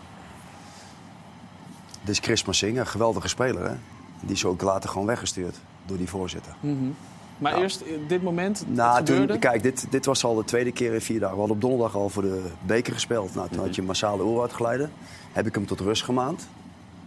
Dit 2.01 2.09
is 2.11 2.19
Chris 2.19 2.45
Massing, 2.45 2.79
een 2.79 2.87
geweldige 2.87 3.29
speler. 3.29 3.69
Hè? 3.69 3.75
Die 4.23 4.35
is 4.35 4.45
ook 4.45 4.63
later 4.63 4.91
gewoon 4.91 5.07
weggestuurd 5.07 5.57
door 5.87 5.97
die 5.97 6.09
voorzitter. 6.09 6.55
Mm 6.61 6.79
-hmm. 6.79 6.95
Maar 7.39 7.53
nou, 7.53 7.63
eerst 7.63 7.85
dit 8.09 8.23
moment 8.23 8.65
nou, 8.69 9.05
toen, 9.05 9.39
Kijk, 9.39 9.63
dit, 9.63 9.87
dit 9.91 10.05
was 10.05 10.25
al 10.25 10.35
de 10.35 10.45
tweede 10.45 10.73
keer 10.73 10.93
in 10.93 11.01
vier 11.01 11.21
dagen. 11.21 11.35
We 11.35 11.39
hadden 11.39 11.57
op 11.57 11.63
donderdag 11.63 11.97
al 11.97 12.09
voor 12.09 12.23
de 12.23 12.51
beker 12.67 12.93
gespeeld. 12.93 13.35
Nou, 13.35 13.49
toen 13.49 13.61
had 13.61 13.75
je 13.75 13.83
massale 13.83 14.23
oeruitgeleide. 14.23 14.89
Heb 15.33 15.47
ik 15.47 15.55
hem 15.55 15.67
tot 15.67 15.81
rust 15.81 16.05
gemaand. 16.05 16.49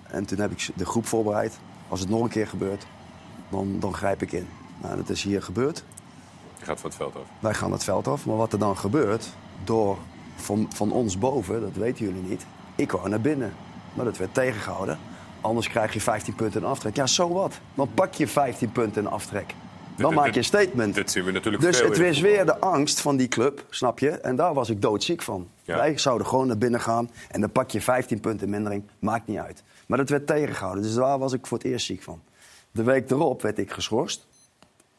En 0.08 0.26
toen 0.26 0.40
heb 0.40 0.52
ik 0.52 0.70
de 0.76 0.86
groep 0.86 1.06
voorbereid. 1.06 1.60
Als 1.88 2.00
het 2.00 2.10
nog 2.10 2.22
een 2.22 2.30
keer 2.30 2.48
gebeurt, 2.48 2.86
dan, 3.50 3.80
dan 3.80 3.94
grijp 3.94 4.22
ik 4.22 4.32
in. 4.32 4.48
Nou, 4.82 4.96
dat 4.96 5.10
is 5.10 5.24
hier 5.24 5.42
gebeurd. 5.42 5.84
Je 6.60 6.66
gaat 6.66 6.80
van 6.80 6.90
het 6.90 7.00
veld 7.00 7.16
af. 7.16 7.22
Wij 7.40 7.54
gaan 7.54 7.72
het 7.72 7.84
veld 7.84 8.08
af. 8.08 8.26
Maar 8.26 8.36
wat 8.36 8.54
er 8.54 8.60
dan 8.60 8.78
gebeurt, 8.78 9.30
door 9.64 9.98
van, 10.36 10.68
van 10.74 10.92
ons 10.92 11.18
boven, 11.18 11.62
dat 11.62 11.76
weten 11.76 12.06
jullie 12.06 12.30
niet. 12.30 12.46
Ik 12.76 12.92
wou 12.92 13.10
naar 13.10 13.22
binnen. 13.22 13.54
Maar 13.94 14.06
dat 14.06 14.18
werd 14.18 14.34
tegengehouden. 14.34 15.00
Anders 15.46 15.68
krijg 15.68 15.94
je 15.94 16.02
15 16.02 16.36
punten 16.36 16.62
in 16.62 16.68
aftrek. 16.68 16.96
Ja, 16.96 17.08
zo 17.08 17.30
wat. 17.30 17.60
Dan 17.74 17.94
pak 17.94 18.14
je 18.14 18.28
15 18.28 18.72
punten 18.72 19.02
in 19.02 19.10
aftrek. 19.10 19.54
Dan 19.98 20.14
maak 20.14 20.32
je 20.32 20.38
een 20.38 20.44
statement. 20.44 20.96
Dit 20.96 21.12
zien 21.12 21.24
we 21.24 21.32
natuurlijk 21.32 21.64
dus 21.64 21.82
het 21.82 21.98
is 21.98 22.20
weer 22.20 22.46
de 22.46 22.60
angst 22.60 23.02
van 23.02 23.18
die 23.18 23.28
club, 23.28 23.66
snap 23.70 24.00
je? 24.00 24.10
En 24.10 24.36
daar 24.36 24.54
was 24.54 24.70
ik 24.70 24.82
doodziek 24.82 25.22
van. 25.22 25.48
Ja. 25.64 25.76
Wij 25.76 25.98
zouden 25.98 26.28
gewoon 26.28 26.48
naar 26.48 26.58
binnen 26.58 26.82
gaan 26.82 27.10
en 27.32 27.42
dan 27.42 27.52
pak 27.52 27.72
je 27.72 27.82
15 27.82 28.20
punten 28.20 28.50
mindering. 28.50 28.84
Maakt 29.00 29.28
niet 29.28 29.38
uit. 29.38 29.64
Maar 29.86 29.98
dat 29.98 30.10
werd 30.10 30.28
tegengehouden. 30.28 30.84
Dus 30.84 30.94
daar 30.94 31.20
was 31.20 31.34
ik 31.34 31.48
voor 31.48 31.58
het 31.58 31.68
eerst 31.68 31.86
ziek 31.86 32.04
van. 32.04 32.22
De 32.72 32.84
week 32.84 33.12
erop 33.12 33.42
werd 33.42 33.58
ik 33.60 33.72
geschorst. 33.72 34.28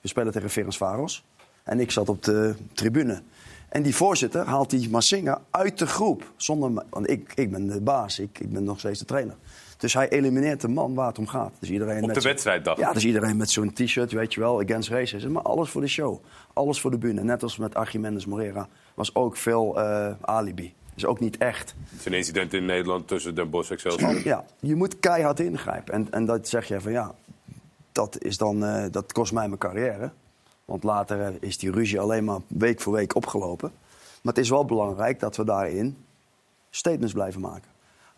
We 0.01 0.09
spelen 0.09 0.33
tegen 0.33 0.51
Ferencvaros. 0.51 1.25
En 1.63 1.81
ik 1.81 1.91
zat 1.91 2.09
op 2.09 2.23
de 2.23 2.55
tribune. 2.73 3.23
En 3.69 3.83
die 3.83 3.95
voorzitter 3.95 4.47
haalt 4.47 4.71
die 4.71 4.91
Massinga 4.91 5.43
uit 5.51 5.79
de 5.79 5.87
groep. 5.87 6.33
Zonder, 6.37 6.85
want 6.91 7.11
ik, 7.11 7.33
ik 7.35 7.51
ben 7.51 7.67
de 7.67 7.81
baas, 7.81 8.19
ik, 8.19 8.39
ik 8.39 8.53
ben 8.53 8.65
nog 8.65 8.79
steeds 8.79 8.99
de 8.99 9.05
trainer. 9.05 9.35
Dus 9.77 9.95
hij 9.95 10.09
elimineert 10.09 10.61
de 10.61 10.69
man 10.69 10.95
waar 10.95 11.07
het 11.07 11.19
om 11.19 11.27
gaat. 11.27 11.53
Dus 11.59 11.71
iedereen 11.71 12.01
op 12.01 12.07
met 12.07 12.15
de 12.15 12.21
wedstrijddag? 12.21 12.79
Ja, 12.79 12.93
dus 12.93 13.05
iedereen 13.05 13.37
met 13.37 13.51
zo'n 13.51 13.73
t-shirt, 13.73 14.13
weet 14.13 14.35
je 14.35 14.41
wel, 14.41 14.61
against 14.61 14.89
racism. 14.89 15.33
Maar 15.33 15.43
alles 15.43 15.71
voor 15.71 15.81
de 15.81 15.87
show. 15.87 16.25
Alles 16.53 16.81
voor 16.81 16.91
de 16.91 16.99
bühne. 16.99 17.23
Net 17.23 17.43
als 17.43 17.57
met 17.57 17.75
Archimedes 17.75 18.27
Morera 18.27 18.69
was 18.95 19.15
ook 19.15 19.37
veel 19.37 19.79
uh, 19.79 20.11
alibi. 20.21 20.75
Dus 20.95 21.07
ook 21.07 21.21
niet 21.21 21.37
echt. 21.37 21.75
Het 21.91 21.99
is 21.99 22.05
een 22.05 22.13
incident 22.13 22.55
in 22.55 22.65
Nederland 22.65 23.09
tussen 23.09 23.35
Den 23.35 23.51
Bosch 23.51 23.71
en 23.71 23.77
Excelsior. 23.77 24.23
Ja, 24.25 24.45
je 24.61 24.75
moet 24.75 25.01
keihard 25.01 25.41
ingrijpen. 25.41 25.95
En, 25.95 26.07
en 26.11 26.25
dat 26.25 26.49
zeg 26.49 26.69
je 26.69 26.81
van 26.81 26.93
ja, 26.93 27.15
dat, 27.93 28.23
is 28.23 28.37
dan, 28.37 28.65
uh, 28.65 28.85
dat 28.91 29.13
kost 29.13 29.33
mij 29.33 29.47
mijn 29.47 29.61
carrière. 29.61 30.11
Want 30.65 30.83
later 30.83 31.35
is 31.41 31.59
die 31.59 31.71
ruzie 31.71 32.01
alleen 32.01 32.25
maar 32.25 32.41
week 32.47 32.81
voor 32.81 32.93
week 32.93 33.15
opgelopen. 33.15 33.73
Maar 34.23 34.35
het 34.35 34.43
is 34.43 34.51
wel 34.51 34.65
belangrijk 34.65 35.21
dat 35.21 35.37
we 35.37 35.45
daarin 35.45 35.97
statements 36.71 37.13
blijven 37.13 37.41
maken. 37.41 37.71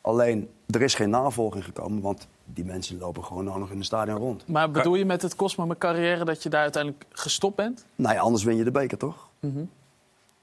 Alleen, 0.09 0.49
er 0.71 0.83
is 0.83 0.95
geen 0.95 1.11
navolging 1.11 1.65
gekomen, 1.65 2.03
want 2.03 2.27
die 2.45 2.65
mensen 2.65 2.99
lopen 2.99 3.25
gewoon 3.25 3.45
nou 3.45 3.59
nog 3.59 3.71
in 3.71 3.79
de 3.79 3.85
stadion 3.85 4.17
rond. 4.19 4.47
Maar 4.49 4.71
bedoel 4.71 4.95
je 4.95 5.05
met 5.05 5.23
het 5.23 5.37
kost 5.37 5.59
me 5.59 5.67
mijn 5.67 5.79
carrière 5.79 6.25
dat 6.25 6.43
je 6.43 6.49
daar 6.49 6.63
uiteindelijk 6.63 7.05
gestopt 7.11 7.57
bent? 7.57 7.85
Nou 7.97 8.15
ja, 8.15 8.21
anders 8.21 8.45
win 8.45 8.57
je 8.57 8.65
de 8.65 8.71
beker 8.71 8.99
toch? 8.99 9.29
Mm 9.41 9.53
-hmm. 9.55 9.71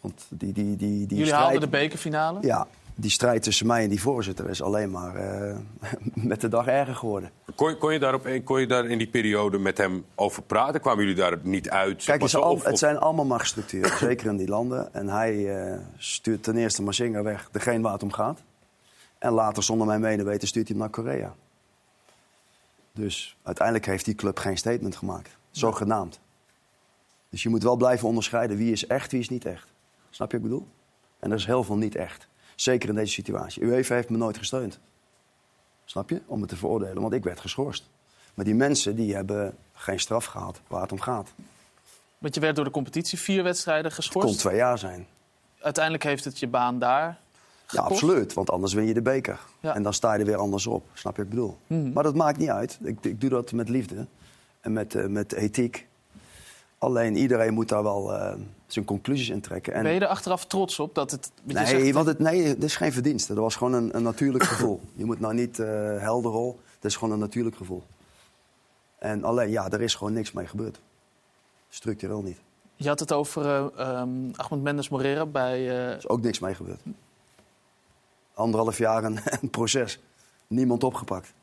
Want 0.02 0.26
die, 0.30 0.54
die, 0.54 0.76
die, 0.76 0.78
die 0.78 1.08
Jullie 1.08 1.26
strijd- 1.26 1.44
haalden 1.44 1.62
de 1.62 1.68
bekerfinale. 1.68 2.38
Ja, 2.42 2.68
die 2.96 3.12
strijd 3.12 3.44
tussen 3.44 3.68
mij 3.68 3.84
en 3.84 3.90
die 3.90 4.02
voorzitter 4.02 4.50
is 4.50 4.62
alleen 4.62 4.92
maar 4.92 5.16
eh, 5.16 5.56
met 6.14 6.42
de 6.42 6.48
dag 6.48 6.68
erger 6.68 6.96
geworden. 6.96 7.30
Kon, 7.56 7.70
je- 7.70 7.78
kon, 7.78 7.94
je 7.94 8.00
daarop, 8.00 8.28
kon 8.44 8.60
je 8.60 8.68
daar 8.68 8.86
in 8.86 8.98
die 8.98 9.08
periode 9.10 9.58
met 9.58 9.78
hem 9.78 10.06
over 10.16 10.44
praten? 10.44 10.82
Kwamen 10.82 11.00
jullie 11.00 11.16
daar 11.20 11.38
niet 11.42 11.70
uit? 11.70 12.04
Kijk, 12.04 12.22
het, 12.22 12.36
al- 12.36 12.52
Of- 12.52 12.64
het 12.64 12.78
zijn 12.80 12.98
allemaal 12.98 13.26
machtsstructuren, 13.26 13.98
zeker 14.10 14.28
in 14.28 14.38
die 14.38 14.48
landen. 14.50 14.94
En 14.94 15.08
hij 15.10 15.56
eh, 15.72 15.80
stuurt 15.98 16.44
ten 16.44 16.58
eerste 16.58 16.82
Mazinga 16.84 17.22
weg, 17.24 17.50
degene 17.52 17.82
waar 17.82 17.94
het 17.94 18.04
om 18.04 18.12
gaat. 18.12 18.42
En 19.26 19.32
later, 19.32 19.64
zonder 19.64 19.88
mijn 19.88 20.02
medeweten, 20.02 20.48
stuurt 20.48 20.68
hij 20.68 20.78
hem 20.78 20.86
naar 20.86 21.04
Korea. 21.04 21.36
Dus 22.92 23.38
uiteindelijk 23.44 23.86
heeft 23.86 24.06
die 24.06 24.16
club 24.16 24.38
geen 24.38 24.58
statement 24.58 24.96
gemaakt. 24.96 25.38
Zogenaamd. 25.52 26.20
Dus 27.30 27.44
je 27.44 27.50
moet 27.50 27.64
wel 27.64 27.76
blijven 27.76 28.08
onderscheiden 28.08 28.58
wie 28.58 28.72
is 28.72 28.88
echt, 28.88 29.12
wie 29.12 29.20
is 29.20 29.30
niet 29.30 29.46
echt. 29.46 29.68
Snap 30.10 30.32
je 30.32 30.38
wat 30.38 30.46
ik 30.46 30.52
bedoel? 30.52 30.68
En 31.20 31.32
er 31.32 31.38
is 31.38 31.46
heel 31.46 31.64
veel 31.64 31.76
niet 31.76 31.96
echt. 31.96 32.28
Zeker 32.56 32.90
in 32.90 32.96
deze 32.96 33.14
situatie. 33.14 33.64
UEFA 33.64 33.96
heeft 33.96 34.10
me 34.10 34.18
nooit 34.18 34.38
gesteund. 34.38 34.80
Snap 35.86 36.10
je? 36.10 36.22
Om 36.26 36.42
het 36.42 36.50
te 36.50 36.56
veroordelen, 36.56 37.02
want 37.02 37.14
ik 37.14 37.24
werd 37.24 37.40
geschorst. 37.40 37.90
Maar 38.34 38.46
die 38.46 38.56
mensen 38.56 38.96
die 38.96 39.16
hebben 39.16 39.58
geen 39.74 40.00
straf 40.00 40.26
gehad 40.26 40.62
waar 40.68 40.82
het 40.82 40.92
om 40.92 41.02
gaat. 41.02 41.34
Want 42.18 42.36
je 42.36 42.42
werd 42.42 42.56
door 42.56 42.66
de 42.66 42.72
competitie 42.72 43.20
vier 43.20 43.44
wedstrijden 43.44 43.86
Het 43.86 43.94
geschorst. 43.94 44.28
kon 44.28 44.38
twee 44.38 44.56
jaar 44.56 44.78
zijn. 44.78 45.08
Uiteindelijk 45.60 46.04
heeft 46.04 46.24
het 46.24 46.40
je 46.40 46.48
baan 46.48 46.80
daar 46.80 47.24
Ja, 47.70 47.82
absoluut. 47.82 48.34
Want 48.34 48.50
anders 48.52 48.74
win 48.74 48.86
je 48.86 48.94
de 48.94 49.02
beker. 49.02 49.40
Ja. 49.60 49.76
En 49.76 49.84
dan 49.84 49.94
sta 49.94 50.14
je 50.14 50.20
er 50.20 50.26
weer 50.26 50.36
anders 50.38 50.68
op. 50.68 50.84
Snap 50.94 51.16
je 51.16 51.22
wat 51.24 51.32
ik 51.32 51.38
bedoel? 51.38 51.58
Mhm. 51.68 51.94
Maar 51.94 52.04
dat 52.04 52.16
maakt 52.16 52.38
niet 52.38 52.50
uit. 52.50 52.80
Ik, 52.84 52.98
ik 53.02 53.22
doe 53.22 53.30
dat 53.30 53.52
met 53.52 53.70
liefde. 53.70 54.06
En 54.62 54.74
met, 54.74 54.96
eh, 54.96 55.06
met 55.06 55.34
ethiek. 55.34 55.88
Alleen 56.78 57.16
iedereen 57.16 57.54
moet 57.54 57.70
daar 57.70 57.84
wel 57.84 58.14
eh, 58.14 58.34
zijn 58.68 58.86
conclusies 58.86 59.30
in 59.30 59.42
trekken. 59.42 59.74
En 59.74 59.84
Ben 59.84 59.94
je 59.94 60.00
er 60.00 60.08
achteraf 60.08 60.46
trots 60.46 60.80
op 60.80 60.96
dat 60.96 61.12
het... 61.12 61.32
nee, 61.44 61.66
zegt- 61.66 61.92
want 61.92 62.08
het, 62.08 62.20
nee, 62.20 62.44
het 62.48 62.64
is 62.64 62.76
geen 62.76 62.94
verdienste. 62.94 63.34
Dat 63.34 63.44
was 63.44 63.56
gewoon 63.56 63.74
een, 63.74 63.96
een 63.96 64.04
natuurlijk 64.04 64.44
gevoel. 64.44 64.82
Je 64.94 65.06
moet 65.06 65.20
nou 65.20 65.34
niet 65.34 65.60
eh 65.60 65.68
helderrol. 66.00 66.60
Het 66.76 66.86
is 66.86 66.96
gewoon 66.96 67.14
een 67.14 67.20
natuurlijk 67.20 67.56
gevoel. 67.56 67.84
En 69.00 69.24
alleen, 69.24 69.50
ja, 69.50 69.70
er 69.70 69.82
is 69.82 69.96
gewoon 69.96 70.14
niks 70.14 70.32
mee 70.32 70.48
gebeurd. 70.48 70.80
Structureel 71.70 72.22
niet. 72.22 72.38
Er 72.38 72.44
Je 72.76 72.88
had 72.88 73.00
het 73.00 73.12
over 73.14 73.72
ehm, 73.78 74.10
Ahmed 74.36 74.62
Mendes 74.62 74.90
Morera 74.90 75.26
bij... 75.26 75.88
eh, 75.90 75.98
is 75.98 76.08
ook 76.08 76.22
niks 76.22 76.40
mee 76.40 76.54
gebeurd. 76.56 76.82
Anderhalf 78.36 78.78
jaar 78.78 79.04
een, 79.04 79.20
een 79.42 79.50
proces. 79.50 80.00
Niemand 80.48 80.84
opgepakt. 80.84 81.34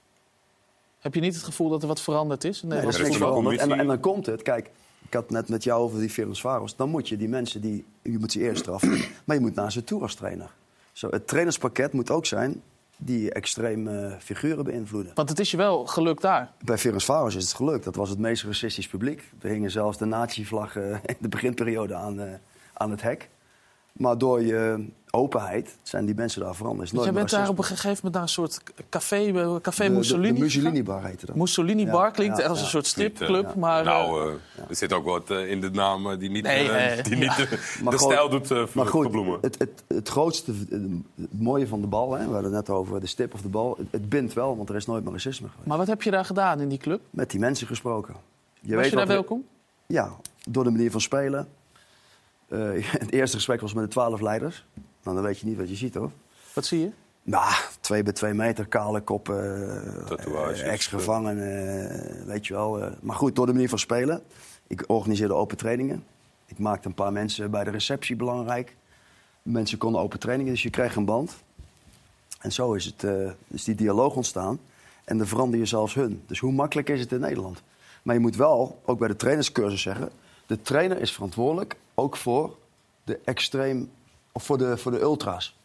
Heb 0.99 1.15
je 1.15 1.21
niet 1.21 1.35
het 1.35 1.45
gevoel 1.45 1.69
dat 1.69 1.83
er 1.83 1.89
wat 1.89 2.01
veranderd 2.01 2.45
is? 2.45 2.63
Nee, 2.63 2.79
er 2.79 2.89
is 2.89 2.99
niks 2.99 3.17
veranderd. 3.17 3.61
En, 3.61 3.73
en 3.73 3.87
dan 3.87 4.01
komt 4.01 4.27
het. 4.27 4.43
Kijk, 4.43 4.71
ik 5.07 5.13
had 5.15 5.31
net 5.31 5.49
met 5.49 5.65
jou 5.65 5.83
over 5.83 5.99
die 5.99 6.11
Ferencvaros. 6.11 6.77
Dan 6.77 6.89
moet 6.89 7.09
je 7.09 7.17
die 7.17 7.29
mensen, 7.29 7.61
die, 7.61 7.85
je 8.03 8.19
moet 8.19 8.33
ze 8.33 8.41
eerst 8.41 8.61
straffen. 8.61 9.01
maar 9.25 9.37
je 9.37 9.43
moet 9.43 9.55
naar 9.55 9.73
ze 9.73 9.85
toe 9.85 10.03
als 10.03 10.15
trainer. 10.15 10.51
Zo, 10.93 11.09
het 11.11 11.29
trainerspakket 11.29 11.93
moet 11.93 12.11
ook 12.11 12.27
zijn 12.27 12.63
die 12.97 13.33
extreem 13.33 13.89
eh, 13.89 14.13
figuren 14.19 14.65
beïnvloeden. 14.65 15.13
Want 15.15 15.29
het 15.29 15.39
is 15.39 15.51
je 15.51 15.57
wel 15.57 15.87
gelukt 15.87 16.23
daar. 16.23 16.53
Bij 16.65 16.79
Ferencvaros 16.79 17.35
is 17.35 17.45
het 17.45 17.55
gelukt. 17.55 17.85
Dat 17.85 17.97
was 17.97 18.09
het 18.09 18.19
meest 18.19 18.43
racistisch 18.43 18.89
publiek. 18.89 19.31
Er 19.41 19.49
hingen 19.49 19.71
zelfs 19.71 19.99
de 19.99 20.05
nazi-vlag 20.05 20.77
in 21.13 21.17
de 21.19 21.29
beginperiode 21.29 21.95
aan, 21.95 22.21
eh, 22.21 22.33
aan 22.73 22.91
het 22.91 23.03
hek. 23.03 23.29
Maar 23.93 24.19
door 24.19 24.43
je 24.43 24.87
openheid 25.15 25.77
zijn 25.83 26.05
die 26.05 26.15
mensen 26.15 26.41
daar 26.43 26.55
veranderd. 26.55 26.91
Jij 26.91 26.99
nooit 27.01 27.13
bent 27.15 27.31
daar 27.31 27.49
op 27.49 27.59
een 27.59 27.65
gegeven 27.65 27.89
moment 27.95 28.13
naar 28.15 28.23
een 28.23 28.29
soort 28.29 28.61
café, 28.89 29.17
eh, 29.17 29.57
café 29.63 29.83
De- 29.85 29.89
de- 29.91 29.97
Mussolini. 29.97 30.35
De, 30.35 30.41
Mussolini-bar 30.41 31.05
heette 31.05 31.27
dat. 31.27 31.37
Mussolini 31.37 31.87
Bar 31.87 32.05
Ja, 32.05 32.11
klinkt 32.11 32.39
ja, 32.39 32.47
als 32.47 32.61
een 32.61 32.67
soort 32.67 32.87
stripclub, 32.87 33.45
eh, 33.49 33.55
maar... 33.55 33.79
eh, 33.81 33.85
nou, 33.87 34.29
eh, 34.31 34.35
er 34.69 34.77
zit 34.77 34.93
ook 34.93 35.05
wat 35.05 35.31
in 35.31 35.61
de 35.61 35.71
naam 35.71 36.19
die 36.19 36.31
niet, 36.31 36.43
Nee, 36.45 37.03
die 37.03 37.17
niet 37.17 37.37
de, 37.37 37.79
Maar 37.83 37.99
stijl 37.99 38.29
doet 38.29 38.51
eh, 38.51 38.65
Maar 38.73 38.87
goed, 38.87 39.03
verbloemen. 39.03 39.39
het, 39.41 39.59
het, 39.59 39.83
het 39.87 40.09
grootste, 40.09 40.53
het 40.71 41.41
mooie 41.41 41.67
van 41.67 41.81
de 41.81 41.87
bal, 41.87 42.13
hè, 42.13 42.19
we 42.27 42.33
hadden 42.33 42.53
het 42.55 42.67
net 42.67 42.77
over 42.77 43.01
de 43.01 43.07
stip 43.07 43.35
of 43.35 43.41
de 43.43 43.49
bal. 43.49 43.75
Het, 43.79 43.87
het 43.91 44.09
bindt 44.09 44.33
wel, 44.33 44.57
want 44.57 44.69
er 44.69 44.77
is 44.77 44.87
nooit 44.87 45.05
meer 45.05 45.13
racisme 45.13 45.49
geweest. 45.49 45.69
Maar 45.69 45.79
wat 45.79 45.87
heb 45.87 46.03
je 46.03 46.11
daar 46.11 46.25
gedaan 46.25 46.61
in 46.61 46.69
die 46.69 46.79
club? 46.79 47.01
Met 47.11 47.31
die 47.31 47.41
mensen 47.41 47.67
gesproken. 47.67 48.15
Je 48.61 48.77
Was 48.77 48.89
je 48.89 48.97
daar 48.97 49.07
welkom? 49.07 49.45
Ja, 49.87 50.13
door 50.51 50.65
de 50.65 50.71
manier 50.71 50.91
van 50.91 51.01
spelen. 51.01 51.49
Eh, 52.49 52.59
het 53.05 53.13
eerste 53.13 53.37
gesprek 53.37 53.61
was 53.61 53.75
met 53.75 53.85
de 53.85 53.91
twaalf 53.91 54.21
leiders. 54.21 54.65
Nou, 55.03 55.17
dan 55.17 55.25
weet 55.25 55.39
je 55.39 55.47
niet 55.47 55.57
wat 55.57 55.69
je 55.69 55.75
ziet, 55.77 55.95
hoor. 55.95 56.11
Wat 56.55 56.65
zie 56.65 56.81
je? 56.81 56.91
Nou, 57.23 57.55
twee 57.81 58.03
bij 58.03 58.13
twee 58.13 58.33
meter, 58.35 58.67
kale 58.67 59.01
koppen, 59.01 60.05
Tatoeages. 60.07 60.61
eh, 60.61 60.73
ex-gevangen, 60.73 61.37
eh, 61.39 62.25
weet 62.27 62.47
je 62.47 62.55
wel. 62.55 62.83
eh. 62.83 62.93
maar 63.01 63.17
goed, 63.17 63.37
door 63.37 63.47
de 63.47 63.53
manier 63.53 63.69
van 63.69 63.79
spelen. 63.79 64.23
Ik 64.67 64.85
organiseerde 64.87 65.35
open 65.35 65.57
trainingen. 65.57 66.05
Ik 66.47 66.59
maakte 66.59 66.89
een 66.89 66.95
paar 66.95 67.13
mensen 67.13 67.51
bij 67.51 67.65
de 67.65 67.71
receptie 67.71 68.17
belangrijk. 68.17 68.77
Mensen 69.43 69.79
konden 69.79 70.01
open 70.01 70.19
trainingen, 70.19 70.53
dus 70.53 70.63
je 70.63 70.71
kreeg 70.71 70.97
een 70.97 71.05
band. 71.05 71.37
En 72.41 72.53
zo 72.53 72.73
is, 72.73 72.85
het, 72.85 73.05
eh, 73.05 73.31
is 73.49 73.65
die 73.65 73.75
dialoog 73.75 74.15
ontstaan. 74.17 74.59
En 75.05 75.19
dan 75.19 75.27
verander 75.27 75.59
je 75.59 75.67
zelfs 75.67 75.95
hun. 75.95 76.23
Dus 76.27 76.39
hoe 76.39 76.53
makkelijk 76.53 76.89
is 76.89 77.01
het 77.01 77.13
in 77.13 77.21
Nederland? 77.21 77.63
Maar 78.03 78.15
je 78.15 78.21
moet 78.21 78.37
wel, 78.37 78.81
ook 78.85 78.99
bij 78.99 79.09
de 79.09 79.17
trainerscursus 79.17 79.83
zeggen... 79.83 80.11
de 80.47 80.63
trainer 80.63 81.01
is 81.01 81.13
verantwoordelijk 81.13 81.77
ook 81.95 82.17
voor 82.17 82.57
de 83.05 83.21
extreem... 83.25 83.91
of 84.33 84.43
voor 84.45 84.59
de, 84.59 84.77
voor 84.77 84.93
de 84.93 85.01
ultra's. 85.01 85.57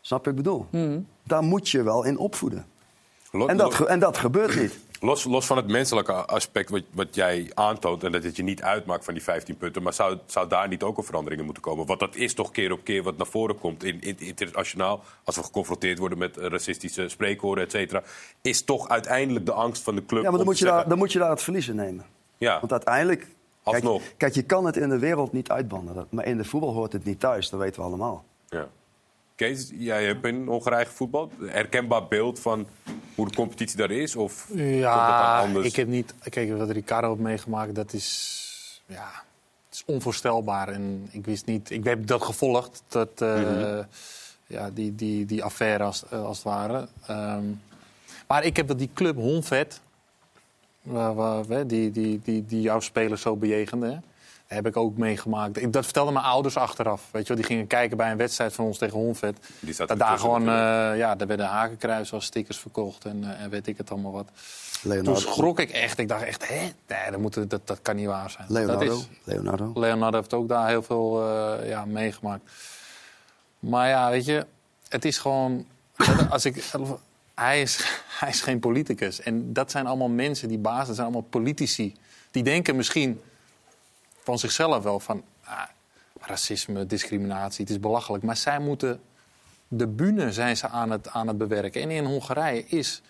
Snap 0.00 0.24
je 0.24 0.30
wat 0.30 0.38
ik 0.38 0.44
bedoel? 0.44 0.66
Mhm. 0.70 1.00
Daar 1.22 1.42
moet 1.42 1.68
je 1.68 1.82
wel 1.82 2.04
in 2.04 2.18
opvoeden. 2.18 2.66
Lo- 3.32 3.46
En 3.46 3.56
dat, 3.56 3.74
ge- 3.74 3.86
en 3.86 3.98
dat 3.98 4.18
gebeurt 4.18 4.56
niet. 4.60 4.78
Los, 5.00 5.24
los 5.24 5.46
van 5.46 5.56
het 5.56 5.66
menselijke 5.68 6.12
aspect 6.12 6.70
wat, 6.70 6.82
wat 6.90 7.14
jij 7.14 7.50
aantoont... 7.54 8.04
en 8.04 8.12
dat 8.12 8.22
het 8.22 8.36
je 8.36 8.42
niet 8.42 8.62
uitmaakt 8.62 9.04
van 9.04 9.14
die 9.14 9.22
15 9.22 9.56
punten... 9.56 9.82
maar 9.82 9.92
zou, 9.92 10.18
zou 10.26 10.48
daar 10.48 10.68
niet 10.68 10.82
ook 10.82 10.96
een 10.98 11.04
verandering 11.04 11.40
in 11.40 11.44
moeten 11.46 11.62
komen? 11.64 11.86
Want 11.86 12.00
dat 12.00 12.14
is 12.16 12.34
toch 12.34 12.50
keer 12.50 12.72
op 12.72 12.84
keer 12.84 13.02
wat 13.02 13.16
naar 13.16 13.26
voren 13.26 13.58
komt 13.58 13.84
in, 13.84 14.00
in, 14.00 14.18
internationaal... 14.18 15.02
als 15.24 15.36
we 15.36 15.42
geconfronteerd 15.42 15.98
worden 15.98 16.18
met 16.18 16.36
racistische 16.36 17.08
spreekwoorden, 17.08 17.64
et 17.64 17.70
cetera... 17.70 18.02
is 18.42 18.62
toch 18.64 18.88
uiteindelijk 18.88 19.46
de 19.46 19.52
angst 19.52 19.82
van 19.82 19.94
de 19.94 20.04
club 20.04 20.22
Ja, 20.22 20.28
maar 20.30 20.38
dan 20.38 20.40
om 20.40 20.46
moet, 20.46 20.56
te 20.58 20.64
je 20.64 20.70
daar, 20.70 20.88
dan 20.88 20.98
moet 20.98 21.12
je 21.12 21.18
daar 21.18 21.30
het 21.30 21.42
verliezen 21.42 21.76
nemen. 21.76 22.04
Ja, 22.38 22.58
Want 22.60 22.72
uiteindelijk... 22.72 23.26
Kijk, 23.70 23.84
Alsnog. 23.84 24.02
kijk, 24.16 24.34
je 24.34 24.42
kan 24.42 24.64
het 24.64 24.76
in 24.76 24.88
de 24.88 24.98
wereld 24.98 25.32
niet 25.32 25.50
uitbannen. 25.50 26.06
Maar 26.10 26.26
in 26.26 26.36
de 26.36 26.44
voetbal 26.44 26.72
hoort 26.72 26.92
het 26.92 27.04
niet 27.04 27.20
thuis, 27.20 27.50
dat 27.50 27.60
weten 27.60 27.80
we 27.80 27.86
allemaal. 27.86 28.24
ja. 28.48 28.68
Kees, 29.34 29.70
jij 29.74 30.04
hebt 30.04 30.26
in 30.26 30.46
Hongarije 30.46 30.84
gevoetbald. 30.86 31.32
Herkenbaar 31.46 32.06
beeld 32.08 32.40
van 32.40 32.66
hoe 33.14 33.28
de 33.28 33.34
competitie 33.34 33.76
daar 33.76 33.90
is? 33.90 34.16
Of 34.16 34.48
Ja, 34.54 35.38
anders? 35.40 35.66
ik 35.66 35.76
heb 35.76 35.86
niet... 35.88 36.14
Kijk, 36.30 36.56
wat 36.56 36.70
Ricardo 36.70 37.08
heeft 37.08 37.20
meegemaakt, 37.20 37.74
dat 37.74 37.92
is... 37.92 38.82
Ja, 38.86 39.10
het 39.68 39.74
is 39.74 39.82
onvoorstelbaar. 39.86 40.68
En 40.68 41.08
ik 41.10 41.24
wist 41.24 41.46
niet... 41.46 41.70
Ik 41.70 41.84
heb 41.84 42.06
dat 42.06 42.22
gevolgd, 42.22 42.82
dat, 42.88 43.08
eh, 43.16 43.34
Mhm. 43.34 43.82
ja, 44.46 44.70
die, 44.70 44.94
die, 44.94 45.26
die 45.26 45.44
affaire 45.44 45.84
als, 45.84 46.04
eh, 46.10 46.24
als 46.24 46.36
het 46.36 46.46
ware. 46.46 46.88
Ehm, 47.06 47.44
maar 48.26 48.44
ik 48.44 48.56
heb 48.56 48.68
dat 48.68 48.78
die 48.78 48.90
club 48.94 49.16
Honvet... 49.16 49.80
Waar, 50.88 51.14
waar, 51.14 51.44
hè, 51.48 51.66
die, 51.66 51.90
die, 51.90 52.20
die, 52.24 52.46
die 52.46 52.60
jouw 52.60 52.80
spelers 52.80 53.22
zo 53.22 53.36
bejegende... 53.36 53.86
hè, 53.86 53.96
heb 54.46 54.66
ik 54.66 54.76
ook 54.76 54.96
meegemaakt. 54.96 55.62
Ik, 55.62 55.72
dat 55.72 55.84
vertelden 55.84 56.12
mijn 56.12 56.24
ouders 56.24 56.56
achteraf. 56.56 57.08
Weet 57.10 57.22
je 57.22 57.28
wel, 57.28 57.36
die 57.36 57.46
gingen 57.46 57.66
kijken 57.66 57.96
bij 57.96 58.10
een 58.10 58.16
wedstrijd 58.16 58.52
van 58.52 58.64
ons 58.64 58.78
tegen 58.78 58.98
Honvet. 58.98 59.38
Dat 59.76 59.98
daar 59.98 60.18
gewoon, 60.18 60.40
eh, 60.40 60.96
ja, 60.96 61.14
daar 61.14 61.26
werden 61.26 61.46
hakenkruisen 61.46 62.14
als 62.14 62.24
stickers 62.24 62.58
verkocht 62.58 63.04
en, 63.04 63.24
eh, 63.24 63.42
en 63.42 63.50
weet 63.50 63.66
ik 63.66 63.76
het 63.76 63.90
allemaal 63.90 64.12
wat. 64.12 64.28
Leonardo. 64.82 65.12
Toen 65.12 65.20
schrok 65.20 65.60
ik 65.60 65.70
echt. 65.70 65.98
Ik 65.98 66.08
dacht 66.08 66.22
echt, 66.22 66.48
hè? 66.48 66.60
Nee, 66.86 67.10
dat, 67.10 67.20
moet, 67.20 67.50
dat, 67.50 67.66
dat 67.66 67.78
kan 67.82 67.96
niet 67.96 68.06
waar 68.06 68.30
zijn. 68.30 68.46
Leonardo. 68.48 68.86
Dat 68.86 68.98
is, 68.98 69.08
Leonardo. 69.24 69.72
Leonardo 69.74 70.16
heeft 70.16 70.34
ook 70.34 70.48
daar 70.48 70.68
heel 70.68 70.82
veel 70.82 71.22
eh, 71.28 71.68
ja, 71.68 71.84
meegemaakt. 71.84 72.50
Maar 73.58 73.88
ja, 73.88 74.10
weet 74.10 74.24
je, 74.24 74.46
het 74.88 75.04
is 75.04 75.18
gewoon... 75.18 75.66
Als 76.30 76.44
ik, 76.44 76.64
hij, 77.38 77.60
is, 77.60 77.78
hij 78.20 78.28
is 78.28 78.40
geen 78.40 78.60
politicus. 78.60 79.20
En 79.20 79.52
dat 79.52 79.70
zijn 79.70 79.86
allemaal 79.86 80.08
mensen, 80.08 80.48
die 80.48 80.58
bazen, 80.58 80.86
dat 80.86 80.94
zijn 80.94 81.06
allemaal 81.06 81.28
politici. 81.30 81.94
Die 82.30 82.42
denken 82.42 82.76
misschien 82.76 83.20
van 84.22 84.38
zichzelf 84.38 84.82
wel 84.82 85.00
van... 85.00 85.22
Ah, 85.44 85.62
racisme, 86.20 86.86
discriminatie, 86.86 87.60
het 87.60 87.70
is 87.70 87.80
belachelijk. 87.80 88.24
Maar 88.24 88.36
zij 88.36 88.58
moeten... 88.58 89.00
De 89.68 89.86
bühne 89.86 90.32
zijn 90.32 90.56
ze 90.56 90.68
aan 90.68 90.90
het, 90.90 91.08
aan 91.08 91.26
het 91.26 91.38
bewerken. 91.38 91.82
En 91.82 91.90
in 91.90 92.04
Hongarije 92.04 92.64
is, 92.66 93.02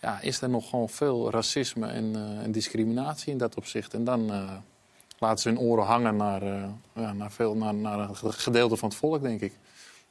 ja, 0.00 0.20
is 0.20 0.40
er 0.40 0.48
nog 0.48 0.68
gewoon 0.68 0.88
veel 0.88 1.30
racisme 1.30 1.86
en, 1.86 2.16
eh, 2.16 2.44
en 2.44 2.52
discriminatie 2.52 3.32
in 3.32 3.38
dat 3.38 3.54
opzicht. 3.54 3.94
En 3.94 4.04
dan 4.04 4.32
eh, 4.32 4.52
laten 5.18 5.38
ze 5.38 5.48
hun 5.48 5.58
oren 5.58 5.84
hangen 5.84 6.16
naar, 6.16 6.42
eh, 6.42 6.68
ja, 6.92 7.12
naar, 7.12 7.32
veel, 7.32 7.54
naar, 7.54 7.74
naar 7.74 7.98
een 7.98 8.32
gedeelte 8.32 8.76
van 8.76 8.88
het 8.88 8.98
volk, 8.98 9.22
denk 9.22 9.40
ik. 9.40 9.52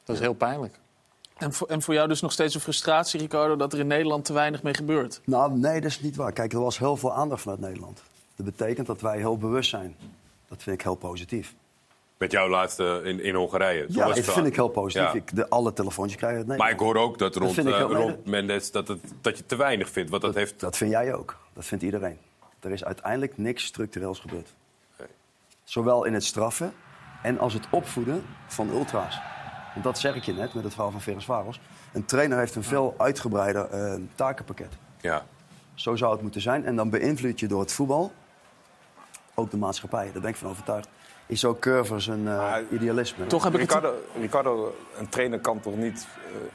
Dat 0.04 0.16
is 0.16 0.22
heel 0.22 0.34
pijnlijk. 0.34 0.78
En 1.38 1.52
voor, 1.52 1.68
en 1.68 1.82
voor 1.82 1.94
jou 1.94 2.08
dus 2.08 2.20
nog 2.20 2.32
steeds 2.32 2.54
een 2.54 2.60
frustratie, 2.60 3.20
Ricardo, 3.20 3.56
dat 3.56 3.72
er 3.72 3.78
in 3.78 3.86
Nederland 3.86 4.24
te 4.24 4.32
weinig 4.32 4.62
mee 4.62 4.74
gebeurt? 4.74 5.20
Nou, 5.24 5.58
nee, 5.58 5.80
dat 5.80 5.90
is 5.90 6.00
niet 6.00 6.16
waar. 6.16 6.32
Kijk, 6.32 6.52
er 6.52 6.60
was 6.60 6.78
heel 6.78 6.96
veel 6.96 7.12
aandacht 7.14 7.42
vanuit 7.42 7.60
Nederland. 7.60 8.02
Dat 8.36 8.46
betekent 8.46 8.86
dat 8.86 9.00
wij 9.00 9.16
heel 9.16 9.36
bewust 9.38 9.70
zijn. 9.70 9.96
Dat 10.48 10.62
vind 10.62 10.76
ik 10.76 10.82
heel 10.82 10.94
positief. 10.94 11.54
Met 12.18 12.30
jouw 12.30 12.48
laatste 12.48 13.00
in, 13.04 13.22
in 13.22 13.34
Hongarije. 13.34 13.86
Zo 13.90 13.98
Ja, 13.98 14.06
was 14.06 14.16
dat 14.16 14.34
vind 14.34 14.46
ik 14.46 14.54
heel 14.54 14.68
positief. 14.68 15.12
Ja. 15.12 15.18
Ik, 15.18 15.36
de, 15.36 15.48
alle 15.48 15.72
telefoontjes 15.72 16.18
krijgen 16.18 16.38
het 16.38 16.48
Maar 16.48 16.56
Nederland. 16.56 16.90
ik 16.90 16.96
hoor 16.96 17.06
ook 17.06 17.18
dat 17.18 17.36
rond, 17.36 17.58
ik 17.58 17.66
eh, 17.66 17.80
rond 17.80 18.26
Mendes 18.26 18.70
dat, 18.70 18.88
het, 18.88 19.00
dat 19.20 19.38
je 19.38 19.46
te 19.46 19.56
weinig 19.56 19.88
vindt. 19.90 20.10
Want 20.10 20.22
dat 20.22 20.34
heeft... 20.34 20.60
Dat 20.60 20.76
vind 20.76 20.90
jij 20.90 21.14
ook. 21.14 21.36
Dat 21.52 21.64
vindt 21.64 21.84
iedereen. 21.84 22.18
Er 22.60 22.70
is 22.70 22.84
uiteindelijk 22.84 23.38
niks 23.38 23.64
structureels 23.64 24.18
gebeurd. 24.18 24.54
Zowel 25.64 26.04
in 26.04 26.14
het 26.14 26.24
straffen 26.24 26.72
en 27.22 27.38
als 27.38 27.52
het 27.52 27.66
opvoeden 27.70 28.24
van 28.46 28.68
ultra's. 28.70 29.18
Want 29.72 29.84
dat 29.84 29.98
zeg 29.98 30.14
ik 30.14 30.22
je 30.22 30.32
net 30.32 30.54
met 30.54 30.64
het 30.64 30.72
verhaal 30.72 30.90
van 30.90 31.00
Ferencvaros. 31.00 31.60
Een 31.92 32.04
trainer 32.04 32.38
heeft 32.38 32.54
een 32.54 32.64
veel 32.64 32.94
uitgebreider 32.98 33.70
eh, 33.70 33.94
takenpakket. 34.14 34.72
Ja. 35.00 35.24
Zo 35.74 35.96
zou 35.96 36.12
het 36.12 36.22
moeten 36.22 36.40
zijn. 36.40 36.64
En 36.64 36.76
dan 36.76 36.90
beïnvloed 36.90 37.40
je 37.40 37.48
door 37.48 37.60
het 37.60 37.72
voetbal 37.72 38.12
ook 39.34 39.50
de 39.50 39.56
maatschappij. 39.56 40.12
Daar 40.12 40.22
ben 40.22 40.30
ik 40.30 40.36
van 40.36 40.50
overtuigd. 40.50 40.88
Is 41.30 41.44
ook 41.44 41.58
Curvers 41.60 42.06
een 42.06 42.28
eh, 42.28 42.54
idealisme. 42.70 43.24
Ricardo, 43.52 43.92
Ricardo, 44.20 44.74
een 44.98 45.08
trainer 45.08 45.38
kan 45.38 45.60
toch 45.60 45.76
niet 45.76 46.06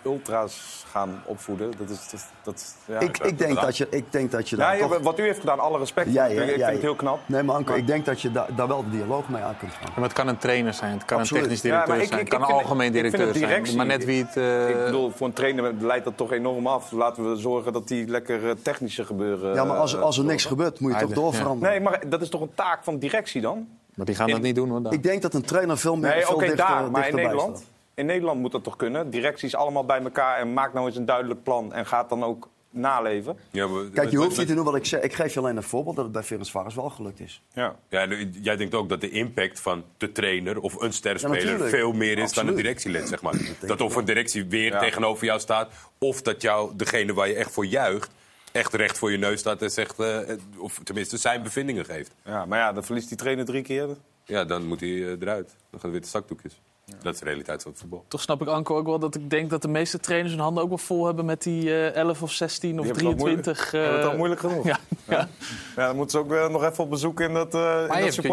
eh, 0.04 0.12
ultra's 0.12 0.86
gaan 0.92 1.22
opvoeden? 1.26 1.72
Dat 1.78 1.90
is, 1.90 2.10
dat, 2.12 2.26
dat, 2.44 2.76
ja, 2.86 3.00
ik, 3.00 3.18
ik, 3.18 3.38
denk 3.38 3.62
dat 3.62 3.78
je, 3.78 3.88
ik 3.90 4.06
denk 4.12 4.32
dat 4.32 4.50
je 4.50 4.56
Ja, 4.58 4.62
daar 4.64 4.78
ja, 4.78 4.88
toch- 4.88 5.00
Wat 5.00 5.20
u 5.20 5.24
heeft 5.24 5.40
gedaan, 5.40 5.60
alle 5.60 5.78
respect. 5.78 6.14
Ja, 6.14 6.26
ik 6.26 6.38
ja, 6.38 6.42
ik 6.44 6.48
ja, 6.50 6.56
vind 6.56 6.66
het 6.66 6.76
ja. 6.76 6.82
heel 6.82 6.96
knap. 6.96 7.20
Nee, 7.26 7.44
maar 7.44 7.56
Anko, 7.56 7.74
ik 7.74 7.88
denk 7.88 8.06
dat 8.06 8.22
je 8.22 8.32
da- 8.32 8.48
daar 8.56 8.68
wel 8.68 8.84
de 8.84 8.90
dialoog 8.90 9.30
mee 9.30 9.42
aan 9.42 9.58
kunt 9.58 9.72
gaan. 9.74 9.92
Maar 9.96 10.04
het 10.04 10.14
kan 10.14 10.28
een 10.28 10.38
trainer 10.38 10.74
zijn, 10.74 10.92
het 10.94 11.06
kan 11.06 11.20
Absoluut. 11.20 11.44
een 11.44 11.50
technisch 11.50 11.72
Ja, 11.72 11.86
directeur 11.86 12.02
ik- 12.04 12.08
zijn, 12.08 12.20
het 12.20 12.30
kan 12.30 12.42
ik 12.42 12.48
een 12.48 12.54
algemeen 12.54 12.92
directeur 12.92 13.34
zijn. 13.36 13.76
Maar 13.76 13.86
net 13.86 14.06
wie 14.06 14.24
het... 14.24 14.38
eh, 14.38 14.70
Ik 14.70 14.86
bedoel, 14.86 15.12
voor 15.12 15.28
een 15.28 15.34
trainer 15.34 15.74
leidt 15.80 16.06
dat 16.06 16.18
toch 16.18 16.32
enorm 16.32 16.68
af. 16.68 16.92
Laten 16.92 17.30
we 17.32 17.36
zorgen 17.38 17.74
dat 17.74 17.88
die 17.88 18.08
lekker 18.08 18.62
technische 18.62 19.06
gebeuren... 19.06 19.54
Ja, 19.54 19.64
maar 19.64 19.78
als, 19.78 19.98
als 19.98 20.18
er 20.18 20.24
niks 20.26 20.46
gebeurt, 20.46 20.80
moet 20.80 20.94
je 20.94 21.00
toch 21.00 21.10
Ja. 21.10 21.16
doorveranderen. 21.16 21.74
Nee, 21.74 21.82
maar 21.82 22.10
dat 22.10 22.22
is 22.22 22.30
toch 22.30 22.42
een 22.42 22.54
taak 22.56 22.84
van 22.84 22.98
directie 22.98 23.42
dan? 23.42 23.68
Maar 23.96 24.06
die 24.06 24.16
gaan 24.16 24.30
dat 24.30 24.42
niet 24.42 24.56
doen 24.56 24.70
hoor. 24.70 24.82
dan. 24.82 24.94
Ik 24.94 25.04
denk 25.04 25.22
dat 25.22 25.34
een 25.34 25.42
trainer 25.46 25.78
veel 25.78 25.96
meer 25.96 26.10
Nee, 26.12 26.22
veel 26.26 26.36
oké, 26.36 26.46
dichter, 26.46 26.66
daar. 26.68 26.92
Maar 26.92 27.08
in 27.10 27.16
Nederland, 27.16 27.58
staat. 27.58 27.70
in 27.94 28.06
Nederland 28.06 28.40
moet 28.40 28.52
dat 28.52 28.64
toch 28.64 28.76
kunnen? 28.76 29.10
Directies 29.10 29.56
allemaal 29.56 29.86
bij 29.86 30.02
elkaar 30.02 30.38
en 30.38 30.54
maak 30.54 30.74
nou 30.74 30.86
eens 30.88 30.96
een 30.96 31.06
duidelijk 31.06 31.44
plan. 31.44 31.74
En 31.74 31.86
gaat 31.86 32.10
dan 32.10 32.24
ook 32.24 32.50
naleven. 32.70 33.38
Ja, 33.52 33.68
maar- 33.68 33.84
Kijk, 33.84 34.12
je 34.12 34.18
hoeft 34.18 34.38
niet 34.38 34.48
te 34.48 34.54
doen 34.56 34.64
wat 34.66 34.76
ik 34.76 34.86
zeg. 34.86 35.02
Ik 35.02 35.14
geef 35.14 35.34
je 35.34 35.40
alleen 35.40 35.58
een 35.58 35.64
voorbeeld 35.64 35.96
dat 35.96 36.04
het 36.06 36.14
bij 36.14 36.24
Ferencvaros 36.24 36.76
wel 36.76 36.90
gelukt 36.90 37.20
is. 37.20 37.42
Ja. 37.54 37.76
Ja, 37.90 38.02
en 38.02 38.34
jij 38.42 38.56
denkt 38.56 38.74
ook 38.76 38.90
dat 38.90 39.02
de 39.02 39.10
impact 39.10 39.60
van 39.60 39.84
de 39.98 40.12
trainer 40.12 40.60
of 40.60 40.82
een 40.82 40.94
sterspeler 40.94 41.70
veel 41.70 41.92
meer 41.92 42.18
is 42.18 42.34
dan 42.34 42.48
een 42.48 42.56
directielid, 42.56 43.08
zeg 43.08 43.22
maar. 43.22 43.34
Dat 43.66 43.82
of 43.82 43.96
een 43.96 44.06
directie 44.06 44.46
weer 44.46 44.72
Ja. 44.72 44.80
tegenover 44.80 45.26
jou 45.26 45.40
staat, 45.40 45.72
of 45.98 46.22
dat 46.22 46.42
jou, 46.42 46.72
degene 46.76 47.14
waar 47.14 47.28
je 47.28 47.36
echt 47.36 47.52
voor 47.52 47.66
juicht, 47.66 48.12
echt 48.54 48.74
recht 48.74 48.98
voor 48.98 49.12
je 49.12 49.18
neus 49.18 49.40
staat 49.40 49.62
en 49.62 49.72
zegt, 49.72 50.00
eh, 50.00 50.20
of 50.58 50.80
tenminste 50.84 51.18
zijn 51.18 51.44
bevindingen 51.44 51.86
geeft. 51.86 52.12
ja, 52.26 52.46
maar 52.46 52.60
ja, 52.60 52.74
dan 52.74 52.84
verliest 52.84 53.08
die 53.08 53.18
trainer 53.18 53.46
drie 53.46 53.62
keer. 53.62 53.88
Ja, 54.26 54.44
dan 54.46 54.66
moet 54.66 54.80
hij 54.80 54.90
eh, 54.90 55.22
eruit. 55.22 55.48
Dan 55.48 55.56
gaat 55.80 55.84
er 55.84 55.92
weer 55.92 56.02
de 56.02 56.08
zakdoekjes. 56.08 56.62
Dat 57.02 57.14
is 57.14 57.20
de 57.20 57.26
realiteit 57.26 57.62
van 57.62 57.72
het 57.72 57.80
voetbal. 57.80 58.06
Toch 58.08 58.22
snap 58.22 58.42
ik 58.42 58.48
Anko 58.48 58.78
ook 58.78 58.86
wel 58.86 59.00
dat 59.00 59.16
ik 59.16 59.30
denk 59.30 59.50
dat 59.50 59.62
de 59.62 59.68
meeste 59.68 60.00
trainers 60.00 60.34
hun 60.34 60.42
handen 60.44 60.64
ook 60.64 60.70
wel 60.70 60.78
vol 60.78 61.06
hebben 61.06 61.26
met 61.26 61.44
die 61.44 61.70
eh 61.70 61.96
11 61.96 62.22
of 62.22 62.32
16 62.32 62.80
of 62.80 62.86
Die 62.86 62.94
hebben 62.94 63.04
het 63.12 63.14
al 63.20 63.26
23. 63.26 63.72
moeilijk- 63.72 63.72
hebben 63.72 63.96
het 63.98 64.06
al 64.06 64.12
eh, 64.12 64.18
moeilijk 64.18 64.42
genoeg. 64.42 64.66
Ja, 64.66 64.80
ja. 65.16 65.30
Ja, 65.76 65.88
dan 65.88 65.96
moeten 65.96 66.12
ze 66.20 66.24
ook 66.26 66.30
weer 66.32 66.52
nog 66.52 66.64
even 66.64 66.84
op 66.84 66.90
bezoek 66.90 67.20
in 67.20 67.34
dat, 67.34 67.54
eh 67.54 67.62
in 67.62 67.88
Maar 67.88 68.02
dat 68.02 68.16
je, 68.16 68.22
je, 68.22 68.28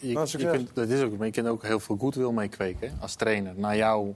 je, 0.00 0.12
Nou, 0.14 0.66
dat 0.74 0.88
is 0.88 1.02
ook, 1.02 1.16
maar 1.16 1.26
je 1.26 1.32
kunt 1.32 1.46
ook 1.48 1.62
heel 1.62 1.80
veel 1.80 1.96
goodwill 1.96 2.30
mee 2.30 2.48
kweken 2.48 2.98
als 3.00 3.14
trainer. 3.14 3.52
Naar 3.56 3.76
jouw 3.76 4.14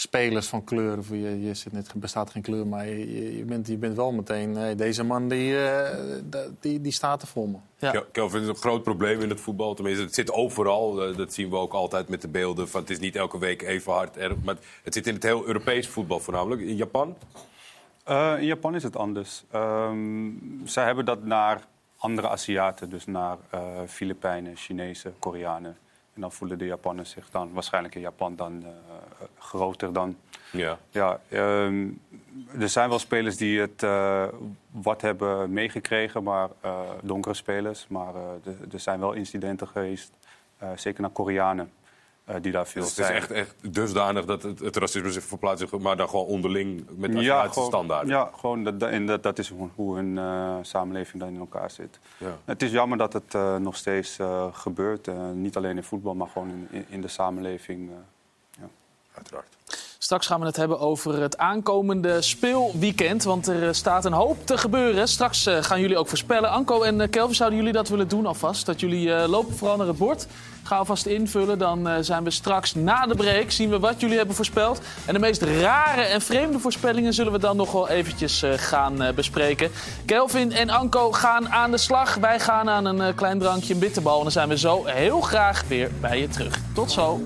spelers 0.00 0.46
van 0.48 0.64
kleur. 0.64 0.98
Of 0.98 1.08
je, 1.08 1.40
je 1.42 1.54
zit 1.54 1.72
net, 1.72 1.88
er 1.88 1.98
bestaat 1.98 2.30
geen 2.30 2.42
kleur, 2.42 2.66
maar 2.66 2.86
je, 2.88 3.36
je- 3.36 3.44
bent, 3.44 3.66
je 3.66 3.76
bent 3.76 3.96
wel 3.96 4.12
meteen... 4.12 4.54
hey, 4.56 4.74
deze 4.74 5.02
man 5.04 5.28
die, 5.28 5.64
eh, 5.68 5.96
da- 6.24 6.46
die, 6.60 6.80
die 6.80 6.92
staat 6.92 7.22
er 7.22 7.28
voor 7.28 7.48
me. 7.48 7.56
Ja. 7.78 7.90
Kel- 7.90 8.04
Kelvin 8.12 8.42
is 8.42 8.48
een 8.48 8.54
groot 8.56 8.82
probleem 8.82 9.20
in 9.20 9.28
het 9.30 9.40
voetbal. 9.40 9.74
Tenminste, 9.74 10.02
het 10.04 10.14
zit 10.14 10.32
overal. 10.32 11.02
Eh, 11.08 11.16
Dat 11.16 11.32
zien 11.32 11.50
we 11.50 11.56
ook 11.56 11.72
altijd 11.72 12.08
met 12.08 12.22
de 12.22 12.28
beelden. 12.28 12.68
Van, 12.68 12.80
het 12.80 12.90
is 12.90 12.98
niet 12.98 13.16
elke 13.16 13.38
week 13.38 13.62
even 13.62 13.92
hard. 13.92 14.16
erg, 14.16 14.34
Maar 14.44 14.56
het 14.82 14.94
zit 14.94 15.06
in 15.06 15.14
het 15.14 15.22
heel 15.22 15.46
Europees 15.46 15.88
voetbal 15.88 16.20
voornamelijk. 16.20 16.60
In 16.60 16.76
Japan? 16.76 17.16
Eh, 18.04 18.34
in 18.38 18.46
Japan 18.46 18.74
is 18.74 18.82
het 18.82 18.96
anders. 18.96 19.44
Ehm 19.50 20.28
zij 20.64 20.84
hebben 20.84 21.04
dat 21.04 21.24
naar 21.24 21.60
andere 21.96 22.28
Aziaten, 22.28 22.90
dus 22.90 23.06
naar 23.06 23.36
eh 23.50 23.60
Filipijnen, 23.86 24.56
Chinezen, 24.56 25.14
Koreanen. 25.18 25.76
En 26.14 26.20
dan 26.20 26.32
voelen 26.32 26.58
de 26.58 26.64
Japanners 26.66 27.10
zich 27.10 27.30
dan 27.30 27.52
waarschijnlijk 27.52 27.94
in 27.94 28.00
Japan 28.00 28.36
dan 28.36 28.62
eh, 28.64 28.70
groter 29.38 29.92
dan. 29.92 30.16
Ja. 30.52 30.78
Ja, 30.90 31.20
ehm, 31.28 31.88
er 32.58 32.68
zijn 32.68 32.88
wel 32.88 32.98
spelers 32.98 33.36
die 33.36 33.60
het 33.60 33.82
eh, 33.82 34.26
wat 34.70 35.00
hebben 35.00 35.52
meegekregen, 35.52 36.22
maar 36.22 36.48
eh, 36.60 36.80
donkere 37.02 37.34
spelers. 37.34 37.86
Maar 37.88 38.14
er- 38.14 38.80
zijn 38.80 39.00
wel 39.00 39.12
incidenten 39.12 39.68
geweest, 39.68 40.12
zeker 40.74 41.00
naar 41.00 41.10
Koreanen, 41.10 41.72
die 42.40 42.52
daar 42.52 42.66
veel 42.66 42.82
Dus 42.82 42.96
het 42.96 43.08
is 43.08 43.14
echt, 43.14 43.30
echt 43.30 43.54
dusdanig 43.74 44.24
dat 44.24 44.42
het, 44.42 44.58
het 44.58 44.76
racisme 44.76 45.12
zich 45.12 45.24
verplaatst, 45.24 45.78
maar 45.78 45.96
dan 45.96 46.08
gewoon 46.08 46.26
onderling 46.26 46.84
met 46.96 47.12
ja, 47.12 47.18
Aziatische 47.18 47.52
gewoon, 47.52 47.68
standaarden. 47.68 48.08
Ja, 48.14 48.30
gewoon 48.36 48.64
dat, 48.64 48.82
en 48.82 49.06
dat, 49.06 49.22
dat 49.22 49.38
is 49.38 49.48
hoe, 49.48 49.68
hoe 49.74 49.96
hun 49.96 50.18
eh, 50.18 50.56
samenleving 50.62 51.22
dan 51.22 51.32
in 51.32 51.38
elkaar 51.38 51.70
zit. 51.70 51.98
Ja. 52.18 52.38
Het 52.44 52.62
is 52.62 52.70
jammer 52.70 52.98
dat 52.98 53.12
het 53.12 53.34
eh, 53.34 53.56
nog 53.56 53.76
steeds 53.76 54.18
eh, 54.18 54.46
gebeurt. 54.52 55.08
eh, 55.08 55.30
niet 55.30 55.56
alleen 55.56 55.76
in 55.76 55.82
voetbal, 55.82 56.14
maar 56.14 56.28
gewoon 56.28 56.68
in, 56.70 56.84
in, 56.88 57.00
de 57.00 57.08
samenleving. 57.08 57.90
eh. 57.90 58.64
Uiteraard. 59.14 59.56
Straks 60.02 60.26
gaan 60.26 60.40
we 60.40 60.46
het 60.46 60.56
hebben 60.56 60.80
over 60.80 61.20
het 61.20 61.38
aankomende 61.38 62.22
speelweekend. 62.22 63.24
Want 63.24 63.46
er 63.46 63.66
eh, 63.66 63.72
staat 63.72 64.04
een 64.04 64.12
hoop 64.12 64.46
te 64.46 64.58
gebeuren. 64.58 65.08
Straks 65.08 65.46
eh, 65.46 65.62
gaan 65.62 65.80
jullie 65.80 65.98
ook 65.98 66.08
voorspellen. 66.08 66.50
Anko 66.50 66.82
en 66.82 67.00
eh, 67.00 67.10
Kelvin, 67.10 67.34
zouden 67.34 67.58
jullie 67.58 67.72
dat 67.72 67.88
willen 67.88 68.08
doen 68.08 68.26
alvast? 68.26 68.66
Dat 68.66 68.80
jullie 68.80 69.28
lopen 69.28 69.56
vooral 69.56 69.76
naar 69.76 69.86
het 69.86 69.98
bord. 69.98 70.26
Ga 70.62 70.76
alvast 70.76 71.06
invullen. 71.06 71.58
Dan 71.58 72.04
zijn 72.04 72.24
we 72.24 72.30
straks 72.30 72.74
na 72.74 73.06
de 73.06 73.14
break. 73.14 73.50
Zien 73.50 73.70
we 73.70 73.78
wat 73.78 74.00
jullie 74.00 74.16
hebben 74.16 74.34
voorspeld. 74.34 74.80
En 75.06 75.14
de 75.14 75.20
meest 75.20 75.42
rare 75.42 76.02
en 76.02 76.20
vreemde 76.20 76.58
voorspellingen 76.58 77.14
zullen 77.14 77.32
we 77.32 77.38
dan 77.38 77.56
nog 77.56 77.72
wel 77.72 77.88
eventjes 77.88 78.44
gaan 78.56 79.14
bespreken. 79.14 79.70
Kelvin 80.06 80.52
en 80.52 80.70
Anko 80.70 81.12
gaan 81.12 81.48
aan 81.48 81.70
de 81.70 81.78
slag. 81.78 82.14
Wij 82.14 82.40
gaan 82.40 82.68
aan 82.68 82.84
een 82.84 83.14
klein 83.14 83.38
drankje, 83.38 83.74
een 83.74 83.80
bitterbal. 83.80 84.16
En 84.16 84.22
dan 84.22 84.32
zijn 84.32 84.48
we 84.48 84.58
zo 84.58 84.84
heel 84.84 85.20
graag 85.20 85.64
weer 85.68 85.90
bij 86.00 86.20
je 86.20 86.28
terug. 86.28 86.58
Tot 86.74 86.90
zo. 86.90 87.20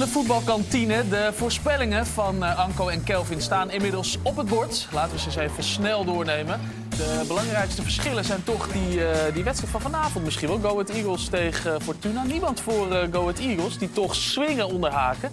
De 0.00 0.06
voetbalkantine. 0.06 1.08
De 1.08 1.30
voorspellingen 1.34 2.06
van 2.06 2.44
eh, 2.44 2.58
Anko 2.58 2.88
en 2.88 3.04
Kelvin 3.04 3.40
staan 3.40 3.70
inmiddels 3.70 4.18
op 4.22 4.36
het 4.36 4.48
bord. 4.48 4.88
Laten 4.92 5.12
we 5.12 5.18
ze 5.18 5.26
eens 5.26 5.36
even 5.36 5.62
snel 5.62 6.04
doornemen. 6.04 6.60
De 6.88 7.24
belangrijkste 7.26 7.82
verschillen 7.82 8.24
zijn 8.24 8.44
toch 8.44 8.68
die, 8.68 9.04
eh, 9.04 9.34
die 9.34 9.44
wedstrijd 9.44 9.72
van 9.72 9.80
vanavond 9.80 10.24
misschien 10.24 10.48
wel. 10.48 10.58
Go 10.58 10.68
Ahead 10.68 10.90
Eagles 10.90 11.28
tegen 11.28 11.74
eh, 11.74 11.80
Fortuna. 11.80 12.22
Niemand 12.22 12.60
voor 12.60 12.92
eh 12.92 13.12
Go 13.12 13.20
Ahead 13.20 13.38
Eagles, 13.38 13.78
die 13.78 13.92
toch 13.92 14.14
swingen 14.14 14.68
onderhaken. 14.68 15.30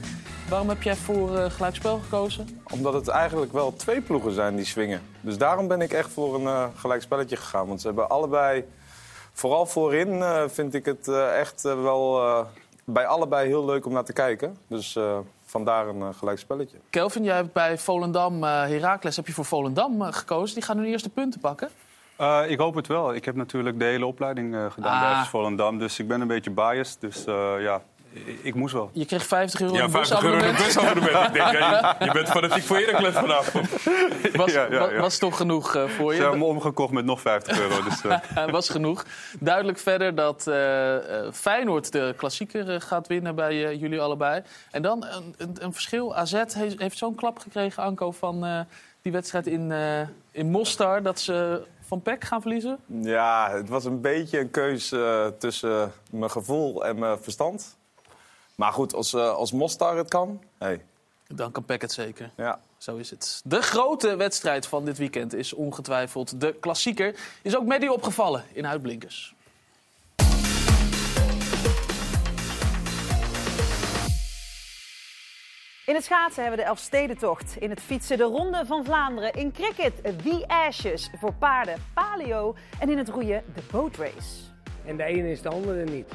Waarom 0.49 0.69
heb 0.69 0.83
jij 0.83 0.95
voor 0.95 1.29
gelijkspel 1.51 1.99
gekozen? 1.99 2.61
Omdat 2.71 2.93
het 2.93 3.07
eigenlijk 3.07 3.53
wel 3.53 3.75
twee 3.75 4.01
ploegen 4.01 4.31
zijn 4.31 4.55
die 4.55 4.65
swingen. 4.65 5.01
Dus 5.21 5.37
daarom 5.37 5.67
ben 5.67 5.81
ik 5.81 5.93
echt 5.93 6.09
voor 6.09 6.35
een 6.35 6.47
eh 6.47 6.65
gelijk 6.75 7.01
spelletje 7.01 7.35
gegaan. 7.35 7.67
Want 7.67 7.81
ze 7.81 7.87
hebben 7.87 8.09
allebei, 8.09 8.65
vooral 9.33 9.65
voorin, 9.65 10.23
vind 10.47 10.73
ik 10.73 10.85
het 10.85 11.07
echt 11.37 11.61
wel 11.61 12.21
bij 12.93 13.05
allebei 13.07 13.47
heel 13.47 13.65
leuk 13.65 13.85
om 13.85 13.93
naar 13.93 14.03
te 14.03 14.13
kijken. 14.13 14.57
Dus 14.67 14.95
eh, 14.95 15.17
vandaar 15.45 15.87
een 15.87 16.01
eh, 16.01 16.07
gelijk 16.17 16.39
spelletje. 16.39 16.77
Kelvin, 16.89 17.23
jij 17.23 17.35
hebt 17.35 17.53
bij 17.53 17.77
Volendam, 17.77 18.43
eh 18.43 18.49
Heracles, 18.49 19.15
heb 19.15 19.27
je 19.27 19.33
voor 19.33 19.45
Volendam 19.45 20.01
gekozen. 20.01 20.55
Die 20.55 20.63
gaan 20.63 20.77
nu 20.79 20.87
eerst 20.87 21.03
de 21.03 21.09
punten 21.09 21.39
pakken. 21.39 21.69
Eh, 22.15 22.41
ik 22.47 22.59
hoop 22.59 22.75
het 22.75 22.87
wel. 22.87 23.13
Ik 23.13 23.25
heb 23.25 23.35
natuurlijk 23.35 23.79
de 23.79 23.85
hele 23.85 24.05
opleiding 24.05 24.55
eh, 24.55 24.71
gedaan 24.71 25.03
Ah. 25.03 25.17
bij 25.21 25.25
Volendam. 25.29 25.77
Dus 25.79 25.99
ik 25.99 26.07
ben 26.07 26.21
een 26.21 26.27
beetje 26.27 26.51
biased. 26.51 27.01
Dus 27.01 27.25
eh, 27.25 27.53
ja, 27.59 27.81
ik, 28.41 28.55
moest 28.55 28.73
wel. 28.73 28.89
Je 28.93 29.05
kreeg 29.05 29.25
50 29.25 29.61
euro 29.61 29.73
Ja, 29.75 29.83
een 29.83 29.89
50 29.91 30.23
euro 30.23 30.35
een 30.35 30.55
busabonnement. 30.55 30.65
busabonnement. 30.65 31.27
Ik 31.27 31.33
denk, 31.33 31.51
ja, 31.51 31.95
je, 31.99 32.05
je 32.05 32.11
bent 32.11 32.29
fanatiek 32.29 32.63
voor 32.63 32.77
Heracles 32.77 33.13
vanavond. 33.13 33.69
Was, 34.35 34.51
Ja, 34.51 34.63
ja, 34.71 34.79
wa- 34.79 34.89
ja. 34.91 34.99
was 34.99 35.17
toch 35.17 35.37
genoeg 35.37 35.75
eh, 35.75 35.83
voor 35.89 36.13
Ze 36.13 36.21
hebben 36.21 36.39
je? 36.39 36.45
me 36.45 36.49
omgekocht 36.51 36.91
met 36.93 37.05
nog 37.05 37.21
50 37.21 37.59
euro. 37.59 37.83
Dus, 37.83 38.01
eh, 38.35 38.49
was 38.51 38.69
genoeg. 38.69 39.05
Duidelijk 39.39 39.77
verder 39.79 40.15
dat 40.15 40.47
eh, 40.47 40.95
eh, 41.25 41.33
Feyenoord 41.33 41.91
de 41.91 42.13
klassieker 42.17 42.81
gaat 42.81 43.07
winnen 43.07 43.35
bij 43.35 43.75
jullie 43.75 44.01
allebei. 44.01 44.41
En 44.71 44.81
dan 44.81 45.05
een, 45.05 45.35
een, 45.37 45.55
een 45.59 45.73
verschil. 45.73 46.15
AZ 46.15 46.31
heeft, 46.53 46.79
heeft 46.79 46.97
zo'n 46.97 47.15
klap 47.15 47.39
gekregen, 47.39 47.83
Anko, 47.83 48.11
van 48.11 48.45
eh, 48.45 48.59
die 49.01 49.11
wedstrijd 49.11 49.47
in, 49.47 49.71
eh, 49.71 49.99
in 50.31 50.49
Mostar... 50.51 51.03
dat 51.03 51.19
ze 51.19 51.61
van 51.87 52.01
PEC 52.01 52.23
gaan 52.23 52.41
verliezen. 52.41 52.77
Ja, 53.01 53.49
het 53.51 53.69
was 53.69 53.85
een 53.85 54.01
beetje 54.01 54.39
een 54.39 54.51
keus 54.51 54.93
tussen 55.39 55.91
mijn 56.11 56.31
gevoel 56.31 56.85
en 56.85 56.99
mijn 56.99 57.17
verstand. 57.21 57.76
Maar 58.57 58.73
goed, 58.73 58.93
als, 58.93 59.13
eh, 59.13 59.33
als 59.33 59.51
Mostar 59.51 59.97
het 59.97 60.09
kan, 60.09 60.43
hey, 60.57 60.81
Dan 61.27 61.51
kan 61.51 61.65
PEC 61.65 61.81
het 61.81 61.91
zeker. 61.91 62.31
ja. 62.35 62.59
Zo 62.77 62.95
is 62.95 63.09
het. 63.09 63.41
De 63.43 63.61
grote 63.61 64.15
wedstrijd 64.15 64.67
van 64.67 64.85
dit 64.85 64.97
weekend 64.97 65.33
is 65.33 65.53
ongetwijfeld 65.53 66.41
de 66.41 66.53
klassieker. 66.59 67.15
Is 67.41 67.57
ook 67.57 67.65
Medi 67.65 67.89
opgevallen 67.89 68.43
in 68.53 68.67
Uitblinkers. 68.67 69.35
In 75.85 75.95
het 75.95 76.03
schaatsen 76.03 76.41
hebben 76.41 76.59
we 76.59 76.65
de 76.65 76.69
Elfstedentocht. 76.69 77.55
In 77.59 77.69
het 77.69 77.81
fietsen 77.81 78.17
de 78.17 78.23
Ronde 78.23 78.65
van 78.65 78.85
Vlaanderen. 78.85 79.33
In 79.33 79.51
cricket 79.51 79.93
The 80.03 80.43
Ashes 80.47 81.09
voor 81.19 81.33
paarden, 81.33 81.75
paleo. 81.93 82.55
En 82.79 82.89
in 82.89 82.97
het 82.97 83.09
roeien 83.09 83.43
de 83.55 83.61
Boat 83.71 83.95
Race. 83.95 84.35
En 84.85 84.97
de 84.97 85.03
ene 85.03 85.31
is 85.31 85.41
de 85.41 85.49
andere 85.49 85.83
niet. 85.83 86.07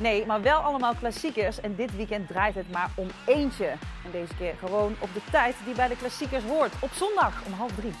Nee, 0.00 0.26
maar 0.26 0.42
wel 0.42 0.58
allemaal 0.58 0.94
klassiekers. 0.94 1.60
En 1.60 1.74
dit 1.76 1.96
weekend 1.96 2.28
draait 2.28 2.54
het 2.54 2.70
maar 2.72 2.90
om 2.94 3.08
eentje. 3.26 3.66
En 4.04 4.10
deze 4.12 4.34
keer 4.38 4.54
gewoon 4.58 4.94
op 4.98 5.08
de 5.14 5.20
tijd 5.30 5.54
die 5.64 5.74
bij 5.74 5.88
de 5.88 5.96
klassiekers 5.96 6.44
hoort. 6.44 6.72
Op 6.80 6.90
zondag 6.94 7.42
om 7.46 7.52
half 7.52 7.72
drie. 7.72 7.92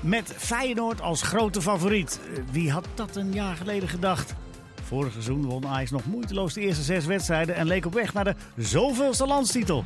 Met 0.00 0.34
Feyenoord 0.36 1.00
als 1.00 1.22
grote 1.22 1.62
favoriet. 1.62 2.20
Wie 2.50 2.70
had 2.70 2.86
dat 2.94 3.16
een 3.16 3.32
jaar 3.32 3.56
geleden 3.56 3.88
gedacht? 3.88 4.34
Vorig 4.82 5.12
seizoen 5.12 5.46
won 5.46 5.66
Ajax 5.66 5.90
nog 5.90 6.04
moeiteloos 6.04 6.54
de 6.54 6.60
eerste 6.60 6.82
zes 6.82 7.06
wedstrijden 7.06 7.54
en 7.54 7.66
leek 7.66 7.86
op 7.86 7.94
weg 7.94 8.12
naar 8.12 8.24
de 8.24 8.34
zoveelste 8.56 9.26
landstitel. 9.26 9.84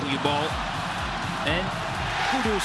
Goeie 0.00 0.18
bal. 0.22 0.42
En 1.44 1.64
Kudus. 2.30 2.64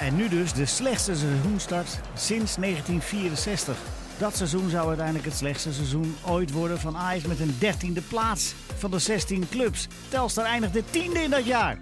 En 0.00 0.16
nu 0.16 0.28
dus 0.28 0.52
de 0.52 0.66
slechtste 0.66 1.16
seizoenstart 1.16 2.00
sinds 2.14 2.54
1964. 2.54 3.76
Dat 4.18 4.36
seizoen 4.36 4.70
zou 4.70 4.86
uiteindelijk 4.86 5.24
het 5.24 5.34
slechtste 5.34 5.72
seizoen 5.72 6.16
ooit 6.26 6.52
worden 6.52 6.78
van 6.78 6.96
Ajax 6.96 7.26
met 7.26 7.40
een 7.40 7.54
dertiende 7.58 8.00
plaats 8.00 8.54
van 8.76 8.90
de 8.90 8.98
16 8.98 9.48
clubs. 9.50 9.88
Telstar 10.08 10.44
eindigde 10.44 10.82
tiende 10.90 11.22
in 11.22 11.30
dat 11.30 11.44
jaar. 11.44 11.78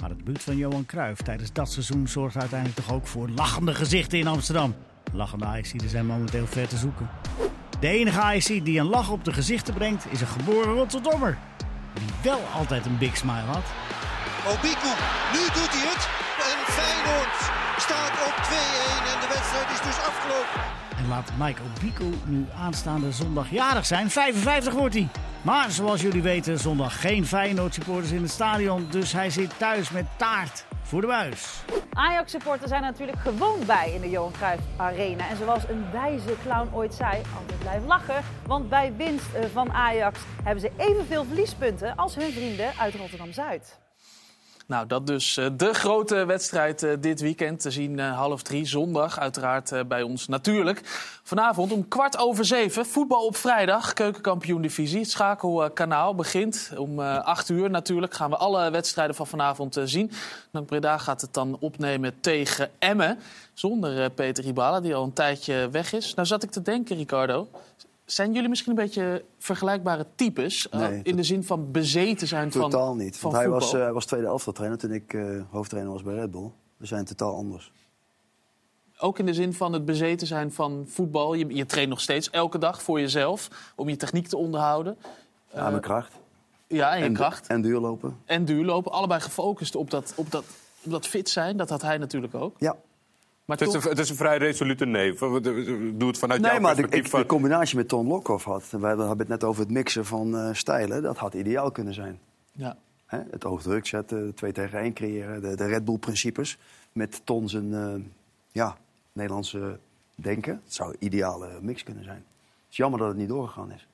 Maar 0.00 0.10
het 0.10 0.24
buurt 0.24 0.42
van 0.42 0.56
Johan 0.56 0.86
Cruijff 0.86 1.22
tijdens 1.22 1.52
dat 1.52 1.72
seizoen 1.72 2.08
zorgt 2.08 2.36
uiteindelijk 2.36 2.80
toch 2.80 2.94
ook 2.94 3.06
voor 3.06 3.28
lachende 3.28 3.74
gezichten 3.74 4.18
in 4.18 4.26
Amsterdam. 4.26 4.74
Lachende 5.12 5.44
Ajaxiden 5.44 5.88
zijn 5.88 6.06
momenteel 6.06 6.46
ver 6.46 6.68
te 6.68 6.76
zoeken. 6.76 7.10
De 7.80 7.88
enige 7.88 8.20
Ajax 8.20 8.46
die 8.46 8.78
een 8.80 8.88
lach 8.88 9.10
op 9.10 9.24
de 9.24 9.32
gezichten 9.32 9.74
brengt 9.74 10.04
is 10.10 10.20
een 10.20 10.26
geboren 10.26 10.74
Rotterdammer. 10.74 11.38
Die 11.94 12.08
wel 12.22 12.40
altijd 12.54 12.86
een 12.86 12.98
big 12.98 13.16
smile 13.16 13.50
had. 13.54 13.64
Obiku, 14.46 14.92
nu 15.32 15.42
doet 15.56 15.72
hij 15.76 15.86
het. 15.90 16.08
En 16.50 16.72
Feyenoord 16.72 17.36
staat 17.78 18.14
op 18.26 18.34
2-1 18.34 19.14
en 19.14 19.20
de 19.20 19.28
wedstrijd 19.34 19.70
is 19.70 19.82
dus 19.86 20.04
afgelopen. 20.06 20.79
En 21.00 21.08
laat 21.08 21.30
Mike 21.38 21.60
Obiku 21.62 22.14
nu 22.26 22.46
aanstaande 22.56 23.12
zondag 23.12 23.50
jarig 23.50 23.86
zijn. 23.86 24.10
55 24.10 24.74
wordt 24.74 24.94
hij. 24.94 25.08
Maar 25.42 25.70
zoals 25.70 26.00
jullie 26.00 26.22
weten, 26.22 26.58
zondag 26.58 27.00
geen 27.00 27.26
Feyenoord 27.26 27.74
supporters 27.74 28.10
in 28.10 28.22
het 28.22 28.30
stadion. 28.30 28.86
Dus 28.90 29.12
hij 29.12 29.30
zit 29.30 29.58
thuis 29.58 29.90
met 29.90 30.06
taart 30.16 30.64
voor 30.82 31.00
de 31.00 31.06
buis. 31.06 31.62
Ajax-supporters 31.92 32.70
zijn 32.70 32.82
er 32.82 32.90
natuurlijk 32.90 33.18
gewoon 33.18 33.58
bij 33.66 33.92
in 33.94 34.00
de 34.00 34.10
Johan 34.10 34.32
Cruijff 34.32 34.62
Arena. 34.76 35.28
En 35.28 35.36
zoals 35.36 35.68
een 35.68 35.84
wijze 35.92 36.34
clown 36.42 36.68
ooit 36.72 36.94
zei, 36.94 37.22
altijd 37.38 37.58
blijf 37.58 37.84
lachen. 37.86 38.22
Want 38.46 38.68
bij 38.68 38.92
winst 38.96 39.34
eh, 39.34 39.44
van 39.52 39.72
Ajax 39.72 40.20
hebben 40.42 40.60
ze 40.60 40.70
evenveel 40.76 41.24
verliespunten 41.24 41.96
als 41.96 42.14
hun 42.14 42.32
vrienden 42.32 42.72
uit 42.78 42.94
Rotterdam-Zuid. 42.94 43.78
Nou, 44.70 44.86
dat 44.86 45.06
dus 45.06 45.36
eh, 45.36 45.46
de 45.56 45.74
grote 45.74 46.24
wedstrijd 46.24 46.82
eh, 46.82 46.92
dit 47.00 47.20
weekend. 47.20 47.60
Te 47.60 47.70
zien 47.70 47.98
eh, 47.98 48.16
half 48.16 48.42
drie 48.42 48.66
zondag, 48.66 49.18
uiteraard 49.18 49.88
bij 49.88 50.02
ons 50.02 50.28
natuurlijk. 50.28 50.80
Vanavond 51.22 51.72
om 51.72 51.88
kwart 51.88 52.18
over 52.18 52.44
zeven, 52.44 52.86
voetbal 52.86 53.26
op 53.26 53.36
vrijdag, 53.36 53.92
keukenkampioen-divisie. 53.92 54.98
Het 54.98 55.10
schakelkanaal 55.10 56.14
begint 56.14 56.72
om 56.76 57.00
acht 57.00 57.48
uur 57.48 57.70
natuurlijk. 57.70 58.14
Gaan 58.14 58.30
we 58.30 58.36
alle 58.36 58.70
wedstrijden 58.70 59.14
van 59.14 59.26
vanavond 59.26 59.80
zien. 59.84 60.10
Dan 60.52 60.64
Breda 60.64 60.98
gaat 60.98 61.20
het 61.20 61.34
dan 61.34 61.56
opnemen 61.60 62.20
tegen 62.20 62.70
Emmen. 62.78 63.18
Zonder 63.54 64.10
Peter 64.10 64.44
Ribala, 64.44 64.80
die 64.80 64.94
al 64.94 65.04
een 65.04 65.12
tijdje 65.12 65.68
weg 65.70 65.92
is. 65.92 66.14
Nou 66.14 66.26
zat 66.26 66.42
ik 66.42 66.50
te 66.50 66.62
denken, 66.62 66.96
Ricardo. 66.96 67.48
Zijn 68.10 68.32
jullie 68.32 68.48
misschien 68.48 68.70
een 68.70 68.84
beetje 68.84 69.24
vergelijkbare 69.38 70.06
types? 70.14 70.68
eh, 70.68 70.80
Nee, 70.80 71.00
in 71.02 71.16
de 71.16 71.22
zin 71.22 71.44
van 71.44 71.70
bezeten 71.70 72.26
zijn 72.26 72.52
van 72.52 72.70
Totaal 72.70 72.94
niet. 72.94 73.16
Van 73.16 73.30
Want 73.30 73.42
hij 73.42 73.52
was, 73.52 73.72
hij 73.72 73.92
was 73.92 74.06
tweede 74.06 74.26
elftal 74.26 74.52
trainer 74.52 74.78
toen 74.78 74.92
ik 74.92 75.14
eh, 75.14 75.42
hoofdtrainer 75.50 75.92
was 75.92 76.02
bij 76.02 76.14
Red 76.14 76.30
Bull. 76.30 76.50
We 76.76 76.86
zijn 76.86 77.04
totaal 77.04 77.34
anders. 77.34 77.72
Ook 78.98 79.18
in 79.18 79.26
de 79.26 79.34
zin 79.34 79.54
van 79.54 79.72
het 79.72 79.84
bezeten 79.84 80.26
zijn 80.26 80.52
van 80.52 80.84
voetbal. 80.88 81.34
Je, 81.34 81.54
je 81.54 81.66
traint 81.66 81.88
nog 81.88 82.00
steeds 82.00 82.30
elke 82.30 82.58
dag 82.58 82.82
voor 82.82 83.00
jezelf 83.00 83.48
om 83.76 83.88
je 83.88 83.96
techniek 83.96 84.26
te 84.26 84.36
onderhouden. 84.36 84.96
Ja, 85.54 85.70
mijn 85.70 85.82
kracht. 85.82 86.12
ja, 86.66 86.92
en 86.92 86.98
je 86.98 87.04
en, 87.04 87.12
kracht. 87.12 87.46
En 87.46 87.60
duurlopen. 87.62 88.16
En 88.24 88.44
duurlopen. 88.44 88.92
Allebei 88.92 89.20
gefocust 89.20 89.74
op 89.74 89.90
dat, 89.90 90.12
op, 90.16 90.30
dat, 90.30 90.44
op 90.82 90.90
dat 90.90 91.06
fit 91.06 91.28
zijn. 91.28 91.56
Dat 91.56 91.70
had 91.70 91.82
hij 91.82 91.98
natuurlijk 91.98 92.34
ook. 92.34 92.54
Ja. 92.58 92.76
Maar 93.50 93.58
Het 93.58 93.68
is, 93.68 93.74
toch- 93.74 93.84
een, 93.84 93.90
het 93.90 93.98
is 93.98 94.10
een 94.10 94.16
vrij 94.16 94.38
resolute 94.38 94.84
nee. 94.86 95.14
Doe 95.14 96.08
het 96.08 96.18
vanuit 96.18 96.40
Nee, 96.40 96.50
jouw 96.50 96.60
maar 96.60 96.74
de, 96.74 96.80
perspectief. 96.80 97.04
ik, 97.04 97.10
van- 97.10 97.20
de 97.20 97.26
combinatie 97.26 97.76
met 97.76 97.88
Ton 97.88 98.06
Lokhoff 98.06 98.44
had... 98.44 98.70
We 98.70 98.86
hebben 98.86 99.18
het 99.18 99.28
net 99.28 99.44
over 99.44 99.62
het 99.62 99.70
mixen 99.70 100.04
van 100.06 100.36
eh, 100.36 100.48
stijlen. 100.52 101.02
Dat 101.02 101.16
had 101.16 101.34
ideaal 101.34 101.70
kunnen 101.70 101.94
zijn. 101.94 102.18
Ja. 102.52 102.76
Hè, 103.06 103.18
het 103.30 103.44
oogdruk 103.44 103.86
zetten, 103.86 104.34
twee 104.34 104.52
tegen 104.52 104.78
één 104.78 104.92
creëren. 104.92 105.40
De, 105.42 105.56
de 105.56 105.66
Red 105.66 105.84
Bull-principes. 105.84 106.58
Met 106.92 107.20
Ton 107.24 107.48
zijn 107.48 107.74
eh, 107.74 107.94
ja, 108.52 108.76
Nederlandse 109.12 109.78
denken. 110.14 110.60
Het 110.64 110.74
zou 110.74 110.90
een 110.90 110.96
ideale 111.06 111.48
mix 111.60 111.82
kunnen 111.82 112.04
zijn. 112.04 112.16
Het 112.26 112.70
is 112.70 112.76
jammer 112.76 112.98
dat 112.98 113.08
het 113.08 113.16
niet 113.16 113.28
doorgegaan 113.28 113.72
is. 113.72 113.86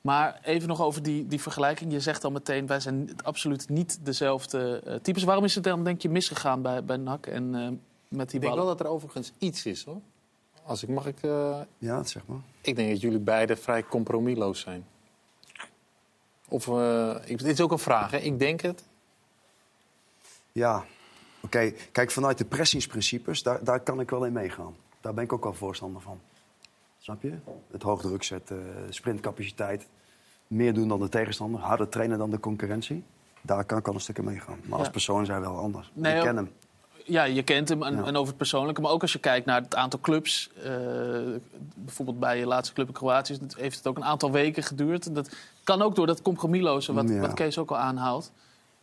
Maar 0.00 0.40
even 0.44 0.68
nog 0.68 0.80
over 0.82 1.02
die, 1.02 1.26
die 1.26 1.40
vergelijking. 1.40 1.92
Je 1.92 2.00
zegt 2.00 2.24
al 2.24 2.30
meteen, 2.30 2.66
wij 2.66 2.80
zijn 2.80 3.10
absoluut 3.22 3.68
niet 3.68 3.98
dezelfde 4.02 4.80
eh, 4.86 4.94
types. 4.94 5.22
Waarom 5.24 5.44
is 5.44 5.54
het 5.54 5.64
dan, 5.64 5.84
denk 5.84 6.02
je, 6.02 6.08
misgegaan 6.08 6.62
bij, 6.62 6.84
bij 6.84 6.96
NAC 6.96 7.26
en 7.26 7.54
eh, 7.54 7.68
met 8.12 8.30
die 8.30 8.40
Ik 8.40 8.46
denk 8.46 8.54
wel 8.58 8.66
dat 8.66 8.80
er 8.80 8.86
overigens 8.86 9.32
iets 9.38 9.66
is, 9.66 9.84
hoor. 9.84 10.00
Als 10.64 10.82
ik 10.82 10.88
mag 10.88 11.06
ik... 11.06 11.22
eh, 11.22 11.60
Ja, 11.78 12.04
zeg 12.04 12.26
maar. 12.26 12.38
Ik 12.60 12.76
denk 12.76 12.90
dat 12.90 13.00
jullie 13.00 13.18
beiden 13.18 13.58
vrij 13.58 13.84
compromisloos 13.84 14.60
zijn. 14.60 14.86
Of, 16.48 16.68
eh, 16.68 17.14
ik, 17.24 17.38
dit 17.38 17.46
is 17.46 17.60
ook 17.60 17.70
een 17.72 17.78
vraag, 17.78 18.10
hè. 18.10 18.16
Ik 18.18 18.38
denk 18.38 18.60
het. 18.60 18.84
Ja, 20.52 20.84
oké. 21.42 21.72
Kijk, 21.92 22.10
vanuit 22.10 22.38
de 22.38 22.44
pressingsprincipes, 22.44 23.42
daar, 23.42 23.64
daar 23.64 23.80
kan 23.80 24.00
ik 24.00 24.10
wel 24.10 24.24
in 24.24 24.32
meegaan. 24.32 24.74
Daar 25.00 25.14
ben 25.14 25.24
ik 25.24 25.32
ook 25.32 25.44
wel 25.44 25.54
voorstander 25.54 26.02
van. 26.02 26.20
Snap 26.98 27.22
je? 27.22 27.34
Het 27.70 27.82
hoogdruk 27.82 28.22
zetten, 28.22 28.86
sprintcapaciteit. 28.90 29.86
Meer 30.46 30.74
doen 30.74 30.88
dan 30.88 31.00
de 31.00 31.08
tegenstander, 31.08 31.60
harder 31.60 31.88
trainen 31.88 32.18
dan 32.18 32.30
de 32.30 32.40
concurrentie. 32.40 33.04
Daar 33.40 33.64
kan 33.64 33.78
ik 33.78 33.88
al 33.88 33.94
een 33.94 34.00
stukje 34.00 34.22
meegaan. 34.22 34.58
Maar 34.64 34.78
als 34.78 34.90
persoon 34.90 35.24
zijn 35.26 35.40
we 35.40 35.46
wel 35.46 35.58
anders. 35.58 35.90
Nee, 35.94 36.16
ik 36.16 36.22
ken 36.22 36.36
hem. 36.36 36.52
Ja, 37.04 37.24
je 37.24 37.42
kent 37.42 37.68
hem 37.68 37.82
en, 37.82 37.94
Ja. 37.96 38.04
en 38.04 38.16
over 38.16 38.28
het 38.28 38.36
persoonlijke. 38.36 38.80
Maar 38.80 38.90
ook 38.90 39.02
als 39.02 39.12
je 39.12 39.18
kijkt 39.18 39.46
naar 39.46 39.60
het 39.60 39.74
aantal 39.74 40.00
clubs. 40.00 40.50
eh, 40.64 40.70
bijvoorbeeld 41.74 42.18
bij 42.20 42.38
je 42.38 42.46
laatste 42.46 42.74
club 42.74 42.86
in 42.86 42.92
Kroatië 42.92 43.38
heeft 43.56 43.76
het 43.76 43.86
ook 43.86 43.96
een 43.96 44.04
aantal 44.04 44.30
weken 44.30 44.62
geduurd. 44.62 45.14
Dat 45.14 45.30
kan 45.64 45.82
ook 45.82 45.94
door 45.94 46.06
dat 46.06 46.22
compromisloze 46.22 46.92
wat, 46.92 47.08
Ja. 47.08 47.20
wat 47.20 47.34
Kees 47.34 47.58
ook 47.58 47.70
al 47.70 47.76
aanhaalt. 47.78 48.32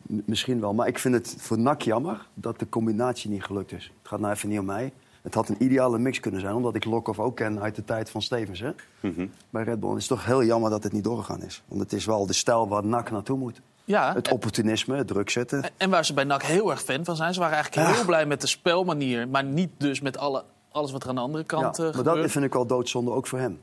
M- 0.06 0.18
Misschien 0.24 0.60
wel, 0.60 0.74
maar 0.74 0.86
ik 0.86 0.98
vind 0.98 1.14
het 1.14 1.34
voor 1.38 1.58
NAC 1.58 1.82
jammer 1.82 2.26
dat 2.34 2.58
de 2.58 2.68
combinatie 2.68 3.30
niet 3.30 3.44
gelukt 3.44 3.72
is. 3.72 3.84
Het 3.98 4.08
gaat 4.08 4.20
nou 4.20 4.32
even 4.34 4.48
niet 4.48 4.58
om 4.58 4.64
mij. 4.64 4.92
Het 5.22 5.34
had 5.34 5.48
een 5.48 5.62
ideale 5.62 5.98
mix 5.98 6.20
kunnen 6.20 6.40
zijn, 6.40 6.54
omdat 6.54 6.74
ik 6.74 6.84
Lokhoff 6.84 7.18
ook 7.18 7.36
ken 7.36 7.60
uit 7.60 7.74
de 7.74 7.84
tijd 7.84 8.10
van 8.10 8.22
Stevens. 8.22 8.60
Hè? 8.60 8.70
Mhm. 9.00 9.26
Bij 9.50 9.62
Red 9.62 9.80
Bull. 9.80 9.90
Het 9.90 9.98
is 9.98 10.06
toch 10.06 10.24
heel 10.24 10.44
jammer 10.44 10.70
dat 10.70 10.82
het 10.82 10.92
niet 10.92 11.04
doorgegaan 11.04 11.42
is. 11.42 11.62
Want 11.68 11.80
het 11.80 11.92
is 11.92 12.04
wel 12.04 12.26
de 12.26 12.32
stijl 12.32 12.68
waar 12.68 12.84
NAC 12.86 13.10
naartoe 13.10 13.38
moet. 13.38 13.60
Ja, 13.90 14.14
Het 14.14 14.30
opportunisme, 14.30 14.96
het 14.96 15.06
druk 15.06 15.30
zetten. 15.30 15.64
En 15.76 15.90
waar 15.90 16.04
ze 16.04 16.14
bij 16.14 16.24
NAC 16.24 16.42
heel 16.42 16.70
erg 16.70 16.82
fan 16.82 17.04
van 17.04 17.16
zijn. 17.16 17.34
Ze 17.34 17.40
waren 17.40 17.54
eigenlijk 17.54 17.86
Ja. 17.88 17.94
heel 17.94 18.04
blij 18.04 18.26
met 18.26 18.40
de 18.40 18.46
spelmanier. 18.46 19.28
Maar 19.28 19.44
niet 19.44 19.70
dus 19.78 20.00
met 20.00 20.18
alle, 20.18 20.44
alles 20.72 20.92
wat 20.92 21.02
er 21.02 21.08
aan 21.08 21.14
de 21.14 21.20
andere 21.20 21.44
kant 21.44 21.62
ja, 21.62 21.70
eh, 21.70 21.78
maar 21.78 21.94
gebeurt. 22.04 22.22
dat 22.22 22.30
vind 22.30 22.44
ik 22.44 22.52
wel 22.52 22.66
doodzonde 22.66 23.10
ook 23.10 23.26
voor 23.26 23.38
hem. 23.38 23.60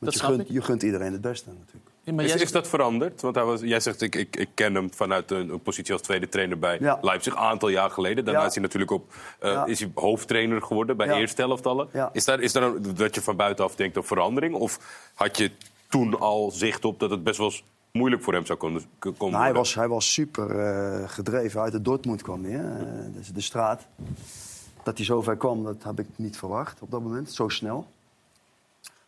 Dat 0.00 0.14
Want 0.14 0.14
je 0.14 0.36
gunt, 0.36 0.48
je 0.48 0.62
gunt 0.62 0.82
iedereen 0.82 1.12
het 1.12 1.20
beste 1.20 1.48
natuurlijk. 1.58 1.86
Ja, 2.02 2.12
maar 2.12 2.24
Is, 2.24 2.32
jij- 2.32 2.40
is 2.40 2.52
dat 2.52 2.68
veranderd? 2.68 3.20
Want 3.20 3.34
hij 3.34 3.44
was, 3.44 3.60
jij 3.60 3.80
zegt, 3.80 4.00
ik, 4.02 4.14
ik, 4.14 4.36
ik 4.36 4.48
ken 4.54 4.74
hem 4.74 4.94
vanuit 4.94 5.30
een, 5.30 5.48
een 5.48 5.60
positie 5.62 5.92
als 5.92 6.02
tweede 6.02 6.28
trainer 6.28 6.58
bij 6.58 6.76
Ja. 6.80 6.98
Leipzig 7.02 7.32
een 7.32 7.38
aantal 7.38 7.68
jaar 7.68 7.90
geleden. 7.90 8.24
Daarna 8.24 8.40
Ja. 8.40 8.46
is 8.46 8.54
hij 8.54 8.62
natuurlijk 8.62 8.90
op, 8.90 9.12
eh, 9.40 9.52
Ja. 9.52 9.66
is 9.66 9.80
hij 9.80 9.90
hoofdtrainer 9.94 10.62
geworden 10.62 10.96
bij 10.96 11.06
Ja. 11.06 11.14
eerste 11.16 11.42
helftallen. 11.42 11.88
Ja. 11.92 12.10
Is, 12.12 12.24
daar, 12.24 12.40
is 12.40 12.52
daar 12.52 12.62
een- 12.62 12.94
dat 12.96 13.14
je 13.14 13.20
van 13.22 13.36
buitenaf 13.36 13.74
denkt 13.74 13.96
een 13.96 14.04
verandering? 14.04 14.54
Of 14.54 14.78
had 15.14 15.36
je 15.38 15.50
toen 15.88 16.18
al 16.20 16.50
zicht 16.50 16.84
op 16.84 17.00
dat 17.00 17.10
het 17.10 17.24
best 17.24 17.38
wel 17.38 17.52
moeilijk 17.92 18.22
voor 18.22 18.32
hem 18.32 18.46
zou 18.46 18.58
kunnen, 18.58 18.82
komen 19.00 19.16
Nou, 19.18 19.32
hij, 19.32 19.40
worden? 19.42 19.54
was, 19.54 19.74
hij 19.74 19.88
was 19.88 20.12
super 20.12 20.58
eh, 20.58 21.08
gedreven. 21.08 21.60
Uit 21.60 21.72
de 21.72 21.82
Dortmund 21.82 22.22
kwam 22.22 22.44
hij, 22.44 22.52
hè? 22.52 22.78
Eh, 22.78 23.14
dus 23.14 23.28
de 23.32 23.40
straat. 23.40 23.86
Dat 24.82 24.96
hij 24.96 25.06
zo 25.06 25.22
ver 25.22 25.36
kwam, 25.36 25.64
dat 25.64 25.82
heb 25.82 25.98
ik 25.98 26.06
niet 26.16 26.38
verwacht 26.38 26.80
op 26.82 26.90
dat 26.90 27.02
moment. 27.02 27.32
Zo 27.32 27.48
snel. 27.48 27.86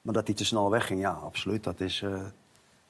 Maar 0.02 0.14
dat 0.14 0.26
hij 0.26 0.36
te 0.36 0.44
snel 0.44 0.70
wegging, 0.70 1.00
ja, 1.00 1.10
absoluut. 1.10 1.64
Dat 1.64 1.80
is 1.80 2.02
eh, 2.02 2.20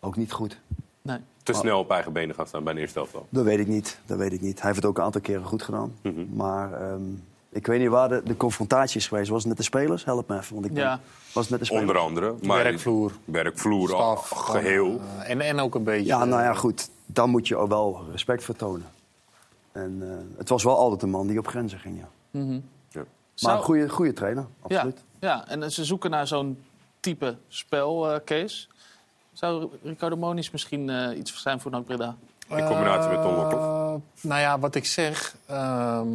ook 0.01 0.17
niet 0.17 0.33
goed. 0.33 0.61
Nee. 1.03 1.19
Te 1.43 1.53
snel 1.53 1.79
op 1.79 1.91
eigen 1.91 2.13
benen 2.13 2.35
gaan 2.35 2.47
staan 2.47 2.65
bij 2.65 2.73
een 2.73 2.79
eerste 2.79 2.99
helftal. 2.99 3.27
Dat 3.29 3.45
weet 3.45 3.59
ik 3.59 3.67
niet. 3.67 4.01
Dat 4.07 4.19
weet 4.19 4.33
ik 4.33 4.41
niet. 4.41 4.57
Hij 4.59 4.71
heeft 4.71 4.77
het 4.77 4.91
ook 4.91 4.99
een 4.99 5.05
aantal 5.05 5.21
keren 5.21 5.45
goed 5.45 5.63
gedaan. 5.63 5.95
Maar 6.33 6.73
ehm, 6.73 7.03
ik 7.51 7.67
weet 7.67 7.81
niet 7.81 7.89
waar 7.89 8.09
de, 8.09 8.23
de 8.25 8.37
confrontatie 8.37 8.97
is 9.01 9.09
geweest. 9.09 9.29
Was 9.31 9.39
het 9.39 9.49
met 9.49 9.57
de 9.57 9.63
spelers? 9.63 10.05
Help 10.05 10.29
me 10.29 10.37
even. 10.39 10.55
Want 10.55 10.67
ik 10.67 10.77
Ja. 10.77 11.01
Was 11.33 11.43
het 11.43 11.51
met 11.51 11.59
de 11.61 11.65
spelers? 11.67 11.87
Onder 11.89 12.03
andere. 12.03 12.35
Maar 12.43 12.63
Werkvloer. 12.63 13.13
Werkvloer, 13.25 13.95
al- 13.95 14.17
Staf, 14.17 14.29
geheel. 14.29 15.01
eh, 15.21 15.31
en, 15.31 15.41
en 15.41 15.61
ook 15.61 15.75
een 15.75 15.85
beetje... 15.85 16.07
Ja, 16.07 16.25
nou 16.25 16.43
ja, 16.43 16.55
goed. 16.55 16.89
Dan 17.07 17.31
moet 17.31 17.49
je 17.49 17.57
ook 17.57 17.69
wel 17.69 18.05
respect 18.11 18.45
vertonen. 18.45 18.87
En 19.73 19.99
eh, 20.03 20.39
het 20.39 20.49
was 20.49 20.65
wel 20.65 20.77
altijd 20.77 21.03
een 21.03 21.11
man 21.11 21.27
die 21.27 21.39
op 21.39 21.47
grenzen 21.49 21.79
ging, 21.79 21.99
ja. 21.99 22.09
Mhm. 22.31 22.53
Ja. 22.53 22.61
Maar 22.93 23.05
Zou- 23.35 23.57
een 23.57 23.63
goede, 23.65 23.89
goede 23.89 24.13
trainer, 24.13 24.47
absoluut. 24.61 25.03
Ja, 25.19 25.29
ja, 25.29 25.49
en 25.49 25.73
ze 25.73 25.85
zoeken 25.85 26.11
naar 26.11 26.27
zo'n 26.27 26.59
type 27.01 27.37
spel, 27.49 28.11
eh, 28.13 28.21
Kees. 28.25 28.69
Zou 29.33 29.69
Ricardo 29.83 30.17
Moniz 30.17 30.51
misschien 30.51 30.89
eh, 30.91 31.19
iets 31.19 31.43
zijn 31.43 31.61
voor 31.61 31.71
NAC 31.71 31.85
Breda? 31.85 32.17
In 32.49 32.67
combinatie 32.67 33.11
met 33.11 33.25
Lokhoff. 33.25 33.53
Eh, 33.55 33.95
nou 34.29 34.41
ja, 34.41 34.59
wat 34.59 34.75
ik 34.75 34.85
zeg... 34.85 35.37
ehm, 35.47 36.09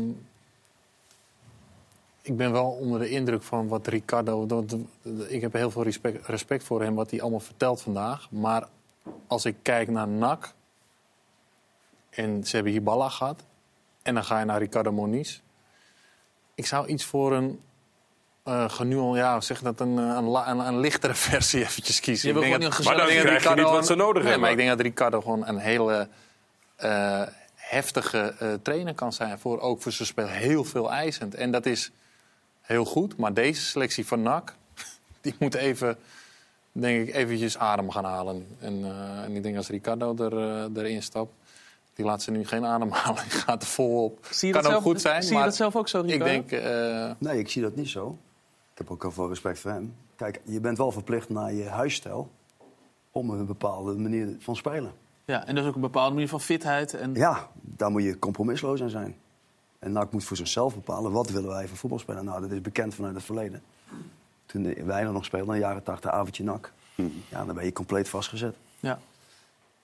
ik 2.26 2.38
ben 2.38 2.52
wel 2.52 2.66
onder 2.70 3.00
de 3.00 3.10
indruk 3.10 3.44
van 3.44 3.68
wat 3.68 3.88
Ricardo... 3.88 4.46
dat- 4.46 4.70
dat- 4.70 4.80
ik 5.28 5.42
heb 5.42 5.54
heel 5.54 5.72
veel 5.72 5.84
respect, 5.84 6.28
respect 6.28 6.64
voor 6.64 6.82
hem, 6.82 6.96
wat 6.96 7.12
hij 7.12 7.22
allemaal 7.22 7.40
vertelt 7.40 7.82
vandaag. 7.82 8.28
Maar 8.32 8.68
als 9.28 9.46
ik 9.46 9.56
kijk 9.62 9.90
naar 9.90 10.08
NAC... 10.08 10.54
en 12.10 12.46
ze 12.46 12.56
hebben 12.56 12.74
hier 12.74 12.84
Balla 12.84 13.10
gehad... 13.10 13.44
en 14.02 14.14
dan 14.14 14.24
ga 14.24 14.40
je 14.40 14.46
naar 14.46 14.60
Ricardo 14.60 14.92
Moniz... 14.92 15.42
ik 16.56 16.66
zou 16.66 16.88
iets 16.88 17.06
voor 17.06 17.34
een... 17.34 17.60
eh 18.44 18.70
genual, 18.70 19.16
ja, 19.16 19.42
zeg 19.42 19.62
dat 19.62 19.80
een, 19.80 19.98
eh, 20.00 20.04
een, 20.06 20.26
een, 20.50 20.60
een 20.68 20.80
lichtere 20.80 21.14
versie 21.30 21.62
eventjes 21.62 22.00
kiezen. 22.00 22.28
Je 22.30 22.36
Ik 22.36 22.42
denk 22.42 22.54
gewoon 22.54 22.70
dat- 22.70 22.86
Maar 22.86 22.98
dan 22.98 23.24
krijg 23.24 23.44
je 23.44 23.50
niet 23.56 23.64
wat 23.70 23.86
ze 23.86 23.96
nodig 23.96 24.14
nee, 24.14 24.24
hebben. 24.24 24.42
Maar 24.42 24.52
ik 24.52 24.58
denk 24.58 24.70
dat 24.70 24.80
Ricardo 24.80 25.22
gewoon 25.22 25.48
een 25.48 25.58
hele 25.58 26.08
eh, 26.76 27.22
heftige 27.56 28.36
eh, 28.40 28.54
trainer 28.62 28.94
kan 28.94 29.14
zijn. 29.14 29.40
Voor, 29.40 29.60
ook 29.60 29.82
voor 29.82 29.92
zijn 29.92 30.08
spel 30.08 30.28
heel 30.28 30.64
veel 30.64 30.92
eisend. 30.92 31.36
En 31.36 31.52
dat 31.52 31.66
is 31.66 31.92
heel 32.66 32.86
goed. 32.86 33.18
Maar 33.18 33.34
deze 33.34 33.62
selectie 33.62 34.06
van 34.08 34.22
NAC, 34.22 34.56
die 35.22 35.36
moet 35.40 35.54
even, 35.54 35.98
denk 36.72 37.08
ik, 37.08 37.16
eventjes 37.16 37.58
adem 37.58 37.92
gaan 37.92 38.04
halen. 38.06 38.48
En, 38.60 38.84
eh, 38.86 39.24
en 39.24 39.36
ik 39.36 39.44
denk 39.44 39.58
als 39.58 39.70
Ricardo 39.70 40.16
er, 40.18 40.38
eh, 40.38 40.82
erin 40.84 41.04
stapt, 41.04 41.32
die 41.94 42.06
laat 42.06 42.22
ze 42.22 42.32
nu 42.32 42.46
geen 42.46 42.66
ademhalen. 42.66 43.24
Die 43.30 43.32
gaat 43.40 43.62
er 43.62 43.68
vol 43.68 44.04
op. 44.04 44.28
Zie 44.32 44.48
je 44.48 44.54
kan 44.54 44.64
dat 44.64 44.72
ook 44.72 44.78
zelf- 44.82 44.92
goed 44.92 45.02
zijn. 45.02 45.22
zie 45.22 45.32
je 45.32 45.38
maar 45.38 45.46
dat 45.48 45.56
zelf 45.56 45.76
ook 45.76 45.88
zo, 45.88 46.00
Ik 46.04 46.06
Ricardo? 46.10 46.26
denk... 46.26 46.52
eh, 46.52 47.12
Nee, 47.18 47.40
ik 47.40 47.50
zie 47.50 47.62
dat 47.62 47.76
niet 47.76 47.90
zo. 47.90 48.18
Ik 48.72 48.78
heb 48.78 48.92
ook 48.92 49.02
heel 49.02 49.12
veel 49.12 49.28
respect 49.30 49.60
voor 49.60 49.72
hem. 49.72 49.96
Kijk, 50.16 50.42
je 50.44 50.60
bent 50.60 50.78
wel 50.78 50.92
verplicht 50.92 51.30
naar 51.30 51.54
je 51.54 51.64
huisstijl 51.64 52.30
om 53.12 53.30
een 53.30 53.46
bepaalde 53.46 53.94
manier 53.94 54.36
van 54.40 54.56
spelen. 54.56 54.92
Ja, 55.26 55.46
en 55.48 55.56
dat 55.56 55.64
is 55.64 55.70
ook 55.70 55.76
een 55.76 55.82
bepaalde 55.82 56.14
manier 56.14 56.30
van 56.30 56.42
fitheid. 56.42 56.94
En... 56.94 57.14
Ja, 57.14 57.50
daar 57.62 57.92
moet 57.92 58.04
je 58.04 58.20
compromisloos 58.20 58.80
in 58.80 58.90
zijn. 58.90 59.16
En 59.86 59.92
NAC 59.92 60.12
moet 60.12 60.24
voor 60.24 60.38
zichzelf 60.38 60.74
bepalen, 60.74 61.12
wat 61.12 61.30
willen 61.30 61.50
wij 61.50 61.68
van 61.68 61.78
voetbal 61.78 62.00
spelen? 62.00 62.26
Nou, 62.26 62.42
dat 62.42 62.52
is 62.52 62.62
bekend 62.62 62.96
vanuit 62.96 63.16
het 63.16 63.24
verleden. 63.24 63.62
Toen 64.46 64.74
wij 64.86 65.04
nog 65.04 65.26
speelden, 65.26 65.48
in 65.56 65.62
de 65.62 65.68
jaren 65.68 65.84
80, 65.84 66.12
avondje 66.12 66.44
NAC. 66.44 66.72
Ja, 67.30 67.46
dan 67.46 67.56
ben 67.56 67.66
je 67.66 67.74
compleet 67.74 68.10
vastgezet. 68.10 68.56
Ja. 68.80 69.00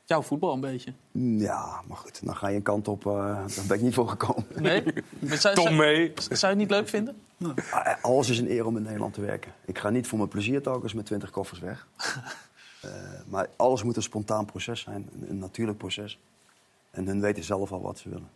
Jouw 0.06 0.22
voetbal 0.22 0.54
een 0.54 0.60
beetje. 0.60 0.94
Ja, 1.12 1.82
maar 1.88 1.98
goed, 1.98 2.26
dan 2.26 2.36
ga 2.36 2.48
je 2.48 2.56
een 2.56 2.62
kant 2.62 2.88
op, 2.88 3.06
eh 3.06 3.14
daar 3.56 3.66
ben 3.68 3.78
ik 3.78 3.84
niet 3.84 3.94
voor 3.94 4.08
gekomen. 4.08 4.46
Nee? 4.56 4.84
Maar 5.20 5.38
zou, 5.38 5.56
Tom 5.56 5.76
mee. 5.76 6.12
Zou 6.16 6.40
je 6.40 6.46
het 6.48 6.58
niet 6.58 6.70
leuk 6.70 6.88
vinden? 6.88 7.16
Ah, 7.72 8.04
Alles 8.04 8.30
is 8.30 8.40
een 8.40 8.52
eer 8.52 8.66
om 8.66 8.78
in 8.78 8.84
Nederland 8.84 9.14
te 9.14 9.22
werken. 9.22 9.52
Ik 9.66 9.80
ga 9.80 9.90
niet 9.90 10.08
voor 10.08 10.18
mijn 10.18 10.30
plezier 10.30 10.62
telkens 10.62 10.94
met 10.94 11.06
20 11.06 11.30
koffers 11.30 11.60
weg. 11.60 11.88
Eh, 12.82 12.90
maar 13.28 13.50
alles 13.56 13.84
moet 13.84 13.96
een 13.96 14.02
spontaan 14.02 14.46
proces 14.46 14.82
zijn, 14.82 15.10
een, 15.14 15.30
een 15.30 15.38
natuurlijk 15.38 15.78
proces. 15.78 16.20
En 16.92 17.06
hun 17.08 17.22
weten 17.22 17.44
zelf 17.44 17.72
al 17.72 17.82
wat 17.82 17.98
ze 18.00 18.10
willen. 18.10 18.30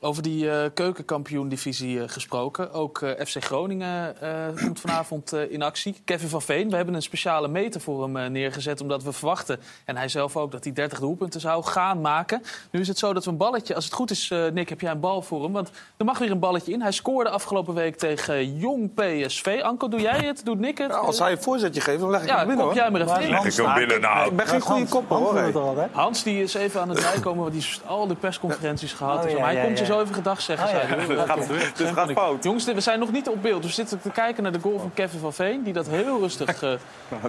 Over 0.00 0.22
die 0.22 0.50
eh 0.50 0.64
keukenkampioen-divisie 0.74 2.00
eh, 2.02 2.08
gesproken. 2.08 2.72
Ook 2.72 3.02
eh, 3.02 3.26
FC 3.26 3.44
Groningen 3.44 4.20
eh, 4.20 4.30
komt 4.64 4.80
vanavond 4.80 5.32
eh, 5.32 5.50
in 5.52 5.62
actie. 5.62 6.00
Kevin 6.04 6.28
van 6.28 6.42
Veen, 6.42 6.70
we 6.70 6.76
hebben 6.76 6.94
een 6.94 7.02
speciale 7.02 7.48
meter 7.48 7.80
voor 7.80 8.02
hem 8.02 8.16
eh, 8.16 8.26
neergezet... 8.30 8.80
omdat 8.80 9.02
we 9.02 9.12
verwachten, 9.12 9.60
en 9.84 9.96
hij 9.96 10.08
zelf 10.08 10.36
ook, 10.36 10.52
dat 10.52 10.64
hij 10.64 10.72
30 10.72 10.98
doelpunten 10.98 11.40
zou 11.40 11.64
gaan 11.64 12.00
maken. 12.00 12.42
Nu 12.70 12.80
is 12.80 12.88
het 12.88 12.98
zo 12.98 13.12
dat 13.12 13.24
we 13.24 13.30
een 13.30 13.36
balletje... 13.36 13.74
Als 13.74 13.84
het 13.84 13.94
goed 13.94 14.10
is, 14.10 14.30
eh, 14.30 14.46
Nick, 14.52 14.68
heb 14.68 14.80
jij 14.80 14.90
een 14.90 15.00
bal 15.00 15.22
voor 15.22 15.42
hem? 15.42 15.52
Want 15.52 15.70
er 15.96 16.04
mag 16.04 16.18
weer 16.18 16.30
een 16.30 16.38
balletje 16.38 16.72
in. 16.72 16.82
Hij 16.82 16.92
scoorde 16.92 17.30
afgelopen 17.30 17.74
week 17.74 17.96
tegen 17.96 18.56
Jong 18.58 18.90
PSV. 18.94 19.60
Anko, 19.62 19.88
doe 19.88 20.00
jij 20.00 20.18
het? 20.18 20.44
Doet 20.44 20.58
Nick 20.58 20.78
het? 20.78 20.90
Ja, 20.90 20.96
als 20.96 21.18
hij 21.18 21.30
een 21.30 21.42
voorzetje 21.42 21.80
geeft, 21.80 22.00
dan 22.00 22.10
leg 22.10 22.22
ik 22.22 22.28
Ja, 22.28 22.36
hem 22.38 22.46
binnen 22.46 22.64
kop 22.66 22.74
hoor. 22.74 22.82
jij 22.82 22.90
maar 22.90 23.00
even 23.00 23.20
in. 23.22 23.30
Leg 23.30 23.44
ik 23.44 23.52
hem 23.64 23.74
binnen, 23.74 24.00
nou. 24.00 24.30
Ik 24.30 24.36
ben 24.36 24.46
geen 24.46 24.60
goede 24.60 24.86
kopper 24.88 25.16
hoor. 25.16 25.88
Hans 25.92 26.22
die 26.22 26.42
is 26.42 26.54
even 26.54 26.80
aan 26.80 26.88
het 26.88 27.00
bijkomen, 27.00 27.40
want 27.40 27.52
die 27.52 27.62
heeft 27.62 27.86
al 27.86 28.06
die 28.06 28.16
persconferenties 28.16 28.92
gehad. 28.92 29.18
Oh, 29.18 29.24
en 29.24 29.30
zo. 29.30 29.36
ja, 29.36 29.42
maar 29.42 29.52
hij 29.52 29.64
komt 29.64 29.78
je 29.78 29.84
ja. 29.84 29.90
Even 30.00 30.14
gedag 30.14 30.40
zeggen. 30.40 30.66
Oh, 30.66 30.72
ja. 30.72 30.86
zei 30.86 30.96
hij. 30.96 31.06
Dit 31.16 31.26
gaat- 31.26 31.76
dit 31.76 31.88
gaat 31.88 32.10
fout. 32.12 32.44
Jongens, 32.44 32.64
we 32.64 32.80
zijn 32.80 32.98
nog 32.98 33.12
niet 33.12 33.28
op 33.28 33.42
beeld. 33.42 33.64
We 33.64 33.70
zitten 33.70 34.00
te 34.00 34.10
kijken 34.10 34.42
naar 34.42 34.52
de 34.52 34.60
goal 34.60 34.78
van 34.78 34.90
Kevin 34.94 35.20
van 35.20 35.32
Veen, 35.32 35.62
die 35.62 35.72
dat 35.72 35.86
heel 35.88 36.18
rustig... 36.20 36.62
eh, 36.62 36.72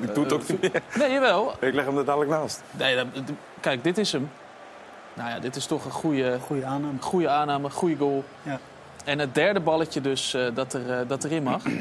Ik 0.02 0.14
doe 0.16 0.24
het 0.24 0.34
ook 0.34 0.48
niet 0.48 0.62
meer. 0.62 0.82
Nee, 0.98 1.12
jawel. 1.12 1.54
Ik 1.60 1.74
leg 1.74 1.86
hem 1.86 1.98
er 1.98 2.06
dadelijk 2.06 2.32
naast. 2.32 2.62
Nee, 2.72 3.06
kijk, 3.60 3.84
dit 3.84 3.98
is 3.98 4.12
hem. 4.12 4.30
Nou 5.14 5.30
ja, 5.30 5.40
dit 5.40 5.56
is 5.56 5.66
toch 5.66 5.86
een 5.86 5.92
goede, 5.92 6.38
Goede 6.46 6.66
aanname. 6.66 7.02
goede 7.02 7.30
aanname, 7.30 7.70
goede 7.70 7.96
goal. 7.96 8.24
Ja. 8.44 8.60
En 9.06 9.20
het 9.20 9.36
derde 9.36 9.60
balletje 9.60 10.02
dus 10.02 10.34
eh, 10.34 10.46
dat, 10.54 10.74
er, 10.74 10.92
eh, 11.00 11.08
dat 11.08 11.24
erin 11.24 11.44
mag. 11.44 11.62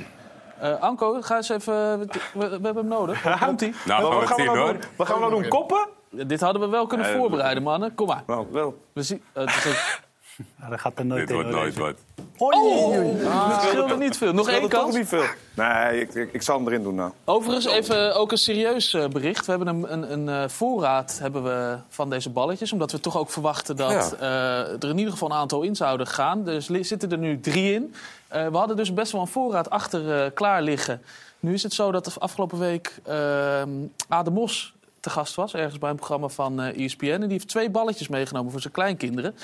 Eh, 0.60 0.80
Anko, 0.80 1.22
ga 1.22 1.36
eens 1.36 1.48
even... 1.48 1.98
We, 1.98 2.08
we 2.32 2.48
hebben 2.48 2.76
hem 2.76 2.86
nodig. 2.88 3.38
Komt-ie? 3.46 3.74
Nou, 3.86 4.00
gaan 4.02 4.10
we 4.10 4.16
wat, 4.16 4.26
gaan 4.26 4.36
we 4.36 4.42
zien, 4.42 4.52
nou 4.52 4.58
hoor. 4.58 4.72
doen? 4.72 4.82
wat 4.96 5.06
gaan 5.06 5.16
we 5.20 5.28
nou 5.28 5.40
doen? 5.40 5.48
Koppen? 5.48 5.88
Dit 6.10 6.40
hadden 6.40 6.62
we 6.62 6.68
wel 6.68 6.86
kunnen 6.86 7.06
Eh, 7.06 7.16
voorbereiden, 7.16 7.62
mannen. 7.62 7.94
Kom 7.94 8.06
maar. 8.06 8.22
Nou, 8.26 8.46
wel. 8.50 8.78
We 8.92 9.02
zien, 9.02 9.22
eh, 9.32 9.44
het 9.46 9.54
is 9.56 9.66
ook- 9.66 10.00
Ja, 10.60 10.68
dat 10.68 10.80
gaat 10.80 10.98
er 10.98 11.06
nooit 11.06 11.26
Dit 11.26 11.36
wordt 11.36 11.50
nooit 11.50 11.74
deze. 11.76 11.80
wat. 11.80 11.94
Oh! 12.36 12.94
Het 13.52 13.62
scheelde 13.62 13.96
niet 13.96 14.16
veel. 14.16 14.32
Nog 14.32 14.48
één 14.48 14.68
kans. 14.68 14.94
niet 14.96 15.08
veel. 15.08 15.24
Nee, 15.54 16.00
ik, 16.00 16.14
ik, 16.14 16.32
ik 16.32 16.42
zal 16.42 16.56
hem 16.56 16.66
erin 16.66 16.82
doen 16.82 16.94
nou. 16.94 17.12
Overigens 17.24 17.66
even 17.66 18.14
ook 18.16 18.32
een 18.32 18.38
serieus 18.38 18.94
eh, 18.94 19.08
bericht. 19.08 19.46
We 19.46 19.52
hebben 19.52 19.68
een, 19.68 19.92
een, 19.92 20.12
een 20.12 20.28
eh, 20.42 20.48
voorraad 20.48 21.18
hebben 21.22 21.42
we 21.44 21.76
van 21.88 22.10
deze 22.10 22.30
balletjes. 22.30 22.72
Omdat 22.72 22.92
we 22.92 23.00
toch 23.00 23.16
ook 23.18 23.30
verwachten 23.30 23.76
dat 23.76 24.16
eh, 24.20 24.28
er 24.82 24.88
in 24.88 24.98
ieder 24.98 25.12
geval 25.12 25.30
een 25.30 25.36
aantal 25.36 25.62
in 25.62 25.76
zouden 25.76 26.06
gaan. 26.06 26.44
Dus 26.44 26.68
li- 26.68 26.84
zitten 26.84 27.10
er 27.12 27.18
nu 27.18 27.40
drie 27.40 27.72
in. 27.74 27.94
Eh, 28.28 28.46
we 28.48 28.56
hadden 28.56 28.76
dus 28.76 28.94
best 28.94 29.12
wel 29.12 29.20
een 29.20 29.26
voorraad 29.26 29.70
achter 29.70 30.22
eh, 30.24 30.30
klaar 30.34 30.62
liggen. 30.62 31.02
Nu 31.40 31.52
is 31.54 31.62
het 31.62 31.72
zo 31.72 31.92
dat 31.92 32.04
de 32.04 32.10
afgelopen 32.18 32.58
week 32.58 32.98
eh 33.04 33.62
Ade 34.08 34.30
Mos 34.30 34.74
te 35.06 35.12
gast 35.12 35.34
was. 35.34 35.54
Ergens 35.54 35.78
bij 35.78 35.90
een 35.90 35.96
programma 35.96 36.28
van 36.28 36.60
eh 36.60 36.84
ESPN. 36.84 37.06
En 37.06 37.20
die 37.20 37.30
heeft 37.30 37.48
twee 37.48 37.70
balletjes 37.70 38.08
meegenomen 38.08 38.50
voor 38.52 38.60
zijn 38.60 38.72
kleinkinderen. 38.72 39.36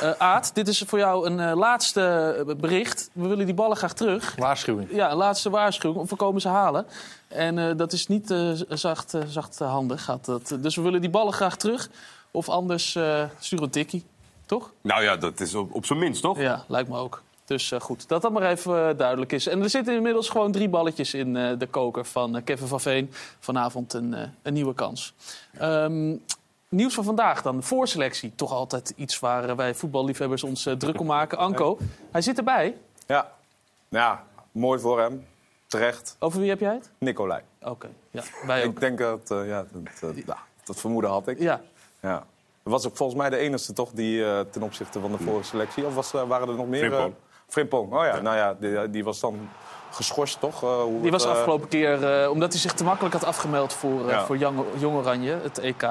Eh 0.00 0.10
Aad, 0.18 0.50
dit 0.54 0.68
is 0.68 0.82
voor 0.86 0.98
jou 0.98 1.26
een 1.26 1.40
eh, 1.40 1.56
laatste 1.56 2.54
bericht. 2.60 3.10
We 3.12 3.28
willen 3.28 3.46
die 3.46 3.54
ballen 3.54 3.76
graag 3.76 3.92
terug. 3.92 4.34
waarschuwing. 4.38 4.88
Ja, 4.92 5.10
een 5.10 5.16
laatste 5.16 5.50
waarschuwing. 5.50 6.00
Of 6.00 6.10
we 6.10 6.16
komen 6.16 6.40
ze 6.40 6.48
halen. 6.48 6.86
En 7.28 7.58
eh, 7.58 7.76
dat 7.76 7.92
is 7.92 8.06
niet 8.06 8.30
eh, 8.30 8.50
zacht, 8.68 9.14
zacht 9.26 9.58
handig. 9.58 10.04
Gaat 10.04 10.24
dat. 10.24 10.56
Dus 10.60 10.76
we 10.76 10.82
willen 10.82 11.00
die 11.00 11.10
ballen 11.10 11.32
graag 11.32 11.56
terug. 11.56 11.90
Of 12.30 12.48
anders 12.48 12.94
eh 12.94 13.24
stuur 13.38 13.62
een 13.62 13.70
tikkie. 13.70 14.04
Toch? 14.46 14.70
Nou 14.80 15.02
ja, 15.02 15.16
dat 15.16 15.40
is 15.40 15.54
op, 15.54 15.74
op 15.74 15.86
zijn 15.86 15.98
minst, 15.98 16.22
toch? 16.22 16.38
Ja, 16.38 16.64
lijkt 16.68 16.88
me 16.88 16.96
ook. 16.96 17.22
Dus 17.50 17.72
eh, 17.72 17.80
goed, 17.80 18.08
dat 18.08 18.22
dat 18.22 18.32
maar 18.32 18.50
even 18.50 18.88
eh, 18.88 18.96
duidelijk 18.96 19.32
is. 19.32 19.46
En 19.46 19.62
er 19.62 19.70
zitten 19.70 19.94
inmiddels 19.94 20.28
gewoon 20.28 20.52
drie 20.52 20.68
balletjes 20.68 21.14
in 21.14 21.36
eh, 21.36 21.58
de 21.58 21.66
koker 21.66 22.04
van 22.04 22.44
Kevin 22.44 22.66
van 22.66 22.80
Veen. 22.80 23.10
Vanavond 23.38 23.92
een, 23.92 24.14
eh, 24.14 24.28
een 24.42 24.52
nieuwe 24.52 24.74
kans. 24.74 25.14
Ehm, 25.58 26.16
nieuws 26.68 26.94
van 26.94 27.04
vandaag 27.04 27.42
dan. 27.42 27.56
De 27.56 27.62
voorselectie. 27.62 28.32
Toch 28.34 28.52
altijd 28.52 28.92
iets 28.96 29.18
waar 29.18 29.56
wij 29.56 29.74
voetballiefhebbers 29.74 30.44
ons 30.44 30.68
druk 30.78 31.00
om 31.00 31.06
maken. 31.06 31.38
Anko, 31.38 31.78
hij 32.10 32.20
zit 32.20 32.38
erbij. 32.38 32.76
Ja. 33.06 33.32
ja, 33.88 34.24
mooi 34.52 34.80
voor 34.80 35.00
hem. 35.00 35.26
Terecht. 35.66 36.16
Over 36.18 36.40
wie 36.40 36.48
heb 36.48 36.60
jij 36.60 36.74
het? 36.74 36.90
Nicolai. 36.98 37.42
Oké, 37.62 37.88
ja, 38.10 38.22
wij 38.46 38.64
ook. 38.64 38.72
Ik 38.72 38.80
denk 38.80 38.98
dat, 38.98 39.30
eh, 39.30 39.48
ja, 39.48 39.64
dat, 39.72 40.00
dat, 40.00 40.36
dat 40.64 40.80
vermoeden 40.80 41.10
had 41.10 41.28
ik. 41.28 41.38
Ja. 41.38 41.60
Ja. 42.00 42.26
Was 42.62 42.86
ook 42.86 42.96
volgens 42.96 43.18
mij 43.18 43.30
de 43.30 43.36
enige 43.36 43.72
toch 43.72 43.90
die 43.90 44.24
eh, 44.24 44.40
ten 44.40 44.62
opzichte 44.62 45.00
van 45.00 45.12
de 45.12 45.18
vorige 45.18 45.44
selectie? 45.44 45.86
Of 45.86 45.94
was, 45.94 46.10
waren 46.10 46.48
er 46.48 46.54
nog 46.54 46.66
meer? 46.66 47.12
Frimpong. 47.50 47.92
Oh 47.92 48.04
ja, 48.04 48.20
nou 48.20 48.36
ja, 48.36 48.54
die, 48.60 48.90
die 48.90 49.04
was 49.04 49.20
dan 49.20 49.48
geschorst 49.90 50.40
toch? 50.40 50.62
Eh, 50.62 50.82
hoe 50.82 51.00
Die 51.02 51.10
was 51.10 51.24
eh, 51.24 51.30
afgelopen 51.30 51.68
keer, 51.68 52.22
eh, 52.22 52.30
omdat 52.30 52.52
hij 52.52 52.60
zich 52.60 52.72
te 52.72 52.84
makkelijk 52.84 53.14
had 53.14 53.24
afgemeld 53.24 53.72
voor, 53.72 54.08
Ja. 54.08 54.24
voor 54.24 54.36
Jong, 54.36 54.58
Jong 54.78 54.96
Oranje, 54.96 55.38
het 55.42 55.58
EK. 55.58 55.82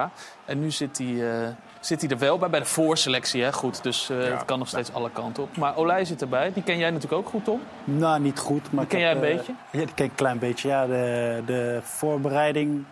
En 0.45 0.59
nu 0.59 0.71
zit 0.71 0.97
hij, 0.97 1.41
eh, 1.43 1.47
zit 1.79 2.01
hij 2.01 2.09
er 2.09 2.17
wel 2.17 2.37
bij, 2.37 2.49
bij 2.49 2.59
de 2.59 2.65
voorselectie. 2.65 3.43
Hè? 3.43 3.53
Goed, 3.53 3.83
dus 3.83 4.09
eh, 4.09 4.17
het 4.17 4.45
kan 4.45 4.59
nog 4.59 4.67
steeds 4.67 4.93
alle 4.93 5.09
kanten 5.11 5.43
op. 5.43 5.57
Maar 5.57 5.75
Olij 5.77 6.05
zit 6.05 6.21
erbij, 6.21 6.53
die 6.53 6.63
ken 6.63 6.77
jij 6.77 6.89
natuurlijk 6.91 7.21
ook 7.21 7.29
goed, 7.29 7.43
Tom. 7.45 7.61
Nou, 7.83 8.19
niet 8.19 8.39
goed. 8.39 8.71
Maar 8.71 8.79
Die 8.87 8.89
ken 8.89 8.99
jij 8.99 9.11
een 9.11 9.19
beetje? 9.19 9.53
Ja, 9.71 9.79
die 9.85 9.93
ken 9.93 10.05
ik 10.05 10.11
een 10.11 10.17
klein 10.17 10.39
beetje. 10.39 10.67
Ja, 10.67 10.87
de, 10.87 11.41
de 11.45 11.79
voorbereiding... 11.83 12.83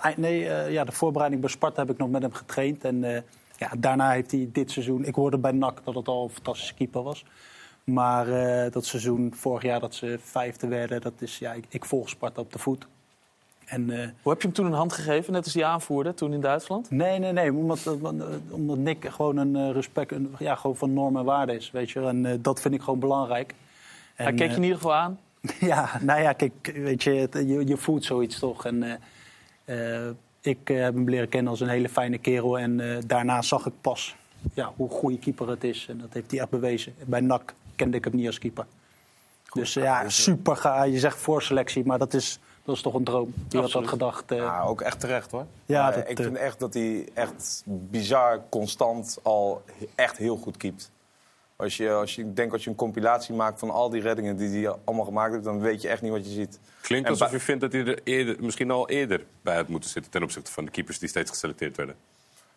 ei- 0.00 0.14
Nee, 0.16 0.48
eh, 0.48 0.72
ja, 0.72 0.84
de 0.84 0.92
voorbereiding 0.92 1.40
bij 1.42 1.50
Sparta 1.50 1.80
heb 1.80 1.90
ik 1.90 1.98
nog 1.98 2.08
met 2.08 2.22
hem 2.22 2.32
getraind. 2.32 2.84
En 2.84 3.04
eh, 3.04 3.20
ja, 3.56 3.70
daarna 3.78 4.10
heeft 4.10 4.30
hij 4.30 4.48
dit 4.52 4.70
seizoen... 4.70 5.04
Ik 5.04 5.14
hoorde 5.14 5.38
bij 5.38 5.52
NAC 5.52 5.78
dat 5.84 5.94
het 5.94 6.08
al 6.08 6.22
een 6.24 6.30
fantastische 6.30 6.74
keeper 6.74 7.02
was. 7.02 7.24
Maar 7.84 8.28
eh, 8.28 8.72
dat 8.72 8.84
seizoen, 8.86 9.32
vorig 9.36 9.62
jaar 9.62 9.80
dat 9.80 9.94
ze 9.94 10.18
vijfde 10.22 10.66
werden... 10.68 11.00
Dat 11.00 11.12
is, 11.18 11.38
ja, 11.38 11.52
ik, 11.52 11.64
ik 11.68 11.84
volg 11.84 12.08
Sparta 12.08 12.40
op 12.40 12.52
de 12.52 12.58
voet. 12.58 12.86
En, 13.64 13.90
eh, 13.90 14.08
Hoe 14.22 14.32
heb 14.32 14.40
je 14.40 14.46
hem 14.46 14.56
toen 14.56 14.66
een 14.66 14.72
hand 14.72 14.92
gegeven, 14.92 15.32
net 15.32 15.44
als 15.44 15.52
die 15.52 15.66
aanvoerder 15.66 16.14
toen 16.14 16.32
in 16.32 16.40
Duitsland? 16.40 16.90
Nee, 16.90 17.18
nee, 17.18 17.32
nee. 17.32 17.52
Omdat, 17.54 17.86
omdat- 17.86 18.14
omdat 18.50 18.76
Nick 18.76 19.04
gewoon 19.10 19.36
een 19.36 19.56
eh, 19.56 19.70
respect 19.70 20.12
een, 20.12 20.34
ja, 20.38 20.54
gewoon 20.54 20.76
van 20.76 20.92
normen 20.92 21.20
en 21.20 21.26
waarden 21.26 21.54
is. 21.54 21.70
Weet 21.70 21.90
je? 21.90 22.00
En 22.00 22.26
eh, 22.26 22.34
dat 22.40 22.60
vind 22.60 22.74
ik 22.74 22.80
gewoon 22.82 22.98
belangrijk. 22.98 23.54
Hij 24.14 24.26
En, 24.26 24.34
keek 24.36 24.46
je 24.46 24.50
eh, 24.50 24.56
in 24.56 24.62
ieder 24.62 24.76
geval 24.76 24.94
aan. 24.94 25.18
Ja, 25.60 25.90
nou 26.00 26.20
ja, 26.20 26.32
kijk, 26.32 26.72
weet 26.74 27.02
je, 27.02 27.10
het- 27.10 27.34
je, 27.34 27.66
je 27.66 27.76
voelt 27.76 28.04
zoiets 28.04 28.38
toch. 28.38 28.64
En, 28.66 29.00
eh, 29.64 30.04
eh, 30.06 30.10
ik 30.40 30.70
eh, 30.70 30.82
heb 30.82 30.94
hem 30.94 31.08
leren 31.08 31.28
kennen 31.28 31.50
als 31.50 31.60
een 31.60 31.68
hele 31.68 31.88
fijne 31.88 32.18
kerel. 32.18 32.58
En 32.58 32.80
eh, 32.80 32.96
daarna 33.06 33.42
zag 33.42 33.66
ik 33.66 33.72
pas 33.80 34.16
ja, 34.54 34.72
hoe 34.76 34.90
goede 34.90 35.18
keeper 35.18 35.48
het 35.48 35.64
is. 35.64 35.86
En 35.90 35.98
dat 35.98 36.12
heeft 36.12 36.30
hij 36.30 36.40
echt 36.40 36.50
bewezen. 36.50 36.94
Bij 37.06 37.20
NAC 37.20 37.54
kende 37.76 37.96
ik 37.96 38.04
hem 38.04 38.16
niet 38.16 38.26
als 38.26 38.38
keeper. 38.38 38.66
dus 39.52 39.74
ja, 39.74 40.08
super. 40.08 40.56
Ga, 40.56 40.82
je 40.82 40.98
zegt 40.98 41.18
voorselectie, 41.18 41.84
maar 41.84 41.98
dat 41.98 42.14
is, 42.14 42.38
dat 42.64 42.74
is 42.74 42.82
toch 42.82 42.94
een 42.94 43.04
droom. 43.04 43.34
Wie 43.48 43.60
had 43.60 43.70
dat 43.70 43.88
gedacht? 43.88 44.30
eh, 44.30 44.36
Ja, 44.36 44.62
ook 44.62 44.80
echt 44.80 45.00
terecht 45.00 45.30
hoor. 45.30 45.46
Ja, 45.66 45.90
dat, 45.90 46.08
ik 46.08 46.16
vind 46.16 46.36
echt 46.36 46.58
dat 46.60 46.74
hij 46.74 47.08
echt 47.14 47.62
bizar 47.66 48.42
constant 48.48 49.18
al 49.22 49.62
echt 49.94 50.16
heel 50.16 50.36
goed 50.36 50.56
keept. 50.56 50.92
Als 51.56 51.76
je, 51.76 51.90
als 51.90 52.14
je, 52.14 52.22
ik 52.22 52.36
denk 52.36 52.52
als 52.52 52.64
je 52.64 52.70
een 52.70 52.76
compilatie 52.76 53.34
maakt 53.34 53.58
van 53.58 53.70
al 53.70 53.90
die 53.90 54.00
reddingen 54.00 54.36
die 54.36 54.64
hij 54.66 54.76
allemaal 54.84 55.04
gemaakt 55.04 55.32
heeft... 55.32 55.44
dan 55.44 55.60
weet 55.60 55.82
je 55.82 55.88
echt 55.88 56.02
niet 56.02 56.10
wat 56.10 56.26
je 56.26 56.32
ziet. 56.32 56.58
Klinkt 56.80 57.06
En 57.06 57.12
alsof 57.12 57.30
je 57.30 57.40
vindt 57.40 57.60
dat 57.60 57.72
hij 57.72 57.86
er 57.86 58.00
eerder, 58.04 58.36
misschien 58.40 58.70
al 58.70 58.88
eerder 58.88 59.24
bij 59.42 59.56
had 59.56 59.68
moeten 59.68 59.90
zitten... 59.90 60.10
ten 60.10 60.22
opzichte 60.22 60.52
van 60.52 60.64
de 60.64 60.70
keepers 60.70 60.98
die 60.98 61.08
steeds 61.08 61.30
geselecteerd 61.30 61.76
werden. 61.76 61.96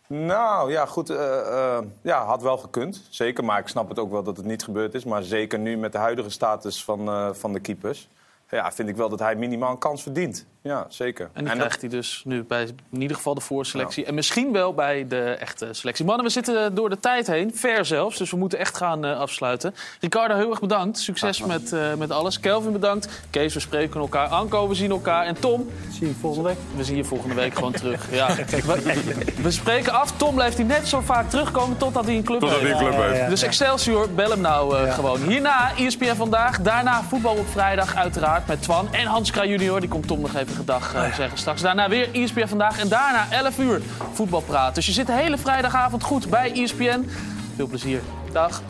Nou 0.07 0.71
ja, 0.71 0.85
goed. 0.85 1.09
eh, 1.09 1.75
eh, 1.77 1.83
ja, 2.01 2.25
had 2.25 2.41
wel 2.41 2.57
gekund. 2.57 3.07
Zeker. 3.09 3.43
Maar 3.43 3.59
ik 3.59 3.67
snap 3.67 3.89
het 3.89 3.99
ook 3.99 4.11
wel 4.11 4.23
dat 4.23 4.37
het 4.37 4.45
niet 4.45 4.63
gebeurd 4.63 4.93
is. 4.93 5.03
Maar 5.05 5.23
zeker 5.23 5.59
nu 5.59 5.77
met 5.77 5.91
de 5.91 5.97
huidige 5.97 6.29
status 6.29 6.83
van, 6.83 7.07
eh, 7.07 7.33
van 7.33 7.53
de 7.53 7.59
keepers. 7.59 8.09
Ja, 8.49 8.71
vind 8.71 8.89
ik 8.89 8.95
wel 8.95 9.09
dat 9.09 9.19
hij 9.19 9.35
minimaal 9.35 9.71
een 9.71 9.77
kans 9.77 10.01
verdient. 10.03 10.45
Ja, 10.67 10.85
zeker. 10.89 11.29
En 11.33 11.39
die 11.43 11.47
dat- 11.49 11.57
krijgt 11.57 11.81
hij 11.81 11.89
dus 11.89 12.21
nu 12.25 12.43
bij 12.43 12.63
in 12.91 13.01
ieder 13.01 13.15
geval 13.17 13.33
de 13.33 13.41
voorselectie. 13.41 14.05
En 14.05 14.13
misschien 14.13 14.51
wel 14.51 14.73
bij 14.73 15.07
de 15.07 15.23
echte 15.23 15.67
selectie. 15.71 16.05
Mannen, 16.05 16.25
we 16.25 16.31
zitten 16.31 16.75
door 16.75 16.89
de 16.89 16.99
tijd 16.99 17.27
heen. 17.27 17.51
Ver 17.55 17.85
zelfs. 17.85 18.17
Dus 18.17 18.31
we 18.31 18.37
moeten 18.37 18.59
echt 18.59 18.77
gaan 18.77 19.05
eh, 19.05 19.19
afsluiten. 19.19 19.75
Ricardo, 19.99 20.35
heel 20.35 20.49
erg 20.49 20.59
bedankt. 20.59 20.99
Succes 20.99 21.41
met, 21.45 21.73
eh, 21.73 21.93
met 21.93 22.11
alles. 22.11 22.39
Kelvin, 22.39 22.71
bedankt. 22.71 23.07
Kees, 23.29 23.53
we 23.53 23.59
spreken 23.59 23.99
elkaar. 23.99 24.27
Anko, 24.27 24.67
we 24.67 24.75
zien 24.75 24.91
elkaar. 24.91 25.25
En 25.25 25.39
Tom... 25.39 25.69
Zie 25.91 26.07
je 26.07 26.13
volgende 26.19 26.47
week? 26.49 26.57
We 26.75 26.83
zien 26.83 26.95
je 26.95 27.03
volgende 27.03 27.35
week 27.35 27.53
gewoon 27.55 27.71
terug. 27.81 28.11
Ja. 28.11 28.35
We, 28.35 29.31
we 29.41 29.51
spreken 29.51 29.93
af. 29.93 30.11
Tom 30.17 30.35
blijft 30.35 30.57
hij 30.57 30.65
net 30.65 30.87
zo 30.87 30.99
vaak 31.01 31.29
terugkomen 31.29 31.77
totdat 31.77 32.05
hij 32.05 32.15
een 32.15 32.23
club 32.23 32.39
Totdat 32.39 32.59
heeft. 32.59 32.71
hij 32.73 32.81
een 32.87 32.91
club 32.93 33.01
heeft. 33.03 33.15
Ja, 33.17 33.23
ja, 33.23 33.29
Dus. 33.29 33.41
Excelsior, 33.41 34.09
bel 34.09 34.29
hem 34.29 34.41
nou 34.41 34.77
eh, 34.77 34.93
gewoon. 34.93 35.21
Hierna 35.21 35.71
ESPN 35.77 36.15
Vandaag. 36.15 36.61
Daarna 36.61 37.03
voetbal 37.03 37.35
op 37.35 37.47
vrijdag 37.47 37.95
uiteraard 37.95 38.47
met 38.47 38.61
Twan. 38.61 38.93
En 38.93 39.05
Hans 39.05 39.31
Kraaij 39.31 39.47
junior. 39.49 39.79
Die 39.79 39.89
komt 39.89 40.07
Tom 40.07 40.19
nog 40.21 40.35
even 40.35 40.55
gedag 40.57 40.93
eh, 40.93 41.13
zeggen 41.13 41.37
straks. 41.37 41.61
Daarna 41.61 41.89
weer 41.89 42.09
ESPN 42.13 42.47
Vandaag. 42.47 42.79
En 42.79 42.87
daarna 42.87 43.27
11 43.31 43.59
uur 43.59 43.81
voetbalpraat. 44.13 44.75
Dus 44.75 44.85
je 44.85 44.91
zit 44.91 45.07
de 45.07 45.13
hele 45.13 45.37
vrijdagavond 45.37 46.03
goed 46.03 46.29
bij 46.29 46.51
ESPN. 46.51 47.09
Veel 47.55 47.67
plezier. 47.67 48.01
Dag. 48.31 48.61